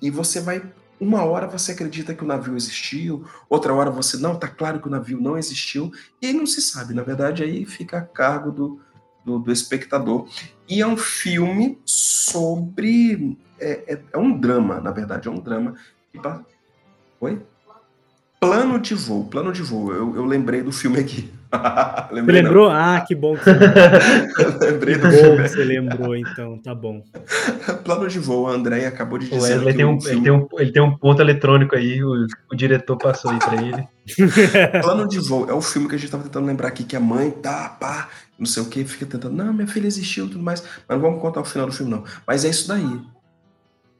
e 0.00 0.10
você 0.10 0.40
vai 0.40 0.62
uma 1.00 1.24
hora 1.24 1.46
você 1.46 1.72
acredita 1.72 2.14
que 2.14 2.24
o 2.24 2.26
navio 2.26 2.56
existiu, 2.56 3.24
outra 3.48 3.74
hora 3.74 3.90
você 3.90 4.16
não, 4.16 4.34
tá 4.34 4.48
claro 4.48 4.80
que 4.80 4.88
o 4.88 4.90
navio 4.90 5.20
não 5.20 5.36
existiu, 5.36 5.92
e 6.20 6.32
não 6.32 6.46
se 6.46 6.60
sabe. 6.62 6.94
Na 6.94 7.02
verdade, 7.02 7.42
aí 7.42 7.64
fica 7.66 7.98
a 7.98 8.02
cargo 8.02 8.50
do, 8.50 8.80
do, 9.24 9.38
do 9.38 9.52
espectador. 9.52 10.28
E 10.68 10.80
é 10.80 10.86
um 10.86 10.96
filme 10.96 11.78
sobre. 11.84 13.36
É, 13.58 13.94
é, 13.94 14.02
é, 14.12 14.18
um 14.18 14.38
drama, 14.38 14.80
na 14.80 14.90
verdade, 14.90 15.28
é 15.28 15.30
um 15.30 15.38
drama. 15.38 15.74
Oi? 17.20 17.42
Plano 18.40 18.78
de 18.78 18.94
voo, 18.94 19.24
plano 19.24 19.52
de 19.52 19.62
voo. 19.62 19.92
Eu, 19.92 20.16
eu 20.16 20.24
lembrei 20.24 20.62
do 20.62 20.72
filme 20.72 20.98
aqui. 20.98 21.32
você 22.10 22.22
lembrou? 22.32 22.68
Não. 22.68 22.76
Ah, 22.76 23.00
que 23.06 23.14
bom 23.14 23.36
que 23.36 23.44
você 23.44 23.52
lembrou. 23.52 24.58
lembrei 24.60 24.94
do 24.96 25.10
filme. 25.10 25.48
você 25.48 25.64
lembrou, 25.64 26.16
então, 26.16 26.58
tá 26.58 26.74
bom. 26.74 27.02
Plano 27.84 28.08
de 28.08 28.18
voo, 28.18 28.46
a 28.48 28.52
André 28.52 28.86
acabou 28.86 29.18
de 29.18 29.28
dizer. 29.28 29.60
Ele 29.60 29.74
tem, 29.74 29.84
um, 29.84 30.00
filme... 30.00 30.16
ele, 30.16 30.22
tem 30.22 30.32
um, 30.32 30.48
ele 30.58 30.72
tem 30.72 30.82
um 30.82 30.96
ponto 30.96 31.20
eletrônico 31.20 31.76
aí, 31.76 32.02
o, 32.02 32.26
o 32.52 32.56
diretor 32.56 32.96
passou 32.96 33.30
aí 33.30 33.38
pra 33.38 33.62
ele. 33.62 33.88
Plano 34.82 35.08
de 35.08 35.18
voo 35.18 35.48
é 35.48 35.52
o 35.54 35.60
filme 35.60 35.88
que 35.88 35.94
a 35.94 35.98
gente 35.98 36.10
tava 36.10 36.24
tentando 36.24 36.46
lembrar 36.46 36.68
aqui, 36.68 36.84
que 36.84 36.96
a 36.96 37.00
mãe 37.00 37.30
tá, 37.30 37.68
pá, 37.68 38.08
não 38.38 38.46
sei 38.46 38.62
o 38.62 38.66
que, 38.66 38.84
fica 38.84 39.06
tentando, 39.06 39.34
não, 39.34 39.52
minha 39.52 39.66
filha 39.66 39.86
existiu 39.86 40.26
e 40.26 40.30
tudo 40.30 40.42
mais. 40.42 40.62
Mas 40.88 40.98
não 40.98 41.00
vamos 41.00 41.20
contar 41.20 41.40
o 41.40 41.44
final 41.44 41.66
do 41.66 41.72
filme, 41.72 41.90
não. 41.90 42.04
Mas 42.26 42.44
é 42.44 42.48
isso 42.48 42.68
daí. 42.68 43.00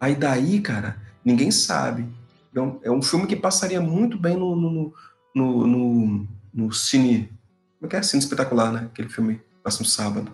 Aí 0.00 0.14
daí, 0.14 0.60
cara, 0.60 0.96
ninguém 1.24 1.50
sabe. 1.50 2.06
É 2.54 2.60
um, 2.60 2.78
é 2.84 2.90
um 2.90 3.02
filme 3.02 3.26
que 3.26 3.36
passaria 3.36 3.80
muito 3.80 4.18
bem 4.18 4.36
no, 4.36 4.56
no, 4.56 4.94
no, 5.34 5.66
no, 5.66 6.28
no 6.54 6.72
cine 6.72 7.35
como 7.78 7.86
é 7.86 7.88
que 7.88 7.96
é? 7.96 8.02
Cine 8.02 8.22
espetacular, 8.22 8.72
né? 8.72 8.88
Aquele 8.92 9.08
filme 9.08 9.40
passa 9.62 9.82
um 9.82 9.86
sábado. 9.86 10.32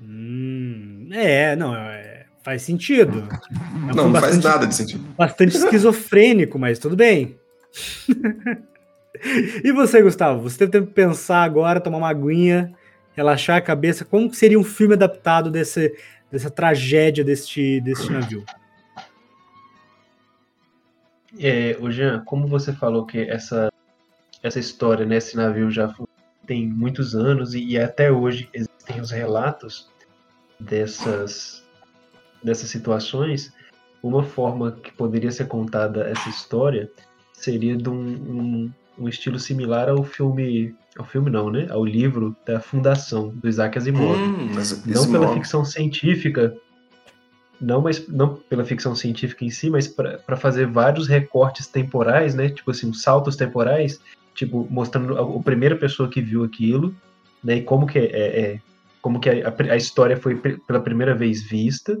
Hum, 0.00 1.08
é, 1.12 1.56
não, 1.56 1.74
é, 1.74 2.26
faz 2.42 2.62
sentido. 2.62 3.28
É 3.30 3.94
não, 3.94 4.04
não 4.04 4.12
bastante, 4.12 4.32
faz 4.32 4.44
nada 4.44 4.66
de 4.66 4.74
sentido. 4.74 5.04
Bastante 5.16 5.56
esquizofrênico, 5.56 6.58
mas 6.58 6.78
tudo 6.78 6.94
bem. 6.94 7.36
e 9.64 9.72
você, 9.72 10.02
Gustavo? 10.02 10.42
Você 10.42 10.58
teve 10.58 10.72
tempo 10.72 10.86
de 10.86 10.92
pensar 10.92 11.42
agora, 11.42 11.80
tomar 11.80 11.98
uma 11.98 12.08
aguinha, 12.08 12.72
relaxar 13.14 13.56
a 13.56 13.60
cabeça. 13.60 14.04
Como 14.04 14.32
seria 14.32 14.58
um 14.58 14.64
filme 14.64 14.94
adaptado 14.94 15.50
desse, 15.50 15.92
dessa 16.30 16.50
tragédia 16.50 17.24
deste, 17.24 17.80
deste 17.80 18.12
navio? 18.12 18.44
É, 21.38 21.76
o 21.80 21.90
Jean, 21.90 22.22
como 22.24 22.46
você 22.46 22.72
falou 22.72 23.04
que 23.04 23.18
essa 23.18 23.70
essa 24.42 24.58
história, 24.58 25.04
né? 25.06 25.16
Esse 25.16 25.36
navio 25.36 25.70
já 25.70 25.92
tem 26.46 26.66
muitos 26.66 27.14
anos 27.14 27.54
e, 27.54 27.64
e 27.64 27.78
até 27.78 28.10
hoje 28.10 28.48
existem 28.52 29.00
os 29.00 29.10
relatos 29.10 29.88
dessas, 30.58 31.64
dessas 32.42 32.70
situações. 32.70 33.52
Uma 34.02 34.22
forma 34.22 34.72
que 34.72 34.92
poderia 34.92 35.32
ser 35.32 35.46
contada 35.48 36.08
essa 36.08 36.28
história 36.28 36.90
seria 37.32 37.76
de 37.76 37.88
um, 37.88 37.94
um, 37.98 38.72
um 38.98 39.08
estilo 39.08 39.38
similar 39.38 39.88
ao 39.88 40.04
filme 40.04 40.74
ao 40.98 41.04
filme 41.04 41.30
não, 41.30 41.50
né? 41.50 41.66
Ao 41.70 41.84
livro 41.84 42.34
da 42.46 42.58
Fundação 42.58 43.28
do 43.28 43.46
Isaac 43.46 43.76
Asimov. 43.76 44.18
Hum, 44.18 44.48
não 44.86 45.10
pela 45.10 45.34
ficção 45.34 45.62
científica, 45.62 46.56
não 47.60 47.82
mas 47.82 48.06
não 48.08 48.36
pela 48.36 48.64
ficção 48.64 48.94
científica 48.94 49.44
em 49.44 49.50
si, 49.50 49.68
mas 49.68 49.86
para 49.86 50.36
fazer 50.36 50.66
vários 50.66 51.06
recortes 51.06 51.66
temporais, 51.66 52.34
né? 52.34 52.48
Tipo 52.48 52.70
assim, 52.70 52.92
saltos 52.94 53.36
temporais 53.36 54.00
tipo, 54.36 54.66
mostrando 54.70 55.16
a, 55.16 55.22
a, 55.22 55.42
primeira 55.42 55.74
pessoa 55.74 56.08
que 56.08 56.20
viu 56.20 56.44
aquilo, 56.44 56.94
né, 57.42 57.56
e 57.56 57.62
como 57.62 57.86
que 57.86 57.98
é, 57.98 58.04
é, 58.04 58.40
é 58.40 58.60
como 59.00 59.20
que 59.20 59.30
a, 59.30 59.54
a, 59.70 59.76
história 59.76 60.16
foi 60.16 60.34
pela 60.36 60.80
primeira 60.80 61.14
vez 61.14 61.42
vista, 61.42 61.98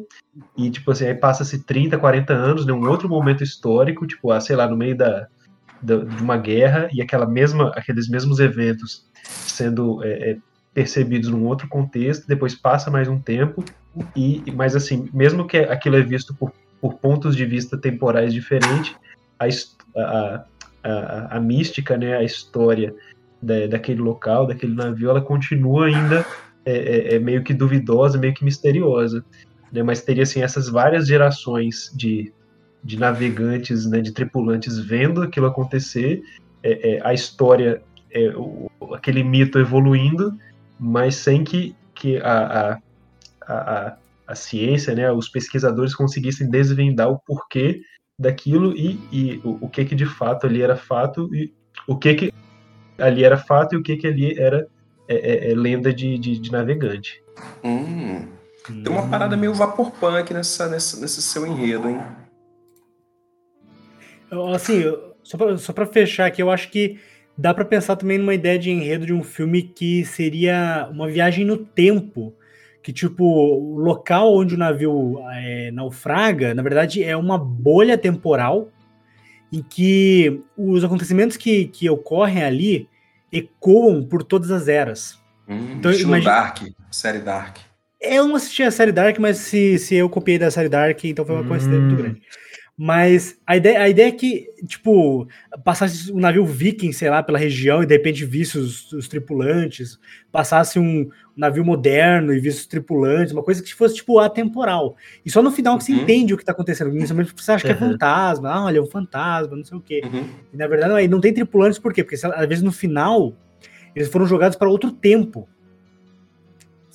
e, 0.56 0.70
tipo 0.70 0.90
assim, 0.90 1.06
aí 1.06 1.14
passa-se 1.14 1.64
30, 1.64 1.98
40 1.98 2.32
anos, 2.32 2.66
né, 2.66 2.72
um 2.72 2.88
outro 2.88 3.08
momento 3.08 3.42
histórico, 3.42 4.06
tipo, 4.06 4.30
ah, 4.30 4.40
sei 4.40 4.56
lá, 4.56 4.68
no 4.68 4.76
meio 4.76 4.96
da, 4.96 5.26
da 5.80 5.96
de 5.96 6.22
uma 6.22 6.36
guerra, 6.36 6.88
e 6.92 7.00
aquela 7.00 7.26
mesma, 7.26 7.70
aqueles 7.74 8.08
mesmos 8.08 8.38
eventos 8.38 9.06
sendo 9.22 10.04
é, 10.04 10.30
é, 10.30 10.38
percebidos 10.74 11.30
num 11.30 11.46
outro 11.46 11.68
contexto, 11.68 12.26
depois 12.26 12.54
passa 12.54 12.90
mais 12.90 13.08
um 13.08 13.18
tempo, 13.18 13.64
e, 14.14 14.42
mas 14.54 14.76
assim, 14.76 15.08
mesmo 15.12 15.46
que 15.46 15.56
aquilo 15.56 15.96
é 15.96 16.02
visto 16.02 16.34
por, 16.34 16.52
por 16.80 16.94
pontos 16.94 17.34
de 17.34 17.46
vista 17.46 17.78
temporais 17.78 18.34
diferentes, 18.34 18.94
a, 19.38 19.46
a, 20.00 20.44
a, 20.86 21.36
a 21.36 21.40
mística, 21.40 21.96
né, 21.96 22.16
a 22.16 22.22
história 22.22 22.94
da, 23.42 23.66
daquele 23.66 24.00
local, 24.00 24.46
daquele 24.46 24.74
navio, 24.74 25.10
ela 25.10 25.20
continua 25.20 25.86
ainda 25.86 26.24
é, 26.64 26.72
é, 26.72 27.14
é, 27.14 27.18
meio 27.18 27.42
que 27.42 27.54
duvidosa, 27.54 28.18
meio 28.18 28.34
que 28.34 28.44
misteriosa. 28.44 29.24
Né, 29.72 29.82
mas 29.82 30.02
teria 30.02 30.22
assim, 30.22 30.42
essas 30.42 30.68
várias 30.68 31.06
gerações 31.06 31.92
de, 31.94 32.32
de 32.82 32.98
navegantes, 32.98 33.86
né, 33.86 34.00
de 34.00 34.12
tripulantes 34.12 34.78
vendo 34.78 35.22
aquilo 35.22 35.46
acontecer, 35.46 36.22
é, 36.62 36.96
é, 36.96 37.00
a 37.04 37.12
história, 37.12 37.82
é, 38.10 38.28
o, 38.36 38.70
aquele 38.94 39.22
mito 39.22 39.58
evoluindo, 39.58 40.36
mas 40.78 41.16
sem 41.16 41.42
que, 41.42 41.74
que 41.94 42.18
a, 42.18 42.78
a, 43.46 43.52
a, 43.52 43.96
a 44.26 44.34
ciência, 44.34 44.94
né, 44.94 45.10
os 45.10 45.28
pesquisadores 45.28 45.94
conseguissem 45.94 46.48
desvendar 46.48 47.10
o 47.10 47.18
porquê 47.18 47.82
daquilo 48.18 48.72
e, 48.76 48.98
e 49.12 49.40
o, 49.44 49.66
o, 49.66 49.68
que 49.68 49.84
que 49.84 49.94
de 49.94 50.06
fato 50.06 50.46
ali 50.46 50.62
era 50.62 50.76
fato 50.76 51.32
e 51.34 51.52
o 51.86 51.96
que 51.96 52.14
que 52.14 52.32
ali 52.98 53.24
era 53.24 53.36
fato 53.36 53.74
e 53.74 53.78
o 53.78 53.82
que 53.82 53.96
que 53.96 54.06
ali 54.06 54.38
era 54.38 54.66
é, 55.08 55.48
é, 55.48 55.52
é 55.52 55.54
lenda 55.54 55.92
de, 55.92 56.18
de, 56.18 56.38
de 56.38 56.50
navegante. 56.50 57.22
Hum. 57.62 58.26
Tem 58.66 58.92
uma 58.92 59.08
parada 59.08 59.36
meio 59.36 59.54
vapor 59.54 59.92
punk 59.92 60.34
nessa, 60.34 60.68
nessa, 60.68 61.00
nesse 61.00 61.22
seu 61.22 61.46
enredo, 61.46 61.88
hein? 61.88 62.00
Assim, 64.52 64.82
só 65.22 65.38
pra, 65.38 65.56
só 65.56 65.72
pra 65.72 65.86
fechar 65.86 66.26
aqui, 66.26 66.42
eu 66.42 66.50
acho 66.50 66.70
que 66.70 66.98
dá 67.38 67.54
para 67.54 67.64
pensar 67.64 67.94
também 67.94 68.18
numa 68.18 68.34
ideia 68.34 68.58
de 68.58 68.70
enredo 68.70 69.06
de 69.06 69.12
um 69.12 69.22
filme 69.22 69.62
que 69.62 70.04
seria 70.04 70.88
uma 70.90 71.06
viagem 71.06 71.44
no 71.44 71.56
tempo. 71.56 72.34
Que, 72.86 72.92
tipo, 72.92 73.24
o 73.24 73.80
local 73.80 74.32
onde 74.32 74.54
o 74.54 74.56
navio 74.56 75.18
é, 75.32 75.72
naufraga, 75.72 76.54
na 76.54 76.62
verdade, 76.62 77.02
é 77.02 77.16
uma 77.16 77.36
bolha 77.36 77.98
temporal 77.98 78.68
em 79.52 79.60
que 79.60 80.40
os 80.56 80.84
acontecimentos 80.84 81.36
que, 81.36 81.64
que 81.66 81.90
ocorrem 81.90 82.44
ali 82.44 82.88
ecoam 83.32 84.04
por 84.04 84.22
todas 84.22 84.52
as 84.52 84.68
eras. 84.68 85.18
Hum, 85.48 85.72
então, 85.72 85.92
imagine... 85.92 86.24
Dark, 86.24 86.58
série 86.88 87.18
Dark. 87.18 87.56
Eu 88.00 88.28
não 88.28 88.36
assisti 88.36 88.62
a 88.62 88.70
série 88.70 88.92
Dark, 88.92 89.18
mas 89.18 89.38
se, 89.38 89.80
se 89.80 89.96
eu 89.96 90.08
copiei 90.08 90.38
da 90.38 90.48
série 90.48 90.68
Dark, 90.68 91.02
então 91.06 91.26
foi 91.26 91.34
uma 91.34 91.42
hum. 91.42 91.48
coincidência 91.48 91.82
muito 91.82 92.00
grande. 92.00 92.22
Mas 92.78 93.38
a 93.46 93.56
ideia, 93.56 93.80
a 93.80 93.88
ideia 93.88 94.08
é 94.08 94.12
que, 94.12 94.48
tipo, 94.66 95.26
passasse 95.64 96.12
um 96.12 96.20
navio 96.20 96.44
viking, 96.44 96.92
sei 96.92 97.08
lá, 97.08 97.22
pela 97.22 97.38
região 97.38 97.82
e 97.82 97.86
de 97.86 97.94
repente 97.94 98.24
visse 98.24 98.58
os, 98.58 98.92
os 98.92 99.08
tripulantes, 99.08 99.98
passasse 100.30 100.78
um, 100.78 101.08
navio 101.36 101.64
moderno 101.64 102.32
e 102.32 102.40
visse 102.40 102.60
os 102.60 102.66
tripulantes, 102.66 103.32
uma 103.32 103.42
coisa 103.42 103.62
que 103.62 103.74
fosse, 103.74 103.96
tipo, 103.96 104.18
atemporal. 104.18 104.96
E 105.24 105.30
só 105.30 105.42
no 105.42 105.50
final 105.50 105.76
que 105.76 105.84
você 105.84 105.92
uhum. 105.92 106.02
entende 106.02 106.32
o 106.32 106.36
que 106.36 106.44
tá 106.44 106.52
acontecendo. 106.52 106.94
Inicialmente 106.94 107.32
você 107.36 107.52
acha 107.52 107.68
uhum. 107.68 107.74
que 107.74 107.82
é 107.82 107.86
uhum. 107.86 107.92
fantasma, 107.92 108.50
ah, 108.50 108.64
olha, 108.64 108.78
é 108.78 108.82
um 108.82 108.86
fantasma, 108.86 109.56
não 109.56 109.64
sei 109.64 109.76
o 109.76 109.80
quê. 109.80 110.00
Uhum. 110.04 110.24
E 110.52 110.56
na 110.56 110.66
verdade 110.66 110.92
não, 110.92 111.16
não 111.16 111.20
tem 111.20 111.34
tripulantes, 111.34 111.78
por 111.78 111.92
quê? 111.92 112.02
Porque 112.02 112.16
às 112.16 112.46
vezes 112.46 112.62
no 112.62 112.72
final 112.72 113.34
eles 113.94 114.08
foram 114.08 114.26
jogados 114.26 114.56
para 114.56 114.68
outro 114.68 114.90
tempo. 114.90 115.48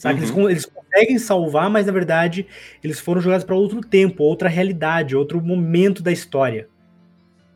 Sabe? 0.01 0.17
Eles, 0.17 0.31
uhum. 0.31 0.49
eles 0.49 0.65
conseguem 0.65 1.19
salvar, 1.19 1.69
mas 1.69 1.85
na 1.85 1.91
verdade 1.91 2.47
eles 2.83 2.99
foram 2.99 3.21
jogados 3.21 3.45
para 3.45 3.55
outro 3.55 3.81
tempo, 3.81 4.23
outra 4.23 4.49
realidade, 4.49 5.15
outro 5.15 5.39
momento 5.39 6.01
da 6.01 6.11
história. 6.11 6.67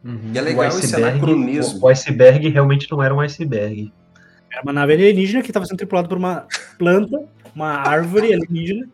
Uhum. 0.03 0.31
E 0.31 0.37
é 0.37 0.41
legal 0.41 0.67
esse 0.67 0.95
anacronismo. 0.95 1.79
O 1.83 1.87
iceberg 1.87 2.47
realmente 2.49 2.87
não 2.91 3.01
era 3.01 3.15
um 3.15 3.19
iceberg. 3.19 3.91
Era 4.51 4.61
uma 4.61 4.71
nave 4.71 4.93
alienígena 4.93 5.41
que 5.41 5.49
estava 5.49 5.65
sendo 5.65 5.77
tripulada 5.77 6.07
por 6.07 6.19
uma 6.19 6.45
planta, 6.77 7.19
uma 7.55 7.77
árvore 7.77 8.31
alienígena, 8.31 8.87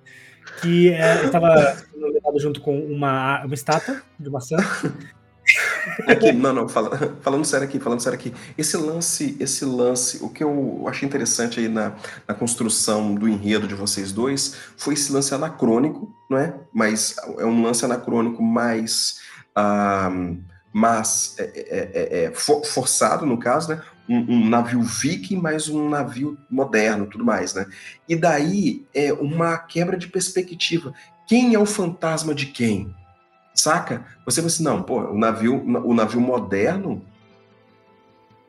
que 0.61 0.87
é, 0.93 1.25
estava 1.25 1.75
levada 1.93 2.39
junto 2.39 2.61
com 2.61 2.79
uma, 2.79 3.43
uma 3.43 3.53
estátua 3.53 4.01
de 4.17 4.29
maçã. 4.29 4.55
Aqui, 6.07 6.31
não, 6.31 6.53
não, 6.53 6.69
fala, 6.69 7.17
falando 7.21 7.45
sério 7.45 7.67
aqui, 7.67 7.79
falando 7.79 8.01
sério 8.01 8.17
aqui. 8.17 8.33
Esse 8.57 8.77
lance, 8.77 9.35
esse 9.39 9.65
lance, 9.65 10.23
o 10.23 10.29
que 10.29 10.43
eu 10.43 10.85
achei 10.87 11.07
interessante 11.07 11.59
aí 11.59 11.67
na, 11.67 11.93
na 12.27 12.33
construção 12.33 13.15
do 13.15 13.27
enredo 13.27 13.67
de 13.67 13.75
vocês 13.75 14.11
dois 14.11 14.55
foi 14.77 14.93
esse 14.93 15.11
lance 15.11 15.33
anacrônico, 15.33 16.13
não 16.29 16.37
é? 16.37 16.53
Mas 16.73 17.15
é 17.39 17.45
um 17.45 17.63
lance 17.63 17.83
anacrônico 17.85 18.41
mais. 18.41 19.19
Ah, 19.55 20.11
mas 20.73 21.35
é, 21.37 21.43
é, 21.43 21.91
é, 21.93 22.23
é 22.25 22.31
for, 22.31 22.63
forçado 22.65 23.25
no 23.25 23.37
caso, 23.37 23.69
né? 23.69 23.81
Um, 24.07 24.35
um, 24.35 24.49
navio 24.49 24.81
viking, 24.81 25.37
mais 25.37 25.69
um 25.69 25.89
navio 25.89 26.37
moderno, 26.49 27.05
tudo 27.05 27.25
mais, 27.25 27.53
né? 27.53 27.65
E 28.07 28.15
daí 28.15 28.85
é 28.93 29.11
uma 29.13 29.57
quebra 29.57 29.97
de 29.97 30.07
perspectiva. 30.07 30.93
Quem 31.27 31.53
é 31.53 31.59
o 31.59 31.65
fantasma 31.65 32.33
de 32.33 32.47
quem? 32.47 32.93
Saca? 33.53 34.05
Você 34.25 34.41
vai 34.41 34.47
assim, 34.47 34.63
não, 34.63 34.81
pô, 34.81 34.99
o 35.01 35.17
navio, 35.17 35.63
o 35.85 35.93
navio 35.93 36.21
moderno, 36.21 37.01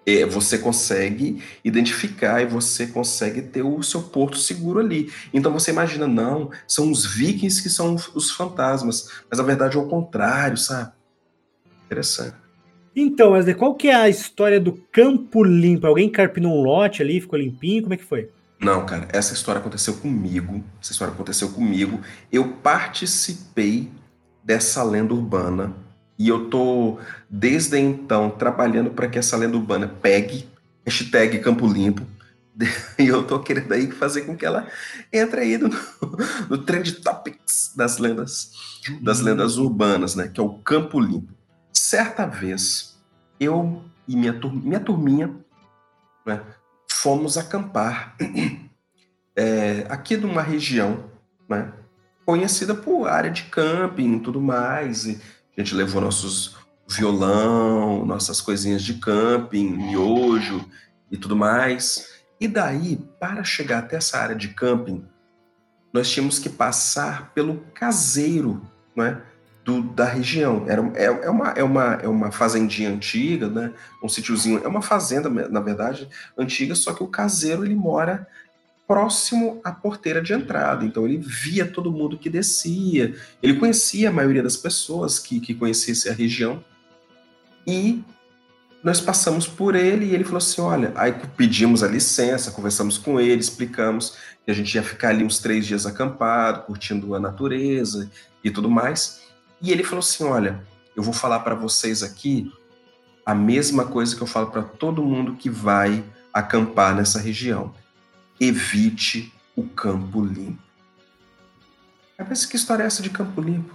é, 0.07 0.27
você 0.27 0.59
consegue 0.59 1.43
identificar 1.65 2.43
e 2.43 2.47
você 2.47 2.87
consegue 2.87 3.43
ter 3.43 3.62
o 3.62 3.83
seu 3.83 4.03
porto 4.03 4.37
seguro 4.37 4.81
ali. 4.81 5.12
Então 5.33 5.53
você 5.53 5.70
imagina, 5.70 6.07
não, 6.07 6.51
são 6.66 6.91
os 6.91 7.07
vikings 7.07 7.62
que 7.62 7.70
são 7.70 7.97
os 8.15 8.31
fantasmas, 8.31 9.09
mas 9.31 9.39
a 9.39 9.43
verdade 9.43 9.77
é 9.77 9.81
o 9.81 9.89
contrário, 9.89 10.57
sabe? 10.57 10.93
Interessante. 11.87 12.43
Então, 12.95 13.31
Wesley, 13.31 13.55
qual 13.55 13.74
que 13.74 13.89
é 13.89 13.95
a 13.95 14.09
história 14.09 14.61
do 14.61 14.73
campo 14.93 15.43
limpo? 15.43 15.87
Alguém 15.87 16.11
carpinou 16.11 16.59
um 16.59 16.62
lote 16.62 17.01
ali, 17.01 17.20
ficou 17.20 17.39
limpinho? 17.39 17.83
Como 17.83 17.95
é 17.95 17.97
que 17.97 18.05
foi? 18.05 18.29
Não, 18.61 18.85
cara, 18.85 19.09
essa 19.12 19.33
história 19.33 19.61
aconteceu 19.61 19.95
comigo. 19.95 20.62
Essa 20.81 20.93
história 20.93 21.12
aconteceu 21.12 21.49
comigo. 21.51 22.01
Eu 22.31 22.49
participei 22.62 23.91
dessa 24.44 24.82
lenda 24.82 25.14
urbana. 25.14 25.73
E 26.19 26.28
eu 26.28 26.48
tô, 26.48 26.98
desde 27.28 27.78
então, 27.78 28.31
trabalhando 28.31 28.90
para 28.90 29.09
que 29.09 29.19
essa 29.19 29.36
lenda 29.36 29.56
urbana 29.56 29.89
pegue, 29.89 30.48
hashtag 30.85 31.39
Campo 31.40 31.66
Limpo, 31.66 32.06
e 32.98 33.06
eu 33.06 33.27
tô 33.27 33.40
querendo 33.40 33.73
aí 33.73 33.90
fazer 33.90 34.23
com 34.23 34.36
que 34.36 34.44
ela 34.44 34.69
entre 35.12 35.40
aí 35.40 35.59
no, 35.59 35.70
no 36.51 36.59
Trend 36.59 36.93
Topics 37.01 37.73
das 37.74 37.98
lendas, 37.98 38.52
das 39.01 39.19
uhum. 39.19 39.24
lendas 39.24 39.56
urbanas, 39.56 40.14
né? 40.14 40.28
Que 40.28 40.40
é 40.40 40.43
o 40.43 40.59
Campo 40.59 41.01
Limpo. 41.01 41.32
Certa 41.73 42.27
vez, 42.27 42.98
eu 43.40 43.82
e 44.06 44.16
minha, 44.16 44.32
tur 44.32 44.52
minha 44.52 44.81
turminha 44.81 45.35
né, 46.27 46.40
fomos 46.90 47.36
acampar 47.39 48.16
é, 49.35 49.86
aqui 49.90 50.16
numa 50.16 50.43
região 50.43 51.10
né, 51.48 51.73
conhecida 52.24 52.74
por 52.74 53.09
área 53.09 53.31
de 53.31 53.44
camping 53.44 54.16
e 54.16 54.20
tudo 54.20 54.40
mais. 54.40 55.07
E 55.07 55.20
a 55.57 55.61
gente 55.61 55.74
levou 55.74 56.01
nossos 56.01 56.57
violão, 56.89 58.05
nossas 58.05 58.40
coisinhas 58.40 58.82
de 58.82 58.94
camping, 58.94 59.70
miojo 59.70 60.65
e 61.11 61.16
tudo 61.16 61.36
mais. 61.36 62.12
E 62.40 62.49
daí, 62.49 62.97
para 63.20 63.44
chegar 63.44 63.78
até 63.78 63.97
essa 63.97 64.19
área 64.19 64.35
de 64.35 64.49
camping, 64.49 65.05
nós 65.93 66.11
tínhamos 66.11 66.39
que 66.39 66.49
passar 66.49 67.32
pelo 67.35 67.59
caseiro, 67.74 68.62
né? 68.97 69.23
Do, 69.65 69.81
da 69.81 70.05
região. 70.05 70.65
Era, 70.66 70.82
é, 70.97 71.05
é, 71.05 71.31
uma, 71.31 71.51
é, 71.51 71.62
uma, 71.62 71.94
é 72.03 72.09
uma 72.09 72.32
fazendinha 72.32 72.90
antiga, 72.90 73.49
né? 73.49 73.73
Um 74.03 74.09
sítiozinho. 74.09 74.61
É 74.65 74.66
uma 74.66 74.82
fazenda, 74.82 75.28
na 75.28 75.61
verdade, 75.61 76.09
antiga, 76.36 76.74
só 76.74 76.93
que 76.93 77.05
o 77.05 77.07
caseiro 77.07 77.65
ele 77.65 77.77
mora 77.77 78.27
próximo 78.93 79.59
à 79.64 79.73
porteira 79.73 80.20
de 80.20 80.35
entrada. 80.35 80.85
Então 80.85 81.06
ele 81.06 81.16
via 81.16 81.64
todo 81.64 81.90
mundo 81.90 82.19
que 82.19 82.28
descia, 82.28 83.14
ele 83.43 83.55
conhecia 83.55 84.10
a 84.10 84.12
maioria 84.12 84.43
das 84.43 84.55
pessoas 84.55 85.19
que, 85.19 85.40
que 85.40 85.55
conhecessem 85.55 86.12
a 86.12 86.14
região. 86.14 86.62
E 87.66 88.05
nós 88.85 89.01
passamos 89.01 89.47
por 89.47 89.74
ele 89.74 90.05
e 90.05 90.14
ele 90.14 90.24
falou 90.24 90.36
assim: 90.36 90.60
olha, 90.60 90.93
aí 90.94 91.14
pedimos 91.39 91.82
a 91.82 91.89
licença, 91.89 92.51
conversamos 92.51 92.98
com 92.98 93.19
ele, 93.19 93.40
explicamos 93.40 94.19
que 94.44 94.51
a 94.51 94.55
gente 94.55 94.74
ia 94.74 94.82
ficar 94.82 95.09
ali 95.09 95.24
uns 95.24 95.39
três 95.39 95.64
dias 95.64 95.86
acampado, 95.86 96.66
curtindo 96.66 97.14
a 97.14 97.20
natureza 97.20 98.10
e 98.44 98.51
tudo 98.51 98.69
mais. 98.69 99.23
E 99.62 99.73
ele 99.73 99.85
falou 99.85 100.01
assim: 100.01 100.24
olha, 100.24 100.62
eu 100.94 101.02
vou 101.02 101.14
falar 101.14 101.39
para 101.39 101.55
vocês 101.55 102.02
aqui 102.02 102.52
a 103.24 103.35
mesma 103.35 103.86
coisa 103.86 104.14
que 104.14 104.20
eu 104.20 104.27
falo 104.27 104.48
para 104.48 104.62
todo 104.62 105.02
mundo 105.02 105.36
que 105.36 105.48
vai 105.48 106.05
acampar 106.31 106.94
nessa 106.94 107.19
região 107.19 107.73
evite 108.43 109.32
o 109.55 109.62
campo 109.62 110.24
limpo. 110.24 110.62
Aí 112.19 112.27
pensa 112.27 112.48
que 112.48 112.56
história 112.56 112.82
é 112.82 112.86
essa 112.86 113.02
de 113.02 113.10
campo 113.10 113.40
limpo? 113.40 113.74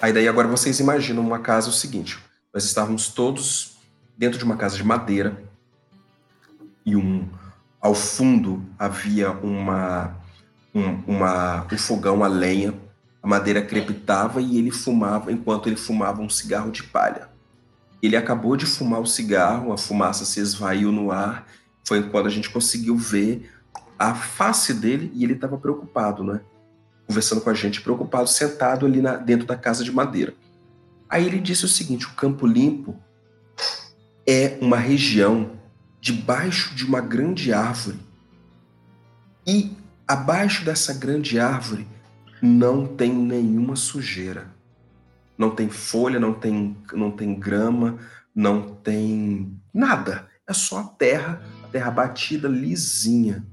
Aí 0.00 0.12
daí 0.12 0.26
agora 0.26 0.48
vocês 0.48 0.80
imaginam 0.80 1.22
uma 1.22 1.38
casa 1.38 1.68
o 1.68 1.72
seguinte: 1.72 2.18
nós 2.52 2.64
estávamos 2.64 3.08
todos 3.08 3.76
dentro 4.16 4.38
de 4.38 4.44
uma 4.44 4.56
casa 4.56 4.76
de 4.76 4.84
madeira 4.84 5.42
e 6.84 6.96
um 6.96 7.28
ao 7.80 7.94
fundo 7.94 8.64
havia 8.78 9.30
uma 9.30 10.16
um, 10.74 11.16
uma, 11.16 11.66
um 11.70 11.78
fogão 11.78 12.22
a 12.24 12.28
lenha, 12.28 12.72
a 13.22 13.26
madeira 13.26 13.60
crepitava 13.60 14.40
e 14.40 14.56
ele 14.56 14.70
fumava 14.70 15.30
enquanto 15.30 15.68
ele 15.68 15.76
fumava 15.76 16.22
um 16.22 16.30
cigarro 16.30 16.70
de 16.70 16.82
palha. 16.84 17.28
Ele 18.02 18.16
acabou 18.16 18.56
de 18.56 18.64
fumar 18.64 19.00
o 19.00 19.06
cigarro, 19.06 19.72
a 19.72 19.76
fumaça 19.76 20.24
se 20.24 20.40
esvaiu 20.40 20.90
no 20.90 21.10
ar, 21.10 21.46
foi 21.86 22.02
quando 22.08 22.28
a 22.28 22.30
gente 22.30 22.48
conseguiu 22.48 22.96
ver 22.96 23.50
a 24.00 24.14
face 24.14 24.72
dele 24.72 25.12
e 25.14 25.22
ele 25.22 25.34
estava 25.34 25.58
preocupado, 25.58 26.24
né? 26.24 26.40
Conversando 27.06 27.42
com 27.42 27.50
a 27.50 27.54
gente, 27.54 27.82
preocupado, 27.82 28.26
sentado 28.30 28.86
ali 28.86 29.02
na, 29.02 29.16
dentro 29.16 29.46
da 29.46 29.56
casa 29.56 29.84
de 29.84 29.92
madeira. 29.92 30.32
Aí 31.06 31.26
ele 31.26 31.38
disse 31.38 31.66
o 31.66 31.68
seguinte: 31.68 32.06
o 32.06 32.14
Campo 32.14 32.46
Limpo 32.46 32.96
é 34.26 34.56
uma 34.62 34.78
região 34.78 35.50
debaixo 36.00 36.74
de 36.74 36.86
uma 36.86 37.02
grande 37.02 37.52
árvore. 37.52 37.98
E 39.46 39.76
abaixo 40.08 40.64
dessa 40.64 40.94
grande 40.94 41.38
árvore 41.38 41.86
não 42.40 42.86
tem 42.86 43.12
nenhuma 43.12 43.76
sujeira. 43.76 44.46
Não 45.36 45.50
tem 45.50 45.68
folha, 45.68 46.18
não 46.18 46.32
tem, 46.32 46.74
não 46.94 47.10
tem 47.10 47.38
grama, 47.38 47.98
não 48.34 48.74
tem 48.76 49.60
nada. 49.74 50.26
É 50.46 50.54
só 50.54 50.78
a 50.80 50.84
terra, 50.84 51.42
a 51.64 51.68
terra 51.68 51.90
batida 51.90 52.48
lisinha. 52.48 53.44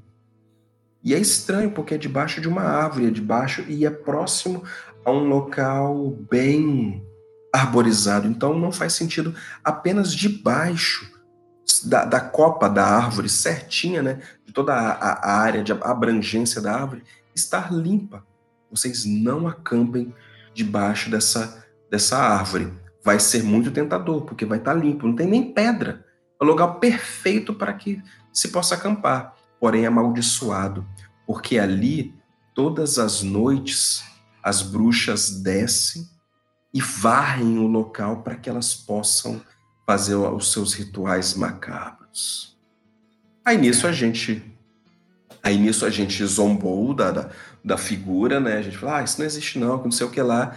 E 1.03 1.13
é 1.13 1.19
estranho 1.19 1.71
porque 1.71 1.93
é 1.93 1.97
debaixo 1.97 2.41
de 2.41 2.47
uma 2.47 2.63
árvore, 2.63 3.07
é 3.07 3.11
debaixo 3.11 3.63
e 3.67 3.85
é 3.85 3.89
próximo 3.89 4.63
a 5.05 5.11
um 5.11 5.27
local 5.27 6.11
bem 6.29 7.03
arborizado. 7.53 8.27
Então 8.27 8.57
não 8.57 8.71
faz 8.71 8.93
sentido 8.93 9.33
apenas 9.63 10.13
debaixo 10.13 11.17
da, 11.85 12.05
da 12.05 12.19
copa 12.19 12.69
da 12.69 12.85
árvore 12.85 13.29
certinha, 13.29 14.01
né? 14.01 14.21
De 14.45 14.53
toda 14.53 14.73
a, 14.73 15.31
a 15.31 15.39
área 15.39 15.63
de 15.63 15.71
abrangência 15.71 16.61
da 16.61 16.73
árvore 16.73 17.03
estar 17.33 17.71
limpa. 17.71 18.25
Vocês 18.69 19.05
não 19.05 19.47
acampem 19.47 20.13
debaixo 20.53 21.09
dessa, 21.09 21.65
dessa 21.89 22.17
árvore. 22.17 22.73
Vai 23.03 23.19
ser 23.19 23.43
muito 23.43 23.71
tentador, 23.71 24.21
porque 24.23 24.45
vai 24.45 24.57
estar 24.57 24.73
limpo, 24.73 25.07
não 25.07 25.15
tem 25.15 25.27
nem 25.27 25.53
pedra. 25.53 26.05
É 26.39 26.43
o 26.43 26.47
lugar 26.47 26.79
perfeito 26.79 27.53
para 27.53 27.73
que 27.73 28.01
se 28.33 28.49
possa 28.49 28.75
acampar, 28.75 29.35
porém 29.59 29.85
amaldiçoado, 29.85 30.85
porque 31.25 31.57
ali, 31.59 32.13
todas 32.53 32.97
as 32.97 33.21
noites, 33.23 34.03
as 34.43 34.61
bruxas 34.61 35.41
descem 35.41 36.07
e 36.73 36.81
varrem 36.81 37.57
o 37.57 37.67
local 37.67 38.21
para 38.21 38.35
que 38.35 38.49
elas 38.49 38.73
possam 38.73 39.41
fazer 39.85 40.15
os 40.15 40.51
seus 40.51 40.73
rituais 40.73 41.33
macabros. 41.33 42.57
Aí 43.45 43.57
nisso 43.57 43.87
a 43.87 43.91
gente 43.91 44.43
aí 45.41 45.57
nisso 45.57 45.85
a 45.85 45.89
gente 45.89 46.25
zombou 46.25 46.93
da, 46.93 47.11
da, 47.11 47.29
da 47.63 47.77
figura, 47.77 48.39
né? 48.39 48.57
A 48.57 48.61
gente 48.61 48.77
falou, 48.77 48.95
ah, 48.95 49.03
isso 49.03 49.17
não 49.19 49.25
existe 49.25 49.57
não, 49.57 49.81
não 49.81 49.91
sei 49.91 50.05
o 50.05 50.11
que 50.11 50.21
lá. 50.21 50.55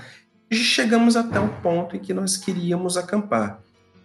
E 0.51 0.57
chegamos 0.57 1.17
até 1.17 1.39
o 1.39 1.49
ponto 1.61 1.95
em 1.95 2.01
que 2.01 2.13
nós 2.13 2.37
queríamos 2.37 2.97
acampar. 2.97 3.61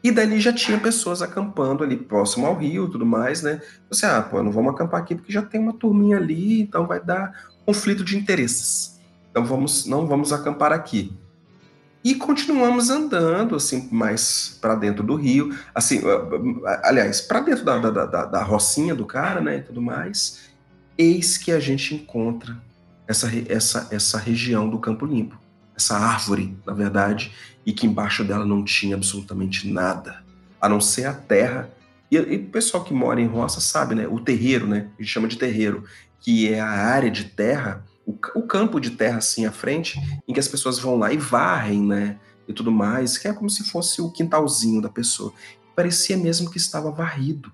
E 0.06 0.12
dali 0.12 0.40
já 0.40 0.54
tinha 0.54 0.80
pessoas 0.80 1.24
acampando 1.24 1.84
ali 1.84 1.98
próximo 1.98 2.46
ao 2.46 2.56
rio 2.56 2.88
tudo 2.88 3.08
mais, 3.08 3.42
né? 3.42 3.60
Você, 3.90 4.06
ah, 4.06 4.22
pô, 4.22 4.44
não 4.44 4.52
vamos 4.52 4.76
acampar 4.76 5.02
aqui 5.02 5.16
porque 5.16 5.34
já 5.34 5.42
tem 5.42 5.60
uma 5.60 5.74
turminha 5.74 6.18
ali, 6.18 6.62
então 6.62 6.86
vai 6.86 7.04
dar 7.04 7.34
conflito 7.66 8.04
de 8.04 8.16
interesses. 8.16 9.02
Então 9.32 9.44
vamos, 9.44 9.88
não 9.88 10.06
vamos 10.06 10.32
acampar 10.32 10.72
aqui. 10.72 11.12
E 12.04 12.14
continuamos 12.14 12.92
andando, 12.92 13.56
assim, 13.56 13.90
mais 13.92 14.60
para 14.62 14.76
dentro 14.76 15.02
do 15.02 15.16
rio, 15.16 15.58
assim, 15.74 16.04
aliás, 16.84 17.20
para 17.20 17.40
dentro 17.40 17.66
da, 17.66 17.80
da, 17.80 18.06
da, 18.06 18.26
da, 18.26 18.44
rocinha 18.44 18.94
do 18.94 19.08
cara, 19.08 19.42
né, 19.42 19.58
e 19.58 19.62
tudo 19.64 19.82
mais. 19.82 20.52
Eis 20.96 21.36
que 21.36 21.52
a 21.52 21.60
gente 21.60 21.96
encontra 21.96 22.56
essa, 23.08 23.28
essa, 23.50 23.88
essa 23.90 24.20
região 24.20 24.70
do 24.70 24.78
Campo 24.78 25.04
Limpo, 25.04 25.36
essa 25.76 25.98
árvore, 25.98 26.58
na 26.66 26.74
verdade, 26.74 27.32
e 27.66 27.74
que 27.74 27.86
embaixo 27.88 28.24
dela 28.24 28.46
não 28.46 28.64
tinha 28.64 28.96
absolutamente 28.96 29.68
nada, 29.72 30.24
a 30.62 30.70
não 30.70 30.80
ser 30.80 31.06
a 31.06 31.14
terra. 31.14 31.70
E, 32.12 32.16
e 32.16 32.38
o 32.38 32.50
pessoal 32.50 32.84
que 32.84 32.94
mora 32.94 33.20
em 33.20 33.28
roça 33.28 33.60
sabe, 33.60 33.96
né, 33.96 34.08
o 34.08 34.20
terreiro, 34.20 34.68
né, 34.68 34.90
a 34.98 35.02
gente 35.02 35.12
chama 35.12 35.28
de 35.28 35.38
terreiro, 35.38 35.84
que 36.20 36.52
é 36.52 36.60
a 36.60 36.68
área 36.68 37.12
de 37.12 37.26
terra 37.26 37.84
o, 38.06 38.18
o 38.36 38.44
campo 38.44 38.80
de 38.80 38.92
terra 38.92 39.18
assim 39.18 39.46
à 39.46 39.52
frente, 39.52 40.00
em 40.28 40.34
que 40.34 40.40
as 40.40 40.48
pessoas 40.48 40.78
vão 40.78 40.96
lá 40.96 41.12
e 41.12 41.18
varrem, 41.18 41.82
né? 41.82 42.20
E 42.48 42.54
tudo 42.54 42.72
mais, 42.72 43.18
que 43.18 43.28
é 43.28 43.34
como 43.34 43.50
se 43.50 43.64
fosse 43.64 44.02
o 44.02 44.12
quintalzinho 44.12 44.82
da 44.82 44.90
pessoa. 44.90 45.34
Parecia 45.76 46.16
mesmo 46.16 46.52
que 46.52 46.58
estava 46.58 46.92
varrido, 46.92 47.52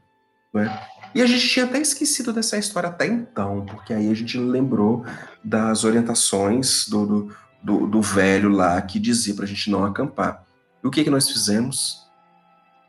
né? 0.53 0.85
E 1.15 1.22
a 1.22 1.26
gente 1.26 1.48
tinha 1.48 1.65
até 1.65 1.80
esquecido 1.80 2.31
dessa 2.31 2.57
história 2.57 2.89
até 2.89 3.06
então, 3.06 3.65
porque 3.65 3.93
aí 3.93 4.10
a 4.10 4.14
gente 4.14 4.38
lembrou 4.38 5.06
das 5.43 5.84
orientações 5.84 6.88
do, 6.88 7.06
do, 7.06 7.35
do, 7.61 7.88
do 7.88 8.01
velho 8.01 8.49
lá 8.49 8.81
que 8.81 8.99
dizia 8.99 9.35
para 9.35 9.45
a 9.45 9.47
gente 9.47 9.69
não 9.69 9.85
acampar. 9.85 10.43
E 10.83 10.88
o 10.88 10.91
que, 10.91 11.03
que 11.03 11.09
nós 11.09 11.29
fizemos? 11.29 12.07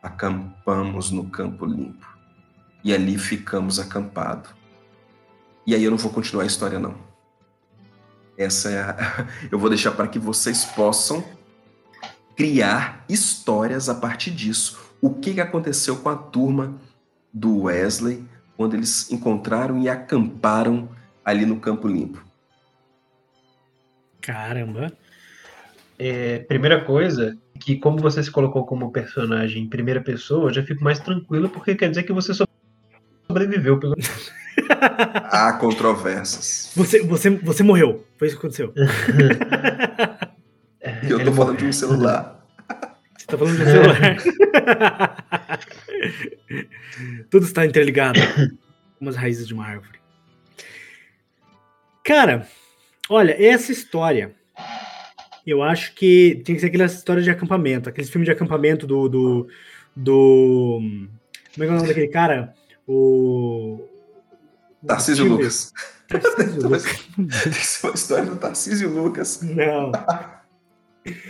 Acampamos 0.02 1.10
no 1.10 1.28
campo 1.28 1.66
limpo. 1.66 2.06
E 2.82 2.92
ali 2.92 3.18
ficamos 3.18 3.78
acampados. 3.78 4.50
E 5.66 5.74
aí 5.74 5.84
eu 5.84 5.90
não 5.90 5.98
vou 5.98 6.10
continuar 6.10 6.44
a 6.44 6.46
história, 6.46 6.78
não. 6.78 6.96
Essa 8.36 8.70
é 8.70 8.80
a... 8.80 9.28
eu 9.52 9.58
vou 9.58 9.68
deixar 9.68 9.92
para 9.92 10.08
que 10.08 10.18
vocês 10.18 10.64
possam 10.64 11.22
criar 12.34 13.04
histórias 13.08 13.88
a 13.88 13.94
partir 13.94 14.30
disso. 14.30 14.80
O 15.00 15.10
que, 15.10 15.34
que 15.34 15.40
aconteceu 15.40 15.96
com 15.96 16.08
a 16.08 16.16
turma 16.16 16.74
do 17.32 17.62
Wesley 17.62 18.24
quando 18.56 18.74
eles 18.74 19.10
encontraram 19.10 19.78
e 19.80 19.88
acamparam 19.88 20.88
ali 21.24 21.46
no 21.46 21.60
Campo 21.60 21.86
Limpo? 21.86 22.31
Caramba! 24.22 24.92
É, 25.98 26.38
primeira 26.38 26.82
coisa, 26.84 27.36
que 27.60 27.76
como 27.76 27.98
você 27.98 28.22
se 28.22 28.30
colocou 28.30 28.64
como 28.64 28.90
personagem 28.90 29.64
em 29.64 29.68
primeira 29.68 30.00
pessoa, 30.00 30.48
eu 30.48 30.54
já 30.54 30.62
fico 30.62 30.82
mais 30.82 30.98
tranquilo, 30.98 31.50
porque 31.50 31.74
quer 31.74 31.90
dizer 31.90 32.04
que 32.04 32.12
você 32.12 32.32
sobreviveu, 33.28 33.78
pelo 33.78 33.94
Há 35.30 35.52
controvérsias. 35.54 36.72
Você, 36.74 37.02
você, 37.02 37.30
você 37.30 37.62
morreu. 37.62 38.06
Foi 38.16 38.28
isso 38.28 38.36
que 38.36 38.46
aconteceu. 38.46 38.72
eu 41.08 41.24
tô 41.24 41.32
falando 41.32 41.58
de 41.58 41.66
um 41.66 41.72
celular. 41.72 42.44
Você 43.16 43.26
tá 43.26 43.38
falando 43.38 43.56
de 43.56 43.62
um 43.62 43.66
celular. 43.66 44.16
Tudo 47.30 47.46
está 47.46 47.64
interligado. 47.64 48.20
Como 48.98 49.08
as 49.10 49.16
raízes 49.16 49.46
de 49.46 49.54
uma 49.54 49.64
árvore. 49.66 50.00
Cara, 52.04 52.46
olha, 53.12 53.36
essa 53.38 53.72
história. 53.72 54.34
Eu 55.46 55.62
acho 55.62 55.94
que 55.94 56.40
tem 56.44 56.54
que 56.54 56.60
ser 56.60 56.68
aquela 56.68 56.84
história 56.84 57.22
de 57.22 57.30
acampamento, 57.30 57.88
aqueles 57.88 58.10
filmes 58.10 58.26
de 58.26 58.32
acampamento 58.32 58.86
do. 58.86 59.08
do, 59.08 59.48
do 59.94 60.78
como 61.54 61.64
é 61.64 61.66
que 61.66 61.66
é 61.66 61.66
o 61.66 61.74
nome 61.74 61.88
daquele 61.88 62.08
cara? 62.08 62.54
O. 62.86 63.84
Tarcísio 64.86 65.26
Lucas. 65.26 65.72
Tarcísio 66.08 66.62
Lucas. 66.68 66.84
É 67.18 67.86
uma 67.86 67.94
história 67.94 68.24
do 68.26 68.36
Tarcísio 68.36 68.90
Lucas. 68.90 69.42
Não. 69.42 69.92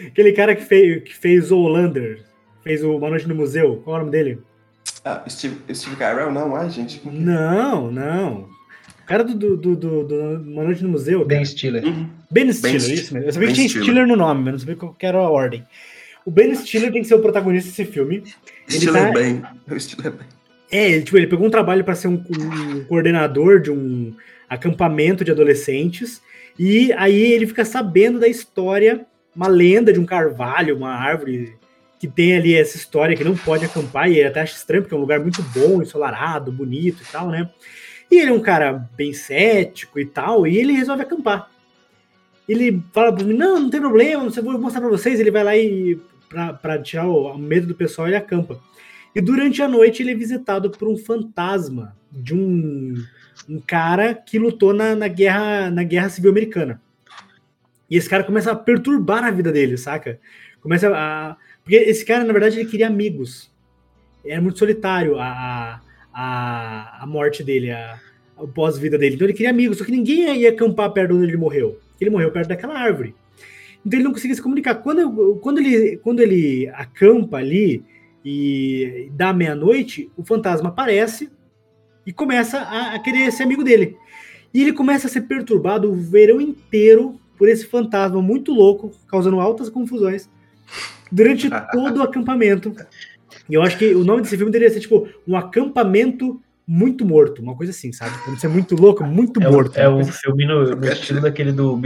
Aquele 0.07 0.33
cara 0.33 0.55
que 0.55 0.65
fez, 0.65 1.03
que 1.03 1.15
fez 1.15 1.51
o 1.51 1.57
Hollander, 1.57 2.23
fez 2.63 2.85
o 2.85 2.95
Uma 2.97 3.09
Noite 3.09 3.27
no 3.27 3.35
Museu, 3.35 3.81
qual 3.83 3.97
é 3.97 3.99
o 4.01 4.03
nome 4.05 4.13
dele? 4.13 4.43
Ah, 5.05 5.25
Steve, 5.29 5.75
Steve 5.75 5.97
Carell? 5.97 6.31
Não, 6.31 6.55
ai, 6.55 6.69
gente. 6.71 7.01
Não, 7.09 7.91
não. 7.91 8.49
O 9.03 9.07
cara 9.07 9.25
do, 9.25 9.35
do, 9.35 9.57
do, 9.57 9.77
do, 9.77 10.05
do 10.05 10.15
Uma 10.43 10.65
Noite 10.65 10.83
no 10.83 10.91
Museu. 10.91 11.25
Ben. 11.25 11.45
Stiller. 11.45 11.85
Uhum. 11.85 12.09
Ben 12.31 12.53
Stiller, 12.53 12.81
ben 12.81 12.95
isso 12.95 13.15
mesmo. 13.15 13.29
Eu 13.29 13.33
sabia 13.33 13.49
ben 13.49 13.55
que 13.55 13.55
tinha 13.55 13.69
Stiller. 13.69 13.85
Stiller 13.85 14.07
no 14.07 14.17
nome, 14.17 14.45
mas 14.45 14.53
não 14.53 14.59
sabia 14.59 14.77
qual 14.77 14.97
era 15.01 15.19
a 15.19 15.29
ordem. 15.29 15.67
O 16.25 16.31
Ben 16.31 16.55
Stiller 16.55 16.93
tem 16.93 17.03
que 17.03 17.09
ser 17.09 17.15
o 17.15 17.21
protagonista 17.21 17.69
desse 17.69 17.85
filme. 17.85 18.23
Stiller 18.69 19.07
tá... 19.07 19.13
bem. 19.13 19.43
O 19.69 19.81
Stiller 19.81 20.13
bem. 20.13 20.27
É, 20.71 20.91
ele, 20.91 21.03
tipo, 21.03 21.19
ele 21.19 21.27
pegou 21.27 21.47
um 21.47 21.51
trabalho 21.51 21.85
para 21.85 21.95
ser 21.95 22.09
um, 22.09 22.15
um, 22.15 22.85
coordenador 22.85 23.61
de 23.61 23.71
um 23.71 24.15
acampamento 24.49 25.23
de 25.23 25.31
adolescentes, 25.31 26.23
e 26.59 26.91
aí 26.95 27.33
ele 27.33 27.47
fica 27.47 27.63
sabendo 27.63 28.19
da 28.19 28.27
história, 28.27 29.05
uma 29.37 29.49
lenda 29.49 29.93
de 29.93 30.01
um 30.01 30.07
carvalho, 30.07 30.75
uma 30.75 30.95
árvore 30.95 31.55
que 32.01 32.09
tem 32.09 32.35
ali 32.35 32.55
essa 32.55 32.79
história 32.79 33.15
que 33.15 33.23
não 33.23 33.37
pode 33.37 33.67
acampar, 33.67 34.11
e 34.11 34.19
ele 34.19 34.29
até 34.29 34.41
acha 34.41 34.57
estranho, 34.57 34.83
porque 34.83 34.95
é 34.95 34.97
um 34.97 35.03
lugar 35.03 35.21
muito 35.21 35.43
bom, 35.43 35.83
ensolarado, 35.83 36.51
bonito 36.51 37.03
e 37.03 37.13
tal, 37.13 37.29
né? 37.29 37.51
E 38.13 38.19
ele 38.19 38.31
é 38.31 38.35
um 38.35 38.43
cara 38.43 38.87
bem 38.95 39.15
cético 39.15 39.99
e 39.99 40.05
tal, 40.05 40.47
e 40.47 40.59
ele 40.59 40.75
resolve 40.75 41.03
acampar. 41.03 41.51
Ele 42.47 42.83
fala 42.93 43.11
para 43.11 43.25
mim, 43.25 43.33
não, 43.33 43.59
não 43.59 43.71
tem 43.71 43.81
problema, 43.81 44.25
eu 44.25 44.43
vou 44.43 44.59
mostrar 44.59 44.83
para 44.83 44.91
vocês. 44.91 45.19
Ele 45.19 45.31
vai 45.31 45.43
lá 45.43 45.57
e, 45.57 45.99
para 46.61 46.79
tirar 46.79 47.07
o, 47.07 47.33
o 47.33 47.39
medo 47.39 47.67
do 47.67 47.75
pessoal, 47.75 48.07
ele 48.07 48.17
acampa. 48.17 48.61
E 49.15 49.21
durante 49.23 49.63
a 49.63 49.69
noite 49.69 50.03
ele 50.03 50.11
é 50.11 50.15
visitado 50.15 50.71
por 50.71 50.89
um 50.89 50.97
fantasma 50.99 51.97
de 52.11 52.35
um, 52.35 53.03
um 53.49 53.59
cara 53.59 54.13
que 54.13 54.39
lutou 54.39 54.75
na, 54.75 54.95
na, 54.95 55.09
guerra, 55.09 55.71
na 55.71 55.83
Guerra 55.83 56.11
Civil 56.11 56.33
Americana. 56.33 56.83
E 57.89 57.97
esse 57.97 58.11
cara 58.11 58.25
começa 58.25 58.53
a 58.53 58.57
perturbar 58.57 59.25
a 59.25 59.31
vida 59.31 59.51
dele, 59.51 59.79
saca? 59.79 60.21
Começa 60.61 60.95
a. 60.95 61.35
Porque 61.65 61.77
esse 61.77 62.05
cara, 62.05 62.25
na 62.25 62.33
verdade, 62.35 62.61
ele 62.61 62.69
queria 62.69 62.89
amigos. 62.89 63.51
Era 64.23 64.43
muito 64.43 64.59
solitário 64.59 65.19
a, 65.19 65.81
a, 66.13 67.03
a 67.03 67.07
morte 67.07 67.43
dele, 67.43 67.71
a, 67.71 67.99
o 68.37 68.49
pós-vida 68.49 68.99
dele. 68.99 69.15
Então 69.15 69.27
ele 69.27 69.35
queria 69.35 69.51
amigos, 69.51 69.79
só 69.79 69.85
que 69.85 69.93
ninguém 69.93 70.37
ia 70.41 70.51
acampar 70.51 70.91
perto 70.91 71.15
onde 71.15 71.25
ele 71.25 71.37
morreu. 71.37 71.79
Ele 72.01 72.11
morreu 72.11 72.31
perto 72.31 72.49
daquela 72.49 72.79
árvore. 72.79 73.15
Então 73.85 73.99
ele 73.99 74.05
não 74.05 74.13
conseguia 74.13 74.35
se 74.35 74.43
comunicar. 74.43 74.77
Quando, 74.77 75.37
quando, 75.37 75.59
ele, 75.59 75.97
quando 75.99 76.21
ele 76.21 76.69
acampa 76.75 77.39
ali, 77.39 77.85
e 78.25 79.11
da 79.15 79.33
meia-noite, 79.33 80.11
o 80.17 80.25
fantasma 80.25 80.69
aparece 80.69 81.31
e 82.07 82.13
começa 82.13 82.59
a, 82.59 82.95
a, 82.95 82.99
querer 82.99 83.31
ser 83.33 83.43
amigo 83.43 83.65
dele. 83.65 83.97
E 84.55 84.63
ele 84.63 84.73
começa 84.73 85.07
a 85.07 85.11
ser 85.11 85.23
perturbado 85.23 85.91
o 85.91 85.95
verão 85.95 86.41
inteiro 86.41 87.21
por 87.37 87.49
esse 87.49 87.67
fantasma 87.67 88.21
muito 88.23 88.53
louco, 88.53 88.93
causando 89.09 89.41
altas 89.41 89.69
confusões 89.69 90.29
durante 91.11 91.51
todo 91.73 91.99
o 91.99 92.03
acampamento. 92.03 92.75
E 93.49 93.55
eu 93.55 93.63
acho 93.63 93.77
que 93.79 93.95
o 93.95 94.05
nome 94.05 94.23
desse 94.23 94.37
filme 94.37 94.53
deveria 94.53 94.73
ser 94.73 94.81
tipo 94.81 95.09
um 95.27 95.37
acampamento 95.37 96.41
muito 96.67 97.05
morto, 97.05 97.43
uma 97.43 97.57
coisa 97.57 97.71
assim, 97.71 97.93
sabe? 97.93 98.17
Você 98.31 98.47
é 98.47 98.49
muito 98.49 98.75
louco, 98.77 99.05
muito 99.05 99.43
é 99.43 99.51
morto. 99.51 99.77
O, 99.77 99.81
é 99.81 99.89
um 99.89 100.05
filme 100.05 100.47
no, 100.47 100.77
no 100.77 100.89
estilo 100.89 101.21
daquele 101.21 101.53
do, 101.53 101.77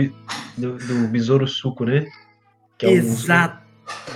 do, 0.57 0.79
do 0.79 1.09
Besouro 1.09 1.47
Suco, 1.47 1.85
né? 1.85 2.07
Que 2.79 2.87
é 2.87 2.93
Exato. 2.93 3.65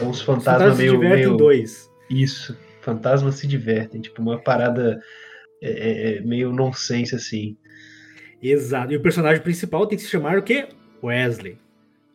Uns, 0.02 0.09
uns 0.09 0.20
fantasmas 0.20 0.78
meio, 0.78 0.98
meio, 0.98 1.36
dois. 1.36 1.90
Isso. 2.09 2.57
Fantasmas 2.82 3.36
se 3.36 3.47
divertem. 3.47 4.01
Tipo, 4.01 4.20
uma 4.23 4.39
parada 4.39 5.01
é, 5.62 5.70
é, 5.70 6.16
é, 6.16 6.20
meio 6.20 6.52
nonsense, 6.52 7.15
assim. 7.15 7.57
Exato. 8.43 8.93
E 8.93 8.97
o 8.97 9.02
personagem 9.02 9.43
principal 9.43 9.86
tem 9.86 9.97
que 9.97 10.05
se 10.05 10.11
chamar 10.11 10.39
o 10.39 10.43
quê? 10.43 10.69
Wesley. 11.02 11.59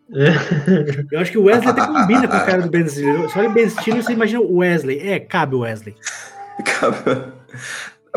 Eu 1.11 1.19
acho 1.19 1.31
que 1.31 1.37
o 1.37 1.43
Wesley 1.45 1.69
até 1.69 1.85
combina 1.85 2.27
com 2.27 2.35
a 2.35 2.41
cara 2.41 2.61
do 2.61 2.69
Ben 2.69 2.87
Stiller. 2.87 3.29
Só 3.29 3.39
olha 3.39 3.49
o 3.49 3.53
Ben 3.53 3.69
Stiller 3.69 4.03
você 4.03 4.13
imagina 4.13 4.41
o 4.41 4.57
Wesley. 4.57 4.99
É, 4.99 5.19
cabe 5.19 5.55
o 5.55 5.59
Wesley. 5.59 5.95
Cabe. 6.63 7.33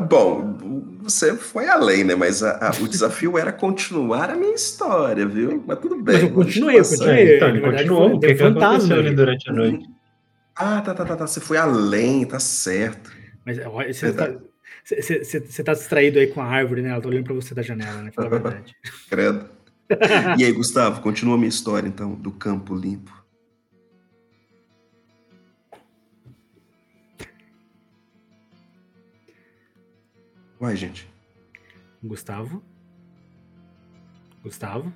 Bom, 0.01 0.57
você 1.03 1.35
foi 1.35 1.67
além, 1.69 2.05
né? 2.05 2.15
Mas 2.15 2.43
a, 2.43 2.69
a, 2.69 2.71
o 2.83 2.89
desafio 2.89 3.37
era 3.37 3.53
continuar 3.53 4.31
a 4.31 4.37
minha 4.37 4.55
história, 4.55 5.27
viu? 5.27 5.63
Mas 5.67 5.79
tudo 5.79 5.97
bem. 5.97 6.15
Mas 6.15 6.23
eu 6.23 6.31
continuei, 6.31 6.79
eu 6.79 6.85
continuei. 6.85 7.37
Então, 7.37 7.49
ele 7.49 7.61
continuou. 7.61 8.15
O 8.15 8.21
que, 8.21 8.35
que 8.35 8.43
aconteceu 8.43 8.97
ali 8.97 9.15
durante 9.15 9.51
a 9.51 9.53
noite? 9.53 9.87
Ah, 10.55 10.81
tá, 10.81 10.95
tá, 10.95 11.05
tá, 11.05 11.17
tá. 11.17 11.27
Você 11.27 11.41
foi 11.41 11.57
além, 11.57 12.25
tá 12.25 12.39
certo. 12.39 13.11
Mas 13.45 13.59
você 13.97 14.13
tá, 14.13 14.35
você 14.85 15.65
tá 15.65 15.73
distraído 15.73 16.19
aí 16.19 16.27
com 16.29 16.41
a 16.41 16.45
árvore, 16.45 16.83
né? 16.83 16.91
Ela 16.91 17.01
tá 17.01 17.09
olhando 17.09 17.25
pra 17.25 17.35
você 17.35 17.55
da 17.55 17.63
janela, 17.63 18.03
né? 18.03 18.11
Fala 18.13 18.29
a 18.29 18.31
verdade. 18.39 18.77
Credo. 19.09 19.58
E 20.39 20.45
aí, 20.45 20.53
Gustavo, 20.53 21.01
continua 21.01 21.35
a 21.35 21.39
minha 21.39 21.49
história, 21.49 21.89
então, 21.89 22.15
do 22.15 22.31
campo 22.31 22.75
limpo. 22.75 23.17
Vai, 30.61 30.77
gente. 30.77 31.09
Gustavo? 32.03 32.63
Gustavo? 34.43 34.93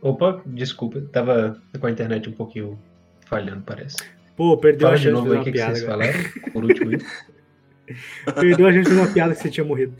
Opa, 0.00 0.42
desculpa, 0.46 1.00
tava 1.12 1.60
com 1.80 1.86
a 1.86 1.90
internet 1.90 2.28
um 2.28 2.32
pouquinho 2.32 2.78
falhando, 3.26 3.62
parece. 3.62 3.96
Pô, 4.36 4.56
perdeu 4.56 4.86
Fala 4.88 4.94
a 4.94 4.98
chance 4.98 5.22
de 5.22 5.28
novo 5.28 5.28
de 5.28 5.36
fazer 5.36 5.50
uma 5.50 5.52
piada. 5.52 5.72
Que 5.72 5.78
vocês 5.78 5.86
falaram, 5.86 6.52
por 6.52 6.64
último 6.64 6.90
Perdeu 8.40 8.66
a 8.66 8.72
gente 8.72 8.88
de 8.88 8.94
uma 8.94 9.06
piada 9.12 9.34
que 9.34 9.40
você 9.40 9.50
tinha 9.50 9.64
morrido. 9.64 9.94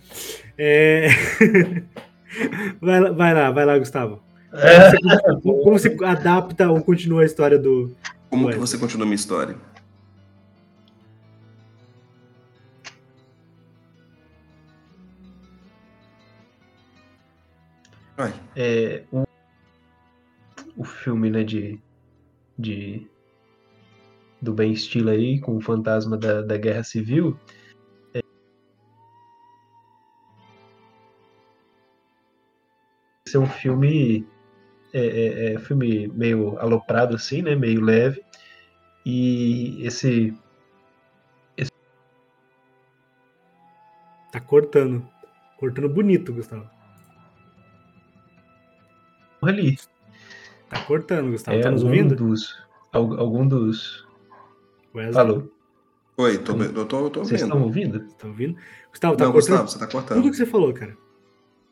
É... 0.57 1.09
vai, 2.81 3.01
lá, 3.01 3.11
vai 3.11 3.35
lá, 3.35 3.51
vai 3.51 3.65
lá, 3.65 3.79
Gustavo. 3.79 4.23
É. 4.53 4.93
Como, 5.43 5.79
você, 5.79 5.91
como 5.91 5.99
você 5.99 6.05
adapta 6.05 6.71
ou 6.71 6.83
continua 6.83 7.23
a 7.23 7.27
história 7.27 7.59
do. 7.59 7.95
Como 8.31 8.51
que 8.51 8.59
você 8.59 8.79
continua 8.79 9.05
a 9.05 9.07
minha 9.07 9.17
história? 9.17 9.57
É, 18.61 19.05
o, 19.13 19.23
o 20.77 20.83
filme 20.83 21.31
né, 21.31 21.45
de, 21.45 21.81
de 22.59 23.07
do 24.43 24.53
Ben 24.53 24.75
Stiller 24.75 25.15
aí, 25.15 25.41
com 25.41 25.57
o 25.57 25.61
fantasma 25.61 26.17
da, 26.17 26.43
da 26.43 26.57
Guerra 26.57 26.83
Civil. 26.83 27.39
Esse 33.29 33.37
é 33.37 33.41
um 33.41 33.47
filme 33.47 34.27
é, 34.93 35.01
é, 35.01 35.55
é, 35.55 35.59
filme 35.59 36.09
meio 36.09 36.59
aloprado 36.59 37.15
assim, 37.15 37.43
né, 37.43 37.55
meio 37.55 37.81
leve. 37.81 38.23
E 39.05 39.85
esse, 39.87 40.35
esse... 41.57 41.71
tá 44.33 44.41
cortando, 44.41 45.07
cortando 45.59 45.89
bonito, 45.89 46.33
Gustavo 46.33 46.69
ali. 49.43 49.79
Tá 50.69 50.81
cortando, 50.83 51.31
Gustavo. 51.31 51.57
É, 51.57 51.61
tá 51.61 51.71
nos 51.71 51.85
ouvindo? 51.85 52.17
Dos, 52.17 52.61
algum 52.93 53.47
dos. 53.47 54.07
Wesley. 54.95 55.15
Falou. 55.15 55.53
Oi, 56.17 56.39
tô, 56.39 56.57
eu 56.57 56.87
tô, 56.87 57.05
eu 57.05 57.11
tô 57.11 57.21
Vocês 57.21 57.41
estão 57.41 57.63
ouvindo? 57.63 58.05
Estão 58.07 58.31
ouvindo? 58.31 58.59
Gustavo, 58.91 59.17
tá 59.17 59.25
Não, 59.25 59.33
cortando. 59.33 59.63
Gustavo, 59.63 59.69
você 59.69 59.79
tá 59.79 59.87
cortando. 59.87 60.17
Tudo 60.19 60.31
que 60.31 60.37
você 60.37 60.47
falou, 60.47 60.73
cara. 60.75 60.97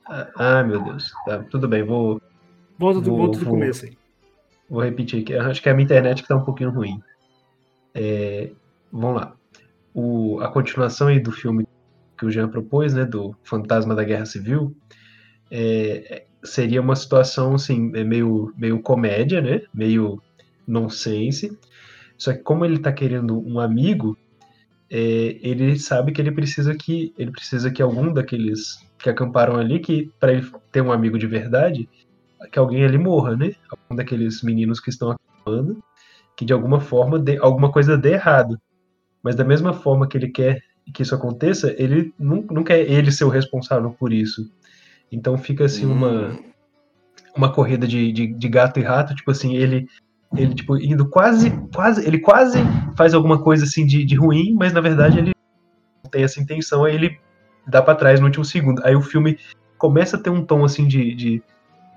Ah, 0.08 0.62
meu 0.62 0.82
Deus. 0.82 1.12
Tá, 1.24 1.42
tudo 1.50 1.68
bem, 1.68 1.82
vou. 1.82 2.20
Volta 2.78 3.00
do, 3.00 3.10
vou, 3.10 3.18
volta 3.18 3.38
do 3.38 3.44
vou, 3.44 3.54
começo 3.54 3.86
aí. 3.86 3.96
Vou 4.68 4.82
repetir 4.82 5.22
aqui. 5.22 5.34
Acho 5.34 5.62
que 5.62 5.68
é 5.68 5.72
a 5.72 5.74
minha 5.74 5.84
internet 5.84 6.22
que 6.22 6.28
tá 6.28 6.36
um 6.36 6.44
pouquinho 6.44 6.70
ruim. 6.70 7.00
É, 7.94 8.50
vamos 8.92 9.20
lá. 9.20 9.34
O, 9.94 10.40
a 10.40 10.48
continuação 10.48 11.08
aí 11.08 11.18
do 11.18 11.32
filme 11.32 11.66
que 12.16 12.26
o 12.26 12.30
Jean 12.30 12.48
propôs, 12.48 12.94
né, 12.94 13.04
do 13.04 13.34
Fantasma 13.42 13.94
da 13.94 14.04
Guerra 14.04 14.26
Civil, 14.26 14.74
é, 15.50 16.24
seria 16.42 16.80
uma 16.80 16.96
situação 16.96 17.54
assim, 17.54 17.92
é 17.94 18.04
meio, 18.04 18.52
meio 18.56 18.80
comédia, 18.80 19.40
né? 19.40 19.62
Meio 19.74 20.22
nonsense. 20.66 21.56
Só 22.16 22.32
que 22.32 22.38
como 22.38 22.64
ele 22.64 22.78
tá 22.78 22.92
querendo 22.92 23.38
um 23.46 23.60
amigo, 23.60 24.16
é, 24.90 25.38
ele 25.42 25.78
sabe 25.78 26.12
que 26.12 26.20
ele 26.20 26.32
precisa 26.32 26.74
que 26.74 27.12
ele 27.18 27.30
precisa 27.30 27.70
que 27.70 27.82
algum 27.82 28.12
daqueles 28.12 28.85
que 28.98 29.10
acamparam 29.10 29.56
ali, 29.56 29.78
que 29.78 30.10
para 30.18 30.32
ele 30.32 30.50
ter 30.72 30.80
um 30.80 30.92
amigo 30.92 31.18
de 31.18 31.26
verdade, 31.26 31.88
que 32.50 32.58
alguém 32.58 32.84
ali 32.84 32.98
morra, 32.98 33.36
né? 33.36 33.52
Algum 33.70 33.96
daqueles 33.96 34.42
meninos 34.42 34.80
que 34.80 34.90
estão 34.90 35.10
acampando, 35.10 35.82
que 36.36 36.44
de 36.44 36.52
alguma 36.52 36.80
forma 36.80 37.18
dê, 37.18 37.38
alguma 37.38 37.70
coisa 37.70 37.96
dê 37.96 38.12
errado. 38.12 38.58
Mas 39.22 39.34
da 39.34 39.44
mesma 39.44 39.72
forma 39.72 40.06
que 40.06 40.16
ele 40.16 40.28
quer 40.28 40.60
que 40.92 41.02
isso 41.02 41.14
aconteça, 41.14 41.74
ele 41.76 42.14
não, 42.18 42.42
não 42.42 42.62
quer 42.62 42.80
ele 42.80 43.10
ser 43.10 43.24
o 43.24 43.28
responsável 43.28 43.90
por 43.90 44.12
isso. 44.12 44.48
Então 45.10 45.36
fica 45.36 45.64
assim 45.64 45.84
uma 45.84 46.28
hum. 46.28 46.44
uma 47.36 47.52
corrida 47.52 47.86
de, 47.86 48.12
de, 48.12 48.26
de, 48.28 48.48
gato 48.48 48.78
e 48.78 48.82
rato, 48.82 49.14
tipo 49.14 49.30
assim, 49.30 49.56
ele 49.56 49.86
ele 50.36 50.54
tipo 50.54 50.76
indo 50.76 51.08
quase 51.08 51.50
quase 51.74 52.06
ele 52.06 52.18
quase 52.18 52.58
faz 52.96 53.14
alguma 53.14 53.42
coisa 53.42 53.64
assim 53.64 53.86
de, 53.86 54.04
de 54.04 54.14
ruim, 54.14 54.54
mas 54.54 54.72
na 54.72 54.80
verdade 54.80 55.18
ele 55.18 55.32
não 56.04 56.10
tem 56.10 56.22
essa 56.22 56.40
intenção, 56.40 56.84
aí 56.84 56.94
ele 56.94 57.18
dá 57.66 57.82
para 57.82 57.94
trás 57.94 58.20
no 58.20 58.26
último 58.26 58.44
segundo. 58.44 58.84
Aí 58.84 58.94
o 58.94 59.02
filme 59.02 59.38
começa 59.76 60.16
a 60.16 60.20
ter 60.20 60.30
um 60.30 60.44
tom 60.44 60.64
assim 60.64 60.86
de, 60.86 61.14
de, 61.14 61.42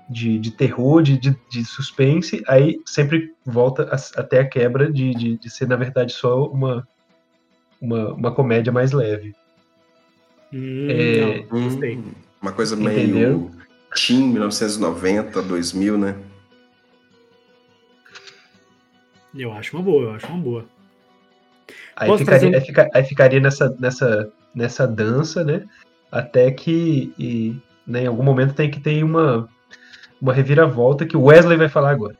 de, 0.08 0.38
de 0.38 0.50
terror, 0.50 1.02
de, 1.02 1.18
de, 1.18 1.36
de, 1.50 1.64
suspense, 1.64 2.42
aí 2.48 2.80
sempre 2.84 3.34
volta 3.44 3.84
a, 3.84 4.20
até 4.20 4.40
a 4.40 4.48
quebra 4.48 4.90
de, 4.90 5.14
de, 5.14 5.36
de 5.38 5.50
ser, 5.50 5.68
na 5.68 5.76
verdade, 5.76 6.12
só 6.12 6.46
uma, 6.46 6.86
uma, 7.80 8.12
uma 8.12 8.34
comédia 8.34 8.72
mais 8.72 8.92
leve. 8.92 9.34
Hum, 10.52 10.88
é, 10.90 11.46
não, 11.50 11.62
gostei. 11.62 11.96
Hum. 11.96 12.12
Uma 12.42 12.52
coisa 12.52 12.74
meio? 12.74 13.50
Team 13.94 14.28
1990, 14.28 15.42
2000, 15.42 15.98
né? 15.98 16.16
Eu 19.34 19.52
acho 19.52 19.76
uma 19.76 19.82
boa, 19.82 20.04
eu 20.04 20.12
acho 20.12 20.26
uma 20.26 20.38
boa. 20.38 20.64
Aí 21.94 22.18
ficaria, 22.18 22.56
aí, 22.56 22.60
fica, 22.60 22.90
aí 22.94 23.04
ficaria, 23.04 23.40
nessa, 23.40 23.76
nessa, 23.78 24.32
nessa 24.54 24.86
dança, 24.86 25.44
né? 25.44 25.64
Até 26.10 26.50
que 26.50 27.12
e, 27.18 27.56
né, 27.86 28.04
em 28.04 28.06
algum 28.06 28.22
momento 28.22 28.54
tem 28.54 28.70
que 28.70 28.80
ter 28.80 29.02
uma, 29.04 29.48
uma 30.20 30.32
reviravolta 30.32 31.06
que 31.06 31.16
o 31.16 31.24
Wesley 31.24 31.56
vai 31.56 31.68
falar 31.68 31.90
agora. 31.90 32.16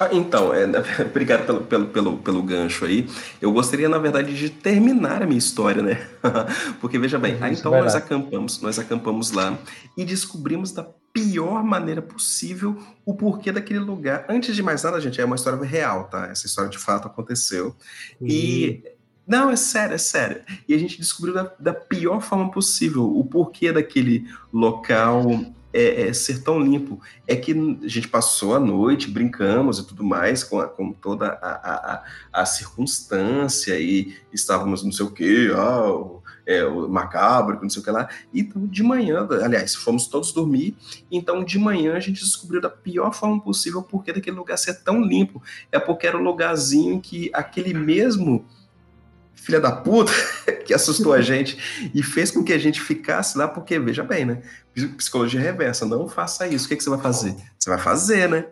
Ah, 0.00 0.08
então, 0.12 0.54
é, 0.54 0.64
obrigado 1.04 1.44
pelo, 1.44 1.60
pelo, 1.60 1.86
pelo, 1.88 2.16
pelo 2.16 2.42
gancho 2.42 2.86
aí. 2.86 3.06
Eu 3.38 3.52
gostaria, 3.52 3.86
na 3.86 3.98
verdade, 3.98 4.34
de 4.34 4.48
terminar 4.48 5.22
a 5.22 5.26
minha 5.26 5.38
história, 5.38 5.82
né? 5.82 6.08
Porque 6.80 6.98
veja 6.98 7.18
bem, 7.18 7.34
uhum, 7.34 7.48
então 7.48 7.72
nós 7.72 7.94
acampamos, 7.94 8.62
nós 8.62 8.78
acampamos 8.78 9.30
lá 9.30 9.58
e 9.98 10.04
descobrimos 10.04 10.72
da 10.72 10.86
pior 11.12 11.62
maneira 11.62 12.00
possível 12.00 12.78
o 13.04 13.14
porquê 13.14 13.52
daquele 13.52 13.80
lugar. 13.80 14.24
Antes 14.26 14.56
de 14.56 14.62
mais 14.62 14.82
nada, 14.82 14.98
gente, 15.00 15.20
é 15.20 15.24
uma 15.24 15.36
história 15.36 15.62
real, 15.62 16.04
tá? 16.04 16.28
Essa 16.28 16.46
história 16.46 16.70
de 16.70 16.78
fato 16.78 17.06
aconteceu. 17.06 17.76
E 18.22 18.82
não, 19.30 19.48
é 19.48 19.54
sério, 19.54 19.94
é 19.94 19.98
sério. 19.98 20.42
E 20.66 20.74
a 20.74 20.78
gente 20.78 20.98
descobriu 20.98 21.32
da, 21.32 21.52
da, 21.56 21.72
pior 21.72 22.20
forma 22.20 22.50
possível 22.50 23.16
o 23.16 23.24
porquê 23.24 23.70
daquele 23.72 24.28
local 24.52 25.24
é, 25.72 26.08
é, 26.08 26.12
ser 26.12 26.42
tão 26.42 26.58
limpo. 26.58 27.00
É 27.28 27.36
que 27.36 27.52
a 27.52 27.86
gente 27.86 28.08
passou 28.08 28.56
a 28.56 28.58
noite, 28.58 29.08
brincamos 29.08 29.78
e 29.78 29.86
tudo 29.86 30.02
mais, 30.02 30.42
com, 30.42 30.58
a, 30.58 30.66
com 30.66 30.92
toda 30.92 31.28
a, 31.28 32.02
a, 32.32 32.40
a, 32.42 32.44
circunstância, 32.44 33.78
e 33.78 34.16
estávamos 34.32 34.82
não 34.82 34.90
sei 34.90 35.06
o 35.06 35.12
que, 35.12 35.52
ah, 35.54 35.92
o, 35.92 36.20
é, 36.44 36.64
o 36.64 36.88
macabro, 36.88 37.60
não 37.62 37.70
sei 37.70 37.82
o 37.82 37.84
que 37.84 37.90
lá. 37.92 38.08
Então, 38.34 38.66
de 38.66 38.82
manhã, 38.82 39.28
aliás, 39.44 39.76
fomos 39.76 40.08
todos 40.08 40.32
dormir, 40.32 40.76
então 41.08 41.44
de 41.44 41.56
manhã 41.56 41.94
a 41.94 42.00
gente 42.00 42.24
descobriu 42.24 42.60
da 42.60 42.68
pior 42.68 43.12
forma 43.12 43.40
possível 43.40 43.80
porque 43.80 44.12
daquele 44.12 44.36
lugar 44.36 44.58
ser 44.58 44.82
tão 44.82 45.00
limpo. 45.00 45.40
É 45.70 45.78
porque 45.78 46.04
era 46.04 46.16
o 46.16 46.20
um 46.20 46.24
lugarzinho 46.24 47.00
que 47.00 47.30
aquele 47.32 47.72
mesmo 47.72 48.44
filha 49.40 49.60
da 49.60 49.72
puta 49.72 50.12
que 50.64 50.74
assustou 50.74 51.12
a 51.12 51.20
gente 51.20 51.90
e 51.94 52.02
fez 52.02 52.30
com 52.30 52.44
que 52.44 52.52
a 52.52 52.58
gente 52.58 52.80
ficasse 52.80 53.36
lá, 53.36 53.48
porque, 53.48 53.78
veja 53.78 54.02
bem, 54.02 54.24
né? 54.24 54.42
Psicologia 54.96 55.40
reversa, 55.40 55.84
não 55.86 56.08
faça 56.08 56.46
isso. 56.46 56.66
O 56.66 56.68
que, 56.68 56.76
que 56.76 56.84
você 56.84 56.90
vai 56.90 57.00
fazer? 57.00 57.34
Você 57.58 57.70
vai 57.70 57.78
fazer, 57.78 58.28
né? 58.28 58.46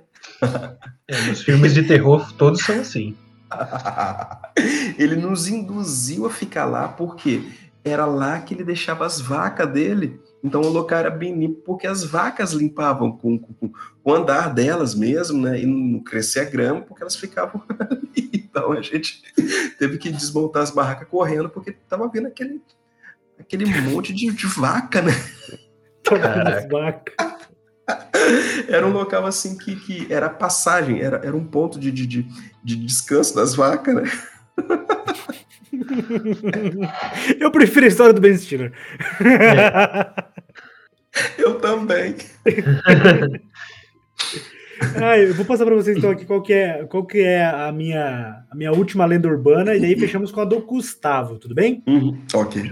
É, 1.06 1.20
nos 1.22 1.42
filmes 1.42 1.74
de 1.74 1.82
terror, 1.84 2.32
todos 2.34 2.62
são 2.62 2.80
assim. 2.80 3.16
ele 4.98 5.16
nos 5.16 5.48
induziu 5.48 6.26
a 6.26 6.30
ficar 6.30 6.64
lá 6.64 6.88
porque 6.88 7.42
era 7.84 8.04
lá 8.04 8.40
que 8.40 8.54
ele 8.54 8.64
deixava 8.64 9.06
as 9.06 9.20
vacas 9.20 9.70
dele. 9.70 10.20
Então 10.42 10.60
o 10.60 10.68
local 10.68 10.98
era 10.98 11.10
bem 11.10 11.36
limpo 11.36 11.62
porque 11.64 11.86
as 11.86 12.04
vacas 12.04 12.52
limpavam 12.52 13.10
com, 13.12 13.38
com, 13.38 13.52
com 13.54 13.72
o 14.04 14.14
andar 14.14 14.52
delas 14.52 14.94
mesmo, 14.94 15.40
né? 15.40 15.60
E 15.60 15.66
não 15.66 16.00
crescia 16.00 16.44
grama 16.44 16.82
porque 16.82 17.02
elas 17.02 17.16
ficavam 17.16 17.62
ali. 17.78 18.37
Então 18.48 18.72
a 18.72 18.82
gente 18.82 19.22
teve 19.78 19.98
que 19.98 20.10
desmontar 20.10 20.62
as 20.62 20.70
barracas 20.70 21.08
correndo 21.08 21.48
porque 21.48 21.72
tava 21.88 22.08
vendo 22.08 22.28
aquele, 22.28 22.62
aquele 23.38 23.66
monte 23.82 24.12
de, 24.12 24.30
de 24.32 24.46
vaca, 24.46 25.02
né? 25.02 25.12
As 26.08 26.66
vacas. 26.68 27.14
era 28.68 28.86
um 28.86 28.92
local 28.92 29.26
assim 29.26 29.56
que, 29.56 29.76
que 29.76 30.12
era 30.12 30.28
passagem, 30.28 31.00
era, 31.00 31.18
era 31.18 31.36
um 31.36 31.44
ponto 31.44 31.78
de, 31.78 31.90
de, 31.90 32.06
de, 32.06 32.26
de 32.64 32.76
descanso 32.76 33.34
das 33.34 33.54
vacas, 33.54 33.94
né? 33.94 34.02
Eu 37.38 37.50
prefiro 37.50 37.84
a 37.84 37.88
história 37.88 38.12
do 38.12 38.20
Ben 38.20 38.36
Stiller. 38.36 38.72
É. 39.20 40.28
Eu 41.38 41.58
também. 41.58 42.16
Ah, 44.96 45.18
eu 45.18 45.34
vou 45.34 45.44
passar 45.44 45.64
para 45.64 45.74
vocês 45.74 45.96
então 45.96 46.10
aqui 46.10 46.24
qual 46.24 46.42
que 46.42 46.52
é, 46.52 46.84
qual 46.84 47.04
que 47.04 47.20
é 47.20 47.44
a, 47.44 47.72
minha, 47.72 48.44
a 48.50 48.54
minha 48.54 48.72
última 48.72 49.04
lenda 49.04 49.28
urbana 49.28 49.74
e 49.74 49.80
daí 49.80 49.98
fechamos 49.98 50.30
com 50.30 50.40
a 50.40 50.44
do 50.44 50.60
Gustavo, 50.60 51.38
tudo 51.38 51.54
bem? 51.54 51.82
Uhum, 51.86 52.18
ok. 52.34 52.62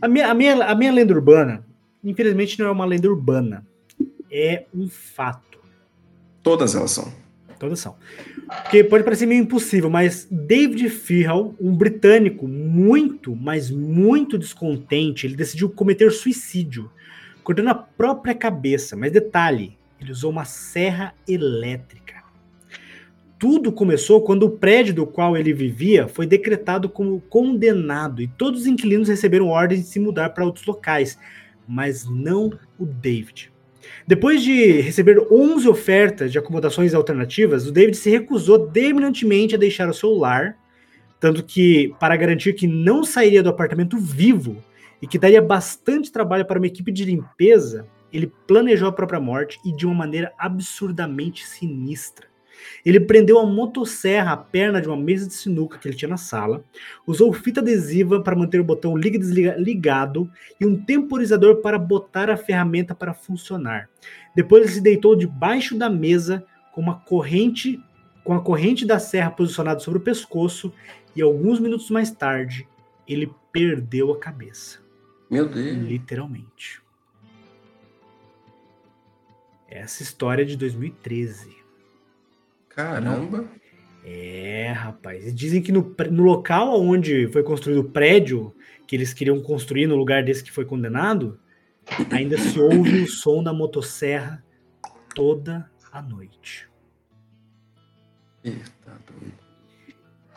A 0.00 0.08
minha, 0.08 0.30
a, 0.30 0.34
minha, 0.34 0.64
a 0.64 0.74
minha 0.74 0.92
lenda 0.92 1.14
urbana, 1.14 1.64
infelizmente, 2.02 2.58
não 2.58 2.66
é 2.66 2.70
uma 2.70 2.84
lenda 2.84 3.08
urbana, 3.08 3.66
é 4.30 4.64
um 4.74 4.88
fato. 4.88 5.58
Todas 6.42 6.74
elas 6.74 6.90
são. 6.90 7.12
Todas 7.58 7.80
são. 7.80 7.96
Porque 8.62 8.84
pode 8.84 9.02
parecer 9.02 9.26
meio 9.26 9.42
impossível, 9.42 9.90
mas 9.90 10.28
David 10.30 10.88
Firral, 10.90 11.54
um 11.60 11.74
britânico 11.74 12.46
muito, 12.46 13.34
mas 13.34 13.70
muito 13.70 14.38
descontente, 14.38 15.26
ele 15.26 15.34
decidiu 15.34 15.70
cometer 15.70 16.12
suicídio, 16.12 16.90
cortando 17.42 17.68
a 17.68 17.74
própria 17.74 18.34
cabeça. 18.34 18.94
Mas 18.94 19.10
detalhe, 19.10 19.76
ele 20.00 20.12
usou 20.12 20.30
uma 20.30 20.44
serra 20.44 21.14
elétrica. 21.26 22.16
Tudo 23.38 23.70
começou 23.70 24.22
quando 24.22 24.44
o 24.44 24.50
prédio 24.50 24.94
do 24.94 25.06
qual 25.06 25.36
ele 25.36 25.52
vivia 25.52 26.08
foi 26.08 26.26
decretado 26.26 26.88
como 26.88 27.20
condenado 27.20 28.22
e 28.22 28.26
todos 28.26 28.62
os 28.62 28.66
inquilinos 28.66 29.08
receberam 29.08 29.48
ordens 29.48 29.80
de 29.80 29.86
se 29.88 30.00
mudar 30.00 30.30
para 30.30 30.44
outros 30.44 30.64
locais, 30.64 31.18
mas 31.68 32.08
não 32.08 32.50
o 32.78 32.86
David. 32.86 33.52
Depois 34.06 34.42
de 34.42 34.80
receber 34.80 35.18
11 35.30 35.68
ofertas 35.68 36.32
de 36.32 36.38
acomodações 36.38 36.94
alternativas, 36.94 37.66
o 37.66 37.72
David 37.72 37.96
se 37.96 38.10
recusou 38.10 38.66
deminantemente 38.68 39.54
a 39.54 39.58
deixar 39.58 39.88
o 39.88 39.94
seu 39.94 40.14
lar, 40.14 40.56
tanto 41.20 41.42
que, 41.42 41.94
para 42.00 42.16
garantir 42.16 42.54
que 42.54 42.66
não 42.66 43.04
sairia 43.04 43.42
do 43.42 43.48
apartamento 43.48 43.98
vivo 43.98 44.62
e 45.00 45.06
que 45.06 45.18
daria 45.18 45.42
bastante 45.42 46.10
trabalho 46.10 46.44
para 46.44 46.58
uma 46.58 46.66
equipe 46.66 46.90
de 46.90 47.04
limpeza, 47.04 47.86
ele 48.16 48.32
planejou 48.46 48.88
a 48.88 48.92
própria 48.92 49.20
morte 49.20 49.60
e 49.62 49.70
de 49.70 49.84
uma 49.84 49.94
maneira 49.94 50.32
absurdamente 50.38 51.46
sinistra. 51.46 52.26
Ele 52.82 52.98
prendeu 52.98 53.38
a 53.38 53.44
motosserra 53.44 54.32
à 54.32 54.36
perna 54.38 54.80
de 54.80 54.88
uma 54.88 54.96
mesa 54.96 55.26
de 55.26 55.34
sinuca 55.34 55.76
que 55.76 55.86
ele 55.86 55.96
tinha 55.96 56.08
na 56.08 56.16
sala, 56.16 56.64
usou 57.06 57.30
fita 57.34 57.60
adesiva 57.60 58.22
para 58.22 58.34
manter 58.34 58.58
o 58.58 58.64
botão 58.64 58.96
liga 58.96 59.18
desliga 59.18 59.54
ligado 59.58 60.30
e 60.58 60.64
um 60.64 60.82
temporizador 60.82 61.56
para 61.56 61.78
botar 61.78 62.30
a 62.30 62.38
ferramenta 62.38 62.94
para 62.94 63.12
funcionar. 63.12 63.90
Depois 64.34 64.62
ele 64.62 64.72
se 64.72 64.80
deitou 64.80 65.14
debaixo 65.14 65.76
da 65.76 65.90
mesa 65.90 66.42
com 66.72 66.80
uma 66.80 66.98
corrente 67.00 67.78
com 68.24 68.32
a 68.32 68.40
corrente 68.40 68.86
da 68.86 68.98
serra 68.98 69.30
posicionada 69.30 69.78
sobre 69.80 69.98
o 69.98 70.02
pescoço 70.02 70.72
e 71.14 71.20
alguns 71.20 71.60
minutos 71.60 71.90
mais 71.90 72.10
tarde 72.10 72.66
ele 73.06 73.30
perdeu 73.52 74.10
a 74.10 74.18
cabeça. 74.18 74.80
Meu 75.30 75.46
Deus. 75.46 75.76
Literalmente. 75.76 76.85
Essa 79.68 80.02
história 80.02 80.42
é 80.42 80.44
de 80.44 80.56
2013. 80.56 81.56
Caramba! 82.68 83.44
É, 84.04 84.70
rapaz. 84.70 85.34
Dizem 85.34 85.60
que 85.60 85.72
no, 85.72 85.94
no 86.10 86.22
local 86.22 86.80
onde 86.80 87.26
foi 87.32 87.42
construído 87.42 87.80
o 87.80 87.90
prédio 87.90 88.54
que 88.86 88.94
eles 88.94 89.12
queriam 89.12 89.40
construir 89.40 89.86
no 89.86 89.96
lugar 89.96 90.22
desse 90.22 90.44
que 90.44 90.52
foi 90.52 90.64
condenado, 90.64 91.40
ainda 92.10 92.38
se 92.38 92.58
ouve 92.60 93.02
o 93.02 93.08
som 93.08 93.42
da 93.42 93.52
motosserra 93.52 94.44
toda 95.12 95.68
a 95.90 96.00
noite. 96.00 96.68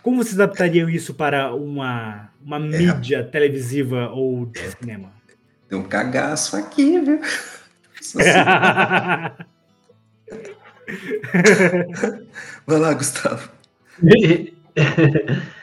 Como 0.01 0.23
vocês 0.23 0.39
adaptariam 0.39 0.89
isso 0.89 1.13
para 1.13 1.53
uma, 1.53 2.31
uma 2.41 2.57
é. 2.57 2.59
mídia 2.59 3.23
televisiva 3.23 4.09
ou 4.09 4.47
de 4.47 4.59
cinema? 4.71 5.11
Tem 5.67 5.77
um 5.77 5.83
cagaço 5.83 6.55
aqui, 6.55 6.99
viu? 6.99 7.21
Vai 12.65 12.79
lá, 12.79 12.93
Gustavo. 12.93 13.51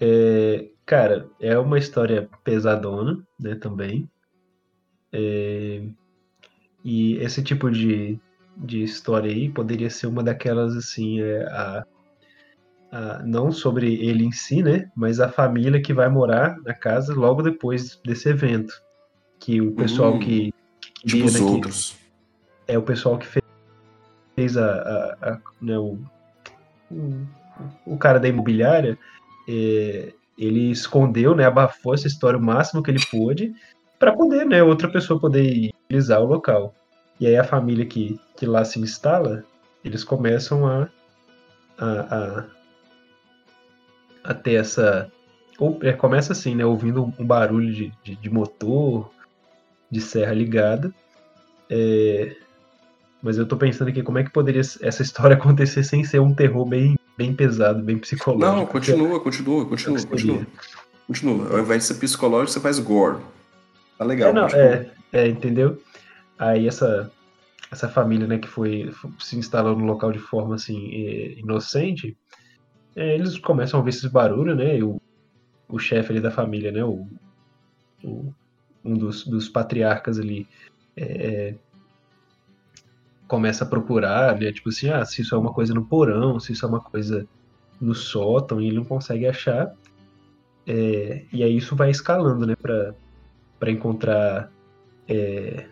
É, 0.00 0.68
cara, 0.86 1.28
é 1.40 1.58
uma 1.58 1.76
história 1.76 2.28
pesadona, 2.44 3.18
né, 3.38 3.56
também. 3.56 4.08
É, 5.12 5.82
e 6.84 7.16
esse 7.16 7.42
tipo 7.42 7.70
de, 7.70 8.18
de 8.56 8.82
história 8.82 9.30
aí 9.30 9.48
poderia 9.48 9.90
ser 9.90 10.06
uma 10.06 10.22
daquelas, 10.22 10.76
assim, 10.76 11.20
é, 11.20 11.42
a, 11.46 11.84
a, 12.92 13.22
não 13.24 13.50
sobre 13.50 13.94
ele 13.94 14.24
em 14.24 14.32
si, 14.32 14.62
né, 14.62 14.90
mas 14.94 15.18
a 15.18 15.28
família 15.28 15.82
que 15.82 15.92
vai 15.92 16.08
morar 16.08 16.56
na 16.62 16.74
casa 16.74 17.14
logo 17.14 17.42
depois 17.42 18.00
desse 18.04 18.28
evento. 18.28 18.72
Que 19.40 19.60
o 19.60 19.72
pessoal 19.72 20.14
hum, 20.14 20.18
que, 20.18 20.52
que 20.52 20.57
tipo 21.06 21.26
os 21.26 21.40
outros. 21.40 21.96
é 22.66 22.78
o 22.78 22.82
pessoal 22.82 23.18
que 23.18 23.26
fez 23.26 23.48
fez 24.38 24.56
a, 24.56 24.70
a, 24.70 25.30
a 25.30 25.38
né, 25.60 25.76
o, 25.76 25.98
o, 26.88 27.26
o, 27.84 27.98
cara 27.98 28.20
da 28.20 28.28
imobiliária, 28.28 28.96
é, 29.48 30.12
ele 30.38 30.70
escondeu, 30.70 31.34
né, 31.34 31.44
abafou 31.44 31.92
essa 31.92 32.06
história 32.06 32.38
o 32.38 32.42
máximo 32.42 32.80
que 32.80 32.88
ele 32.88 33.04
pôde 33.10 33.52
para 33.98 34.12
poder, 34.12 34.46
né, 34.46 34.62
outra 34.62 34.88
pessoa 34.88 35.18
poder 35.18 35.70
utilizar 35.86 36.22
o 36.22 36.26
local. 36.26 36.72
E 37.18 37.26
aí 37.26 37.36
a 37.36 37.42
família 37.42 37.84
que, 37.84 38.20
que 38.36 38.46
lá 38.46 38.64
se 38.64 38.78
instala, 38.78 39.44
eles 39.84 40.04
começam 40.04 40.64
a, 40.64 40.88
a, 41.76 42.16
a, 42.16 42.44
a 44.22 44.34
ter 44.34 44.54
essa. 44.54 45.10
Ou, 45.58 45.80
é, 45.82 45.92
começa 45.92 46.32
assim, 46.32 46.54
né? 46.54 46.64
Ouvindo 46.64 47.12
um 47.18 47.26
barulho 47.26 47.74
de, 47.74 47.92
de, 48.04 48.14
de 48.14 48.30
motor, 48.30 49.10
de 49.90 50.00
serra 50.00 50.32
ligada. 50.32 50.92
É, 51.70 52.36
mas 53.22 53.36
eu 53.36 53.46
tô 53.46 53.56
pensando 53.56 53.88
aqui 53.88 54.02
como 54.02 54.18
é 54.18 54.24
que 54.24 54.30
poderia 54.30 54.60
essa 54.60 55.02
história 55.02 55.34
acontecer 55.36 55.82
sem 55.82 56.04
ser 56.04 56.20
um 56.20 56.34
terror 56.34 56.64
bem, 56.64 56.98
bem 57.16 57.34
pesado, 57.34 57.82
bem 57.82 57.98
psicológico. 57.98 58.56
Não, 58.56 58.66
continua, 58.66 59.20
continua, 59.20 59.66
continua, 59.66 60.06
continua. 60.06 60.46
Continua. 61.06 61.52
Ao 61.52 61.58
invés 61.60 61.82
de 61.82 61.88
ser 61.88 61.94
psicológico, 61.94 62.52
você 62.52 62.60
faz 62.60 62.78
gore. 62.78 63.18
Tá 63.96 64.04
legal. 64.04 64.30
É, 64.30 64.32
não, 64.32 64.46
é, 64.46 64.90
é, 65.12 65.28
entendeu? 65.28 65.82
Aí 66.38 66.68
essa, 66.68 67.10
essa 67.72 67.88
família, 67.88 68.26
né, 68.26 68.38
que 68.38 68.46
foi 68.46 68.92
se 69.18 69.36
instalou 69.36 69.76
no 69.76 69.86
local 69.86 70.12
de 70.12 70.18
forma 70.18 70.54
assim 70.54 70.78
inocente, 71.38 72.16
é, 72.94 73.14
eles 73.14 73.38
começam 73.38 73.78
a 73.78 73.80
ouvir 73.80 73.90
esses 73.90 74.10
barulhos, 74.10 74.56
né? 74.56 74.76
E 74.76 74.82
o, 74.82 75.00
o 75.68 75.78
chefe 75.78 76.12
ali 76.12 76.20
da 76.20 76.30
família, 76.30 76.70
né? 76.70 76.84
O, 76.84 77.06
o 78.04 78.34
um 78.88 78.96
dos, 78.96 79.24
dos 79.26 79.48
patriarcas 79.48 80.18
ali 80.18 80.48
é, 80.96 81.54
começa 83.28 83.64
a 83.64 83.68
procurar, 83.68 84.38
né? 84.38 84.50
Tipo 84.50 84.70
assim, 84.70 84.88
ah, 84.88 85.04
se 85.04 85.22
isso 85.22 85.34
é 85.34 85.38
uma 85.38 85.52
coisa 85.52 85.74
no 85.74 85.84
porão, 85.84 86.40
se 86.40 86.52
isso 86.52 86.64
é 86.64 86.68
uma 86.68 86.80
coisa 86.80 87.28
no 87.80 87.94
sótão, 87.94 88.60
e 88.60 88.66
ele 88.66 88.76
não 88.76 88.84
consegue 88.84 89.26
achar. 89.26 89.72
É, 90.66 91.24
e 91.32 91.42
aí 91.44 91.56
isso 91.56 91.76
vai 91.76 91.90
escalando, 91.90 92.46
né? 92.46 92.56
Para 92.56 93.70
encontrar 93.70 94.50
é, 95.06 95.66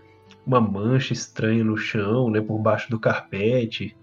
uma 0.46 0.60
mancha 0.60 1.12
estranha 1.12 1.64
no 1.64 1.76
chão, 1.76 2.30
né? 2.30 2.40
Por 2.40 2.58
baixo 2.58 2.90
do 2.90 3.00
carpete. 3.00 3.96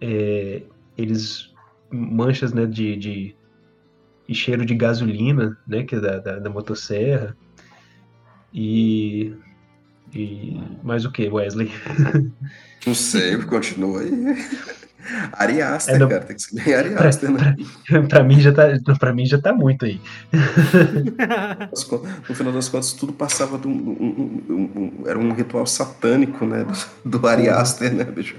É, 0.00 0.62
eles 0.96 1.54
manchas, 1.90 2.52
né? 2.52 2.66
De, 2.66 2.96
de, 2.96 3.36
de, 4.26 4.34
cheiro 4.34 4.64
de 4.64 4.74
gasolina, 4.74 5.56
né? 5.66 5.84
Que 5.84 5.96
é 5.96 6.00
da, 6.00 6.18
da, 6.18 6.38
da 6.38 6.50
motosserra. 6.50 7.36
E 8.56 9.34
e 10.14 10.58
mais 10.82 11.04
o 11.04 11.12
que, 11.12 11.28
Wesley? 11.28 11.70
Não 12.86 12.94
sei, 12.94 13.36
continua 13.42 14.00
aí. 14.00 14.10
Ari 15.34 15.62
Aster, 15.62 15.94
é, 15.94 15.98
no... 15.98 16.08
cara, 16.08 16.24
tem 16.24 16.36
que 16.36 16.74
Ari 16.74 16.94
Aster, 16.94 17.30
né? 17.30 17.54
Pra, 17.86 18.02
pra, 18.02 18.24
mim 18.24 18.40
já 18.40 18.52
tá, 18.52 18.64
pra 18.98 19.12
mim 19.12 19.24
já 19.24 19.38
tá 19.38 19.52
muito 19.52 19.84
aí. 19.84 20.00
no 22.28 22.34
final 22.34 22.52
das 22.52 22.68
contas, 22.68 22.92
tudo 22.92 23.12
passava 23.12 23.56
de 23.56 23.68
um, 23.68 23.70
um, 23.70 24.42
um, 24.48 24.54
um 24.54 25.02
era 25.06 25.16
um 25.16 25.32
ritual 25.32 25.64
satânico, 25.64 26.44
né? 26.44 26.66
Do, 27.04 27.18
do 27.18 27.26
Ari 27.26 27.48
Aster, 27.48 27.94
né, 27.94 28.04
bicho? 28.04 28.36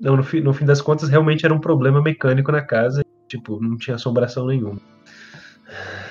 Não, 0.00 0.16
no, 0.16 0.24
fim, 0.24 0.40
no 0.40 0.52
fim 0.52 0.64
das 0.64 0.80
contas, 0.80 1.08
realmente 1.08 1.44
era 1.44 1.54
um 1.54 1.60
problema 1.60 2.02
mecânico 2.02 2.50
na 2.50 2.62
casa. 2.62 3.04
Tipo, 3.28 3.62
não 3.62 3.76
tinha 3.76 3.96
assombração 3.96 4.46
nenhuma. 4.46 4.80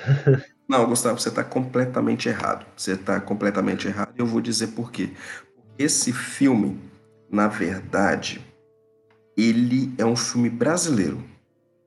Não, 0.68 0.86
Gustavo, 0.86 1.18
você 1.18 1.30
está 1.30 1.42
completamente 1.42 2.28
errado. 2.28 2.66
Você 2.76 2.92
está 2.92 3.18
completamente 3.20 3.88
errado. 3.88 4.12
E 4.14 4.20
eu 4.20 4.26
vou 4.26 4.40
dizer 4.40 4.68
por 4.68 4.92
quê. 4.92 5.10
Esse 5.78 6.12
filme, 6.12 6.78
na 7.30 7.48
verdade, 7.48 8.44
ele 9.34 9.94
é 9.96 10.04
um 10.04 10.14
filme 10.14 10.50
brasileiro. 10.50 11.24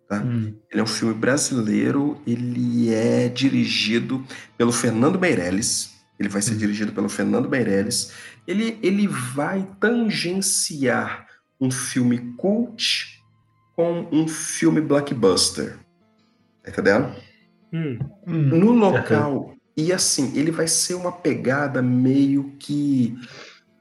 Tá? 0.07 0.19
Hum. 0.19 0.55
Ele 0.71 0.81
é 0.81 0.83
um 0.83 0.87
filme 0.87 1.13
brasileiro. 1.13 2.19
Ele 2.25 2.91
é 2.91 3.29
dirigido 3.29 4.25
pelo 4.57 4.71
Fernando 4.71 5.19
Meirelles. 5.19 5.91
ele 6.19 6.29
vai 6.29 6.41
ser 6.41 6.55
dirigido 6.55 6.91
pelo 6.91 7.09
Fernando 7.09 7.49
Meirelles. 7.49 8.13
Ele, 8.47 8.79
ele 8.81 9.07
vai 9.07 9.67
tangenciar 9.79 11.27
um 11.59 11.69
filme 11.69 12.33
cult 12.37 13.21
com 13.75 14.07
um 14.11 14.27
filme 14.27 14.81
blockbuster. 14.81 15.77
Tá 16.63 16.71
entendendo? 16.71 17.15
Hum. 17.73 17.97
No 18.25 18.71
local. 18.71 19.55
E 19.75 19.93
assim, 19.93 20.33
ele 20.35 20.51
vai 20.51 20.67
ser 20.67 20.95
uma 20.95 21.11
pegada 21.11 21.81
meio 21.81 22.51
que 22.59 23.17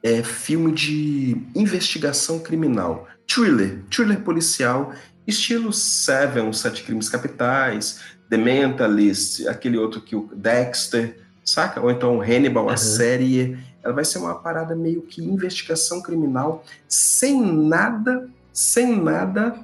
é, 0.01 0.23
filme 0.23 0.71
de 0.71 1.37
investigação 1.55 2.39
criminal. 2.39 3.07
Thriller, 3.27 3.83
thriller 3.89 4.21
policial, 4.21 4.93
estilo 5.27 5.71
Seven, 5.71 6.49
os 6.49 6.59
Sete 6.59 6.83
Crimes 6.83 7.09
Capitais, 7.09 7.99
The 8.29 8.37
Mentalist, 8.37 9.47
aquele 9.47 9.77
outro 9.77 10.01
que 10.01 10.15
o 10.15 10.29
Dexter, 10.33 11.17
saca? 11.43 11.81
Ou 11.81 11.91
então 11.91 12.21
Hannibal, 12.21 12.69
a 12.69 12.77
série. 12.77 13.57
Ela 13.83 13.93
vai 13.93 14.05
ser 14.05 14.19
uma 14.19 14.35
parada 14.35 14.75
meio 14.75 15.01
que 15.01 15.23
investigação 15.23 16.01
criminal, 16.01 16.63
sem 16.87 17.41
nada, 17.41 18.29
sem 18.53 18.95
nada 18.95 19.57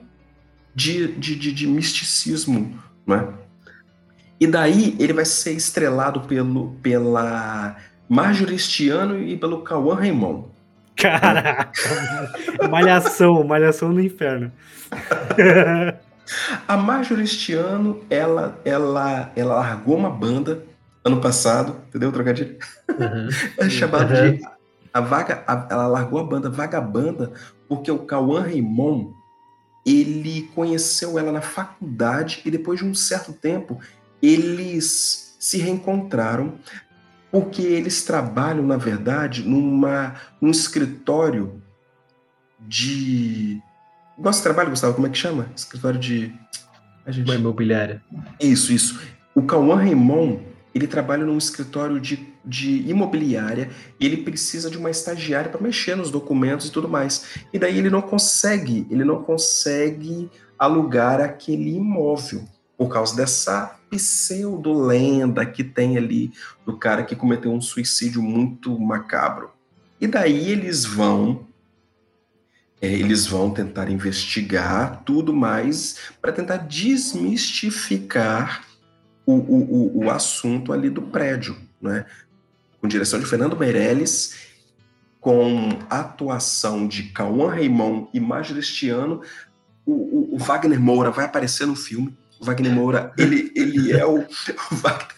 de, 0.74 1.08
de, 1.14 1.36
de, 1.36 1.52
de 1.52 1.68
misticismo, 1.68 2.80
né? 3.06 3.28
E 4.39 4.45
daí 4.45 4.95
ele 4.99 5.14
vai 5.14 5.26
ser 5.26 5.53
estrelado 5.53 6.22
pelo, 6.22 6.73
pela 6.81 7.76
Marjorie 8.07 8.59
Stiano 8.59 9.19
e 9.19 9.35
pelo 9.38 9.61
Cauã 9.61 9.95
Raymond. 9.95 10.45
Caraca! 10.95 11.72
malhação, 12.69 13.43
malhação 13.43 13.89
no 13.89 14.01
inferno. 14.01 14.51
A 16.68 16.76
Marjorie 16.76 17.27
Stiano, 17.27 18.01
ela, 18.09 18.59
ela, 18.65 19.31
ela 19.35 19.55
largou 19.55 19.95
uma 19.95 20.09
banda 20.09 20.64
ano 21.03 21.22
passado, 21.22 21.77
entendeu? 21.88 22.11
Trocadilho? 22.11 22.57
Uhum. 22.89 23.30
É 23.57 23.69
chamado 23.69 24.14
uhum. 24.14 24.31
de. 24.38 24.57
A 24.93 24.99
vaga, 24.99 25.43
a, 25.47 25.68
ela 25.69 25.88
largou 25.88 26.19
a 26.19 26.23
banda 26.23 26.49
Vagabanda 26.49 27.31
porque 27.68 27.91
o 27.91 27.99
Cauã 27.99 28.41
Raymond 28.41 29.14
ele 29.85 30.49
conheceu 30.53 31.18
ela 31.18 31.31
na 31.31 31.41
faculdade 31.41 32.41
e 32.43 32.51
depois 32.51 32.80
de 32.80 32.85
um 32.85 32.93
certo 32.93 33.31
tempo 33.31 33.80
eles 34.22 35.35
se 35.39 35.57
reencontraram 35.57 36.56
porque 37.31 37.61
eles 37.61 38.03
trabalham, 38.03 38.65
na 38.65 38.77
verdade, 38.77 39.44
numa, 39.44 40.15
num 40.41 40.49
escritório 40.49 41.61
de. 42.60 43.61
De 44.18 44.41
trabalho, 44.41 44.72
Gustavo? 44.72 44.95
Como 44.95 45.07
é 45.07 45.10
que 45.10 45.18
chama? 45.18 45.48
Escritório 45.56 45.99
de. 45.99 46.34
A 47.06 47.11
gente... 47.11 47.30
Uma 47.30 47.35
imobiliária. 47.35 48.02
Isso, 48.39 48.73
isso. 48.73 48.99
O 49.35 49.44
Cauã 49.44 49.76
Raymond, 49.76 50.41
ele 50.73 50.88
trabalha 50.88 51.23
num 51.23 51.38
escritório 51.38 51.99
de, 51.99 52.27
de 52.44 52.89
imobiliária 52.89 53.69
e 53.99 54.06
ele 54.06 54.18
precisa 54.18 54.69
de 54.69 54.77
uma 54.77 54.89
estagiária 54.89 55.49
para 55.49 55.61
mexer 55.61 55.95
nos 55.95 56.10
documentos 56.10 56.68
e 56.68 56.72
tudo 56.72 56.89
mais. 56.89 57.38
E 57.53 57.60
daí 57.60 57.77
ele 57.77 57.89
não 57.89 58.02
consegue, 58.02 58.88
ele 58.89 59.03
não 59.03 59.22
consegue 59.22 60.30
alugar 60.57 61.22
aquele 61.22 61.76
imóvel 61.76 62.44
por 62.76 62.89
causa 62.89 63.15
dessa 63.15 63.77
pseudo-lenda 63.89 65.45
que 65.45 65.64
tem 65.64 65.97
ali 65.97 66.31
do 66.65 66.77
cara 66.77 67.03
que 67.03 67.15
cometeu 67.15 67.51
um 67.51 67.61
suicídio 67.61 68.22
muito 68.22 68.77
macabro. 68.80 69.51
E 69.99 70.07
daí 70.07 70.51
eles 70.51 70.85
vão 70.85 71.47
é, 72.80 72.88
eles 72.88 73.26
vão 73.26 73.49
tentar 73.49 73.89
investigar 73.89 75.01
tudo 75.03 75.34
mais 75.34 75.97
para 76.22 76.31
tentar 76.31 76.57
desmistificar 76.57 78.64
o, 79.26 79.34
o, 79.34 80.05
o, 80.05 80.11
assunto 80.11 80.72
ali 80.72 80.89
do 80.89 81.01
prédio, 81.01 81.57
né? 81.81 82.05
com 82.80 82.88
direção 82.88 83.19
de 83.19 83.26
Fernando 83.26 83.57
Meirelles, 83.57 84.35
com 85.19 85.69
atuação 85.89 86.88
de 86.88 87.11
Cauã 87.11 87.49
Raymond 87.49 88.07
e 88.14 88.19
Majestiano, 88.19 89.22
o, 89.85 90.35
o 90.35 90.38
Wagner 90.38 90.80
Moura 90.80 91.09
vai 91.09 91.26
aparecer 91.26 91.65
no 91.65 91.76
filme, 91.76 92.15
Wagner 92.41 92.72
Moura, 92.73 93.14
ele, 93.18 93.51
ele 93.55 93.91
é 93.91 94.05
o. 94.05 94.19
O 94.72 94.76
Wagner, 94.76 95.18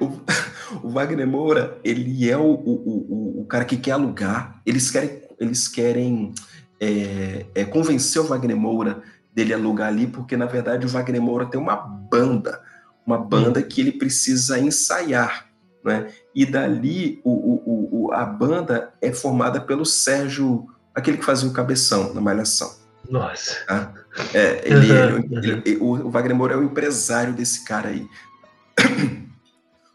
o, 0.00 0.86
o 0.86 0.90
Wagner 0.90 1.26
Moura, 1.26 1.78
ele 1.84 2.28
é 2.28 2.36
o, 2.36 2.42
o, 2.42 3.40
o, 3.40 3.46
cara 3.46 3.64
que 3.64 3.76
quer 3.76 3.92
alugar. 3.92 4.60
Eles 4.66 4.90
querem, 4.90 5.22
eles 5.38 5.68
querem 5.68 6.34
é, 6.80 7.46
é, 7.54 7.64
convencer 7.64 8.20
o 8.20 8.26
Wagner 8.26 8.56
Moura 8.56 9.02
dele 9.34 9.54
alugar 9.54 9.88
ali, 9.88 10.06
porque 10.06 10.36
na 10.36 10.46
verdade 10.46 10.86
o 10.86 10.88
Wagner 10.88 11.22
Moura 11.22 11.46
tem 11.46 11.60
uma 11.60 11.76
banda, 11.76 12.60
uma 13.06 13.18
banda 13.18 13.60
hum. 13.60 13.62
que 13.62 13.80
ele 13.80 13.92
precisa 13.92 14.58
ensaiar. 14.58 15.46
Né? 15.84 16.12
E 16.34 16.46
dali 16.46 17.20
o, 17.24 17.30
o, 17.30 18.06
o, 18.06 18.12
a 18.12 18.24
banda 18.24 18.92
é 19.00 19.12
formada 19.12 19.60
pelo 19.60 19.84
Sérgio, 19.84 20.68
aquele 20.94 21.16
que 21.16 21.24
fazia 21.24 21.48
o 21.48 21.52
cabeção 21.52 22.14
na 22.14 22.20
Malhação. 22.20 22.70
Nossa. 23.12 23.64
Tá? 23.66 23.92
É, 24.32 24.62
ele, 24.64 24.90
uhum, 24.90 25.28
ele, 25.30 25.62
ele, 25.66 25.76
o 25.78 26.10
Wagner 26.10 26.34
Moura 26.34 26.54
é 26.54 26.56
o 26.56 26.62
empresário 26.62 27.34
desse 27.34 27.64
cara 27.64 27.90
aí. 27.90 28.08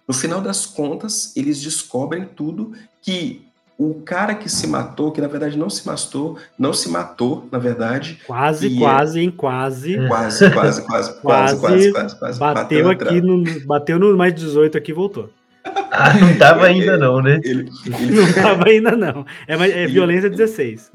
No 0.08 0.14
final 0.14 0.40
das 0.40 0.66
contas, 0.66 1.36
eles 1.36 1.60
descobrem 1.60 2.26
tudo 2.26 2.72
que 3.02 3.46
o 3.78 3.96
cara 3.96 4.34
que 4.34 4.48
se 4.48 4.66
matou, 4.66 5.12
que 5.12 5.20
na 5.20 5.28
verdade 5.28 5.58
não 5.58 5.70
se 5.70 5.86
matou, 5.86 6.38
não 6.58 6.72
se 6.72 6.90
matou, 6.90 7.48
na 7.52 7.60
verdade. 7.60 8.22
Quase, 8.26 8.78
quase, 8.78 9.20
é... 9.20 9.24
hein? 9.24 9.32
Quase. 9.36 9.98
Quase, 10.08 10.52
quase, 10.52 10.82
quase, 10.84 11.22
quase, 11.22 11.60
quase, 11.60 11.92
quase, 11.92 12.20
quase, 12.20 12.40
Bateu, 12.40 12.86
bateu 12.86 12.90
aqui 12.90 13.22
no, 13.22 13.44
bateu 13.66 14.00
no 14.00 14.16
mais 14.16 14.34
18 14.34 14.78
aqui 14.78 14.92
e 14.92 14.96
voltou. 14.96 15.30
Ah, 15.92 16.14
não 16.14 16.38
tava 16.38 16.66
ainda 16.66 16.98
não, 16.98 17.22
né? 17.22 17.40
Ele, 17.44 17.70
ele... 17.86 18.12
Não 18.16 18.34
tava 18.34 18.68
ainda 18.68 18.96
não. 18.96 19.26
É, 19.48 19.56
é 19.56 19.84
ele, 19.84 19.94
violência 19.94 20.30
16. 20.30 20.92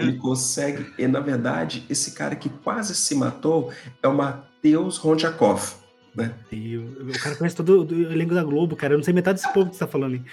Ele 0.00 0.16
consegue, 0.18 0.86
e 0.98 1.06
na 1.06 1.20
verdade, 1.20 1.84
esse 1.88 2.12
cara 2.12 2.34
que 2.36 2.48
quase 2.48 2.94
se 2.94 3.14
matou 3.14 3.72
é 4.02 4.08
o 4.08 4.14
Matheus 4.14 4.96
Rondjakov. 4.96 5.84
Né? 6.14 6.32
o 6.52 7.18
cara 7.18 7.34
conhece 7.34 7.56
todo 7.56 7.84
o 7.92 8.12
elenco 8.12 8.34
da 8.34 8.44
Globo, 8.44 8.76
cara. 8.76 8.94
Eu 8.94 8.98
não 8.98 9.04
sei 9.04 9.12
metade 9.12 9.40
desse 9.40 9.52
povo 9.52 9.70
que 9.70 9.76
você 9.76 9.84
tá 9.84 9.90
falando. 9.90 10.14
Hein? 10.14 10.24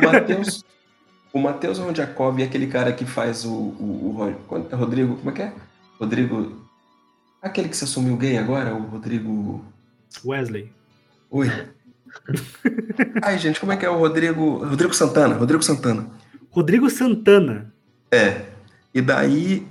Mateus, 0.00 0.64
o 1.32 1.38
Matheus 1.40 1.78
Rondjakov 1.78 2.40
é 2.40 2.44
aquele 2.44 2.68
cara 2.68 2.92
que 2.92 3.04
faz 3.04 3.44
o, 3.44 3.52
o, 3.52 4.16
o, 4.50 4.76
Rodrigo. 4.76 5.16
Como 5.16 5.30
é 5.30 5.32
que 5.32 5.42
é? 5.42 5.52
Rodrigo. 5.98 6.64
Aquele 7.42 7.68
que 7.68 7.76
se 7.76 7.84
assumiu 7.84 8.16
gay 8.16 8.38
agora, 8.38 8.74
o 8.74 8.82
Rodrigo. 8.86 9.64
Wesley. 10.24 10.72
Oi. 11.30 11.50
Ai, 13.22 13.38
gente, 13.38 13.60
como 13.60 13.72
é 13.72 13.76
que 13.76 13.84
é 13.84 13.90
o 13.90 13.98
Rodrigo. 13.98 14.64
Rodrigo 14.64 14.94
Santana. 14.94 15.34
Rodrigo 15.36 15.62
Santana. 15.62 16.06
Rodrigo 16.50 16.90
Santana. 16.90 17.72
É. 18.10 18.42
E 18.94 19.00
daí. 19.00 19.66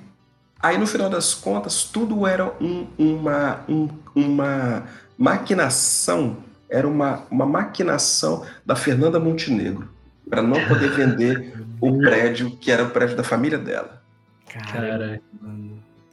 Aí 0.62 0.78
no 0.78 0.86
final 0.86 1.10
das 1.10 1.34
contas, 1.34 1.86
tudo 1.86 2.28
era 2.28 2.46
um, 2.60 2.86
uma, 2.98 3.62
um, 3.68 3.88
uma 4.14 4.84
maquinação. 5.18 6.38
Era 6.70 6.88
uma, 6.88 7.24
uma 7.32 7.46
maquinação 7.46 8.46
da 8.66 8.76
Fernanda 8.76 9.20
Montenegro. 9.20 9.90
para 10.30 10.42
não 10.42 10.60
poder 10.68 10.92
vender 10.92 11.54
o 11.80 11.98
prédio 12.04 12.52
que 12.58 12.72
era 12.72 12.84
o 12.84 12.90
prédio 12.90 13.16
da 13.16 13.24
família 13.24 13.58
dela. 13.58 14.02
Cara. 14.48 15.22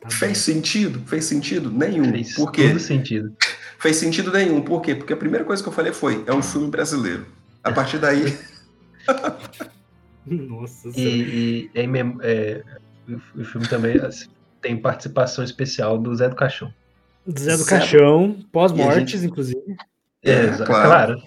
Tá 0.08 0.16
Fez 0.16 0.38
sentido? 0.38 1.00
Fez 1.06 1.24
sentido? 1.24 1.70
Nenhum. 1.70 2.10
Fez 2.10 2.34
Por 2.34 2.52
quê? 2.52 2.68
todo 2.68 2.80
sentido. 2.80 3.34
Fez 3.78 3.96
sentido 3.96 4.32
nenhum. 4.32 4.62
Por 4.62 4.80
quê? 4.80 4.94
Porque 4.94 5.12
a 5.12 5.16
primeira 5.16 5.44
coisa 5.44 5.62
que 5.62 5.68
eu 5.68 5.72
falei 5.72 5.92
foi: 5.92 6.24
é 6.26 6.32
um 6.32 6.42
filme 6.42 6.70
brasileiro. 6.70 7.26
A 7.62 7.72
partir 7.72 7.98
daí. 7.98 8.36
Nossa 10.26 10.88
E, 10.96 11.70
e 11.74 11.78
é, 11.78 11.84
é, 12.22 12.62
o 13.34 13.44
filme 13.44 13.68
também 13.68 13.96
assim, 13.98 14.26
tem 14.60 14.76
participação 14.76 15.44
especial 15.44 15.98
do 15.98 16.14
Zé 16.14 16.28
do 16.28 16.34
Caixão. 16.34 16.72
Zé 17.38 17.56
do 17.56 17.64
Caixão, 17.64 18.36
pós-mortes, 18.50 19.20
gente... 19.20 19.26
inclusive. 19.26 19.76
É, 20.22 20.32
é 20.32 20.48
claro. 20.56 20.66
claro. 20.66 21.22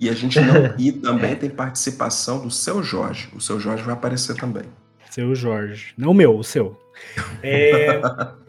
E 0.00 0.08
a 0.08 0.12
gente 0.12 0.40
não. 0.40 0.74
E 0.78 0.90
também 1.00 1.36
tem 1.36 1.50
participação 1.50 2.40
do 2.40 2.50
seu 2.50 2.82
Jorge. 2.82 3.28
O 3.34 3.40
seu 3.40 3.60
Jorge 3.60 3.84
vai 3.84 3.94
aparecer 3.94 4.34
também. 4.34 4.64
Seu 5.10 5.34
Jorge. 5.34 5.94
Não 5.96 6.10
o 6.10 6.14
meu, 6.14 6.36
o 6.36 6.42
seu. 6.42 6.76
É... 7.42 8.00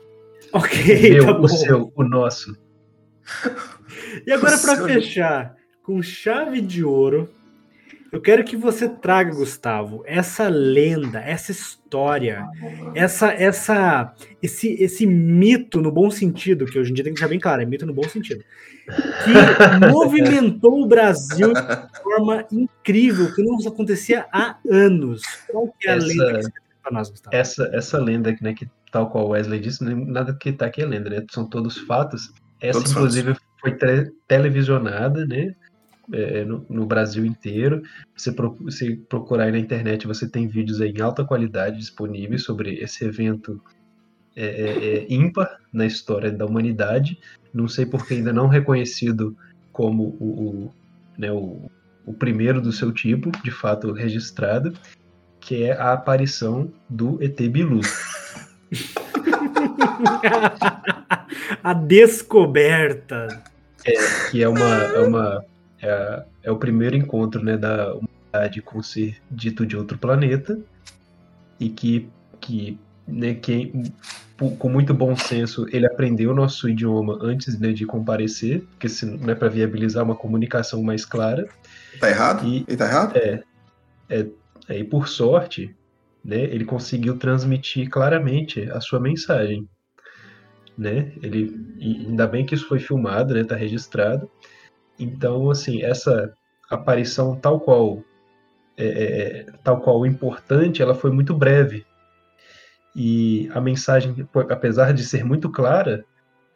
ok. 0.53 1.13
Meu, 1.13 1.25
tá 1.25 1.39
o 1.39 1.47
seu, 1.47 1.91
o 1.95 2.03
nosso. 2.03 2.55
E 4.25 4.31
agora, 4.31 4.57
para 4.57 4.85
fechar, 4.85 5.55
com 5.81 6.01
chave 6.01 6.61
de 6.61 6.83
ouro, 6.83 7.29
eu 8.13 8.21
quero 8.21 8.43
que 8.43 8.55
você 8.55 8.87
traga, 8.87 9.33
Gustavo, 9.33 10.03
essa 10.05 10.47
lenda, 10.47 11.19
essa 11.19 11.51
história, 11.51 12.45
essa, 12.93 13.33
essa, 13.33 14.13
esse, 14.39 14.71
esse 14.73 15.07
mito 15.07 15.81
no 15.81 15.91
bom 15.91 16.11
sentido, 16.11 16.65
que 16.65 16.77
hoje 16.77 16.91
em 16.91 16.93
dia 16.93 17.03
tem 17.03 17.11
que 17.11 17.19
deixar 17.19 17.29
bem 17.29 17.39
claro, 17.39 17.63
é 17.63 17.65
mito 17.65 17.87
no 17.87 17.93
bom 17.93 18.07
sentido, 18.07 18.43
que 19.23 19.33
movimentou 19.91 20.83
o 20.83 20.87
Brasil 20.87 21.53
de 21.53 22.03
forma 22.03 22.45
incrível, 22.51 23.33
que 23.33 23.41
não 23.41 23.57
acontecia 23.67 24.27
há 24.31 24.57
anos. 24.69 25.23
Qual 25.47 25.73
que 25.79 25.87
é 25.87 25.93
a 25.93 25.95
essa, 25.95 26.05
lenda 26.05 26.33
que 26.35 26.43
você 26.43 26.51
tem 26.83 26.91
para 26.91 26.91
nós, 26.91 27.09
Gustavo? 27.09 27.35
Essa, 27.35 27.69
essa 27.73 27.97
lenda, 27.97 28.35
né, 28.41 28.53
que 28.53 28.69
tal 28.91 29.09
qual 29.09 29.29
Wesley 29.29 29.59
disse, 29.59 29.83
nada 29.83 30.33
que 30.33 30.49
está 30.49 30.65
aqui 30.65 30.81
é 30.81 30.85
lenda, 30.85 31.09
né? 31.09 31.25
São 31.31 31.47
todos 31.47 31.77
fatos. 31.77 32.31
Essa, 32.61 32.79
Todos 32.79 32.91
inclusive, 32.91 33.35
foi 33.59 33.75
te 33.75 34.11
televisionada, 34.27 35.25
né? 35.25 35.55
é, 36.11 36.43
no, 36.43 36.65
no, 36.69 36.85
Brasil 36.85 37.25
inteiro. 37.25 37.81
Você, 38.15 38.31
pro, 38.31 38.55
você 38.55 38.95
procurar 39.07 39.45
aí 39.45 39.51
na 39.51 39.59
internet, 39.59 40.07
você 40.07 40.27
tem 40.27 40.47
vídeos 40.47 40.81
aí 40.81 40.91
em 40.91 41.01
alta 41.01 41.23
qualidade 41.23 41.77
disponíveis 41.77 42.43
sobre 42.43 42.75
esse 42.79 43.05
evento 43.05 43.61
é, 44.35 44.45
é, 44.45 44.97
é 44.97 45.13
ímpar 45.13 45.59
na 45.71 45.85
história 45.85 46.31
da 46.31 46.45
humanidade. 46.45 47.17
Não 47.53 47.67
sei 47.67 47.85
porque 47.85 48.15
ainda 48.15 48.33
não 48.33 48.47
reconhecido 48.47 49.37
como 49.71 50.15
o, 50.19 50.25
o, 50.25 50.73
né, 51.17 51.31
o, 51.31 51.69
o 52.05 52.13
primeiro 52.13 52.59
do 52.59 52.71
seu 52.71 52.91
tipo, 52.91 53.31
de 53.43 53.51
fato 53.51 53.91
registrado, 53.91 54.73
que 55.43 55.63
é 55.63 55.73
a 55.73 55.93
aparição 55.93 56.71
do 56.89 57.21
ET 57.21 57.39
Bilu. 57.49 57.81
a 61.63 61.73
descoberta. 61.73 63.43
É, 63.85 64.29
que 64.31 64.41
é 64.41 64.47
uma, 64.47 64.65
é 64.65 64.99
uma 64.99 65.45
é, 65.81 66.23
é, 66.43 66.51
o 66.51 66.55
primeiro 66.55 66.95
encontro 66.95 67.43
né, 67.43 67.57
da 67.57 67.93
humanidade 67.93 68.61
com 68.61 68.79
o 68.79 68.83
ser 68.83 69.17
dito 69.29 69.65
de 69.65 69.75
outro 69.75 69.97
planeta 69.97 70.57
e 71.59 71.67
que, 71.69 72.07
que, 72.39 72.79
né, 73.05 73.33
que 73.33 73.73
com 74.57 74.69
muito 74.69 74.93
bom 74.93 75.13
senso 75.15 75.65
ele 75.71 75.85
aprendeu 75.85 76.31
o 76.31 76.35
nosso 76.35 76.69
idioma 76.69 77.19
antes 77.21 77.59
né, 77.59 77.73
de 77.73 77.85
comparecer, 77.85 78.61
porque 78.71 78.87
se 78.87 79.05
não 79.05 79.29
é 79.29 79.35
para 79.35 79.49
viabilizar 79.49 80.05
uma 80.05 80.15
comunicação 80.15 80.81
mais 80.81 81.03
clara. 81.03 81.45
Tá 81.99 82.09
errado? 82.09 82.47
E, 82.47 82.63
ele 82.65 82.77
tá 82.77 82.85
errado? 82.85 83.17
É, 83.17 83.43
é, 84.09 84.19
é, 84.19 84.27
e 84.69 84.83
por 84.83 85.07
sorte, 85.07 85.75
né, 86.23 86.41
ele 86.43 86.65
conseguiu 86.65 87.17
transmitir 87.17 87.89
claramente 87.89 88.69
a 88.71 88.79
sua 88.79 88.99
mensagem. 88.99 89.67
Né? 90.77 91.13
Ele, 91.21 91.53
ainda 91.79 92.25
bem 92.27 92.45
que 92.45 92.55
isso 92.55 92.67
foi 92.67 92.79
filmado, 92.79 93.33
né, 93.33 93.43
tá 93.43 93.55
registrado. 93.55 94.29
Então, 94.97 95.49
assim, 95.49 95.83
essa 95.83 96.33
aparição 96.69 97.35
tal 97.35 97.59
qual 97.59 98.03
é, 98.77 98.85
é, 98.85 99.39
é, 99.39 99.45
tal 99.63 99.81
qual 99.81 100.05
importante, 100.05 100.81
ela 100.81 100.95
foi 100.95 101.11
muito 101.11 101.33
breve. 101.33 101.85
E 102.95 103.49
a 103.53 103.61
mensagem, 103.61 104.27
apesar 104.49 104.93
de 104.93 105.03
ser 105.03 105.23
muito 105.23 105.49
clara, 105.49 106.05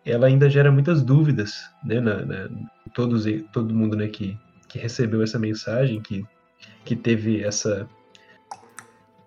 ela 0.06 0.28
ainda 0.28 0.50
gera 0.50 0.72
muitas 0.72 1.04
dúvidas, 1.04 1.70
né, 1.84 2.00
na, 2.00 2.26
na 2.26 2.50
todos, 2.94 3.26
todo 3.52 3.74
mundo, 3.74 3.96
né, 3.96 4.08
que, 4.08 4.38
que 4.68 4.80
recebeu 4.80 5.22
essa 5.22 5.38
mensagem, 5.38 6.02
que, 6.02 6.26
que 6.86 6.96
teve 6.96 7.44
essa 7.44 7.88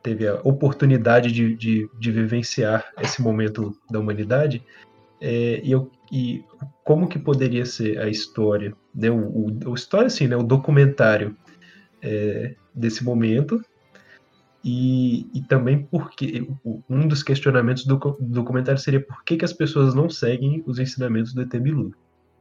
teve 0.02 0.26
a 0.26 0.34
oportunidade 0.44 1.30
de, 1.32 1.54
de, 1.54 1.90
de 1.98 2.12
vivenciar 2.12 2.92
esse 3.00 3.20
momento 3.20 3.76
da 3.90 3.98
humanidade, 3.98 4.62
é, 5.20 5.60
e, 5.62 5.70
eu, 5.70 5.90
e 6.10 6.42
como 6.82 7.06
que 7.06 7.18
poderia 7.18 7.66
ser 7.66 7.98
a 7.98 8.08
história, 8.08 8.74
né, 8.94 9.10
o, 9.10 9.50
o, 9.66 9.74
história 9.74 10.06
assim, 10.06 10.26
né, 10.26 10.36
o 10.36 10.42
documentário 10.42 11.36
é, 12.00 12.54
desse 12.74 13.04
momento, 13.04 13.62
e, 14.64 15.26
e 15.34 15.42
também 15.42 15.82
porque 15.90 16.46
um 16.88 17.08
dos 17.08 17.22
questionamentos 17.22 17.86
do, 17.86 17.96
do 17.96 18.16
documentário 18.20 18.80
seria 18.80 19.00
por 19.00 19.24
que, 19.24 19.36
que 19.36 19.44
as 19.44 19.52
pessoas 19.52 19.94
não 19.94 20.10
seguem 20.10 20.62
os 20.66 20.78
ensinamentos 20.78 21.32
do 21.32 21.42
ET 21.42 21.54
Bilu. 21.58 21.94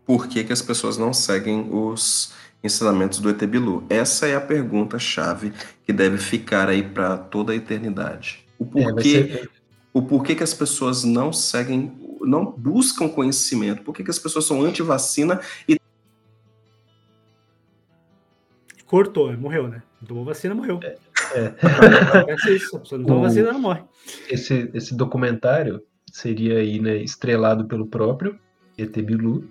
Por 0.10 0.28
que, 0.28 0.44
que 0.44 0.52
as 0.52 0.60
pessoas 0.60 0.98
não 0.98 1.14
seguem 1.14 1.70
os 1.72 2.34
ensinamentos 2.64 3.20
do 3.20 3.30
ET 3.30 3.40
Bilu? 3.46 3.86
Essa 3.92 4.26
é 4.26 4.36
a 4.36 4.42
pergunta-chave 4.42 5.54
que 5.86 5.94
deve 5.94 6.18
ficar 6.18 6.68
aí 6.68 6.82
para 6.82 7.16
toda 7.16 7.54
a 7.54 7.56
eternidade. 7.56 8.44
O 8.58 8.64
é, 8.64 8.86
porquê, 8.86 9.18
é, 9.18 9.38
ser... 9.38 9.52
o 9.94 10.02
porquê 10.02 10.34
que 10.34 10.42
as 10.42 10.52
pessoas 10.52 11.04
não 11.04 11.32
seguem, 11.32 11.96
não 12.22 12.44
buscam 12.44 13.08
conhecimento? 13.08 13.84
Por 13.84 13.94
que, 13.94 14.04
que 14.04 14.10
as 14.10 14.18
pessoas 14.18 14.46
são 14.46 14.64
anti-vacina 14.64 15.42
e. 15.68 15.80
Cortou, 18.88 19.32
morreu, 19.38 19.68
né? 19.68 19.84
Tomou 20.08 20.26
vacina, 20.26 20.56
morreu. 20.56 20.80
É. 20.82 20.98
É. 21.36 21.54
é 22.30 22.52
isso, 22.52 22.78
a 22.78 22.80
pessoa 22.80 22.98
não 22.98 23.06
toma 23.06 23.22
vacina, 23.28 23.54
não 23.54 23.62
morre. 23.62 23.84
Esse, 24.28 24.72
esse 24.74 24.96
documentário 24.96 25.84
seria 26.12 26.58
aí, 26.58 26.80
né, 26.80 26.98
estrelado 26.98 27.68
pelo 27.68 27.86
próprio 27.86 28.40
ET 28.76 28.98
Bilu 29.04 29.48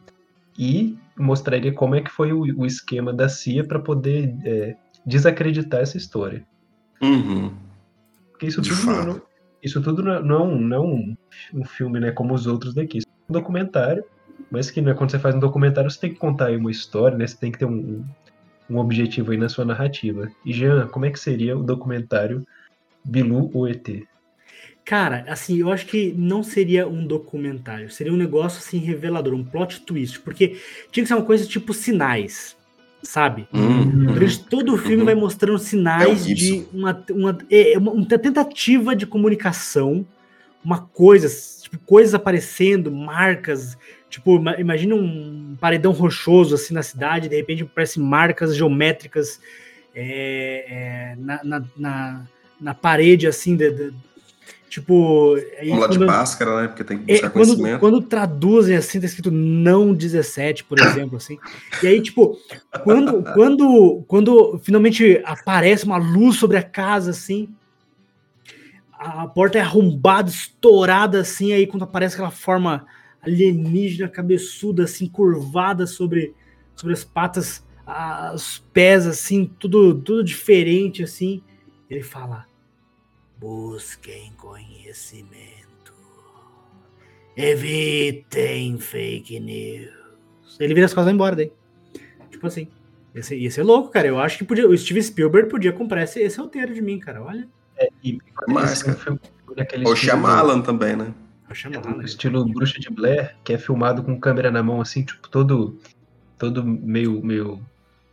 e 0.58 0.98
mostraria 1.16 1.72
como 1.72 1.94
é 1.94 2.00
que 2.00 2.10
foi 2.10 2.32
o, 2.32 2.40
o 2.40 2.66
esquema 2.66 3.12
da 3.12 3.28
CIA 3.28 3.64
para 3.64 3.78
poder 3.78 4.34
é, 4.44 4.76
desacreditar 5.06 5.80
essa 5.80 5.96
história. 5.96 6.44
Uhum. 7.00 7.54
Porque 8.32 8.46
isso 8.46 8.60
tudo, 8.60 8.86
não, 8.86 9.22
isso 9.62 9.80
tudo 9.80 10.02
não, 10.02 10.12
é 10.12 10.22
não 10.22 10.76
é 10.76 10.80
um, 10.80 11.16
um 11.54 11.64
filme 11.64 12.00
né, 12.00 12.10
como 12.10 12.34
os 12.34 12.46
outros 12.46 12.74
daqui. 12.74 12.98
Isso 12.98 13.06
é 13.06 13.32
um 13.32 13.32
documentário, 13.32 14.04
mas 14.50 14.70
que 14.70 14.80
né, 14.80 14.94
quando 14.94 15.10
você 15.10 15.18
faz 15.18 15.34
um 15.34 15.40
documentário 15.40 15.90
você 15.90 16.00
tem 16.00 16.12
que 16.12 16.18
contar 16.18 16.46
aí 16.46 16.56
uma 16.56 16.70
história, 16.70 17.16
né, 17.16 17.26
você 17.26 17.36
tem 17.36 17.52
que 17.52 17.58
ter 17.58 17.66
um, 17.66 18.04
um 18.68 18.78
objetivo 18.78 19.30
aí 19.30 19.38
na 19.38 19.48
sua 19.48 19.64
narrativa. 19.64 20.28
E 20.44 20.52
Jean, 20.52 20.88
como 20.88 21.06
é 21.06 21.10
que 21.10 21.20
seria 21.20 21.56
o 21.56 21.62
documentário 21.62 22.44
Bilu 23.04 23.50
ou 23.54 23.68
ET? 23.68 23.88
Cara, 24.88 25.22
assim, 25.28 25.58
eu 25.58 25.70
acho 25.70 25.84
que 25.84 26.14
não 26.16 26.42
seria 26.42 26.88
um 26.88 27.06
documentário, 27.06 27.90
seria 27.90 28.10
um 28.10 28.16
negócio 28.16 28.58
assim 28.58 28.78
revelador, 28.78 29.34
um 29.34 29.44
plot 29.44 29.82
twist, 29.82 30.18
porque 30.20 30.56
tinha 30.90 31.04
que 31.04 31.08
ser 31.08 31.12
uma 31.12 31.26
coisa 31.26 31.46
tipo 31.46 31.74
sinais, 31.74 32.56
sabe? 33.02 33.46
Uhum. 33.52 34.06
Durante 34.06 34.42
todo 34.44 34.72
o 34.72 34.78
filme 34.78 35.00
uhum. 35.00 35.04
vai 35.04 35.14
mostrando 35.14 35.58
sinais 35.58 36.26
é 36.26 36.32
de 36.32 36.64
uma, 36.72 37.04
uma, 37.10 37.38
é, 37.50 37.76
uma, 37.76 37.92
uma, 37.92 38.06
tentativa 38.06 38.96
de 38.96 39.04
comunicação, 39.04 40.06
uma 40.64 40.80
coisa, 40.80 41.28
tipo, 41.60 41.78
coisas 41.80 42.14
aparecendo, 42.14 42.90
marcas, 42.90 43.76
tipo, 44.08 44.42
imagina 44.58 44.94
um 44.94 45.54
paredão 45.60 45.92
rochoso 45.92 46.54
assim 46.54 46.72
na 46.72 46.82
cidade, 46.82 47.28
de 47.28 47.36
repente 47.36 47.62
aparecem 47.62 48.02
marcas 48.02 48.56
geométricas 48.56 49.38
é, 49.94 50.64
é, 50.66 51.16
na, 51.18 51.44
na, 51.44 51.64
na, 51.76 52.26
na, 52.58 52.72
parede 52.72 53.26
assim 53.26 53.54
de, 53.54 53.70
de 53.70 54.07
Tipo. 54.68 55.36
Lá 55.64 55.86
de 55.86 55.98
máscara, 55.98 56.62
né? 56.62 56.68
Porque 56.68 56.84
tem 56.84 56.98
que 56.98 57.12
buscar 57.12 57.26
é, 57.28 57.30
quando, 57.30 57.78
quando 57.78 58.00
traduzem 58.02 58.76
assim, 58.76 59.00
tá 59.00 59.06
escrito 59.06 59.30
não 59.30 59.94
17, 59.94 60.64
por 60.64 60.78
exemplo, 60.78 61.16
assim. 61.16 61.38
E 61.82 61.86
aí, 61.86 62.02
tipo, 62.02 62.38
quando, 62.84 63.22
quando, 63.32 64.04
quando 64.06 64.60
finalmente 64.62 65.22
aparece 65.24 65.84
uma 65.84 65.96
luz 65.96 66.36
sobre 66.36 66.58
a 66.58 66.62
casa, 66.62 67.12
assim, 67.12 67.48
a 68.92 69.26
porta 69.26 69.58
é 69.58 69.62
arrombada, 69.62 70.28
estourada, 70.28 71.20
assim, 71.20 71.52
aí 71.52 71.66
quando 71.66 71.84
aparece 71.84 72.16
aquela 72.16 72.30
forma 72.30 72.84
alienígena, 73.22 74.08
cabeçuda, 74.08 74.84
assim, 74.84 75.08
curvada 75.08 75.86
sobre, 75.86 76.34
sobre 76.74 76.92
as 76.92 77.04
patas, 77.04 77.64
os 78.34 78.62
pés, 78.72 79.06
assim, 79.06 79.50
tudo, 79.58 79.94
tudo 79.94 80.22
diferente, 80.22 81.02
assim, 81.02 81.42
ele 81.88 82.02
fala 82.02 82.46
Busquem 83.38 84.32
conhecimento. 84.36 85.92
Evitem 87.36 88.78
fake 88.78 89.38
news. 89.38 90.56
Ele 90.58 90.74
vira 90.74 90.86
as 90.86 90.92
costas 90.92 91.04
e 91.04 91.06
vai 91.06 91.14
embora 91.14 91.36
daí. 91.36 91.52
Tipo 92.30 92.48
assim. 92.48 92.68
Ia 93.14 93.22
ser, 93.22 93.36
ia 93.36 93.50
ser 93.50 93.62
louco, 93.62 93.90
cara. 93.90 94.08
Eu 94.08 94.18
acho 94.18 94.38
que 94.38 94.44
podia, 94.44 94.68
o 94.68 94.76
Steven 94.76 95.02
Spielberg 95.02 95.48
podia 95.48 95.72
comprar 95.72 96.02
esse, 96.02 96.20
esse 96.20 96.38
roteiro 96.38 96.74
de 96.74 96.82
mim, 96.82 96.98
cara. 96.98 97.22
Olha. 97.22 97.48
É, 97.76 97.88
e, 98.02 98.18
Mas, 98.48 98.82
cara. 98.82 99.18
O 99.86 99.94
Shyamalan 99.94 100.60
também, 100.60 100.96
né? 100.96 101.14
O 101.48 101.54
Shyamalan. 101.54 102.02
É, 102.02 102.06
estilo 102.06 102.44
Bruxa 102.44 102.80
de 102.80 102.90
Blair, 102.90 103.36
que 103.44 103.52
é 103.52 103.58
filmado 103.58 104.02
com 104.02 104.18
câmera 104.18 104.50
na 104.50 104.62
mão, 104.62 104.80
assim, 104.80 105.04
tipo, 105.04 105.28
todo, 105.28 105.78
todo 106.36 106.64
meio, 106.64 107.24
meio 107.24 107.60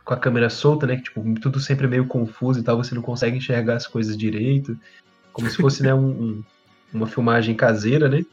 com 0.04 0.14
a 0.14 0.16
câmera 0.16 0.48
solta, 0.48 0.86
né? 0.86 0.98
Tipo, 0.98 1.22
tudo 1.40 1.58
sempre 1.58 1.88
meio 1.88 2.06
confuso 2.06 2.60
e 2.60 2.62
tal, 2.62 2.76
você 2.76 2.94
não 2.94 3.02
consegue 3.02 3.36
enxergar 3.36 3.74
as 3.74 3.88
coisas 3.88 4.16
direito 4.16 4.78
como 5.36 5.50
se 5.50 5.56
fosse 5.58 5.82
né, 5.82 5.92
um, 5.92 6.08
um, 6.08 6.42
uma 6.94 7.06
filmagem 7.06 7.54
caseira, 7.54 8.08
né? 8.08 8.24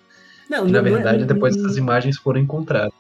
Não, 0.50 0.66
na 0.66 0.82
verdade, 0.82 1.20
não, 1.20 1.28
depois 1.28 1.56
essas 1.56 1.76
imagens 1.76 2.18
foram 2.18 2.40
encontradas. 2.40 2.94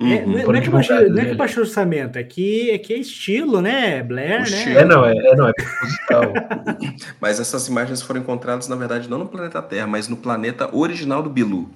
É, 0.00 0.04
não, 0.24 0.38
é, 0.38 0.44
não, 0.44 0.54
é 0.54 0.60
que 0.60 0.68
baixou, 0.68 1.10
não 1.10 1.18
é 1.18 1.24
que 1.24 1.34
baixou 1.34 1.62
orçamento, 1.64 2.18
é 2.18 2.22
que, 2.22 2.70
é 2.70 2.78
que 2.78 2.92
é 2.92 2.98
estilo, 2.98 3.60
né? 3.60 4.00
Blair, 4.02 4.46
o 4.46 4.50
né? 4.50 4.74
É, 4.74 4.84
não, 4.84 5.04
é, 5.04 5.16
é, 5.16 5.34
não, 5.34 5.48
é 5.48 5.52
proposital. 5.52 6.32
mas 7.20 7.40
essas 7.40 7.66
imagens 7.66 8.02
foram 8.02 8.20
encontradas, 8.20 8.68
na 8.68 8.76
verdade, 8.76 9.08
não 9.08 9.18
no 9.18 9.26
planeta 9.26 9.62
Terra, 9.62 9.86
mas 9.86 10.08
no 10.08 10.16
planeta 10.16 10.68
original 10.76 11.22
do 11.22 11.30
Bilu. 11.30 11.70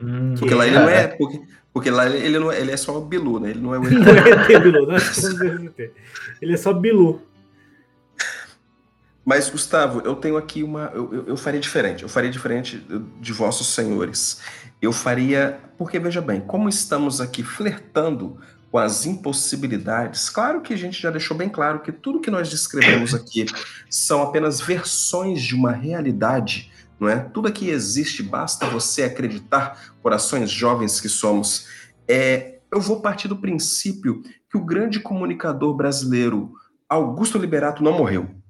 Hum, 0.00 0.34
porque 0.38 0.54
lá 0.54 0.66
ele 0.66 0.78
não 0.78 0.88
é. 0.88 1.08
Porque, 1.08 1.40
porque 1.74 1.90
lá 1.90 2.08
ele, 2.08 2.38
não 2.38 2.50
é, 2.50 2.60
ele 2.60 2.70
é 2.70 2.76
só 2.76 2.96
o 2.96 3.02
Bilu, 3.02 3.40
né? 3.40 3.50
Ele 3.50 3.60
não 3.60 3.74
é 3.74 3.78
o 3.78 3.84
ET. 3.84 3.90
não 3.90 4.56
é 4.56 4.60
Bilu, 4.60 4.86
não 4.86 4.96
é 4.96 5.90
Ele 6.40 6.54
é 6.54 6.56
só 6.56 6.72
Bilu. 6.72 7.20
Mas, 9.24 9.48
Gustavo, 9.48 10.00
eu 10.00 10.16
tenho 10.16 10.36
aqui 10.36 10.62
uma. 10.62 10.90
Eu, 10.94 11.14
eu, 11.14 11.26
eu, 11.28 11.36
faria 11.36 11.60
diferente. 11.60 12.02
Eu 12.02 12.08
faria 12.08 12.30
diferente 12.30 12.84
de 13.20 13.32
vossos 13.32 13.68
senhores. 13.68 14.40
Eu 14.80 14.92
faria. 14.92 15.60
Porque, 15.78 15.98
veja 15.98 16.20
bem, 16.20 16.40
como 16.40 16.68
estamos 16.68 17.20
aqui 17.20 17.42
flertando 17.42 18.38
com 18.70 18.78
as 18.78 19.04
impossibilidades, 19.06 20.30
claro 20.30 20.60
que 20.62 20.72
a 20.72 20.76
gente 20.76 21.00
já 21.00 21.10
deixou 21.10 21.36
bem 21.36 21.48
claro 21.48 21.80
que 21.80 21.92
tudo 21.92 22.20
que 22.20 22.30
nós 22.30 22.48
descrevemos 22.48 23.14
aqui 23.14 23.44
são 23.88 24.22
apenas 24.22 24.60
versões 24.60 25.42
de 25.42 25.54
uma 25.54 25.72
realidade, 25.72 26.72
não 26.98 27.06
é? 27.06 27.18
Tudo 27.18 27.48
aqui 27.48 27.68
existe, 27.68 28.22
basta 28.22 28.66
você 28.66 29.02
acreditar, 29.02 29.94
corações 30.02 30.50
jovens 30.50 31.00
que 31.00 31.08
somos. 31.08 31.66
É, 32.08 32.60
eu 32.72 32.80
vou 32.80 33.00
partir 33.00 33.28
do 33.28 33.36
princípio 33.36 34.22
que 34.50 34.56
o 34.56 34.64
grande 34.64 35.00
comunicador 35.00 35.74
brasileiro 35.74 36.54
Augusto 36.88 37.36
Liberato 37.36 37.84
não 37.84 37.92
morreu. 37.92 38.41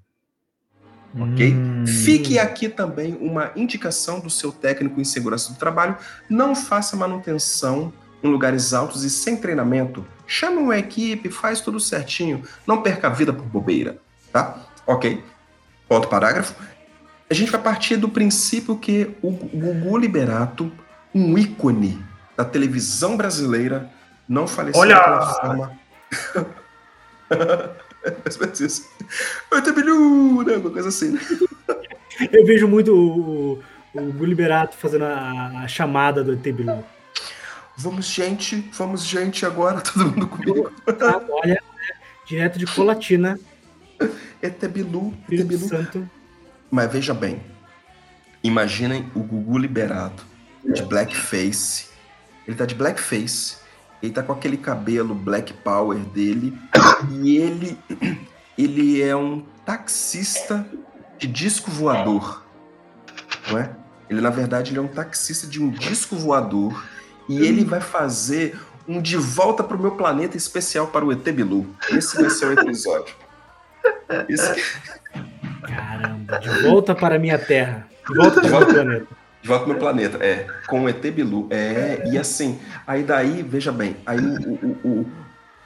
Ok? 1.18 1.54
Hum. 1.54 1.86
Fique 1.86 2.38
aqui 2.38 2.68
também 2.68 3.16
uma 3.20 3.52
indicação 3.54 4.20
do 4.20 4.30
seu 4.30 4.50
técnico 4.50 5.00
em 5.00 5.04
segurança 5.04 5.52
do 5.52 5.58
trabalho. 5.58 5.96
Não 6.28 6.54
faça 6.54 6.96
manutenção 6.96 7.92
em 8.22 8.28
lugares 8.28 8.72
altos 8.72 9.04
e 9.04 9.10
sem 9.10 9.36
treinamento. 9.36 10.06
Chame 10.26 10.58
uma 10.58 10.78
equipe, 10.78 11.30
faz 11.30 11.60
tudo 11.60 11.78
certinho. 11.80 12.42
Não 12.66 12.82
perca 12.82 13.08
a 13.08 13.10
vida 13.10 13.32
por 13.32 13.44
bobeira. 13.44 13.98
Tá? 14.32 14.56
Ok? 14.86 15.22
Ponto 15.88 16.08
parágrafo. 16.08 16.54
A 17.28 17.34
gente 17.34 17.50
vai 17.50 17.60
partir 17.60 17.96
do 17.96 18.08
princípio 18.08 18.76
que 18.76 19.10
o 19.22 19.30
Gugu 19.30 19.98
Liberato, 19.98 20.72
um 21.14 21.36
ícone 21.36 22.02
da 22.36 22.44
televisão 22.44 23.16
brasileira, 23.16 23.90
não 24.28 24.46
faleceu 24.46 24.80
Olha! 24.80 25.70
daquela 28.04 28.30
forma. 28.30 28.52
isso. 28.60 28.88
Oi, 29.50 30.44
né? 30.44 30.54
Alguma 30.54 30.72
coisa 30.72 30.88
assim. 30.88 31.18
Eu 32.32 32.44
vejo 32.44 32.68
muito 32.68 32.94
o, 32.94 33.62
o 33.94 34.02
Gugu 34.02 34.24
Liberato 34.24 34.76
fazendo 34.76 35.04
a, 35.04 35.62
a 35.64 35.68
chamada 35.68 36.22
do 36.22 36.32
ET 36.32 36.42
Bilu. 36.42 36.84
Vamos, 37.76 38.06
gente, 38.06 38.70
vamos, 38.72 39.04
gente, 39.04 39.46
agora, 39.46 39.80
todo 39.82 40.06
mundo 40.06 40.26
comigo. 40.26 40.72
Olha, 41.42 41.62
direto 42.26 42.58
de 42.58 42.66
Colatina. 42.66 43.38
Etebilu, 44.42 45.14
Etebilu. 45.30 45.68
Santo. 45.68 46.10
Mas 46.70 46.92
veja 46.92 47.14
bem, 47.14 47.40
imaginem 48.42 49.10
o 49.14 49.20
Gugu 49.20 49.58
liberado 49.58 50.22
de 50.64 50.82
blackface. 50.82 51.86
Ele 52.46 52.56
tá 52.56 52.66
de 52.66 52.74
blackface, 52.74 53.58
ele 54.02 54.12
tá 54.12 54.22
com 54.22 54.32
aquele 54.32 54.56
cabelo 54.56 55.14
black 55.14 55.52
power 55.52 55.98
dele 55.98 56.58
e 57.10 57.36
ele 57.36 57.78
ele 58.58 59.00
é 59.00 59.14
um 59.16 59.44
taxista 59.64 60.66
de 61.18 61.26
disco 61.26 61.70
voador, 61.70 62.44
não 63.50 63.58
é? 63.58 63.70
Ele 64.10 64.20
na 64.20 64.30
verdade 64.30 64.72
ele 64.72 64.78
é 64.78 64.82
um 64.82 64.88
taxista 64.88 65.46
de 65.46 65.62
um 65.62 65.70
disco 65.70 66.16
voador 66.16 66.84
e 67.28 67.40
ele 67.40 67.64
vai 67.64 67.80
fazer 67.80 68.58
um 68.86 69.00
de 69.00 69.16
volta 69.16 69.62
para 69.62 69.76
o 69.76 69.80
meu 69.80 69.92
planeta 69.92 70.36
especial 70.36 70.88
para 70.88 71.04
o 71.04 71.12
ET 71.12 71.22
Bilu. 71.22 71.74
Esse 71.90 72.20
vai 72.20 72.30
ser 72.30 72.46
o 72.46 72.52
episódio. 72.52 73.14
Esse... 74.28 74.62
Caramba, 75.62 76.38
de 76.38 76.48
volta 76.62 76.94
para 76.94 77.14
a 77.14 77.18
minha 77.18 77.38
Terra. 77.38 77.86
De 78.06 78.14
volta 78.14 78.40
para 78.40 78.48
o 78.48 78.58
meu 78.58 78.66
planeta. 78.66 79.21
De 79.42 79.48
volta 79.48 79.64
para 79.64 79.70
o 79.70 79.74
meu 79.74 79.80
planeta, 79.80 80.24
é. 80.24 80.46
Com 80.68 80.84
o 80.84 80.88
ET 80.88 81.02
Bilu. 81.10 81.48
É, 81.50 82.04
e 82.06 82.16
assim, 82.16 82.60
aí 82.86 83.02
daí, 83.02 83.42
veja 83.42 83.72
bem, 83.72 83.96
aí 84.06 84.18
o, 84.18 84.52
o, 84.84 84.88
o 84.88 85.06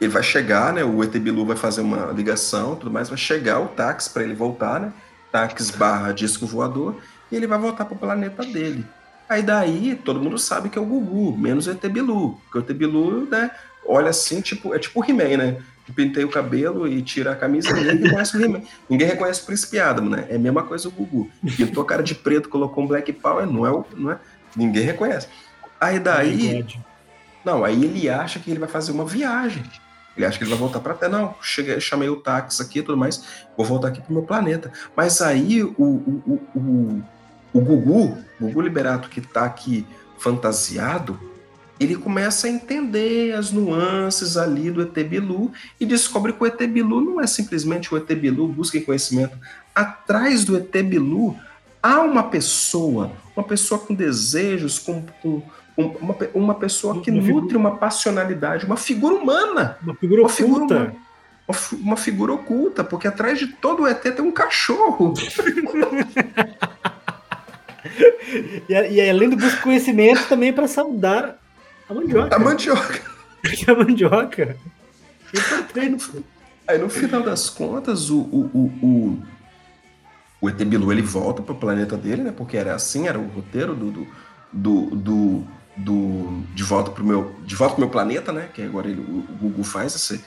ele 0.00 0.10
vai 0.10 0.22
chegar, 0.22 0.72
né? 0.72 0.84
O 0.84 1.02
ET 1.02 1.12
Bilu 1.12 1.46
vai 1.46 1.56
fazer 1.56 1.80
uma 1.80 2.06
ligação, 2.12 2.76
tudo 2.76 2.90
mais, 2.90 3.08
vai 3.08 3.18
chegar 3.18 3.60
o 3.60 3.68
táxi 3.68 4.10
para 4.10 4.22
ele 4.22 4.34
voltar, 4.34 4.80
né? 4.80 4.92
Táxi 5.32 5.76
barra 5.76 6.12
disco 6.12 6.46
voador, 6.46 6.96
e 7.30 7.36
ele 7.36 7.46
vai 7.46 7.58
voltar 7.58 7.84
para 7.84 7.94
o 7.94 7.98
planeta 7.98 8.42
dele. 8.44 8.84
Aí 9.28 9.42
daí 9.42 9.94
todo 10.04 10.20
mundo 10.20 10.38
sabe 10.38 10.68
que 10.68 10.78
é 10.78 10.82
o 10.82 10.86
Gugu, 10.86 11.36
menos 11.36 11.66
o 11.66 11.70
ET 11.70 11.84
Bilu. 11.88 12.38
Porque 12.44 12.58
o 12.58 12.60
ET 12.60 12.76
Bilu, 12.76 13.26
né, 13.26 13.50
olha 13.86 14.10
assim, 14.10 14.40
tipo, 14.40 14.74
é 14.74 14.78
tipo 14.78 15.00
o 15.00 15.04
He-Man, 15.04 15.36
né? 15.36 15.56
Pintei 15.94 16.24
o 16.24 16.28
cabelo 16.28 16.86
e 16.88 17.00
tira 17.00 17.32
a 17.32 17.36
camisa, 17.36 17.72
ninguém 17.72 17.96
reconhece 17.96 18.36
o 18.36 18.44
He-Man. 18.44 18.62
Ninguém 18.88 19.08
reconhece 19.08 19.42
o 19.42 19.46
Príncipe 19.46 19.78
Adam, 19.78 20.08
né? 20.08 20.26
É 20.28 20.36
a 20.36 20.38
mesma 20.38 20.62
coisa 20.62 20.88
o 20.88 20.90
Gugu. 20.90 21.30
Pintou 21.56 21.82
a 21.82 21.86
cara 21.86 22.02
de 22.02 22.14
preto, 22.14 22.48
colocou 22.48 22.84
um 22.84 22.86
Black 22.86 23.12
Power, 23.12 23.46
não 23.46 23.66
é, 23.66 23.70
o, 23.70 23.84
não 23.96 24.10
é? 24.10 24.18
Ninguém 24.56 24.84
reconhece. 24.84 25.28
Aí 25.80 25.98
daí. 25.98 26.66
Não, 27.44 27.64
aí 27.64 27.84
ele 27.84 28.08
acha 28.08 28.38
que 28.38 28.50
ele 28.50 28.58
vai 28.58 28.68
fazer 28.68 28.92
uma 28.92 29.04
viagem. 29.04 29.62
Ele 30.16 30.26
acha 30.26 30.38
que 30.38 30.44
ele 30.44 30.50
vai 30.50 30.58
voltar 30.58 30.80
para 30.80 30.94
Terra. 30.94 31.12
Não, 31.12 31.34
cheguei, 31.40 31.78
chamei 31.78 32.08
o 32.08 32.16
táxi 32.16 32.60
aqui 32.62 32.78
e 32.80 32.82
tudo 32.82 32.96
mais, 32.96 33.22
vou 33.56 33.64
voltar 33.64 33.88
aqui 33.88 34.00
pro 34.00 34.12
meu 34.12 34.22
planeta. 34.22 34.72
Mas 34.96 35.20
aí 35.20 35.62
o, 35.62 35.74
o, 35.78 36.22
o, 36.26 36.58
o 36.58 37.02
o 37.56 37.60
Gugu, 37.60 38.18
o 38.38 38.46
Gugu 38.46 38.60
Liberato 38.60 39.08
que 39.08 39.20
está 39.20 39.44
aqui 39.44 39.86
fantasiado, 40.18 41.18
ele 41.78 41.94
começa 41.94 42.46
a 42.46 42.50
entender 42.50 43.34
as 43.34 43.52
nuances 43.52 44.36
ali 44.36 44.70
do 44.70 44.82
ET 44.82 44.94
Bilu 45.06 45.52
e 45.78 45.84
descobre 45.84 46.32
que 46.32 46.42
o 46.42 46.46
ET 46.46 46.58
Bilu 46.66 47.00
não 47.00 47.20
é 47.20 47.26
simplesmente 47.26 47.92
o 47.94 47.98
ET 47.98 48.06
Bilu, 48.14 48.48
busquem 48.48 48.80
conhecimento. 48.82 49.36
Atrás 49.74 50.44
do 50.44 50.56
ET 50.56 50.72
Bilu 50.82 51.36
há 51.82 52.00
uma 52.00 52.24
pessoa, 52.24 53.12
uma 53.36 53.44
pessoa 53.44 53.78
com 53.78 53.94
desejos, 53.94 54.78
com, 54.78 55.04
com 55.22 55.42
uma, 55.76 56.16
uma 56.34 56.54
pessoa 56.54 57.02
que 57.02 57.10
uma 57.10 57.20
nutre 57.20 57.34
figura... 57.34 57.58
uma 57.58 57.76
passionalidade, 57.76 58.64
uma 58.64 58.78
figura 58.78 59.14
humana. 59.14 59.76
Uma 59.82 59.94
figura 59.94 60.22
uma 60.22 60.30
oculta. 60.30 60.36
Figura 60.42 60.74
humana, 60.74 60.96
uma, 61.80 61.96
figura 61.96 62.32
oculta, 62.32 62.82
porque 62.82 63.06
atrás 63.06 63.38
de 63.38 63.46
todo 63.48 63.82
o 63.82 63.86
ET 63.86 64.02
tem 64.02 64.24
um 64.24 64.32
cachorro. 64.32 65.12
e, 68.68 68.72
e 68.72 69.10
além 69.10 69.28
do 69.28 69.36
busco 69.36 69.62
conhecimento, 69.62 70.26
também 70.26 70.52
para 70.52 70.66
saudar 70.66 71.38
a 71.88 71.94
mandioca. 71.94 72.36
A 72.36 72.38
mandioca. 72.38 73.02
a 73.68 73.74
mandioca. 73.74 74.56
Importante. 75.32 76.24
Aí 76.68 76.78
no 76.78 76.88
final 76.88 77.22
das 77.22 77.48
contas, 77.48 78.10
o, 78.10 78.18
o, 78.18 78.50
o, 78.52 78.86
o, 78.86 79.22
o 80.40 80.48
ET 80.48 80.56
Bilu 80.64 80.92
ele 80.92 81.02
volta 81.02 81.42
para 81.42 81.54
o 81.54 81.58
planeta 81.58 81.96
dele, 81.96 82.22
né? 82.22 82.32
Porque 82.32 82.56
era 82.56 82.74
assim, 82.74 83.06
era 83.06 83.18
o 83.18 83.28
roteiro 83.28 83.74
do, 83.74 83.90
do, 83.92 84.06
do, 84.52 84.90
do, 84.96 85.46
do 85.76 86.42
de 86.54 86.62
volta 86.64 86.90
pro 86.90 87.04
meu 87.04 87.34
de 87.44 87.54
volta 87.54 87.74
pro 87.74 87.82
meu 87.82 87.90
planeta, 87.90 88.32
né? 88.32 88.48
Que 88.52 88.62
agora 88.62 88.88
ele, 88.88 89.00
o 89.00 89.24
Google 89.40 89.62
faz 89.62 89.94
esse, 89.94 90.24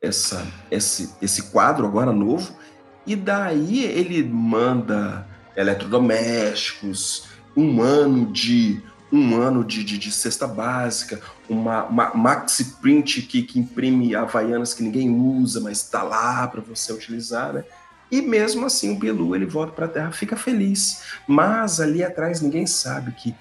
essa, 0.00 0.46
esse, 0.70 1.12
esse 1.20 1.50
quadro 1.50 1.86
agora 1.86 2.12
novo. 2.12 2.56
E 3.04 3.16
daí 3.16 3.84
ele 3.84 4.22
manda 4.22 5.26
eletrodomésticos, 5.56 7.26
um 7.56 7.82
ano 7.82 8.26
de 8.26 8.80
um 9.12 9.36
ano 9.40 9.64
de, 9.64 9.82
de, 9.82 9.98
de 9.98 10.12
cesta 10.12 10.46
básica, 10.46 11.20
uma, 11.48 11.84
uma, 11.84 12.14
maxi 12.14 12.64
print 12.80 13.22
que, 13.22 13.42
que 13.42 13.58
imprime 13.58 14.14
havaianas 14.14 14.72
que 14.72 14.82
ninguém 14.82 15.10
usa, 15.10 15.60
mas 15.60 15.78
está 15.78 16.02
lá 16.02 16.46
para 16.46 16.60
você 16.60 16.92
utilizar, 16.92 17.52
né? 17.52 17.64
E 18.10 18.20
mesmo 18.20 18.66
assim 18.66 18.92
o 18.92 18.98
Belu 18.98 19.36
ele 19.36 19.46
volta 19.46 19.72
para 19.72 19.86
a 19.86 19.88
Terra, 19.88 20.12
fica 20.12 20.36
feliz. 20.36 21.02
Mas 21.28 21.80
ali 21.80 22.02
atrás 22.02 22.40
ninguém 22.40 22.66
sabe 22.66 23.12
que, 23.12 23.34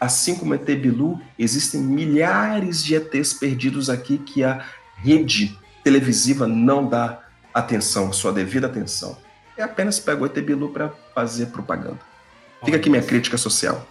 assim 0.00 0.34
como 0.34 0.54
ET 0.54 0.64
Bilu, 0.64 1.20
existem 1.38 1.80
milhares 1.80 2.82
de 2.82 2.94
ETs 2.94 3.34
perdidos 3.34 3.90
aqui 3.90 4.16
que 4.16 4.42
a 4.42 4.64
rede 4.96 5.58
televisiva 5.84 6.46
não 6.46 6.88
dá 6.88 7.20
atenção, 7.52 8.12
sua 8.12 8.32
devida 8.32 8.66
atenção 8.66 9.18
é 9.56 9.62
apenas 9.62 9.98
pega 9.98 10.22
o 10.22 10.26
ET 10.26 10.38
Bilu 10.40 10.68
para 10.68 10.92
fazer 11.14 11.46
propaganda. 11.46 11.98
Fica 12.64 12.76
aqui 12.76 12.90
minha 12.90 13.02
crítica 13.02 13.38
social. 13.38 13.86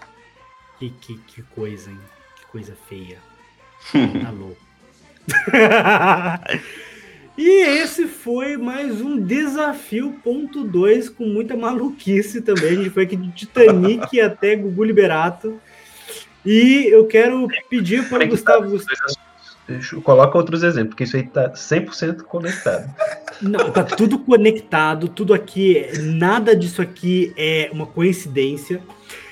Que, 0.86 1.16
que, 1.16 1.18
que 1.18 1.42
coisa, 1.42 1.90
hein? 1.90 2.00
Que 2.36 2.46
coisa 2.48 2.78
feia. 2.88 3.18
tá 4.22 4.30
louco. 4.30 4.62
e 7.36 7.64
esse 7.80 8.08
foi 8.08 8.58
mais 8.58 9.02
um 9.02 9.20
desafio 9.20 10.20
ponto 10.24 10.64
2 10.64 11.10
com 11.10 11.26
muita 11.26 11.56
maluquice 11.56 12.42
também. 12.42 12.74
A 12.74 12.76
gente 12.76 12.92
foi 12.92 13.04
aqui 13.04 13.16
de 13.16 13.32
Titanic 13.32 14.18
até 14.22 14.56
Gugu 14.56 14.84
Liberato. 14.84 15.60
E 16.46 16.88
eu 16.92 17.08
quero 17.08 17.48
pedir 17.68 18.08
para 18.08 18.24
o 18.24 18.28
Gustavo. 18.28 18.80
Coloca 20.04 20.38
outros 20.38 20.62
exemplos, 20.62 20.90
porque 20.90 21.06
isso 21.06 21.18
aí 21.18 21.24
tá 21.24 21.50
100% 21.50 22.22
conectado. 22.22 22.94
Não, 23.42 23.72
tá 23.72 23.84
tudo 23.84 24.20
conectado, 24.20 25.08
tudo 25.08 25.34
aqui, 25.34 25.88
nada 26.00 26.56
disso 26.56 26.84
aqui 26.84 27.34
é 27.36 27.72
uma 27.74 27.88
coincidência. 27.88 28.80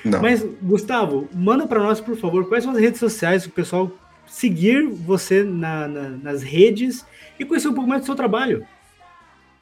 Não. 0.04 0.20
Mas, 0.20 0.44
Gustavo, 0.62 1.28
manda 1.32 1.66
para 1.66 1.80
nós, 1.80 2.00
por 2.00 2.16
favor, 2.16 2.46
quais 2.48 2.64
são 2.64 2.72
as 2.72 2.78
redes 2.78 3.00
sociais 3.00 3.44
para 3.44 3.52
o 3.52 3.54
pessoal 3.54 3.90
seguir 4.26 4.86
você 4.86 5.42
na, 5.42 5.88
na, 5.88 6.08
nas 6.10 6.42
redes 6.42 7.04
e 7.38 7.44
conhecer 7.44 7.68
um 7.68 7.74
pouco 7.74 7.88
mais 7.88 8.02
do 8.02 8.06
seu 8.06 8.14
trabalho. 8.14 8.66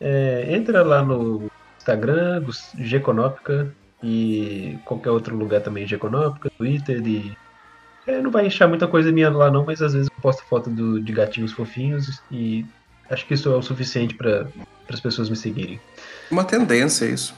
É, 0.01 0.47
entra 0.49 0.83
lá 0.83 1.03
no 1.03 1.51
Instagram, 1.79 2.45
Geconópica, 2.79 3.73
e 4.03 4.79
qualquer 4.85 5.11
outro 5.11 5.37
lugar 5.37 5.61
também, 5.61 5.87
Geconópica, 5.87 6.51
Twitter 6.51 7.07
e 7.07 7.37
é, 8.07 8.21
não 8.21 8.31
vai 8.31 8.47
encher 8.47 8.67
muita 8.67 8.89
coisa 8.89 9.13
minha 9.13 9.31
lá 9.31 9.51
não, 9.51 9.65
mas 9.65 9.81
às 9.81 9.93
vezes 9.93 10.09
eu 10.09 10.21
posto 10.21 10.43
foto 10.45 10.69
do, 10.69 11.01
de 11.01 11.13
gatinhos 11.13 11.53
fofinhos 11.53 12.21
e 12.31 12.67
acho 13.09 13.25
que 13.27 13.35
isso 13.35 13.49
é 13.49 13.57
o 13.57 13.63
suficiente 13.63 14.15
para 14.15 14.49
as 14.89 15.01
pessoas 15.01 15.31
me 15.31 15.37
seguirem. 15.37 15.81
Uma 16.31 16.45
tendência 16.45 17.05
isso. 17.05 17.35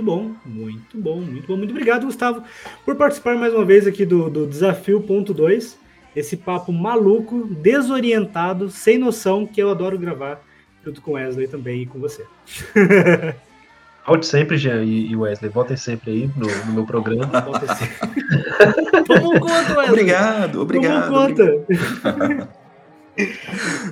Muito 0.00 0.02
bom, 0.02 0.34
muito 0.46 0.98
bom, 0.98 1.20
muito 1.20 1.46
bom. 1.46 1.56
Muito 1.56 1.70
obrigado, 1.72 2.06
Gustavo, 2.06 2.42
por 2.86 2.96
participar 2.96 3.36
mais 3.36 3.52
uma 3.52 3.64
vez 3.64 3.86
aqui 3.86 4.06
do, 4.06 4.30
do 4.30 4.46
Desafio 4.46 5.02
Ponto 5.02 5.34
2. 5.34 5.78
Esse 6.16 6.38
papo 6.38 6.72
maluco, 6.72 7.46
desorientado, 7.46 8.70
sem 8.70 8.98
noção, 8.98 9.46
que 9.46 9.62
eu 9.62 9.70
adoro 9.70 9.98
gravar 9.98 10.42
junto 10.82 11.02
com 11.02 11.12
Wesley 11.12 11.46
também 11.46 11.82
e 11.82 11.86
com 11.86 12.00
você. 12.00 12.24
Volte 14.06 14.26
sempre, 14.26 14.56
Jean 14.56 14.82
e 14.82 15.14
Wesley. 15.14 15.50
Voltem 15.50 15.76
sempre 15.76 16.10
aí 16.10 16.30
no, 16.34 16.46
no 16.66 16.72
meu 16.72 16.86
programa. 16.86 17.26
Conta, 19.06 19.76
Wesley. 19.76 19.88
Obrigado, 19.88 20.62
obrigado. 20.62 21.10
Conta. 21.10 21.66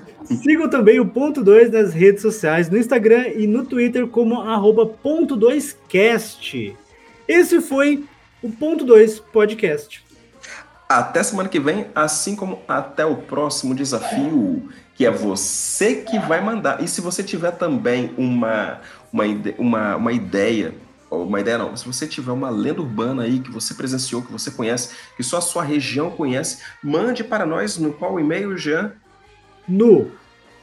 Sigam 0.37 0.69
também 0.69 1.01
o 1.01 1.07
Ponto 1.07 1.43
2 1.43 1.73
nas 1.73 1.95
redes 1.95 2.21
sociais, 2.21 2.69
no 2.69 2.77
Instagram 2.77 3.29
e 3.29 3.47
no 3.47 3.65
Twitter 3.65 4.07
como 4.07 4.43
arroba 4.43 4.85
ponto 4.85 5.37
2cast. 5.39 6.77
Esse 7.27 7.63
foi 7.63 8.05
o 8.43 8.51
Ponto 8.51 8.85
2 8.85 9.21
Podcast. 9.21 10.05
Até 10.87 11.23
semana 11.23 11.49
que 11.49 11.59
vem, 11.59 11.87
assim 11.95 12.37
como 12.37 12.61
até 12.69 13.07
o 13.07 13.17
próximo 13.17 13.75
desafio, 13.75 14.69
que 14.95 15.07
é 15.07 15.11
você 15.11 15.97
que 15.97 16.19
vai 16.19 16.43
mandar. 16.43 16.83
E 16.83 16.89
se 16.89 17.01
você 17.01 17.23
tiver 17.23 17.53
também 17.53 18.13
uma, 18.19 18.81
uma, 19.11 19.25
uma, 19.57 19.97
uma 19.97 20.13
ideia, 20.13 20.75
uma 21.11 21.41
ideia 21.41 21.57
não, 21.57 21.75
se 21.75 21.87
você 21.87 22.07
tiver 22.07 22.33
uma 22.33 22.51
lenda 22.51 22.83
urbana 22.83 23.23
aí 23.23 23.41
que 23.41 23.51
você 23.51 23.73
presenciou, 23.73 24.23
que 24.23 24.33
você 24.33 24.51
conhece, 24.51 24.95
que 25.17 25.23
só 25.23 25.39
a 25.39 25.43
sua 25.43 25.63
região 25.63 26.11
conhece, 26.11 26.59
mande 26.83 27.25
para 27.25 27.47
nós 27.47 27.79
no 27.79 27.95
qual 27.95 28.21
e-mail, 28.21 28.57
Jean? 28.59 28.93
No 29.69 30.11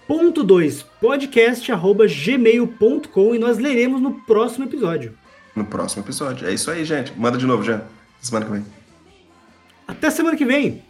ponto 0.07 0.43
2 0.43 0.83
podcast 0.99 1.71
arroba 1.71 2.05
gmail.com 2.07 3.35
e 3.35 3.39
nós 3.39 3.57
leremos 3.57 4.01
no 4.01 4.13
próximo 4.21 4.65
episódio. 4.65 5.17
No 5.55 5.65
próximo 5.65 6.03
episódio. 6.03 6.47
É 6.47 6.53
isso 6.53 6.69
aí, 6.69 6.83
gente. 6.83 7.17
Manda 7.17 7.37
de 7.37 7.45
novo, 7.45 7.63
Jean. 7.63 7.83
Semana 8.19 8.45
que 8.45 8.51
vem. 8.51 8.65
Até 9.87 10.09
semana 10.09 10.35
que 10.35 10.45
vem. 10.45 10.83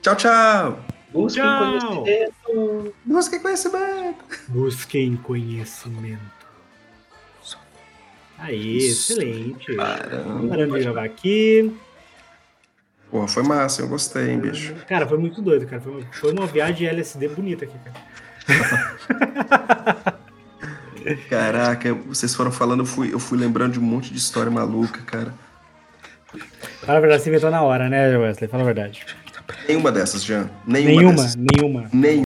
Tchau, 0.00 0.16
tchau. 0.16 0.78
Busquem 1.12 1.42
Tchau. 1.42 2.02
conhecimento. 2.02 2.94
Busquem 3.04 3.40
conhecimento. 3.40 4.24
Busquem 4.48 5.16
conhecimento. 5.16 6.42
Aí, 8.38 8.78
excelente. 8.78 9.76
Caramba. 9.76 10.48
Parando 10.48 10.74
de 10.74 10.80
gravar 10.82 11.04
aqui. 11.04 11.72
Porra, 13.12 13.28
foi 13.28 13.42
massa, 13.42 13.82
eu 13.82 13.88
gostei, 13.88 14.30
hein, 14.30 14.40
bicho. 14.40 14.74
Cara, 14.88 15.06
foi 15.06 15.18
muito 15.18 15.42
doido, 15.42 15.66
cara. 15.66 15.82
Foi 15.82 15.92
uma, 15.92 16.00
foi 16.12 16.32
uma 16.32 16.46
viagem 16.46 16.88
LSD 16.88 17.28
bonita 17.28 17.66
aqui, 17.66 17.76
cara. 17.84 17.94
Caraca, 21.28 21.92
vocês 21.92 22.34
foram 22.34 22.50
falando, 22.50 22.80
eu 22.80 22.86
fui, 22.86 23.12
eu 23.12 23.18
fui 23.18 23.36
lembrando 23.36 23.74
de 23.74 23.78
um 23.78 23.82
monte 23.82 24.10
de 24.10 24.18
história 24.18 24.50
maluca, 24.50 25.02
cara. 25.02 25.34
Fala 26.80 26.96
a 26.96 27.00
verdade, 27.02 27.22
você 27.22 27.28
inventou 27.28 27.50
na 27.50 27.60
hora, 27.60 27.90
né, 27.90 28.16
Wesley? 28.16 28.48
Fala 28.48 28.62
a 28.62 28.66
verdade. 28.66 29.04
Nenhuma 29.68 29.92
dessas, 29.92 30.24
Jean. 30.24 30.48
Nenhuma, 30.66 31.02
Nenhuma, 31.02 31.22
dessas. 31.22 31.36
nenhuma. 31.36 31.90
Nem 31.92 32.22